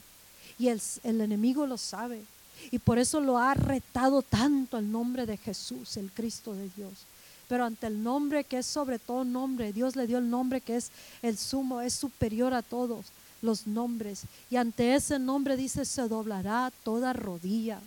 Y 0.59 0.69
el, 0.69 0.81
el 1.05 1.21
enemigo 1.21 1.67
lo 1.67 1.77
sabe. 1.77 2.23
Y 2.71 2.79
por 2.79 2.99
eso 2.99 3.21
lo 3.21 3.37
ha 3.37 3.53
retado 3.53 4.23
tanto 4.23 4.79
el 4.79 4.91
nombre 4.91 5.27
de 5.27 5.37
Jesús, 5.37 5.99
el 5.99 6.11
Cristo 6.11 6.55
de 6.55 6.71
Dios. 6.75 7.05
Pero 7.49 7.67
ante 7.67 7.87
el 7.87 8.03
nombre 8.03 8.45
que 8.45 8.57
es 8.57 8.67
sobre 8.67 8.99
todo 8.99 9.27
nombre, 9.27 9.75
Dios 9.75 9.95
le 9.95 10.07
dio 10.07 10.17
el 10.17 10.31
nombre 10.31 10.63
que 10.63 10.77
es 10.77 10.91
el 11.21 11.37
sumo, 11.37 11.83
es 11.83 11.93
superior 11.93 12.55
a 12.55 12.63
todos 12.63 13.05
los 13.43 13.67
nombres. 13.67 14.23
Y 14.49 14.57
ante 14.57 14.95
ese 14.95 15.19
nombre 15.19 15.59
dice, 15.59 15.85
se 15.85 16.09
doblará 16.09 16.73
toda 16.83 17.13
rodilla 17.13 17.79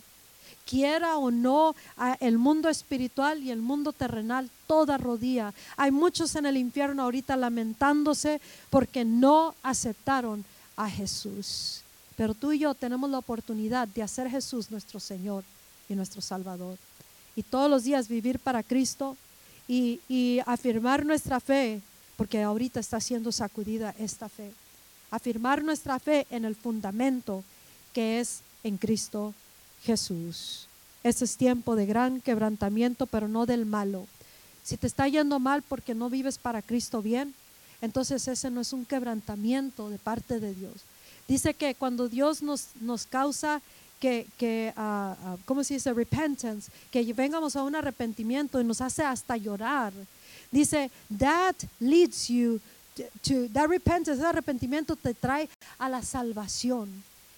quiera 0.70 1.18
o 1.18 1.32
no 1.32 1.74
el 2.20 2.38
mundo 2.38 2.68
espiritual 2.68 3.42
y 3.42 3.50
el 3.50 3.60
mundo 3.60 3.92
terrenal, 3.92 4.48
toda 4.68 4.96
rodilla. 4.96 5.52
Hay 5.76 5.90
muchos 5.90 6.36
en 6.36 6.46
el 6.46 6.56
infierno 6.56 7.02
ahorita 7.02 7.36
lamentándose 7.36 8.40
porque 8.70 9.04
no 9.04 9.56
aceptaron 9.64 10.44
a 10.76 10.88
Jesús. 10.88 11.82
Pero 12.16 12.34
tú 12.34 12.52
y 12.52 12.60
yo 12.60 12.74
tenemos 12.74 13.10
la 13.10 13.18
oportunidad 13.18 13.88
de 13.88 14.04
hacer 14.04 14.30
Jesús 14.30 14.70
nuestro 14.70 15.00
Señor 15.00 15.42
y 15.88 15.94
nuestro 15.94 16.20
Salvador. 16.20 16.78
Y 17.34 17.42
todos 17.42 17.68
los 17.68 17.82
días 17.82 18.06
vivir 18.06 18.38
para 18.38 18.62
Cristo 18.62 19.16
y, 19.66 20.00
y 20.08 20.38
afirmar 20.46 21.04
nuestra 21.04 21.40
fe, 21.40 21.80
porque 22.16 22.42
ahorita 22.42 22.78
está 22.78 23.00
siendo 23.00 23.32
sacudida 23.32 23.94
esta 23.98 24.28
fe. 24.28 24.52
Afirmar 25.10 25.64
nuestra 25.64 25.98
fe 25.98 26.28
en 26.30 26.44
el 26.44 26.54
fundamento 26.54 27.42
que 27.92 28.20
es 28.20 28.42
en 28.62 28.76
Cristo 28.76 29.34
Jesús. 29.84 30.66
Este 31.02 31.24
es 31.24 31.36
tiempo 31.36 31.76
de 31.76 31.86
gran 31.86 32.20
quebrantamiento, 32.20 33.06
pero 33.06 33.28
no 33.28 33.46
del 33.46 33.66
malo. 33.66 34.06
Si 34.62 34.76
te 34.76 34.86
está 34.86 35.08
yendo 35.08 35.38
mal 35.38 35.62
porque 35.62 35.94
no 35.94 36.10
vives 36.10 36.38
para 36.38 36.62
Cristo 36.62 37.02
bien, 37.02 37.34
entonces 37.80 38.28
ese 38.28 38.50
no 38.50 38.60
es 38.60 38.72
un 38.72 38.84
quebrantamiento 38.84 39.88
de 39.88 39.98
parte 39.98 40.38
de 40.38 40.54
Dios. 40.54 40.74
Dice 41.26 41.54
que 41.54 41.74
cuando 41.74 42.08
Dios 42.08 42.42
nos, 42.42 42.68
nos 42.80 43.06
causa 43.06 43.62
que, 44.00 44.26
que 44.38 44.72
ah, 44.76 45.16
ah, 45.24 45.36
¿cómo 45.44 45.62
se 45.62 45.74
dice? 45.74 45.92
Repentance, 45.92 46.70
que 46.90 47.12
vengamos 47.12 47.54
a 47.54 47.62
un 47.62 47.74
arrepentimiento 47.74 48.60
y 48.60 48.64
nos 48.64 48.80
hace 48.80 49.04
hasta 49.04 49.36
llorar. 49.36 49.92
Dice, 50.50 50.90
that 51.16 51.54
leads 51.78 52.28
you 52.28 52.60
to, 53.22 53.48
that 53.52 53.68
repentance, 53.68 54.18
ese 54.18 54.26
arrepentimiento 54.26 54.96
te 54.96 55.14
trae 55.14 55.48
a 55.78 55.88
la 55.88 56.02
salvación 56.02 56.90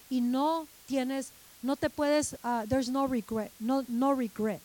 y 0.08 0.20
no 0.20 0.66
tienes, 0.86 1.28
no 1.62 1.76
te 1.76 1.88
puedes, 1.88 2.34
uh, 2.44 2.66
there's 2.68 2.88
no 2.88 3.06
regret, 3.06 3.50
no, 3.60 3.84
no 3.88 4.14
regret. 4.14 4.60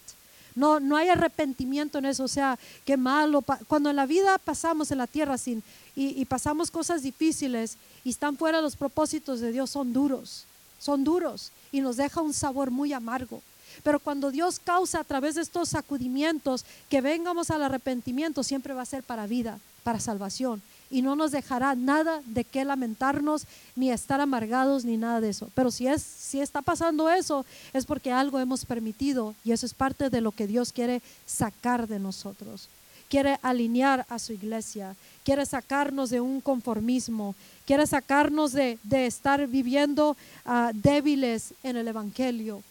No, 0.56 0.80
no 0.80 0.98
hay 0.98 1.10
arrepentimiento 1.10 2.00
en 2.00 2.06
eso, 2.06 2.24
o 2.24 2.28
sea, 2.28 2.58
qué 2.84 2.98
malo. 2.98 3.44
Cuando 3.68 3.92
en 3.92 3.96
la 3.96 4.08
vida 4.08 4.40
pasamos 4.40 4.90
en 4.90 4.98
la 4.98 5.06
tierra 5.06 5.38
sin, 5.38 5.62
y, 5.96 6.20
y 6.20 6.26
pasamos 6.26 6.72
cosas 6.72 7.04
difíciles 7.04 7.78
y 8.04 8.10
están 8.10 8.38
fuera 8.38 8.60
los 8.60 8.76
propósitos 8.76 9.40
de 9.40 9.52
Dios, 9.52 9.70
son 9.70 9.94
duros, 9.94 10.46
son 10.80 11.04
duros 11.04 11.52
y 11.72 11.82
nos 11.82 11.98
deja 11.98 12.22
un 12.22 12.34
sabor 12.34 12.72
muy 12.72 12.92
amargo. 12.92 13.44
Pero 13.84 14.00
cuando 14.00 14.32
Dios 14.32 14.60
causa 14.60 15.02
a 15.02 15.04
través 15.04 15.36
de 15.36 15.42
estos 15.42 15.70
sacudimientos 15.70 16.66
que 16.90 17.02
vengamos 17.02 17.52
al 17.52 17.62
arrepentimiento, 17.62 18.42
siempre 18.42 18.74
va 18.74 18.82
a 18.82 18.86
ser 18.86 19.04
para 19.04 19.28
vida, 19.28 19.60
para 19.84 20.00
salvación 20.00 20.64
y 20.90 21.02
no 21.02 21.16
nos 21.16 21.32
dejará 21.32 21.76
nada 21.76 22.22
de 22.26 22.44
qué 22.44 22.64
lamentarnos, 22.64 23.46
ni 23.76 23.92
estar 23.92 24.22
amargados, 24.22 24.86
ni 24.86 24.98
nada 24.98 25.22
de 25.22 25.30
eso. 25.30 25.50
Pero 25.54 25.72
si, 25.72 25.88
es, 25.88 26.02
si 26.02 26.40
está 26.40 26.62
pasando 26.62 27.10
eso, 27.10 27.46
es 27.74 27.86
porque 27.86 28.12
algo 28.12 28.40
hemos 28.40 28.66
permitido 28.66 29.36
y 29.44 29.52
eso 29.52 29.66
es 29.66 29.74
parte 29.74 30.10
de 30.10 30.22
lo 30.22 30.32
que 30.32 30.48
Dios 30.48 30.72
quiere 30.72 31.02
sacar 31.26 31.88
de 31.88 32.00
nosotros. 32.00 32.70
Quiere 33.10 33.40
alinear 33.42 34.06
a 34.10 34.20
su 34.20 34.34
iglesia, 34.34 34.96
quiere 35.24 35.46
sacarnos 35.46 36.10
de 36.10 36.20
un 36.20 36.42
conformismo, 36.42 37.36
quiere 37.66 37.88
sacarnos 37.88 38.52
de, 38.52 38.78
estar 38.92 39.48
viviendo 39.48 40.18
ah, 40.46 40.72
débiles 40.74 41.54
en 41.64 41.78
el 41.78 41.88
Evangelio 41.88 42.62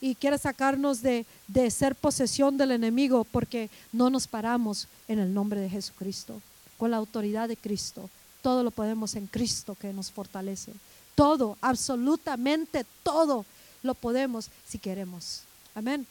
y 0.00 0.14
quiere 0.14 0.38
sacarnos 0.38 1.02
de, 1.02 1.24
de 1.46 1.70
ser 1.70 1.94
posesión 1.94 2.56
del 2.58 2.72
enemigo 2.72 3.24
porque 3.24 3.70
no 3.92 4.10
nos 4.10 4.26
paramos 4.26 4.88
en 5.08 5.20
el 5.20 5.32
nombre 5.32 5.60
de 5.60 5.70
Jesucristo 5.70 6.40
con 6.78 6.90
la 6.90 6.96
autoridad 6.96 7.48
de 7.48 7.56
Cristo. 7.56 8.08
Todo 8.42 8.62
lo 8.62 8.70
podemos 8.70 9.14
en 9.14 9.26
Cristo 9.26 9.76
que 9.80 9.92
nos 9.92 10.10
fortalece. 10.10 10.72
Todo, 11.14 11.56
absolutamente 11.60 12.84
todo 13.02 13.44
lo 13.82 13.94
podemos 13.94 14.50
si 14.68 14.78
queremos. 14.78 15.42
Amén. 15.74 16.06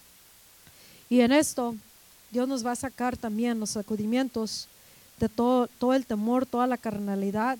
Y 1.09 1.22
en 1.22 1.32
esto 1.32 1.76
Dios 2.32 2.47
nos 2.47 2.66
va 2.66 2.72
a 2.72 2.76
sacar 2.76 3.16
también 3.16 3.59
los 3.59 3.72
sacudimientos 3.72 4.68
de 5.20 5.30
todo, 5.30 5.68
todo 5.80 5.93
el 5.93 6.05
temor, 6.05 6.45
toda 6.45 6.68
la 6.68 6.78
carnalidad, 6.78 7.57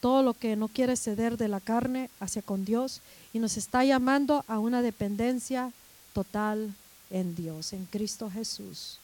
todo 0.00 0.22
lo 0.22 0.34
que 0.34 0.56
no 0.56 0.68
quiere 0.68 0.96
ceder 0.96 1.36
de 1.36 1.48
la 1.48 1.60
carne 1.60 2.10
hacia 2.20 2.42
con 2.42 2.64
Dios 2.64 3.00
y 3.32 3.38
nos 3.38 3.56
está 3.56 3.84
llamando 3.84 4.44
a 4.48 4.58
una 4.58 4.82
dependencia 4.82 5.72
total 6.12 6.74
en 7.10 7.34
Dios, 7.34 7.72
en 7.72 7.86
Cristo 7.86 8.30
Jesús, 8.30 8.98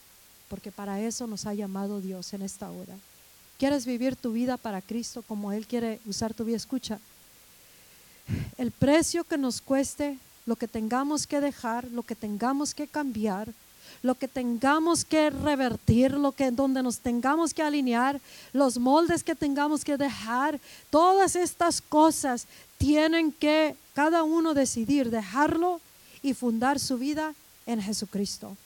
porque 0.48 0.72
para 0.72 1.00
eso 1.00 1.26
nos 1.26 1.46
ha 1.46 1.54
llamado 1.54 2.00
Dios 2.00 2.32
en 2.32 2.42
esta 2.42 2.70
hora. 2.70 2.94
¿Quieres 3.58 3.86
vivir 3.86 4.14
tu 4.14 4.30
vida 4.30 4.56
para 4.56 4.80
Cristo 4.80 5.22
como 5.22 5.50
Él 5.50 5.66
quiere 5.66 5.98
usar 6.06 6.32
tu 6.32 6.44
vida? 6.44 6.56
Escucha, 6.56 7.00
el 8.56 8.70
precio 8.70 9.24
que 9.24 9.36
nos 9.36 9.60
cueste, 9.60 10.16
lo 10.46 10.54
que 10.54 10.68
tengamos 10.68 11.26
que 11.26 11.40
dejar, 11.40 11.88
lo 11.90 12.04
que 12.04 12.14
tengamos 12.14 12.72
que 12.72 12.86
cambiar, 12.86 13.52
lo 14.00 14.14
que 14.14 14.28
tengamos 14.28 15.04
que 15.04 15.30
revertir, 15.30 16.12
lo 16.12 16.30
que 16.30 16.52
donde 16.52 16.84
nos 16.84 17.00
tengamos 17.00 17.52
que 17.52 17.64
alinear, 17.64 18.20
los 18.52 18.78
moldes 18.78 19.24
que 19.24 19.34
tengamos 19.34 19.84
que 19.84 19.96
dejar, 19.96 20.60
todas 20.88 21.34
estas 21.34 21.80
cosas 21.80 22.46
tienen 22.78 23.32
que 23.32 23.74
cada 23.92 24.22
uno 24.22 24.54
decidir 24.54 25.10
dejarlo 25.10 25.80
y 26.22 26.32
fundar 26.32 26.78
su 26.78 26.96
vida 26.96 27.34
en 27.66 27.82
Jesucristo. 27.82 28.56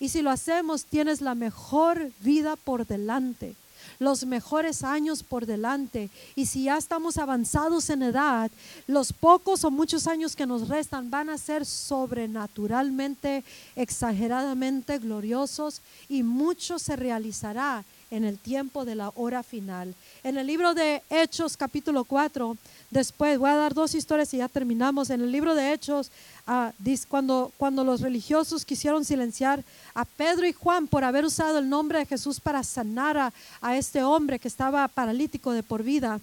Y 0.00 0.08
si 0.08 0.20
lo 0.20 0.30
hacemos, 0.30 0.84
tienes 0.84 1.20
la 1.20 1.36
mejor 1.36 2.10
vida 2.18 2.56
por 2.56 2.88
delante 2.88 3.54
los 4.00 4.26
mejores 4.26 4.82
años 4.82 5.22
por 5.22 5.46
delante. 5.46 6.10
Y 6.34 6.46
si 6.46 6.64
ya 6.64 6.76
estamos 6.76 7.18
avanzados 7.18 7.88
en 7.90 8.02
edad, 8.02 8.50
los 8.88 9.12
pocos 9.12 9.62
o 9.62 9.70
muchos 9.70 10.08
años 10.08 10.34
que 10.34 10.46
nos 10.46 10.66
restan 10.68 11.10
van 11.10 11.30
a 11.30 11.38
ser 11.38 11.64
sobrenaturalmente, 11.64 13.44
exageradamente 13.76 14.98
gloriosos 14.98 15.82
y 16.08 16.22
mucho 16.22 16.78
se 16.78 16.96
realizará 16.96 17.84
en 18.10 18.24
el 18.24 18.38
tiempo 18.38 18.84
de 18.84 18.94
la 18.94 19.12
hora 19.14 19.42
final. 19.42 19.94
En 20.22 20.36
el 20.36 20.46
libro 20.46 20.74
de 20.74 21.02
Hechos 21.10 21.56
capítulo 21.56 22.04
4, 22.04 22.56
después 22.90 23.38
voy 23.38 23.50
a 23.50 23.56
dar 23.56 23.74
dos 23.74 23.94
historias 23.94 24.34
y 24.34 24.38
ya 24.38 24.48
terminamos. 24.48 25.10
En 25.10 25.20
el 25.20 25.30
libro 25.30 25.54
de 25.54 25.72
Hechos, 25.72 26.10
ah, 26.46 26.72
cuando, 27.08 27.52
cuando 27.56 27.84
los 27.84 28.00
religiosos 28.00 28.64
quisieron 28.64 29.04
silenciar 29.04 29.64
a 29.94 30.04
Pedro 30.04 30.46
y 30.46 30.52
Juan 30.52 30.88
por 30.88 31.04
haber 31.04 31.24
usado 31.24 31.58
el 31.58 31.68
nombre 31.68 32.00
de 32.00 32.06
Jesús 32.06 32.40
para 32.40 32.62
sanar 32.62 33.32
a, 33.62 33.76
este 33.76 34.02
hombre 34.02 34.38
que 34.38 34.48
estaba 34.48 34.88
paralítico 34.88 35.52
de 35.52 35.62
por 35.62 35.82
vida. 35.82 36.20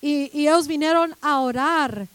Y 0.00 0.30
ellos 0.32 0.66
vinieron 0.66 1.14
a 1.20 1.40
orar 1.40 2.08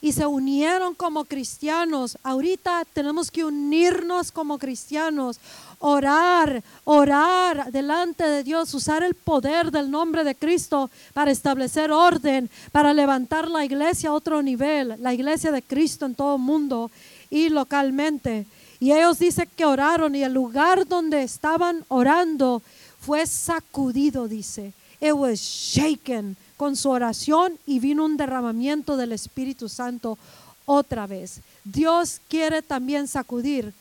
y 0.00 0.12
se 0.12 0.26
unieron 0.26 0.94
como 0.94 1.24
cristianos. 1.24 2.16
Ahorita 2.22 2.84
tenemos 2.92 3.30
que 3.30 3.44
unirnos 3.44 4.32
como 4.32 4.58
cristianos, 4.58 5.38
orar, 5.78 6.62
orar 6.84 7.70
delante 7.70 8.24
de 8.24 8.42
Dios, 8.42 8.72
usar 8.74 9.02
el 9.02 9.14
poder 9.14 9.70
del 9.70 9.90
nombre 9.90 10.24
de 10.24 10.34
Cristo 10.34 10.90
para 11.12 11.30
establecer 11.30 11.90
orden, 11.90 12.50
para 12.72 12.94
levantar 12.94 13.48
la 13.48 13.64
iglesia 13.64 14.10
a 14.10 14.14
otro 14.14 14.42
nivel, 14.42 14.94
la 14.98 15.12
iglesia 15.12 15.52
de 15.52 15.62
Cristo 15.62 16.06
en 16.06 16.14
todo 16.14 16.36
el 16.36 16.42
mundo 16.42 16.90
y 17.28 17.48
localmente. 17.48 18.46
Y 18.78 18.92
ellos 18.92 19.18
dicen 19.18 19.48
que 19.54 19.66
oraron 19.66 20.14
y 20.14 20.22
el 20.22 20.32
lugar 20.32 20.88
donde 20.88 21.22
estaban 21.22 21.84
orando 21.88 22.62
fue 22.98 23.26
sacudido, 23.26 24.28
dice. 24.28 24.72
It 25.02 25.12
was 25.12 25.40
shaken 25.40 26.36
con 26.60 26.76
su 26.76 26.90
oración 26.90 27.58
y 27.64 27.80
vino 27.80 28.04
un 28.04 28.18
derramamiento 28.18 28.98
del 28.98 29.12
Espíritu 29.12 29.70
Santo 29.70 30.18
otra 30.66 31.06
vez. 31.06 31.40
Dios 31.64 32.20
quiere 32.28 32.60
también 32.60 33.08
sacudir 33.08 33.72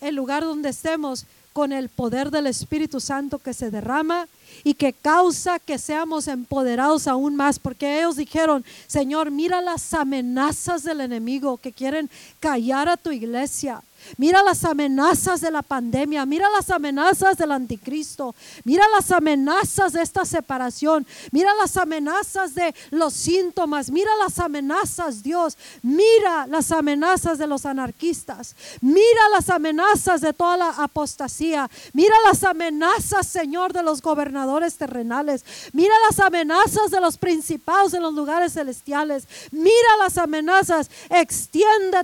el 0.00 0.16
lugar 0.16 0.42
donde 0.42 0.70
estemos 0.70 1.26
con 1.52 1.72
el 1.72 1.88
poder 1.88 2.32
del 2.32 2.48
Espíritu 2.48 2.98
Santo 2.98 3.38
que 3.38 3.54
se 3.54 3.70
derrama 3.70 4.26
y 4.64 4.74
que 4.74 4.92
causa 4.92 5.60
que 5.60 5.78
seamos 5.78 6.26
empoderados 6.26 7.06
aún 7.06 7.36
más, 7.36 7.60
porque 7.60 8.00
ellos 8.00 8.16
dijeron, 8.16 8.64
Señor, 8.88 9.30
mira 9.30 9.60
las 9.60 9.94
amenazas 9.94 10.82
del 10.82 11.02
enemigo 11.02 11.56
que 11.56 11.70
quieren 11.70 12.10
callar 12.40 12.88
a 12.88 12.96
tu 12.96 13.12
iglesia. 13.12 13.80
Mira 14.16 14.42
las 14.42 14.64
amenazas 14.64 15.40
de 15.40 15.50
la 15.50 15.62
pandemia, 15.62 16.26
mira 16.26 16.48
las 16.50 16.70
amenazas 16.70 17.36
del 17.36 17.52
anticristo, 17.52 18.34
mira 18.64 18.84
las 18.94 19.10
amenazas 19.10 19.92
de 19.92 20.02
esta 20.02 20.24
separación, 20.24 21.06
mira 21.30 21.50
las 21.54 21.76
amenazas 21.76 22.54
de 22.54 22.74
los 22.90 23.12
síntomas, 23.12 23.90
mira 23.90 24.10
las 24.16 24.38
amenazas, 24.38 25.22
Dios, 25.22 25.56
mira 25.82 26.46
las 26.46 26.72
amenazas 26.72 27.38
de 27.38 27.46
los 27.46 27.66
anarquistas, 27.66 28.54
mira 28.80 29.28
las 29.32 29.50
amenazas 29.50 30.20
de 30.20 30.32
toda 30.32 30.56
la 30.56 30.70
apostasía, 30.70 31.70
mira 31.92 32.14
las 32.26 32.44
amenazas, 32.44 33.26
Señor, 33.26 33.72
de 33.72 33.82
los 33.82 34.02
gobernadores 34.02 34.76
terrenales, 34.76 35.44
mira 35.72 35.94
las 36.08 36.20
amenazas 36.20 36.90
de 36.90 37.00
los 37.00 37.16
principados 37.16 37.94
en 37.94 38.02
los 38.02 38.14
lugares 38.14 38.54
celestiales, 38.54 39.26
mira 39.50 39.96
las 39.98 40.18
amenazas, 40.18 40.90
extiende 41.10 41.98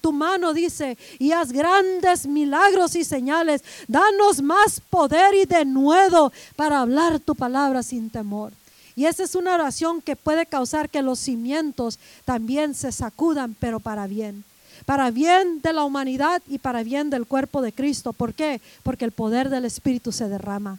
tu 0.00 0.12
mano, 0.12 0.52
dice, 0.52 0.96
y 1.18 1.32
grandes 1.46 2.26
milagros 2.26 2.96
y 2.96 3.04
señales. 3.04 3.62
Danos 3.86 4.42
más 4.42 4.80
poder 4.90 5.34
y 5.34 5.44
denuedo 5.44 6.32
para 6.56 6.80
hablar 6.80 7.20
tu 7.20 7.34
palabra 7.34 7.82
sin 7.82 8.10
temor. 8.10 8.52
Y 8.96 9.06
esa 9.06 9.22
es 9.22 9.36
una 9.36 9.54
oración 9.54 10.02
que 10.02 10.16
puede 10.16 10.44
causar 10.44 10.90
que 10.90 11.02
los 11.02 11.20
cimientos 11.20 12.00
también 12.24 12.74
se 12.74 12.90
sacudan, 12.90 13.54
pero 13.60 13.78
para 13.78 14.08
bien. 14.08 14.44
Para 14.86 15.10
bien 15.10 15.60
de 15.62 15.72
la 15.72 15.84
humanidad 15.84 16.42
y 16.48 16.58
para 16.58 16.82
bien 16.82 17.08
del 17.10 17.26
cuerpo 17.26 17.62
de 17.62 17.72
Cristo. 17.72 18.12
¿Por 18.12 18.34
qué? 18.34 18.60
Porque 18.82 19.04
el 19.04 19.12
poder 19.12 19.50
del 19.50 19.64
Espíritu 19.64 20.10
se 20.10 20.28
derrama 20.28 20.78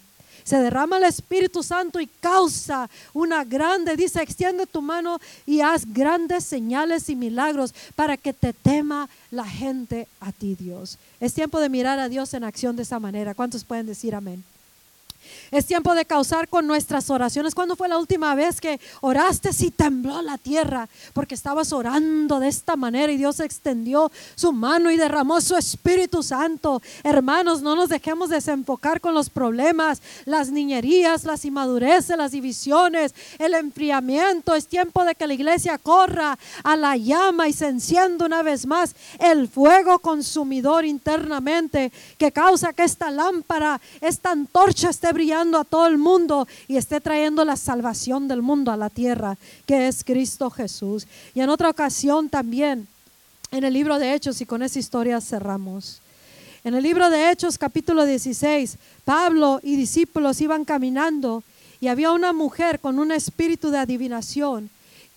Se 0.50 0.58
derrama 0.58 0.98
el 0.98 1.04
Espíritu 1.04 1.62
Santo 1.62 2.00
y 2.00 2.08
causa 2.08 2.90
una 3.14 3.44
grande, 3.44 3.96
dice, 3.96 4.20
extiende 4.20 4.66
tu 4.66 4.82
mano 4.82 5.20
y 5.46 5.62
haz 5.62 5.86
grandes 5.86 6.44
señales 6.44 7.08
y 7.12 7.16
milagros 7.16 7.72
para 7.96 8.18
que 8.18 8.34
te 8.34 8.52
tema 8.52 9.08
la 9.30 9.46
gente 9.46 10.08
a 10.20 10.32
ti, 10.32 10.56
Dios. 10.56 10.98
Es 11.20 11.36
tiempo 11.36 11.60
de 11.60 11.70
mirar 11.70 12.00
a 12.00 12.10
Dios 12.10 12.34
en 12.34 12.44
acción 12.44 12.76
de 12.76 12.82
esa 12.82 13.00
manera. 13.00 13.36
¿Cuántos 13.36 13.64
pueden 13.64 13.86
decir 13.86 14.16
amén? 14.16 14.44
Es 15.52 15.66
tiempo 15.66 15.96
de 15.96 16.06
causar 16.06 16.48
con 16.48 16.68
nuestras 16.68 17.10
oraciones. 17.10 17.56
¿Cuándo 17.56 17.76
fue 17.76 17.88
la 17.88 17.98
última 17.98 18.36
vez 18.36 18.62
que 18.62 18.80
oraste 19.02 19.52
si 19.52 19.72
tembló 19.72 20.22
la 20.22 20.38
tierra? 20.38 20.88
Porque 21.14 21.34
estabas 21.34 21.74
orando 21.74 22.40
de 22.40 22.48
esta 22.48 22.76
manera 22.76 23.12
y 23.12 23.18
Dios 23.18 23.40
extendió 23.40 24.12
su 24.36 24.52
mano 24.52 24.92
y 24.92 24.98
derramó 24.98 25.42
su 25.42 25.56
Espíritu 25.56 26.22
Santo. 26.22 26.84
Hermanos, 27.04 27.64
no 27.64 27.76
nos 27.76 27.90
dejemos 27.90 28.30
desenfocar 28.30 29.02
con 29.02 29.16
los 29.16 29.32
problemas, 29.32 30.04
las 30.26 30.52
niñerías, 30.52 31.24
las 31.24 31.44
inmadureces, 31.46 32.16
las 32.16 32.32
divisiones, 32.32 33.16
el 33.40 33.56
enfriamiento. 33.56 34.54
Es 34.54 34.68
tiempo 34.68 35.04
de 35.04 35.16
que 35.16 35.26
la 35.26 35.34
iglesia 35.34 35.80
corra 35.80 36.38
a 36.64 36.76
la 36.76 36.96
llama 36.96 37.48
y 37.48 37.54
se 37.54 37.70
encienda 37.70 38.26
una 38.26 38.44
vez 38.44 38.68
más 38.68 38.96
el 39.18 39.48
fuego 39.48 39.98
consumidor 39.98 40.86
internamente 40.86 41.92
que 42.20 42.32
causa 42.32 42.74
que 42.74 42.84
esta 42.84 43.10
lámpara, 43.10 43.82
esta 44.02 44.32
antorcha 44.32 44.90
esté 44.90 45.12
brillando 45.12 45.39
a 45.40 45.64
todo 45.64 45.88
el 45.88 45.98
mundo 45.98 46.48
y 46.68 46.76
esté 46.76 47.00
trayendo 47.00 47.46
la 47.46 47.56
salvación 47.56 48.28
del 48.28 48.42
mundo 48.42 48.72
a 48.72 48.78
la 48.78 48.90
tierra, 48.90 49.38
que 49.66 49.88
es 49.88 50.04
Cristo 50.04 50.50
Jesús. 50.50 51.08
Y 51.34 51.40
en 51.40 51.50
otra 51.50 51.70
ocasión 51.70 52.30
también, 52.30 52.88
en 53.52 53.64
el 53.64 53.74
libro 53.74 53.98
de 53.98 54.14
Hechos, 54.14 54.42
y 54.42 54.46
con 54.46 54.62
esa 54.62 54.80
historia 54.80 55.22
cerramos. 55.22 56.02
En 56.66 56.76
el 56.76 56.84
libro 56.84 57.10
de 57.10 57.32
Hechos 57.32 57.58
capítulo 57.58 58.06
16, 58.06 58.78
Pablo 59.06 59.62
y 59.64 59.78
discípulos 59.78 60.42
iban 60.42 60.66
caminando 60.66 61.42
y 61.80 61.88
había 61.88 62.12
una 62.12 62.34
mujer 62.34 62.82
con 62.82 63.00
un 63.00 63.14
espíritu 63.14 63.70
de 63.70 63.78
adivinación 63.78 64.70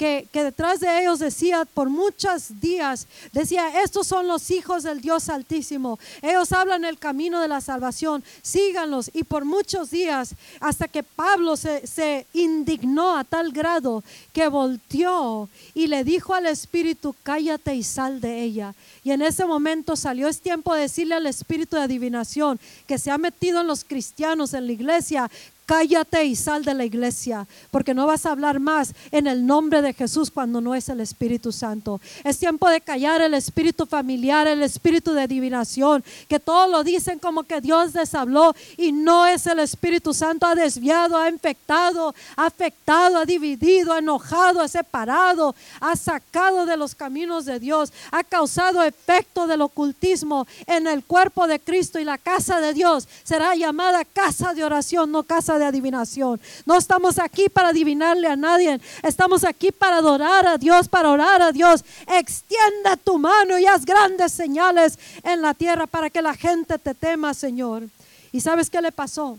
que, 0.03 0.43
detrás 0.43 0.81
de 0.81 1.01
ellos 1.01 1.20
decía 1.20 1.65
por 1.65 1.89
muchos 1.89 2.61
días, 2.61 3.07
decía, 3.33 3.83
estos 3.83 4.09
son 4.09 4.27
los 4.27 4.51
hijos 4.51 4.83
del 4.83 5.01
Dios 5.01 5.29
Altísimo. 5.29 5.97
Ellos 6.20 6.51
hablan 6.51 6.85
el 6.85 6.99
camino 6.99 7.41
de 7.41 7.47
la 7.47 7.61
salvación, 7.61 8.24
síganlos. 8.43 9.12
Y 9.15 9.23
por 9.23 9.45
muchos 9.45 9.91
días, 9.91 10.35
hasta 10.59 10.89
que 10.89 11.05
Pablo 11.05 11.57
se, 11.57 11.87
se 11.87 12.27
indignó 12.33 13.16
a 13.16 13.23
tal 13.23 13.53
grado 13.53 14.03
que 14.33 14.49
volteó 14.49 15.49
y 15.73 15.87
le 15.87 16.03
dijo 16.03 16.35
al 16.35 16.47
Espíritu, 16.47 17.15
cállate 17.23 17.77
y 17.77 17.85
sal 17.85 18.20
de 18.20 18.43
ella. 18.43 18.74
Y 19.05 19.12
en 19.12 19.23
ese 19.23 19.45
momento 19.45 19.95
salió, 19.95 20.27
es 20.27 20.41
tiempo 20.41 20.74
de 20.74 20.83
decirle 20.83 21.15
al 21.15 21.27
espíritu 21.27 21.77
de 21.77 21.83
adivinación 21.83 22.59
que 22.87 22.99
se 22.99 23.11
ha 23.11 23.19
metido 23.19 23.61
en 23.61 23.66
los 23.66 23.85
cristianos, 23.85 24.55
en 24.55 24.66
la 24.66 24.73
iglesia, 24.73 25.31
cállate 25.73 26.27
y 26.27 26.36
sal 26.36 26.66
de 26.66 26.74
la 26.74 26.85
iglesia, 26.85 27.47
porque 27.70 27.94
no 27.94 28.07
vas 28.07 28.27
a 28.27 28.32
hablar 28.32 28.61
más 28.61 28.93
en 29.11 29.27
el 29.27 29.47
nombre 29.47 29.81
de 29.81 29.94
Jesús 29.94 30.31
cuando 30.31 30.61
no 30.61 30.74
es 30.74 30.90
el 30.90 31.01
Espíritu 31.01 31.51
Santo. 31.51 31.99
Es 32.24 32.39
tiempo 32.39 32.69
de 32.69 32.82
callar 32.82 33.23
el 33.23 33.32
espíritu 33.32 33.86
familiar, 33.86 34.47
el 34.47 34.62
espíritu 34.62 35.15
de 35.15 35.23
adivinación, 35.23 36.05
que 36.28 36.39
todos 36.39 36.70
lo 36.70 36.85
dicen 36.85 37.19
como 37.19 37.44
que 37.44 37.62
Dios 37.62 37.94
les 37.94 38.15
habló 38.15 38.55
y 38.77 38.93
no 38.93 39.24
es 39.24 39.47
el 39.47 39.61
Espíritu 39.61 40.12
Santo. 40.12 40.47
Ha 40.47 40.55
desviado, 40.55 41.16
ha 41.16 41.31
infectado, 41.31 42.15
ha 42.36 42.44
afectado, 42.44 43.16
ha 43.16 43.24
dividido, 43.24 43.94
ha 43.94 44.01
enojado, 44.01 44.61
ha 44.61 44.69
separado, 44.69 45.55
ha 45.81 45.97
sacado 45.97 46.66
de 46.66 46.77
los 46.77 46.94
caminos 46.94 47.47
de 47.47 47.59
Dios, 47.59 47.94
ha 48.11 48.24
causado 48.24 48.82
efecto 48.82 49.47
del 49.47 49.62
ocultismo 49.62 50.47
en 50.66 50.86
el 50.86 51.03
cuerpo 51.03 51.47
de 51.47 51.59
Cristo 51.61 51.99
y 51.99 52.05
la 52.05 52.19
casa 52.19 52.61
de 52.61 52.74
Dios 52.74 53.09
será 53.24 53.55
llamada 53.55 54.05
casa 54.05 54.53
de 54.53 54.65
oración, 54.65 55.11
no 55.11 55.23
casa 55.23 55.59
de 55.59 55.61
adivinación. 55.68 56.40
No 56.66 56.76
estamos 56.76 57.18
aquí 57.18 57.48
para 57.48 57.68
adivinarle 57.68 58.28
a 58.28 58.36
nadie, 58.36 58.80
estamos 59.02 59.44
aquí 59.44 59.72
para 59.72 59.97
adorar 59.97 60.47
a 60.47 60.59
Dios, 60.59 60.89
para 60.89 61.10
orar 61.10 61.43
a 61.43 61.52
Dios. 61.52 61.84
Extienda 62.06 62.97
tu 62.97 63.18
mano 63.18 63.59
y 63.59 63.66
haz 63.66 63.84
grandes 63.84 64.32
señales 64.32 64.98
en 65.22 65.43
la 65.43 65.55
tierra 65.55 65.86
para 65.86 66.10
que 66.10 66.22
la 66.22 66.34
gente 66.34 66.78
te 66.78 66.94
tema, 66.94 67.34
Señor. 67.34 67.84
¿Y 68.32 68.40
sabes 68.40 68.70
qué 68.70 68.80
le 68.80 68.93
pasó? 68.93 69.39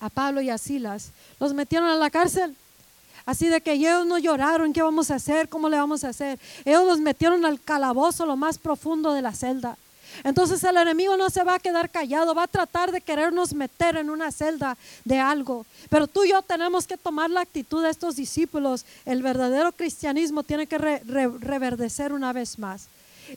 A 0.00 0.08
Pablo 0.08 0.40
y 0.40 0.48
a 0.48 0.58
Silas 0.58 1.10
los 1.38 1.52
metieron 1.54 1.88
a 1.88 1.96
la 1.96 2.10
cárcel. 2.10 2.56
Así 3.26 3.48
de 3.48 3.60
que 3.60 3.72
ellos 3.72 4.06
no 4.06 4.18
lloraron, 4.18 4.72
¿qué 4.72 4.82
vamos 4.82 5.10
a 5.10 5.16
hacer? 5.16 5.48
¿Cómo 5.48 5.68
le 5.68 5.76
vamos 5.76 6.04
a 6.04 6.08
hacer? 6.08 6.38
Ellos 6.64 6.86
los 6.86 7.00
metieron 7.00 7.44
al 7.44 7.60
calabozo, 7.60 8.26
lo 8.26 8.36
más 8.36 8.58
profundo 8.58 9.12
de 9.12 9.22
la 9.22 9.32
celda. 9.32 9.76
Entonces 10.24 10.62
el 10.64 10.76
enemigo 10.76 11.16
no 11.16 11.30
se 11.30 11.44
va 11.44 11.54
a 11.54 11.58
quedar 11.58 11.90
callado, 11.90 12.34
va 12.34 12.44
a 12.44 12.48
tratar 12.48 12.92
de 12.92 13.00
querernos 13.00 13.54
meter 13.54 13.96
en 13.96 14.10
una 14.10 14.32
celda 14.32 14.76
de 15.04 15.18
algo. 15.18 15.66
Pero 15.88 16.06
tú 16.06 16.24
y 16.24 16.30
yo 16.30 16.42
tenemos 16.42 16.86
que 16.86 16.96
tomar 16.96 17.30
la 17.30 17.40
actitud 17.40 17.82
de 17.82 17.90
estos 17.90 18.16
discípulos. 18.16 18.84
El 19.04 19.22
verdadero 19.22 19.72
cristianismo 19.72 20.42
tiene 20.42 20.66
que 20.66 20.78
reverdecer 20.78 22.12
una 22.12 22.32
vez 22.32 22.58
más. 22.58 22.88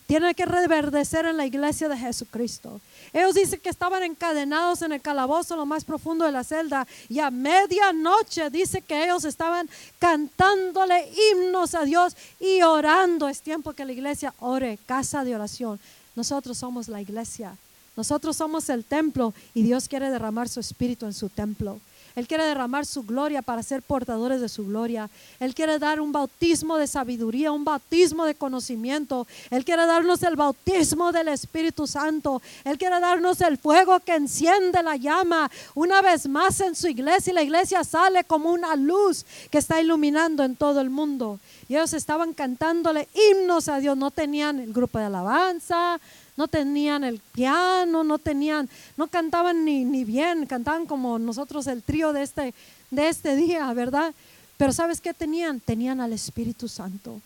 Tiene 0.07 0.33
que 0.33 0.45
reverdecer 0.45 1.25
en 1.25 1.37
la 1.37 1.45
iglesia 1.45 1.87
de 1.87 1.97
Jesucristo. 1.97 2.81
Ellos 3.11 3.35
dicen 3.35 3.59
que 3.59 3.69
estaban 3.69 4.03
encadenados 4.03 4.81
en 4.81 4.91
el 4.91 5.01
calabozo 5.01 5.55
lo 5.55 5.65
más 5.65 5.85
profundo 5.85 6.25
de 6.25 6.31
la 6.31 6.43
celda 6.43 6.87
y 7.09 7.19
a 7.19 7.29
medianoche 7.29 8.49
dice 8.49 8.81
que 8.81 9.03
ellos 9.03 9.23
estaban 9.23 9.69
cantándole 9.99 11.11
himnos 11.11 11.75
a 11.75 11.83
Dios 11.83 12.15
y 12.39 12.61
orando. 12.63 13.29
Es 13.29 13.41
tiempo 13.41 13.73
que 13.73 13.85
la 13.85 13.91
iglesia 13.91 14.33
ore, 14.39 14.79
casa 14.85 15.23
de 15.23 15.35
oración. 15.35 15.79
Nosotros 16.15 16.57
somos 16.57 16.87
la 16.87 17.01
iglesia. 17.01 17.57
Nosotros 17.95 18.37
somos 18.37 18.69
el 18.69 18.83
templo 18.83 19.33
y 19.53 19.63
Dios 19.63 19.87
quiere 19.87 20.09
derramar 20.09 20.49
su 20.49 20.59
espíritu 20.59 21.05
en 21.05 21.13
su 21.13 21.29
templo. 21.29 21.79
Él 22.15 22.27
quiere 22.27 22.45
derramar 22.45 22.85
su 22.85 23.03
gloria 23.03 23.41
para 23.41 23.63
ser 23.63 23.81
portadores 23.81 24.39
de 24.39 24.49
su 24.49 24.65
gloria. 24.65 25.09
Él 25.39 25.55
quiere 25.55 25.79
dar 25.79 25.99
un 25.99 26.11
bautismo 26.11 26.77
de 26.77 26.87
sabiduría, 26.87 27.51
un 27.51 27.65
bautismo 27.65 28.25
de 28.25 28.35
conocimiento. 28.35 29.25
Él 29.49 29.65
quiere 29.65 29.85
darnos 29.85 30.21
el 30.23 30.35
bautismo 30.35 31.11
del 31.11 31.29
Espíritu 31.29 31.87
Santo. 31.87 32.41
Él 32.63 32.77
quiere 32.77 32.99
darnos 32.99 33.41
el 33.41 33.57
fuego 33.57 33.99
que 33.99 34.15
enciende 34.15 34.83
la 34.83 34.95
llama 34.95 35.49
una 35.73 36.01
vez 36.01 36.27
más 36.27 36.61
en 36.61 36.75
su 36.75 36.87
iglesia. 36.87 37.31
Y 37.31 37.35
la 37.35 37.43
iglesia 37.43 37.83
sale 37.83 38.23
como 38.23 38.51
una 38.51 38.75
luz 38.75 39.25
que 39.49 39.57
está 39.57 39.81
iluminando 39.81 40.43
en 40.43 40.55
todo 40.55 40.81
el 40.81 40.89
mundo. 40.89 41.39
Y 41.67 41.75
ellos 41.75 41.93
estaban 41.93 42.33
cantándole 42.33 43.07
himnos 43.13 43.67
a 43.69 43.79
Dios. 43.79 43.97
No 43.97 44.11
tenían 44.11 44.59
el 44.59 44.73
grupo 44.73 44.99
de 44.99 45.05
alabanza, 45.05 45.99
no 46.35 46.47
tenían 46.47 47.03
el 47.03 47.19
piano, 47.19 48.03
no 48.03 48.17
tenían, 48.17 48.69
no 48.97 49.07
cantaban 49.07 49.65
ni, 49.65 49.85
ni 49.85 50.03
bien, 50.03 50.45
cantaban 50.45 50.85
como 50.85 51.19
nosotros 51.19 51.67
el 51.67 51.83
trío 51.83 52.13
de 52.13 52.23
este, 52.23 52.53
de 52.91 53.07
este 53.07 53.35
día, 53.35 53.71
¿verdad? 53.73 54.13
Pero 54.57 54.71
¿sabes 54.71 55.01
qué 55.01 55.13
tenían? 55.13 55.59
Tenían 55.59 55.99
al 55.99 56.13
Espíritu 56.13 56.67
Santo 56.67 57.21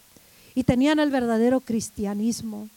y 0.56 0.64
tenían 0.64 1.00
el 1.00 1.12
verdadero 1.12 1.60
cristianismo, 1.60 2.68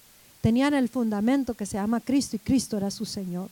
tenían 0.42 0.74
el 0.74 0.90
fundamento 0.90 1.54
que 1.54 1.64
se 1.66 1.78
llama 1.78 2.00
Cristo 2.00 2.36
y 2.36 2.40
Cristo 2.40 2.76
era 2.76 2.90
su 2.90 3.06
Señor. 3.06 3.48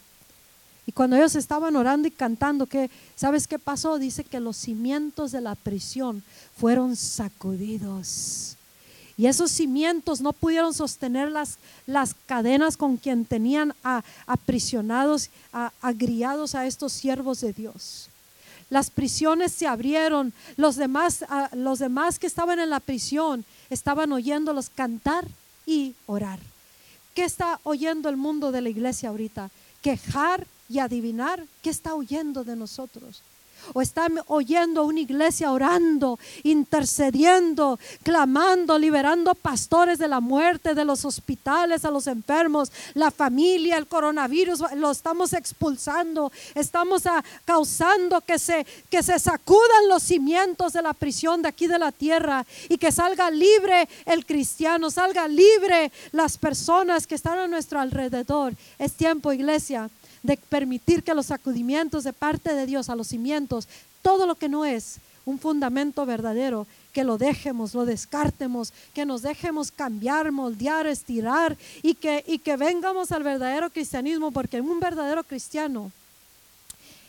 Y 0.86 0.92
cuando 0.92 1.16
ellos 1.16 1.34
estaban 1.34 1.76
orando 1.76 2.08
y 2.08 2.10
cantando, 2.10 2.66
¿qué, 2.66 2.90
¿sabes 3.16 3.48
qué 3.48 3.58
pasó? 3.58 3.98
Dice 3.98 4.24
que 4.24 4.38
los 4.38 4.56
cimientos 4.58 5.32
de 5.32 5.40
la 5.40 5.54
prisión 5.54 6.22
fueron 6.56 6.94
sacudidos. 6.94 8.57
Y 9.18 9.26
esos 9.26 9.50
cimientos 9.50 10.20
no 10.20 10.32
pudieron 10.32 10.72
sostener 10.72 11.28
las, 11.28 11.58
las 11.86 12.14
cadenas 12.26 12.76
con 12.76 12.96
quien 12.96 13.24
tenían 13.24 13.74
a, 13.82 14.04
aprisionados, 14.28 15.30
a, 15.52 15.72
agriados 15.82 16.54
a 16.54 16.66
estos 16.66 16.92
siervos 16.92 17.40
de 17.40 17.52
Dios. 17.52 18.08
Las 18.70 18.90
prisiones 18.90 19.50
se 19.50 19.66
abrieron. 19.66 20.32
Los 20.56 20.76
demás, 20.76 21.24
los 21.52 21.80
demás 21.80 22.20
que 22.20 22.28
estaban 22.28 22.60
en 22.60 22.70
la 22.70 22.78
prisión 22.78 23.44
estaban 23.70 24.12
oyéndolos 24.12 24.70
cantar 24.70 25.26
y 25.66 25.96
orar. 26.06 26.38
¿Qué 27.12 27.24
está 27.24 27.58
oyendo 27.64 28.08
el 28.08 28.16
mundo 28.16 28.52
de 28.52 28.60
la 28.60 28.68
iglesia 28.68 29.08
ahorita? 29.08 29.50
Quejar 29.82 30.46
y 30.68 30.78
adivinar 30.78 31.44
qué 31.62 31.70
está 31.70 31.94
oyendo 31.94 32.44
de 32.44 32.54
nosotros. 32.54 33.22
O 33.74 33.82
está 33.82 34.08
oyendo 34.26 34.84
una 34.84 35.00
iglesia 35.00 35.52
orando, 35.52 36.18
intercediendo, 36.42 37.78
clamando, 38.02 38.78
liberando 38.78 39.34
pastores 39.34 39.98
de 39.98 40.08
la 40.08 40.20
muerte, 40.20 40.74
de 40.74 40.84
los 40.84 41.04
hospitales, 41.04 41.84
a 41.84 41.90
los 41.90 42.06
enfermos, 42.06 42.70
la 42.94 43.10
familia, 43.10 43.76
el 43.76 43.86
coronavirus, 43.86 44.62
lo 44.76 44.90
estamos 44.90 45.32
expulsando. 45.32 46.32
Estamos 46.54 47.02
causando 47.44 48.20
que 48.20 48.38
se, 48.38 48.66
que 48.90 49.02
se 49.02 49.18
sacudan 49.18 49.88
los 49.88 50.02
cimientos 50.02 50.72
de 50.72 50.82
la 50.82 50.94
prisión 50.94 51.42
de 51.42 51.48
aquí 51.48 51.66
de 51.66 51.78
la 51.78 51.92
tierra 51.92 52.44
y 52.68 52.78
que 52.78 52.92
salga 52.92 53.30
libre 53.30 53.88
el 54.06 54.24
cristiano, 54.24 54.90
salga 54.90 55.28
libre 55.28 55.92
las 56.12 56.38
personas 56.38 57.06
que 57.06 57.14
están 57.14 57.38
a 57.38 57.46
nuestro 57.46 57.80
alrededor. 57.80 58.54
Es 58.78 58.94
tiempo, 58.94 59.32
iglesia, 59.32 59.90
de 60.22 60.36
permitir 60.36 61.02
que 61.02 61.14
los 61.14 61.26
sacudimientos 61.26 62.04
de 62.04 62.12
parte 62.12 62.54
de 62.54 62.66
Dios 62.66 62.88
a 62.88 62.96
los 62.96 63.08
cimientos, 63.08 63.68
todo 64.02 64.26
lo 64.26 64.34
que 64.34 64.48
no 64.48 64.64
es 64.64 64.98
un 65.24 65.38
fundamento 65.38 66.06
verdadero, 66.06 66.66
que 66.92 67.04
lo 67.04 67.18
dejemos, 67.18 67.74
lo 67.74 67.84
descartemos, 67.84 68.72
que 68.94 69.04
nos 69.04 69.22
dejemos 69.22 69.70
cambiar, 69.70 70.32
moldear, 70.32 70.86
estirar 70.86 71.56
y 71.82 71.94
que, 71.94 72.24
y 72.26 72.38
que 72.38 72.56
vengamos 72.56 73.12
al 73.12 73.22
verdadero 73.22 73.68
cristianismo, 73.70 74.30
porque 74.30 74.60
un 74.60 74.80
verdadero 74.80 75.22
cristiano 75.22 75.92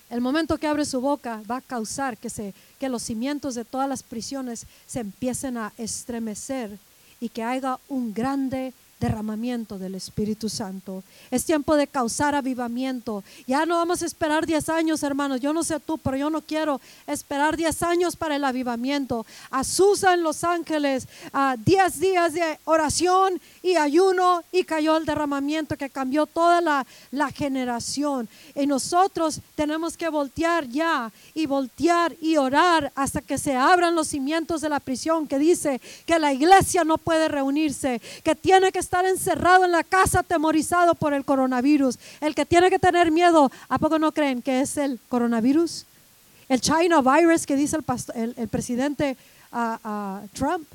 El 0.10 0.22
momento 0.22 0.58
que 0.58 0.68
abre 0.68 0.86
su 0.86 1.00
boca 1.00 1.42
va 1.50 1.58
a 1.58 1.62
causar 1.62 2.18
que, 2.18 2.30
se, 2.30 2.54
que 2.80 2.90
los 2.90 3.04
cimientos 3.04 3.56
de 3.56 3.64
todas 3.64 3.88
las 3.88 4.04
prisiones 4.04 4.66
se 4.88 5.00
empiecen 5.00 5.56
a 5.58 5.72
estremecer 5.78 6.78
y 7.22 7.30
que 7.30 7.44
haya 7.44 7.80
un 7.88 8.14
grande 8.14 8.74
derramamiento 9.00 9.80
del 9.80 9.96
Espíritu 9.96 10.50
Santo. 10.50 11.04
Es 11.32 11.46
tiempo 11.46 11.76
de 11.76 11.88
causar 11.88 12.36
avivamiento. 12.36 13.24
Ya 13.48 13.66
no 13.66 13.76
vamos 13.76 14.02
a 14.02 14.06
esperar 14.06 14.46
10 14.46 14.70
años, 14.70 15.04
hermanos. 15.04 15.40
Yo 15.40 15.54
no 15.54 15.64
sé 15.64 15.80
tú, 15.80 15.98
pero 15.98 16.18
yo 16.18 16.30
no 16.30 16.42
quiero 16.42 16.82
esperar 17.08 17.56
10 17.56 17.84
años 17.84 18.16
para 18.16 18.36
el 18.36 18.44
avivamiento. 18.44 19.26
Azusa 19.50 20.14
en 20.14 20.24
Los 20.24 20.44
Ángeles, 20.44 21.08
a 21.32 21.56
10 21.58 22.00
días 22.00 22.34
de 22.34 22.60
oración 22.66 23.40
y 23.64 23.76
ayuno 23.76 24.44
y 24.52 24.64
cayó 24.64 24.98
el 24.98 25.06
derramamiento 25.06 25.78
que 25.78 25.90
cambió 25.90 26.26
toda 26.26 26.60
la, 26.60 26.86
la 27.12 27.32
generación. 27.32 28.28
Y 28.54 28.68
nosotros 28.68 29.40
tenemos 29.56 29.96
que 29.96 30.10
voltear 30.10 30.68
ya 30.68 31.12
y 31.34 31.46
voltear 31.46 32.16
y 32.20 32.36
orar 32.36 32.92
hasta 32.96 33.22
que 33.22 33.38
se 33.38 33.56
abran 33.56 33.96
los 33.96 34.10
cimientos 34.10 34.62
de 34.62 34.70
la 34.70 34.80
prisión 34.80 35.28
que 35.28 35.40
dice 35.40 35.80
que 36.06 36.20
la 36.20 36.34
iglesia 36.34 36.84
no 36.84 36.98
puede 36.98 37.30
reunirse, 37.30 38.02
que 38.24 38.36
tiene 38.36 38.72
que 38.72 38.80
estar 38.90 39.06
encerrado 39.06 39.66
en 39.66 39.72
la 39.72 39.84
casa 39.84 40.22
atemorizado 40.22 40.96
por 40.96 41.14
el 41.14 41.24
coronavirus. 41.24 42.00
El 42.22 42.34
que 42.34 42.44
tiene 42.44 42.72
que 42.72 42.80
tener 42.80 43.12
miedo, 43.12 43.52
¿a 43.70 43.78
poco 43.78 44.00
no 44.00 44.12
creen 44.12 44.42
que 44.42 44.62
es 44.62 44.78
el 44.78 45.00
coronavirus? 45.10 45.86
El 46.50 46.60
China 46.60 47.00
virus 47.02 47.46
que 47.46 47.56
dice 47.56 47.78
el, 48.16 48.34
el, 48.36 48.48
presidente 48.48 49.16
ah, 49.52 50.24
Trump. 50.34 50.68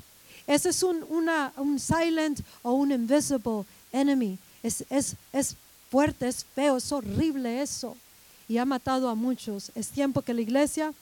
Ese 0.47 0.69
es 0.69 0.81
un, 0.81 1.03
un 1.09 1.77
silent 1.77 2.39
o 2.63 2.71
un 2.71 2.93
invisible 2.93 3.65
enemy. 3.91 4.37
Es, 4.63 4.85
es, 4.89 5.17
es 5.33 5.57
fuerte, 5.91 6.29
es 6.29 6.45
feo, 6.45 6.77
es 6.77 6.89
horrible 6.93 7.61
eso. 7.61 7.97
Y 8.47 8.59
ha 8.59 8.65
matado 8.65 9.09
a 9.09 9.15
muchos. 9.15 9.73
Es 9.75 9.89
tiempo 9.89 10.21
que 10.21 10.33
la 10.33 10.39
iglesia 10.39 10.93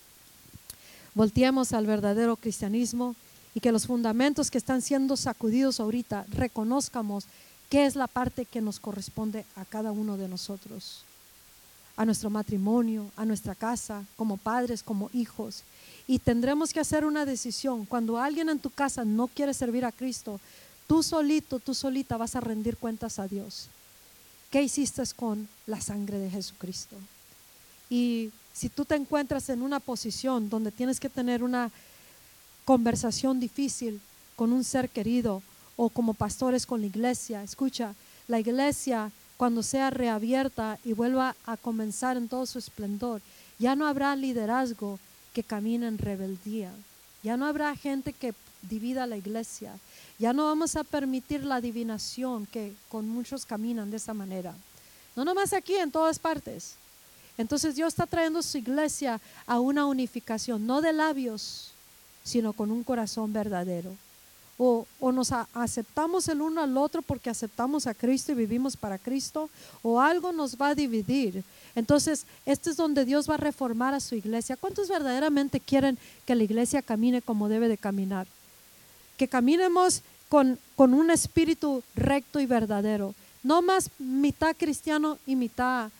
volteemos 1.13 1.73
al 1.73 1.85
verdadero 1.85 2.37
cristianismo 2.37 3.15
y 3.55 3.59
que 3.59 3.71
los 3.71 3.87
fundamentos 3.87 4.49
que 4.49 4.57
están 4.57 4.81
siendo 4.81 5.15
sacudidos 5.15 5.79
ahorita 5.79 6.25
reconozcamos 6.29 7.25
qué 7.69 7.85
es 7.85 7.95
la 7.95 8.07
parte 8.07 8.45
que 8.45 8.61
nos 8.61 8.79
corresponde 8.79 9.45
a 9.55 9.65
cada 9.65 9.91
uno 9.91 10.17
de 10.17 10.27
nosotros, 10.27 11.03
a 11.95 12.05
nuestro 12.05 12.29
matrimonio, 12.29 13.11
a 13.15 13.25
nuestra 13.25 13.55
casa, 13.55 14.05
como 14.15 14.37
padres, 14.37 14.83
como 14.83 15.09
hijos. 15.13 15.63
Y 16.07 16.19
tendremos 16.19 16.73
que 16.73 16.79
hacer 16.79 17.05
una 17.05 17.25
decisión. 17.25 17.85
Cuando 17.85 18.19
alguien 18.19 18.49
en 18.49 18.59
tu 18.59 18.69
casa 18.69 19.05
no 19.05 19.27
quiere 19.27 19.53
servir 19.53 19.85
a 19.85 19.91
Cristo, 19.91 20.39
tú 20.87 21.03
solito, 21.03 21.59
tú 21.59 21.73
solita 21.73 22.17
vas 22.17 22.35
a 22.35 22.41
rendir 22.41 22.77
cuentas 22.77 23.19
a 23.19 23.27
Dios. 23.27 23.69
¿Qué 24.49 24.61
hiciste 24.61 25.01
con 25.15 25.47
la 25.65 25.81
sangre 25.81 26.19
de 26.19 26.29
Jesucristo? 26.29 26.95
Y 27.89 28.31
si 28.53 28.69
tú 28.69 28.85
te 28.85 28.95
encuentras 28.95 29.49
en 29.49 29.61
una 29.61 29.79
posición 29.79 30.49
donde 30.49 30.71
tienes 30.71 30.99
que 30.99 31.09
tener 31.09 31.43
una 31.43 31.71
conversación 32.65 33.39
difícil 33.39 34.01
con 34.35 34.53
un 34.53 34.63
ser 34.63 34.89
querido 34.89 35.41
o 35.75 35.89
como 35.89 36.13
pastores 36.13 36.65
con 36.65 36.81
la 36.81 36.87
iglesia. 36.87 37.43
Escucha, 37.43 37.95
la 38.27 38.39
iglesia 38.39 39.11
cuando 39.37 39.63
sea 39.63 39.89
reabierta 39.89 40.79
y 40.85 40.93
vuelva 40.93 41.35
a 41.45 41.57
comenzar 41.57 42.17
en 42.17 42.29
todo 42.29 42.45
su 42.45 42.59
esplendor, 42.59 43.21
ya 43.59 43.75
no 43.75 43.87
habrá 43.87 44.15
liderazgo 44.15 44.99
que 45.33 45.43
camine 45.43 45.87
en 45.87 45.97
rebeldía. 45.97 46.71
Ya 47.23 47.37
no 47.37 47.45
habrá 47.45 47.75
gente 47.75 48.13
que 48.13 48.33
divida 48.61 49.07
la 49.07 49.17
iglesia. 49.17 49.73
Ya 50.19 50.33
no 50.33 50.45
vamos 50.45 50.75
a 50.75 50.83
permitir 50.83 51.43
la 51.43 51.55
adivinación 51.55 52.45
que 52.45 52.73
con 52.89 53.07
muchos 53.09 53.45
caminan 53.45 53.89
de 53.91 53.97
esa 53.97 54.13
manera. 54.13 54.53
No 55.15 55.25
nomás 55.25 55.53
aquí, 55.53 55.75
en 55.75 55.91
todas 55.91 56.19
partes. 56.19 56.75
Entonces 57.37 57.75
Dios 57.75 57.89
está 57.89 58.05
trayendo 58.05 58.41
su 58.43 58.57
iglesia 58.57 59.19
a 59.47 59.59
una 59.59 59.85
unificación, 59.85 60.65
no 60.67 60.81
de 60.81 60.93
labios, 60.93 61.72
sino 62.23 62.53
con 62.53 62.71
un 62.71 62.83
corazón 62.83 63.33
verdadero. 63.33 63.95
O, 64.57 64.85
nos 65.11 65.31
aceptamos 65.31 66.27
el 66.27 66.41
uno 66.41 66.61
al 66.61 66.77
otro 66.77 67.01
porque 67.01 67.29
aceptamos 67.29 67.87
a 67.87 67.93
Cristo 67.93 68.31
y 68.31 68.35
vivimos 68.35 68.77
para 68.77 68.97
Cristo, 68.97 69.49
o 69.81 69.99
algo 69.99 70.31
nos 70.31 70.55
va 70.55 70.69
a 70.69 70.75
dividir. 70.75 71.43
Entonces, 71.75 72.25
este 72.45 72.69
es 72.69 72.77
donde 72.77 73.03
Dios 73.03 73.29
va 73.29 73.33
a 73.33 73.37
reformar 73.37 73.93
a 73.93 73.99
su 73.99 74.15
iglesia. 74.15 74.55
¿Cuántos 74.55 74.87
verdaderamente 74.87 75.59
quieren 75.59 75.97
que 76.25 76.35
la 76.35 76.43
iglesia 76.43 76.81
camine 76.81 77.21
como 77.21 77.49
debe 77.49 77.67
de 77.67 77.77
caminar? 77.77 78.27
Que 79.17 79.27
caminemos 79.27 80.01
con, 80.29 80.59
con 80.75 80.93
un 80.93 81.09
espíritu 81.09 81.83
recto 81.95 82.39
y 82.39 82.45
verdadero. 82.45 83.15
No 83.41 83.61
más 83.61 83.89
mitad 83.99 84.55
cristiano 84.55 85.17
y 85.25 85.35
mitad 85.35 85.91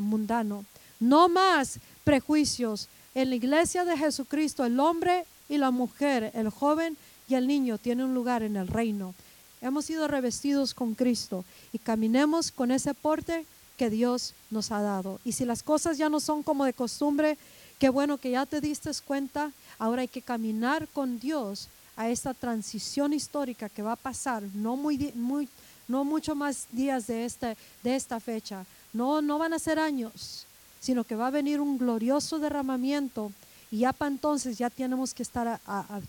mundano. 0.00 0.64
No 0.98 1.28
más 1.28 1.78
prejuicios. 2.04 2.88
En 3.14 3.30
la 3.30 3.36
iglesia 3.36 3.84
de 3.84 3.96
Jesucristo, 3.96 4.64
el 4.64 4.80
hombre 4.80 5.24
y 5.48 5.58
la 5.58 5.70
mujer, 5.70 6.30
el 6.34 6.50
joven 6.50 6.96
y 7.28 7.34
el 7.34 7.46
niño 7.46 7.78
tienen 7.78 8.06
un 8.06 8.14
lugar 8.14 8.42
en 8.42 8.56
el 8.56 8.68
reino. 8.68 9.14
Hemos 9.60 9.86
sido 9.86 10.06
revestidos 10.06 10.74
con 10.74 10.94
Cristo 10.94 11.44
y 11.72 11.78
caminemos 11.78 12.52
con 12.52 12.70
ese 12.70 12.94
porte 12.94 13.46
que 13.76 13.90
Dios 13.90 14.34
nos 14.50 14.70
ha 14.70 14.80
dado. 14.80 15.20
Y 15.24 15.32
si 15.32 15.44
las 15.44 15.62
cosas 15.62 15.98
ya 15.98 16.08
no 16.08 16.20
son 16.20 16.42
como 16.42 16.64
de 16.64 16.72
costumbre, 16.72 17.38
qué 17.78 17.88
bueno 17.88 18.18
que 18.18 18.30
ya 18.30 18.46
te 18.46 18.60
diste 18.60 18.90
cuenta, 19.06 19.52
ahora 19.78 20.02
hay 20.02 20.08
que 20.08 20.22
caminar 20.22 20.88
con 20.88 21.18
Dios 21.18 21.68
a 21.96 22.08
esta 22.08 22.34
transición 22.34 23.12
histórica 23.12 23.68
que 23.68 23.82
va 23.82 23.92
a 23.92 23.96
pasar, 23.96 24.42
no, 24.54 24.76
muy, 24.76 25.12
muy, 25.14 25.48
no 25.88 26.04
mucho 26.04 26.34
más 26.34 26.66
días 26.70 27.06
de, 27.06 27.24
este, 27.24 27.56
de 27.82 27.96
esta 27.96 28.20
fecha, 28.20 28.66
no, 28.92 29.22
no 29.22 29.38
van 29.38 29.54
a 29.54 29.58
ser 29.58 29.78
años, 29.78 30.46
sino 30.80 31.04
que 31.04 31.16
va 31.16 31.28
a 31.28 31.30
venir 31.30 31.60
un 31.60 31.78
glorioso 31.78 32.38
derramamiento 32.38 33.32
y 33.70 33.78
ya 33.78 33.92
para 33.92 34.10
entonces 34.10 34.58
ya 34.58 34.70
tenemos 34.70 35.12
que 35.14 35.22
estar 35.22 35.60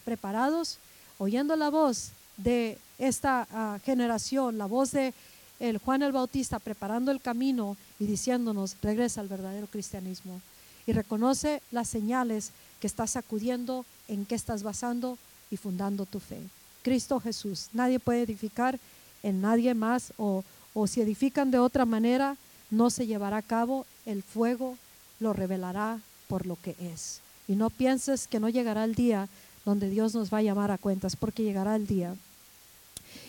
preparados, 0.04 0.78
oyendo 1.18 1.56
la 1.56 1.70
voz 1.70 2.12
de 2.38 2.78
esta 3.00 3.80
generación, 3.84 4.58
la 4.58 4.66
voz 4.66 4.92
de 4.92 5.14
el 5.60 5.80
Juan 5.80 6.04
el 6.04 6.12
Bautista 6.12 6.60
preparando 6.60 7.12
el 7.12 7.22
camino 7.22 7.78
y 8.00 8.06
diciéndonos, 8.06 8.78
regresa 8.82 9.22
al 9.22 9.28
verdadero 9.28 9.68
cristianismo. 9.68 10.42
Y 10.86 10.94
reconoce 10.94 11.62
las 11.72 11.90
señales 11.90 12.52
que 12.80 12.88
estás 12.88 13.12
sacudiendo, 13.12 13.86
en 14.08 14.26
qué 14.26 14.36
estás 14.36 14.64
basando 14.64 15.18
y 15.50 15.58
fundando 15.58 16.06
tu 16.06 16.20
fe. 16.20 16.40
Cristo 16.84 17.20
Jesús. 17.20 17.70
Nadie 17.74 18.00
puede 18.00 18.22
edificar 18.22 18.80
en 19.24 19.42
nadie 19.42 19.74
más 19.74 20.14
o, 20.18 20.44
o 20.74 20.88
si 20.88 21.02
edifican 21.02 21.52
de 21.52 21.60
otra 21.60 21.86
manera, 21.86 22.38
no 22.70 22.90
se 22.90 23.08
llevará 23.08 23.38
a 23.38 23.42
cabo. 23.42 23.86
El 24.06 24.24
fuego 24.24 24.78
lo 25.20 25.34
revelará 25.34 26.00
por 26.28 26.46
lo 26.46 26.56
que 26.62 26.76
es. 26.80 27.22
Y 27.48 27.56
no 27.56 27.70
pienses 27.70 28.28
que 28.28 28.40
no 28.40 28.50
llegará 28.50 28.84
el 28.84 28.96
día 28.96 29.28
donde 29.66 29.90
Dios 29.90 30.14
nos 30.16 30.34
va 30.34 30.38
a 30.40 30.44
llamar 30.44 30.72
a 30.72 30.78
cuentas, 30.78 31.16
porque 31.16 31.44
llegará 31.44 31.76
el 31.76 31.88
día. 31.88 32.16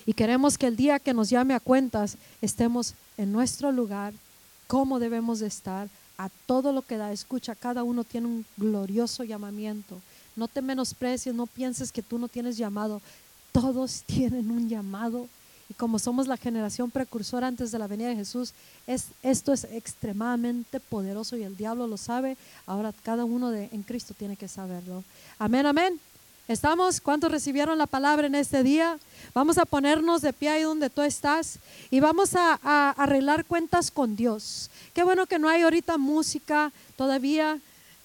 Y 0.07 0.13
queremos 0.13 0.57
que 0.57 0.67
el 0.67 0.77
día 0.77 0.99
que 0.99 1.13
nos 1.13 1.31
llame 1.31 1.55
a 1.55 1.61
cuentas 1.61 2.17
estemos 2.41 2.95
en 3.17 3.33
nuestro 3.33 3.73
lugar, 3.73 4.15
como 4.67 4.99
debemos 4.99 5.41
de 5.41 5.49
estar, 5.49 5.89
a 6.17 6.29
todo 6.47 6.73
lo 6.73 6.83
que 6.83 6.97
da. 6.97 7.13
Escucha, 7.13 7.55
cada 7.55 7.83
uno 7.83 8.05
tiene 8.05 8.27
un 8.27 8.47
glorioso 8.57 9.25
llamamiento. 9.25 10.01
No 10.37 10.49
te 10.49 10.63
menosprecies, 10.63 11.35
no 11.35 11.47
pienses 11.47 11.93
que 11.93 12.03
tú 12.03 12.19
no 12.19 12.29
tienes 12.29 12.57
llamado. 12.57 13.01
Todos 13.53 14.03
tienen 14.07 14.51
un 14.51 14.69
llamado 14.69 15.29
y 15.69 15.75
como 15.75 15.99
somos 15.99 16.27
la 16.27 16.37
generación 16.37 16.91
precursora 16.91 17.47
antes 17.47 17.71
de 17.71 17.79
la 17.79 17.87
venida 17.87 18.09
de 18.09 18.17
Jesús, 18.17 18.55
es, 18.87 19.09
esto 19.23 19.53
es 19.53 19.65
extremadamente 19.65 20.81
poderoso 20.81 21.37
y 21.37 21.43
el 21.43 21.57
diablo 21.57 21.87
lo 21.87 21.99
sabe. 21.99 22.37
Ahora 22.67 22.95
cada 23.03 23.25
uno 23.25 23.51
de, 23.51 23.69
en 23.73 23.83
Cristo 23.83 24.15
tiene 24.17 24.37
que 24.37 24.49
saberlo. 24.49 25.05
Amén, 25.39 25.67
amén. 25.67 26.01
¿Estamos? 26.49 27.03
¿Cuántos 27.03 27.31
recibieron 27.31 27.77
la 27.77 27.87
palabra 27.87 28.27
en 28.27 28.35
este 28.35 28.63
día? 28.63 28.99
Vamos 29.35 29.59
a 29.59 29.67
ponernos 29.67 30.23
de 30.23 30.33
pie 30.33 30.49
ahí 30.49 30.63
donde 30.63 30.89
tú 30.89 31.03
estás 31.03 31.59
y 31.91 32.01
vamos 32.01 32.35
a, 32.35 32.55
arreglar 32.97 33.45
cuentas 33.45 33.91
con 33.91 34.17
Dios. 34.17 34.71
Qué 34.95 35.03
bueno 35.03 35.27
que 35.27 35.39
no 35.39 35.51
hay 35.51 35.61
ahorita 35.61 35.99
música 35.99 36.73
todavía. 36.97 37.61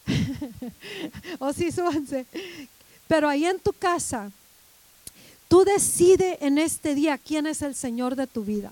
o 1.40 1.54
sí, 1.54 1.72
súbanse. 1.72 2.26
Pero 3.08 3.30
ahí 3.30 3.46
en 3.46 3.60
tu 3.60 3.72
casa, 3.72 4.30
Tú 5.54 5.64
decides 5.64 6.40
en 6.42 6.58
este 6.58 6.96
día 6.96 7.20
quién 7.20 7.46
es 7.46 7.62
el 7.62 7.76
Señor 7.76 8.16
de 8.16 8.26
tu 8.26 8.44
vida. 8.44 8.72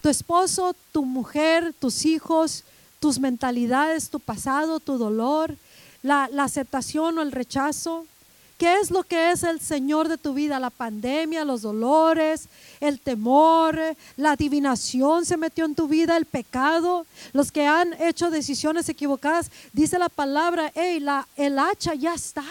Tu 0.00 0.08
esposo, 0.08 0.74
tu 0.92 1.04
mujer, 1.04 1.74
tus 1.78 2.06
hijos, 2.06 2.64
tus 3.00 3.18
mentalidades, 3.18 4.08
tu 4.08 4.18
pasado, 4.18 4.80
tu 4.80 4.96
dolor, 4.96 5.54
la, 6.02 6.30
aceptación 6.38 7.18
o 7.18 7.20
el 7.20 7.32
rechazo. 7.32 8.06
¿Qué 8.56 8.80
es 8.80 8.90
lo 8.90 9.02
que 9.02 9.30
es 9.30 9.42
el 9.42 9.60
Señor 9.60 10.08
de 10.08 10.16
tu 10.16 10.32
vida? 10.32 10.58
La 10.58 10.70
pandemia, 10.70 11.44
los 11.44 11.60
dolores, 11.60 12.48
el 12.80 12.98
temor, 12.98 13.78
la 14.16 14.30
adivinación 14.30 15.26
se 15.26 15.36
metió 15.36 15.66
en 15.66 15.74
tu 15.74 15.86
vida, 15.86 16.16
el 16.16 16.24
pecado, 16.24 17.04
los 17.34 17.52
que 17.52 17.66
han 17.66 17.92
hecho 18.00 18.30
decisiones 18.30 18.88
equivocadas. 18.88 19.50
Dice 19.74 19.98
la 19.98 20.08
palabra, 20.08 20.72
hey, 20.74 21.04
el 21.36 21.58
hacha 21.58 21.92
ya 21.92 22.14
está, 22.14 22.46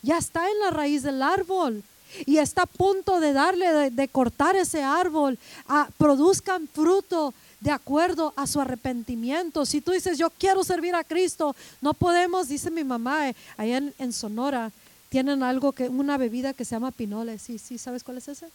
ya 0.00 0.16
está 0.16 0.50
en 0.50 0.58
la 0.60 0.70
raíz 0.70 1.02
del 1.02 1.20
árbol 1.20 1.84
y 2.26 2.38
está 2.38 2.62
a 2.62 2.66
punto 2.66 3.20
de 3.20 3.32
darle, 3.32 3.90
de, 3.90 4.08
cortar 4.08 4.56
ese 4.56 4.82
árbol, 4.82 5.38
a, 5.66 5.88
produzcan 5.98 6.68
fruto 6.68 7.34
de 7.60 7.70
acuerdo 7.70 8.32
a 8.36 8.46
su 8.46 8.60
arrepentimiento. 8.60 9.66
Si 9.66 9.80
tú 9.80 9.92
dices, 9.92 10.18
yo 10.18 10.30
quiero 10.30 10.64
servir 10.64 10.94
a 10.94 11.04
Cristo, 11.04 11.54
no 11.80 11.94
podemos, 11.94 12.48
dice 12.48 12.70
mi 12.70 12.84
mamá, 12.84 13.28
eh, 13.28 13.36
allá 13.56 13.82
en, 13.98 14.12
Sonora, 14.12 14.70
tienen 15.08 15.42
algo 15.42 15.72
que, 15.72 15.88
una 15.88 16.16
bebida 16.18 16.52
que 16.52 16.64
se 16.64 16.74
llama 16.74 16.90
pinole. 16.90 17.38
Sí, 17.38 17.58
sí, 17.58 17.78
¿sabes 17.78 18.04
cuál 18.04 18.18
es 18.18 18.28
ese? 18.28 18.46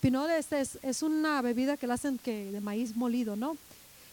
Pinole 0.00 0.38
este 0.38 0.60
es, 0.60 0.78
es 0.82 1.02
una 1.02 1.42
bebida 1.42 1.76
que 1.76 1.86
la 1.86 1.94
hacen 1.94 2.18
que, 2.18 2.50
de 2.50 2.60
maíz 2.60 2.96
molido, 2.96 3.36
¿no? 3.36 3.56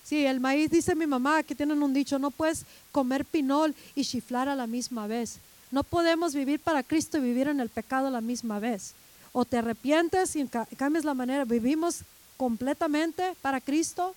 Sí, 0.04 0.26
el 0.26 0.40
maíz, 0.40 0.72
dice 0.72 0.96
mi 0.96 1.06
mamá, 1.06 1.44
que 1.44 1.54
tienen 1.54 1.84
un 1.84 1.94
dicho, 1.94 2.18
no 2.18 2.32
puedes 2.32 2.66
comer 2.94 3.26
pinol 3.26 3.76
y 3.94 4.06
chiflar 4.06 4.48
a 4.48 4.56
la 4.56 4.66
misma 4.66 5.06
vez. 5.06 5.40
No 5.72 5.84
podemos 5.84 6.34
vivir 6.34 6.60
para 6.60 6.84
Cristo 6.84 7.18
y 7.18 7.22
vivir 7.22 7.48
en 7.48 7.60
el 7.60 7.70
pecado 7.70 8.08
a 8.08 8.12
la 8.12 8.22
misma 8.22 8.60
vez. 8.60 8.94
O 9.34 9.46
te 9.46 9.58
arrepientes 9.58 10.36
y 10.36 10.48
cambias 10.78 11.06
la 11.06 11.14
manera. 11.14 11.46
Vivimos 11.46 12.02
completamente 12.38 13.36
para 13.42 13.60
Cristo 13.60 14.16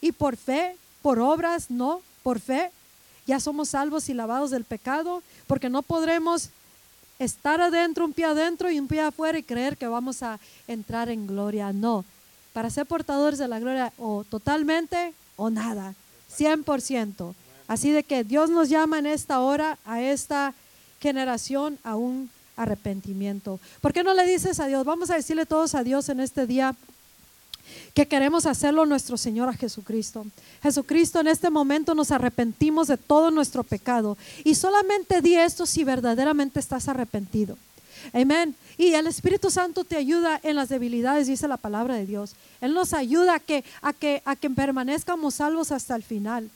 y 0.00 0.12
por 0.12 0.36
fe, 0.36 0.76
por 1.02 1.18
obras, 1.18 1.70
no, 1.70 2.02
por 2.22 2.40
fe. 2.40 2.70
Ya 3.26 3.40
somos 3.40 3.70
salvos 3.70 4.08
y 4.08 4.14
lavados 4.14 4.50
del 4.50 4.64
pecado, 4.64 5.22
porque 5.46 5.70
no 5.70 5.82
podremos 5.82 6.50
estar 7.18 7.60
adentro, 7.60 8.04
un 8.04 8.12
pie 8.12 8.24
adentro 8.24 8.70
y 8.70 8.80
un 8.80 8.88
pie 8.88 9.02
afuera 9.02 9.38
y 9.38 9.42
creer 9.42 9.76
que 9.76 9.86
vamos 9.86 10.22
a 10.22 10.40
entrar 10.66 11.08
en 11.08 11.26
gloria. 11.26 11.72
No, 11.72 12.04
para 12.52 12.70
ser 12.70 12.86
portadores 12.86 13.38
de 13.38 13.48
la 13.48 13.60
gloria 13.60 13.92
o 13.98 14.24
totalmente 14.24 15.14
o 15.36 15.50
nada, 15.50 15.94
100%. 16.36 17.34
Así 17.68 17.90
de 17.90 18.02
que 18.02 18.24
Dios 18.24 18.50
nos 18.50 18.68
llama 18.68 18.98
en 18.98 19.06
esta 19.06 19.40
hora 19.40 19.78
a 19.84 20.02
esta 20.02 20.54
generación 21.00 21.78
a 21.82 21.96
un 21.96 22.30
arrepentimiento. 22.56 23.58
¿Por 23.80 23.92
qué 23.92 24.04
no 24.04 24.14
le 24.14 24.26
dices 24.26 24.60
a 24.60 24.66
Dios? 24.66 24.84
Vamos 24.84 25.10
a 25.10 25.16
decirle 25.16 25.46
todos 25.46 25.74
a 25.74 25.82
Dios 25.82 26.08
en 26.08 26.20
este 26.20 26.46
día 26.46 26.76
que 27.94 28.06
queremos 28.06 28.46
hacerlo 28.46 28.86
nuestro 28.86 29.16
Señor 29.16 29.48
a 29.48 29.54
Jesucristo. 29.54 30.26
Jesucristo, 30.62 31.20
en 31.20 31.28
este 31.28 31.50
momento 31.50 31.94
nos 31.94 32.10
arrepentimos 32.10 32.88
de 32.88 32.96
todo 32.96 33.30
nuestro 33.30 33.62
pecado. 33.62 34.16
Y 34.44 34.54
solamente 34.54 35.20
di 35.20 35.34
esto 35.34 35.66
si 35.66 35.84
verdaderamente 35.84 36.60
estás 36.60 36.88
arrepentido. 36.88 37.56
Amén. 38.12 38.54
Y 38.78 38.94
el 38.94 39.06
Espíritu 39.06 39.50
Santo 39.50 39.84
te 39.84 39.96
ayuda 39.96 40.40
en 40.42 40.56
las 40.56 40.68
debilidades, 40.68 41.26
dice 41.26 41.48
la 41.48 41.58
palabra 41.58 41.94
de 41.94 42.06
Dios. 42.06 42.34
Él 42.60 42.72
nos 42.72 42.94
ayuda 42.94 43.36
a 43.36 43.40
que, 43.40 43.64
a 43.82 43.92
que, 43.92 44.22
a 44.24 44.36
que 44.36 44.50
permanezcamos 44.50 45.34
salvos 45.34 45.70
hasta 45.70 45.94
el 45.96 46.02
final. 46.02 46.50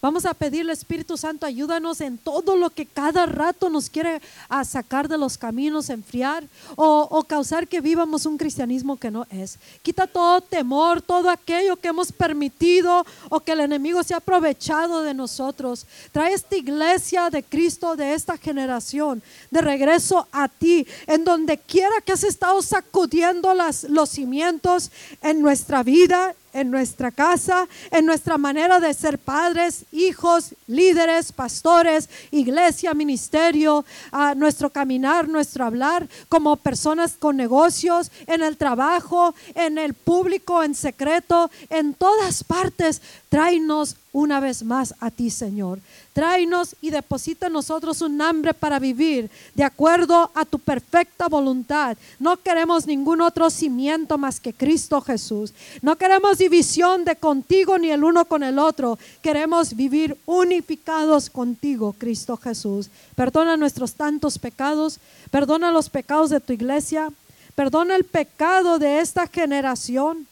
Vamos 0.00 0.24
a 0.24 0.34
pedirle, 0.34 0.72
Espíritu 0.72 1.16
Santo, 1.16 1.44
ayúdanos 1.44 2.00
en 2.00 2.16
todo 2.16 2.56
lo 2.56 2.70
que 2.70 2.86
cada 2.86 3.26
rato 3.26 3.68
nos 3.68 3.90
quiere 3.90 4.22
a 4.48 4.64
sacar 4.64 5.08
de 5.08 5.18
los 5.18 5.36
caminos, 5.36 5.90
enfriar 5.90 6.44
o, 6.76 7.24
causar 7.28 7.68
que 7.68 7.80
vivamos 7.80 8.26
un 8.26 8.38
cristianismo 8.38 8.96
que 8.96 9.10
no 9.10 9.26
es. 9.30 9.58
Quita 9.82 10.06
todo 10.06 10.40
temor, 10.40 11.02
todo 11.02 11.28
aquello 11.28 11.76
que 11.76 11.88
hemos 11.88 12.12
permitido 12.12 13.04
o 13.28 13.40
que 13.40 13.52
el 13.52 13.60
enemigo 13.60 14.02
se 14.02 14.14
ha 14.14 14.18
aprovechado 14.18 15.02
de 15.02 15.12
nosotros. 15.12 15.86
Trae 16.12 16.32
esta 16.32 16.56
iglesia 16.56 17.28
de 17.28 17.42
Cristo, 17.42 17.94
de 17.96 18.14
esta 18.14 18.36
generación, 18.36 19.22
de 19.50 19.60
regreso 19.60 20.26
a 20.32 20.48
ti, 20.48 20.86
en 21.06 21.24
donde 21.24 21.58
quiera 21.58 22.00
que 22.04 22.12
has 22.12 22.24
estado 22.24 22.62
sacudiendo 22.62 23.52
las, 23.54 23.84
los 23.84 24.10
cimientos 24.10 24.90
en 25.20 25.42
nuestra 25.42 25.82
vida, 25.82 26.34
en 26.52 26.70
nuestra 26.70 27.10
casa, 27.10 27.68
en 27.90 28.06
nuestra 28.06 28.38
manera 28.38 28.80
de 28.80 28.94
ser 28.94 29.18
padres, 29.18 29.84
hijos, 29.92 30.54
líderes, 30.66 31.32
pastores, 31.32 32.08
iglesia, 32.30 32.94
ministerio, 32.94 33.84
a 34.12 34.34
nuestro 34.34 34.70
caminar, 34.70 35.28
nuestro 35.28 35.64
hablar, 35.64 36.08
como 36.28 36.56
personas 36.56 37.12
con 37.18 37.36
negocios, 37.36 38.10
en 38.26 38.42
el 38.42 38.56
trabajo, 38.56 39.34
en 39.54 39.78
el 39.78 39.94
público, 39.94 40.62
en 40.62 40.74
secreto, 40.74 41.50
en 41.68 41.94
todas 41.94 42.44
partes. 42.44 43.00
Tráenos 43.28 43.96
una 44.12 44.40
vez 44.40 44.62
más 44.62 44.94
a 45.00 45.10
ti, 45.10 45.30
Señor. 45.30 45.78
Tráenos 46.12 46.74
y 46.80 46.90
deposita 46.90 47.46
en 47.46 47.52
nosotros 47.52 48.02
un 48.02 48.20
hambre 48.20 48.52
para 48.52 48.78
vivir 48.78 49.30
de 49.54 49.62
acuerdo 49.62 50.30
a 50.34 50.44
tu 50.44 50.58
perfecta 50.58 51.28
voluntad. 51.28 51.96
No 52.18 52.36
queremos 52.36 52.86
ningún 52.86 53.20
otro 53.20 53.48
cimiento 53.50 54.18
más 54.18 54.40
que 54.40 54.52
Cristo 54.52 55.00
Jesús. 55.00 55.54
No 55.82 55.96
queremos 55.96 56.38
división 56.38 57.04
de 57.04 57.16
contigo 57.16 57.78
ni 57.78 57.90
el 57.90 58.02
uno 58.02 58.24
con 58.24 58.42
el 58.42 58.58
otro. 58.58 58.98
Queremos 59.22 59.74
vivir 59.76 60.16
unificados 60.26 61.30
contigo, 61.30 61.94
Cristo 61.96 62.36
Jesús. 62.36 62.90
Perdona 63.14 63.56
nuestros 63.56 63.94
tantos 63.94 64.38
pecados. 64.38 64.98
Perdona 65.30 65.70
los 65.70 65.88
pecados 65.88 66.30
de 66.30 66.40
tu 66.40 66.52
iglesia. 66.52 67.12
Perdona 67.54 67.94
el 67.94 68.04
pecado 68.04 68.78
de 68.78 69.00
esta 69.00 69.28
generación. 69.28 70.26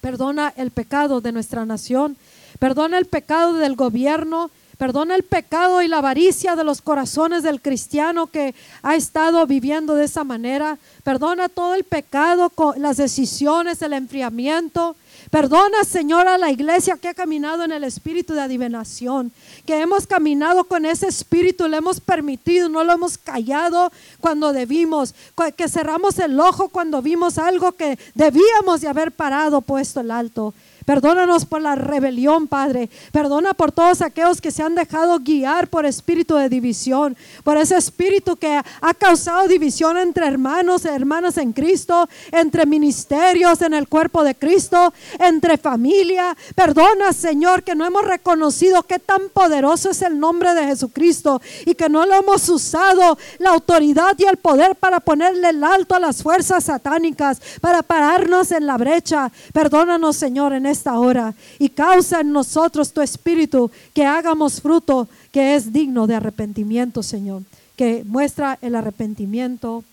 Perdona 0.00 0.52
el 0.56 0.70
pecado 0.70 1.20
de 1.20 1.32
nuestra 1.32 1.66
nación. 1.66 2.16
Perdona 2.58 2.98
el 2.98 3.06
pecado 3.06 3.54
del 3.54 3.76
gobierno. 3.76 4.50
Perdona 4.78 5.14
el 5.14 5.22
pecado 5.22 5.80
y 5.80 5.88
la 5.88 5.98
avaricia 5.98 6.54
de 6.54 6.62
los 6.62 6.82
corazones 6.82 7.42
del 7.42 7.62
cristiano 7.62 8.26
que 8.26 8.54
ha 8.82 8.94
estado 8.94 9.46
viviendo 9.46 9.94
de 9.94 10.04
esa 10.04 10.22
manera. 10.22 10.76
Perdona 11.02 11.48
todo 11.48 11.74
el 11.74 11.84
pecado, 11.84 12.52
las 12.76 12.98
decisiones, 12.98 13.80
el 13.80 13.94
enfriamiento. 13.94 14.94
Perdona, 15.30 15.82
Señor, 15.84 16.28
a 16.28 16.36
la 16.36 16.50
iglesia 16.50 16.98
que 16.98 17.08
ha 17.08 17.14
caminado 17.14 17.64
en 17.64 17.72
el 17.72 17.84
espíritu 17.84 18.34
de 18.34 18.42
adivinación, 18.42 19.32
que 19.64 19.80
hemos 19.80 20.06
caminado 20.06 20.64
con 20.64 20.84
ese 20.84 21.08
espíritu, 21.08 21.66
le 21.68 21.78
hemos 21.78 21.98
permitido, 22.00 22.68
no 22.68 22.84
lo 22.84 22.92
hemos 22.92 23.16
callado 23.16 23.90
cuando 24.20 24.52
debimos, 24.52 25.14
que 25.56 25.68
cerramos 25.68 26.18
el 26.18 26.38
ojo 26.38 26.68
cuando 26.68 27.00
vimos 27.00 27.38
algo 27.38 27.72
que 27.72 27.98
debíamos 28.14 28.82
de 28.82 28.88
haber 28.88 29.10
parado, 29.10 29.62
puesto 29.62 30.00
el 30.00 30.10
alto. 30.10 30.52
Perdónanos 30.86 31.44
por 31.44 31.60
la 31.60 31.74
rebelión, 31.74 32.46
Padre. 32.46 32.88
Perdona 33.10 33.54
por 33.54 33.72
todos 33.72 34.00
aquellos 34.02 34.40
que 34.40 34.52
se 34.52 34.62
han 34.62 34.76
dejado 34.76 35.18
guiar 35.18 35.66
por 35.66 35.84
espíritu 35.84 36.36
de 36.36 36.48
división, 36.48 37.16
por 37.42 37.56
ese 37.56 37.76
espíritu 37.76 38.36
que 38.36 38.62
ha 38.80 38.94
causado 38.94 39.48
división 39.48 39.98
entre 39.98 40.26
hermanos 40.28 40.84
y 40.84 40.88
hermanas 40.88 41.38
en 41.38 41.52
Cristo, 41.52 42.08
entre 42.30 42.66
ministerios 42.66 43.62
en 43.62 43.74
el 43.74 43.88
cuerpo 43.88 44.22
de 44.22 44.36
Cristo, 44.36 44.94
entre 45.18 45.58
familia. 45.58 46.36
Perdona, 46.54 47.12
Señor, 47.12 47.64
que 47.64 47.74
no 47.74 47.84
hemos 47.84 48.04
reconocido 48.04 48.84
qué 48.84 49.00
tan 49.00 49.28
poderoso 49.30 49.90
es 49.90 50.02
el 50.02 50.20
nombre 50.20 50.54
de 50.54 50.66
Jesucristo 50.66 51.42
y 51.64 51.74
que 51.74 51.88
no 51.88 52.06
lo 52.06 52.14
hemos 52.14 52.48
usado 52.48 53.18
la 53.38 53.50
autoridad 53.50 54.14
y 54.18 54.24
el 54.24 54.36
poder 54.36 54.76
para 54.76 55.00
ponerle 55.00 55.48
el 55.48 55.64
alto 55.64 55.96
a 55.96 56.00
las 56.00 56.22
fuerzas 56.22 56.62
satánicas, 56.62 57.42
para 57.60 57.82
pararnos 57.82 58.52
en 58.52 58.66
la 58.66 58.76
brecha. 58.76 59.32
Perdónanos, 59.52 60.14
Señor, 60.14 60.52
en 60.52 60.75
esta 60.76 60.98
hora 60.98 61.34
y 61.58 61.70
causa 61.70 62.20
en 62.20 62.32
nosotros 62.32 62.92
tu 62.92 63.00
espíritu 63.00 63.70
que 63.94 64.04
hagamos 64.04 64.60
fruto 64.60 65.08
que 65.32 65.56
es 65.56 65.72
digno 65.72 66.06
de 66.06 66.14
arrepentimiento, 66.14 67.02
Señor, 67.02 67.42
que 67.76 68.04
muestra 68.04 68.58
el 68.60 68.74
arrepentimiento 68.74 69.84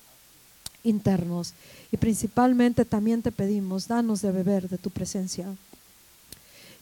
internos. 0.84 1.54
Y 1.92 1.98
principalmente 1.98 2.86
también 2.86 3.22
te 3.22 3.32
pedimos, 3.32 3.88
danos 3.88 4.22
de 4.22 4.32
beber 4.32 4.68
de 4.68 4.78
tu 4.78 4.90
presencia. 4.90 5.48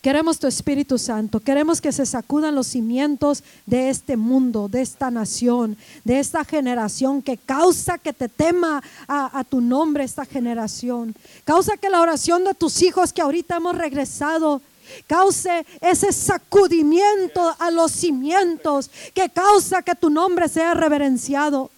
Queremos 0.01 0.39
tu 0.39 0.47
Espíritu 0.47 0.97
Santo, 0.97 1.39
queremos 1.39 1.79
que 1.79 1.91
se 1.91 2.07
sacudan 2.07 2.55
los 2.55 2.65
cimientos 2.65 3.43
de 3.67 3.89
este 3.89 4.17
mundo, 4.17 4.67
de 4.67 4.81
esta 4.81 5.11
nación, 5.11 5.77
de 6.03 6.19
esta 6.19 6.43
generación 6.43 7.21
que 7.21 7.37
causa 7.37 7.99
que 7.99 8.11
te 8.11 8.27
tema 8.27 8.81
a, 9.07 9.43
tu 9.47 9.61
nombre 9.61 10.03
esta 10.03 10.25
generación. 10.25 11.15
Causa 11.45 11.77
que 11.77 11.91
la 11.91 12.01
oración 12.01 12.43
de 12.43 12.55
tus 12.55 12.81
hijos 12.81 13.13
que 13.13 13.21
ahorita 13.21 13.57
hemos 13.57 13.77
regresado 13.77 14.63
cause 15.05 15.67
ese 15.81 16.11
sacudimiento 16.11 17.55
a 17.59 17.69
los 17.69 17.91
cimientos, 17.91 18.89
que 19.13 19.29
causa 19.29 19.83
que 19.83 19.93
tu 19.93 20.09
nombre 20.09 20.49
sea 20.49 20.73
reverenciado, 20.73 21.69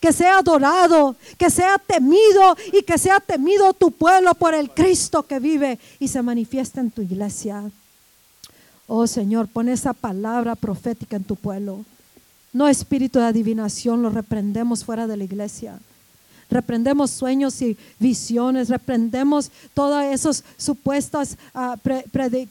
que 0.00 0.12
sea 0.12 0.38
adorado, 0.38 1.16
que 1.38 1.50
sea 1.50 1.78
temido 1.78 2.56
y 2.72 2.82
que 2.82 2.98
sea 2.98 3.20
temido 3.20 3.72
tu 3.74 3.90
pueblo 3.90 4.34
por 4.34 4.54
el 4.54 4.70
Cristo 4.70 5.24
que 5.24 5.38
vive 5.38 5.78
y 5.98 6.08
se 6.08 6.22
manifiesta 6.22 6.80
en 6.80 6.90
tu 6.90 7.02
iglesia. 7.02 7.70
Oh 8.86 9.06
Señor, 9.06 9.48
pon 9.48 9.68
esa 9.68 9.92
palabra 9.92 10.54
profética 10.56 11.16
en 11.16 11.24
tu 11.24 11.36
pueblo. 11.36 11.84
No 12.52 12.68
espíritu 12.68 13.18
de 13.18 13.26
adivinación, 13.26 14.02
lo 14.02 14.10
reprendemos 14.10 14.84
fuera 14.84 15.06
de 15.06 15.16
la 15.16 15.24
iglesia. 15.24 15.78
Reprendemos 16.50 17.10
sueños 17.10 17.62
y 17.62 17.78
visiones, 17.98 18.68
reprendemos 18.68 19.50
todas 19.72 20.12
esas 20.12 20.44
supuestas 20.58 21.38
ah, 21.54 21.78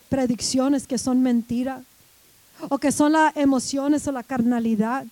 predicciones 0.09 0.87
que 0.87 0.97
son 0.97 1.21
mentira 1.21 1.83
o 2.69 2.79
que 2.79 2.91
son 2.91 3.11
las 3.11 3.35
emociones 3.37 4.07
o 4.07 4.11
la 4.11 4.23
carnalidad 4.23 5.05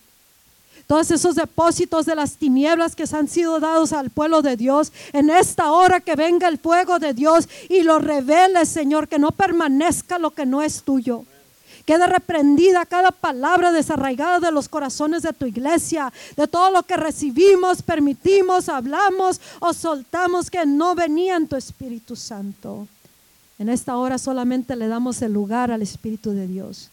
todos 0.90 1.12
esos 1.12 1.36
depósitos 1.36 2.08
de 2.08 2.16
las 2.16 2.38
tinieblas 2.38 2.96
que 2.96 3.06
se 3.06 3.16
han 3.16 3.28
sido 3.28 3.60
dados 3.60 3.94
al 3.94 4.10
pueblo 4.10 4.42
de 4.42 4.58
Dios, 4.58 4.92
en 5.14 5.30
esta 5.30 5.72
hora 5.72 6.00
que 6.00 6.16
venga 6.16 6.48
el 6.48 6.58
fuego 6.58 6.98
de 6.98 7.14
Dios 7.14 7.48
y 7.70 7.84
lo 7.84 8.00
revele, 8.00 8.66
Señor, 8.66 9.08
que 9.08 9.20
no 9.20 9.30
permanezca 9.30 10.18
lo 10.18 10.32
que 10.32 10.48
no 10.48 10.64
es 10.64 10.82
tuyo. 10.82 11.26
Queda 11.86 12.08
reprendida 12.08 12.88
cada 12.88 13.12
palabra 13.12 13.72
desarraigada 13.72 14.40
de 14.40 14.52
los 14.52 14.68
corazones 14.68 15.22
de 15.22 15.32
tu 15.32 15.46
iglesia, 15.46 16.12
de 16.36 16.48
todo 16.48 16.72
lo 16.72 16.82
que 16.82 16.98
recibimos, 16.98 17.84
permitimos, 17.84 18.68
hablamos 18.68 19.40
o 19.60 19.74
soltamos 19.74 20.50
que 20.50 20.66
no 20.66 20.96
venía 20.96 21.36
en 21.36 21.48
tu 21.48 21.56
Espíritu 21.56 22.16
Santo. 22.16 22.88
En 23.60 23.70
esta 23.70 23.96
hora 23.96 24.18
solamente 24.18 24.76
le 24.76 24.88
damos 24.88 25.22
el 25.22 25.34
lugar 25.34 25.70
al 25.70 25.84
Espíritu 25.84 26.32
de 26.32 26.48
Dios. 26.48 26.90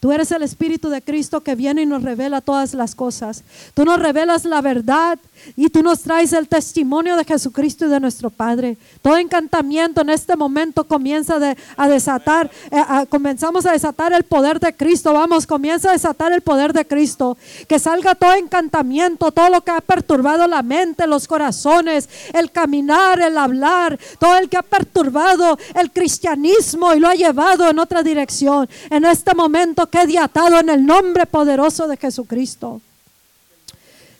Tú 0.00 0.12
eres 0.12 0.30
el 0.32 0.42
Espíritu 0.42 0.90
de 0.90 1.02
Cristo 1.02 1.40
que 1.40 1.54
viene 1.54 1.82
y 1.82 1.86
nos 1.86 2.02
revela 2.02 2.40
todas 2.40 2.74
las 2.74 2.94
cosas. 2.94 3.42
Tú 3.72 3.84
nos 3.84 3.98
revelas 3.98 4.44
la 4.44 4.60
verdad 4.60 5.18
y 5.56 5.68
tú 5.70 5.82
nos 5.82 6.02
traes 6.02 6.32
el 6.32 6.48
testimonio 6.48 7.16
de 7.16 7.24
Jesucristo 7.24 7.86
y 7.86 7.88
de 7.88 8.00
nuestro 8.00 8.30
Padre. 8.30 8.76
Todo 9.02 9.16
encantamiento 9.16 10.02
en 10.02 10.10
este 10.10 10.36
momento 10.36 10.84
comienza 10.84 11.38
a 11.76 11.88
desatar, 11.88 12.50
eh, 12.70 12.82
comenzamos 13.08 13.66
a 13.66 13.72
desatar 13.72 14.12
el 14.12 14.24
poder 14.24 14.60
de 14.60 14.74
Cristo. 14.74 15.12
Vamos, 15.12 15.46
comienza 15.46 15.90
a 15.90 15.92
desatar 15.92 16.32
el 16.32 16.42
poder 16.42 16.72
de 16.72 16.86
Cristo. 16.86 17.36
Que 17.68 17.78
salga 17.78 18.14
todo 18.14 18.34
encantamiento, 18.34 19.32
todo 19.32 19.48
lo 19.48 19.62
que 19.62 19.70
ha 19.70 19.80
perturbado 19.80 20.46
la 20.46 20.62
mente, 20.62 21.06
los 21.06 21.26
corazones, 21.26 22.08
el 22.32 22.50
caminar, 22.50 23.20
el 23.20 23.38
hablar, 23.38 23.98
todo 24.18 24.36
el 24.36 24.48
que 24.48 24.56
ha 24.56 24.62
perturbado 24.62 25.58
el 25.74 25.90
cristianismo 25.90 26.94
y 26.94 27.00
lo 27.00 27.08
ha 27.08 27.14
llevado 27.14 27.68
en 27.68 27.78
otra 27.78 28.02
dirección. 28.02 28.68
En 28.90 29.04
este 29.04 29.34
momento 29.34 29.86
quede 29.94 30.18
atado 30.18 30.58
en 30.58 30.68
el 30.70 30.84
nombre 30.84 31.24
poderoso 31.24 31.86
de 31.86 31.96
Jesucristo. 31.96 32.80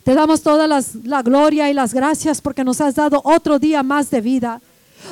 Te 0.05 0.13
damos 0.13 0.41
toda 0.41 0.67
la 0.69 1.21
gloria 1.21 1.69
y 1.69 1.73
las 1.73 1.93
gracias 1.93 2.39
porque 2.39 2.63
nos 2.63 2.79
has 2.79 2.95
dado 2.95 3.19
otro 3.25 3.59
día 3.59 3.83
más 3.83 4.09
de 4.09 4.21
vida. 4.21 4.61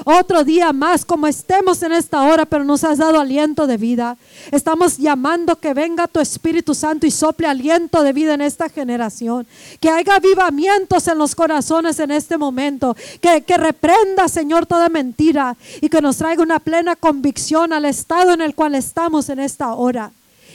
Otro 0.06 0.46
día 0.46 0.72
más, 0.72 1.04
como 1.04 1.28
estemos 1.28 1.84
en 1.84 1.92
esta 1.92 2.24
hora, 2.24 2.46
pero 2.46 2.64
nos 2.64 2.86
has 2.86 3.00
dado 3.00 3.20
aliento 3.20 3.68
de 3.68 3.76
vida. 3.76 4.16
Estamos 4.52 4.98
llamando 4.98 5.58
que 5.58 5.74
venga 5.74 6.08
tu 6.08 6.22
Espíritu 6.22 6.74
Santo 6.74 7.06
y 7.06 7.12
sople 7.12 7.48
aliento 7.48 8.02
de 8.02 8.14
vida 8.14 8.34
en 8.34 8.42
esta 8.42 8.70
generación. 8.70 9.46
Que 9.82 9.90
haya 9.90 10.16
avivamientos 10.16 11.08
en 11.10 11.18
los 11.18 11.36
corazones 11.36 12.00
en 12.00 12.10
este 12.10 12.38
momento. 12.38 12.96
Que, 13.20 13.42
que 13.42 13.58
reprenda, 13.58 14.30
Señor, 14.30 14.66
toda 14.66 14.88
mentira 14.88 15.58
y 15.82 15.90
que 15.90 16.02
nos 16.02 16.18
traiga 16.18 16.42
una 16.42 16.60
plena 16.60 16.96
convicción 16.96 17.74
al 17.74 17.84
estado 17.84 18.32
en 18.32 18.42
el 18.42 18.56
cual 18.56 18.76
estamos 18.76 19.28
en 19.28 19.40
esta 19.40 19.74
hora 19.74 20.14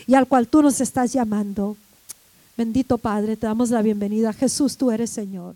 y 0.09 0.15
al 0.15 0.27
cual 0.27 0.49
tú 0.49 0.63
nos 0.63 0.81
estás 0.81 1.13
llamando. 1.13 1.77
Bendito 2.57 2.97
Padre, 2.97 3.37
te 3.37 3.47
damos 3.47 3.69
la 3.69 3.83
bienvenida. 3.83 4.33
Jesús, 4.33 4.77
tú 4.77 4.91
eres 4.91 5.11
Señor. 5.11 5.55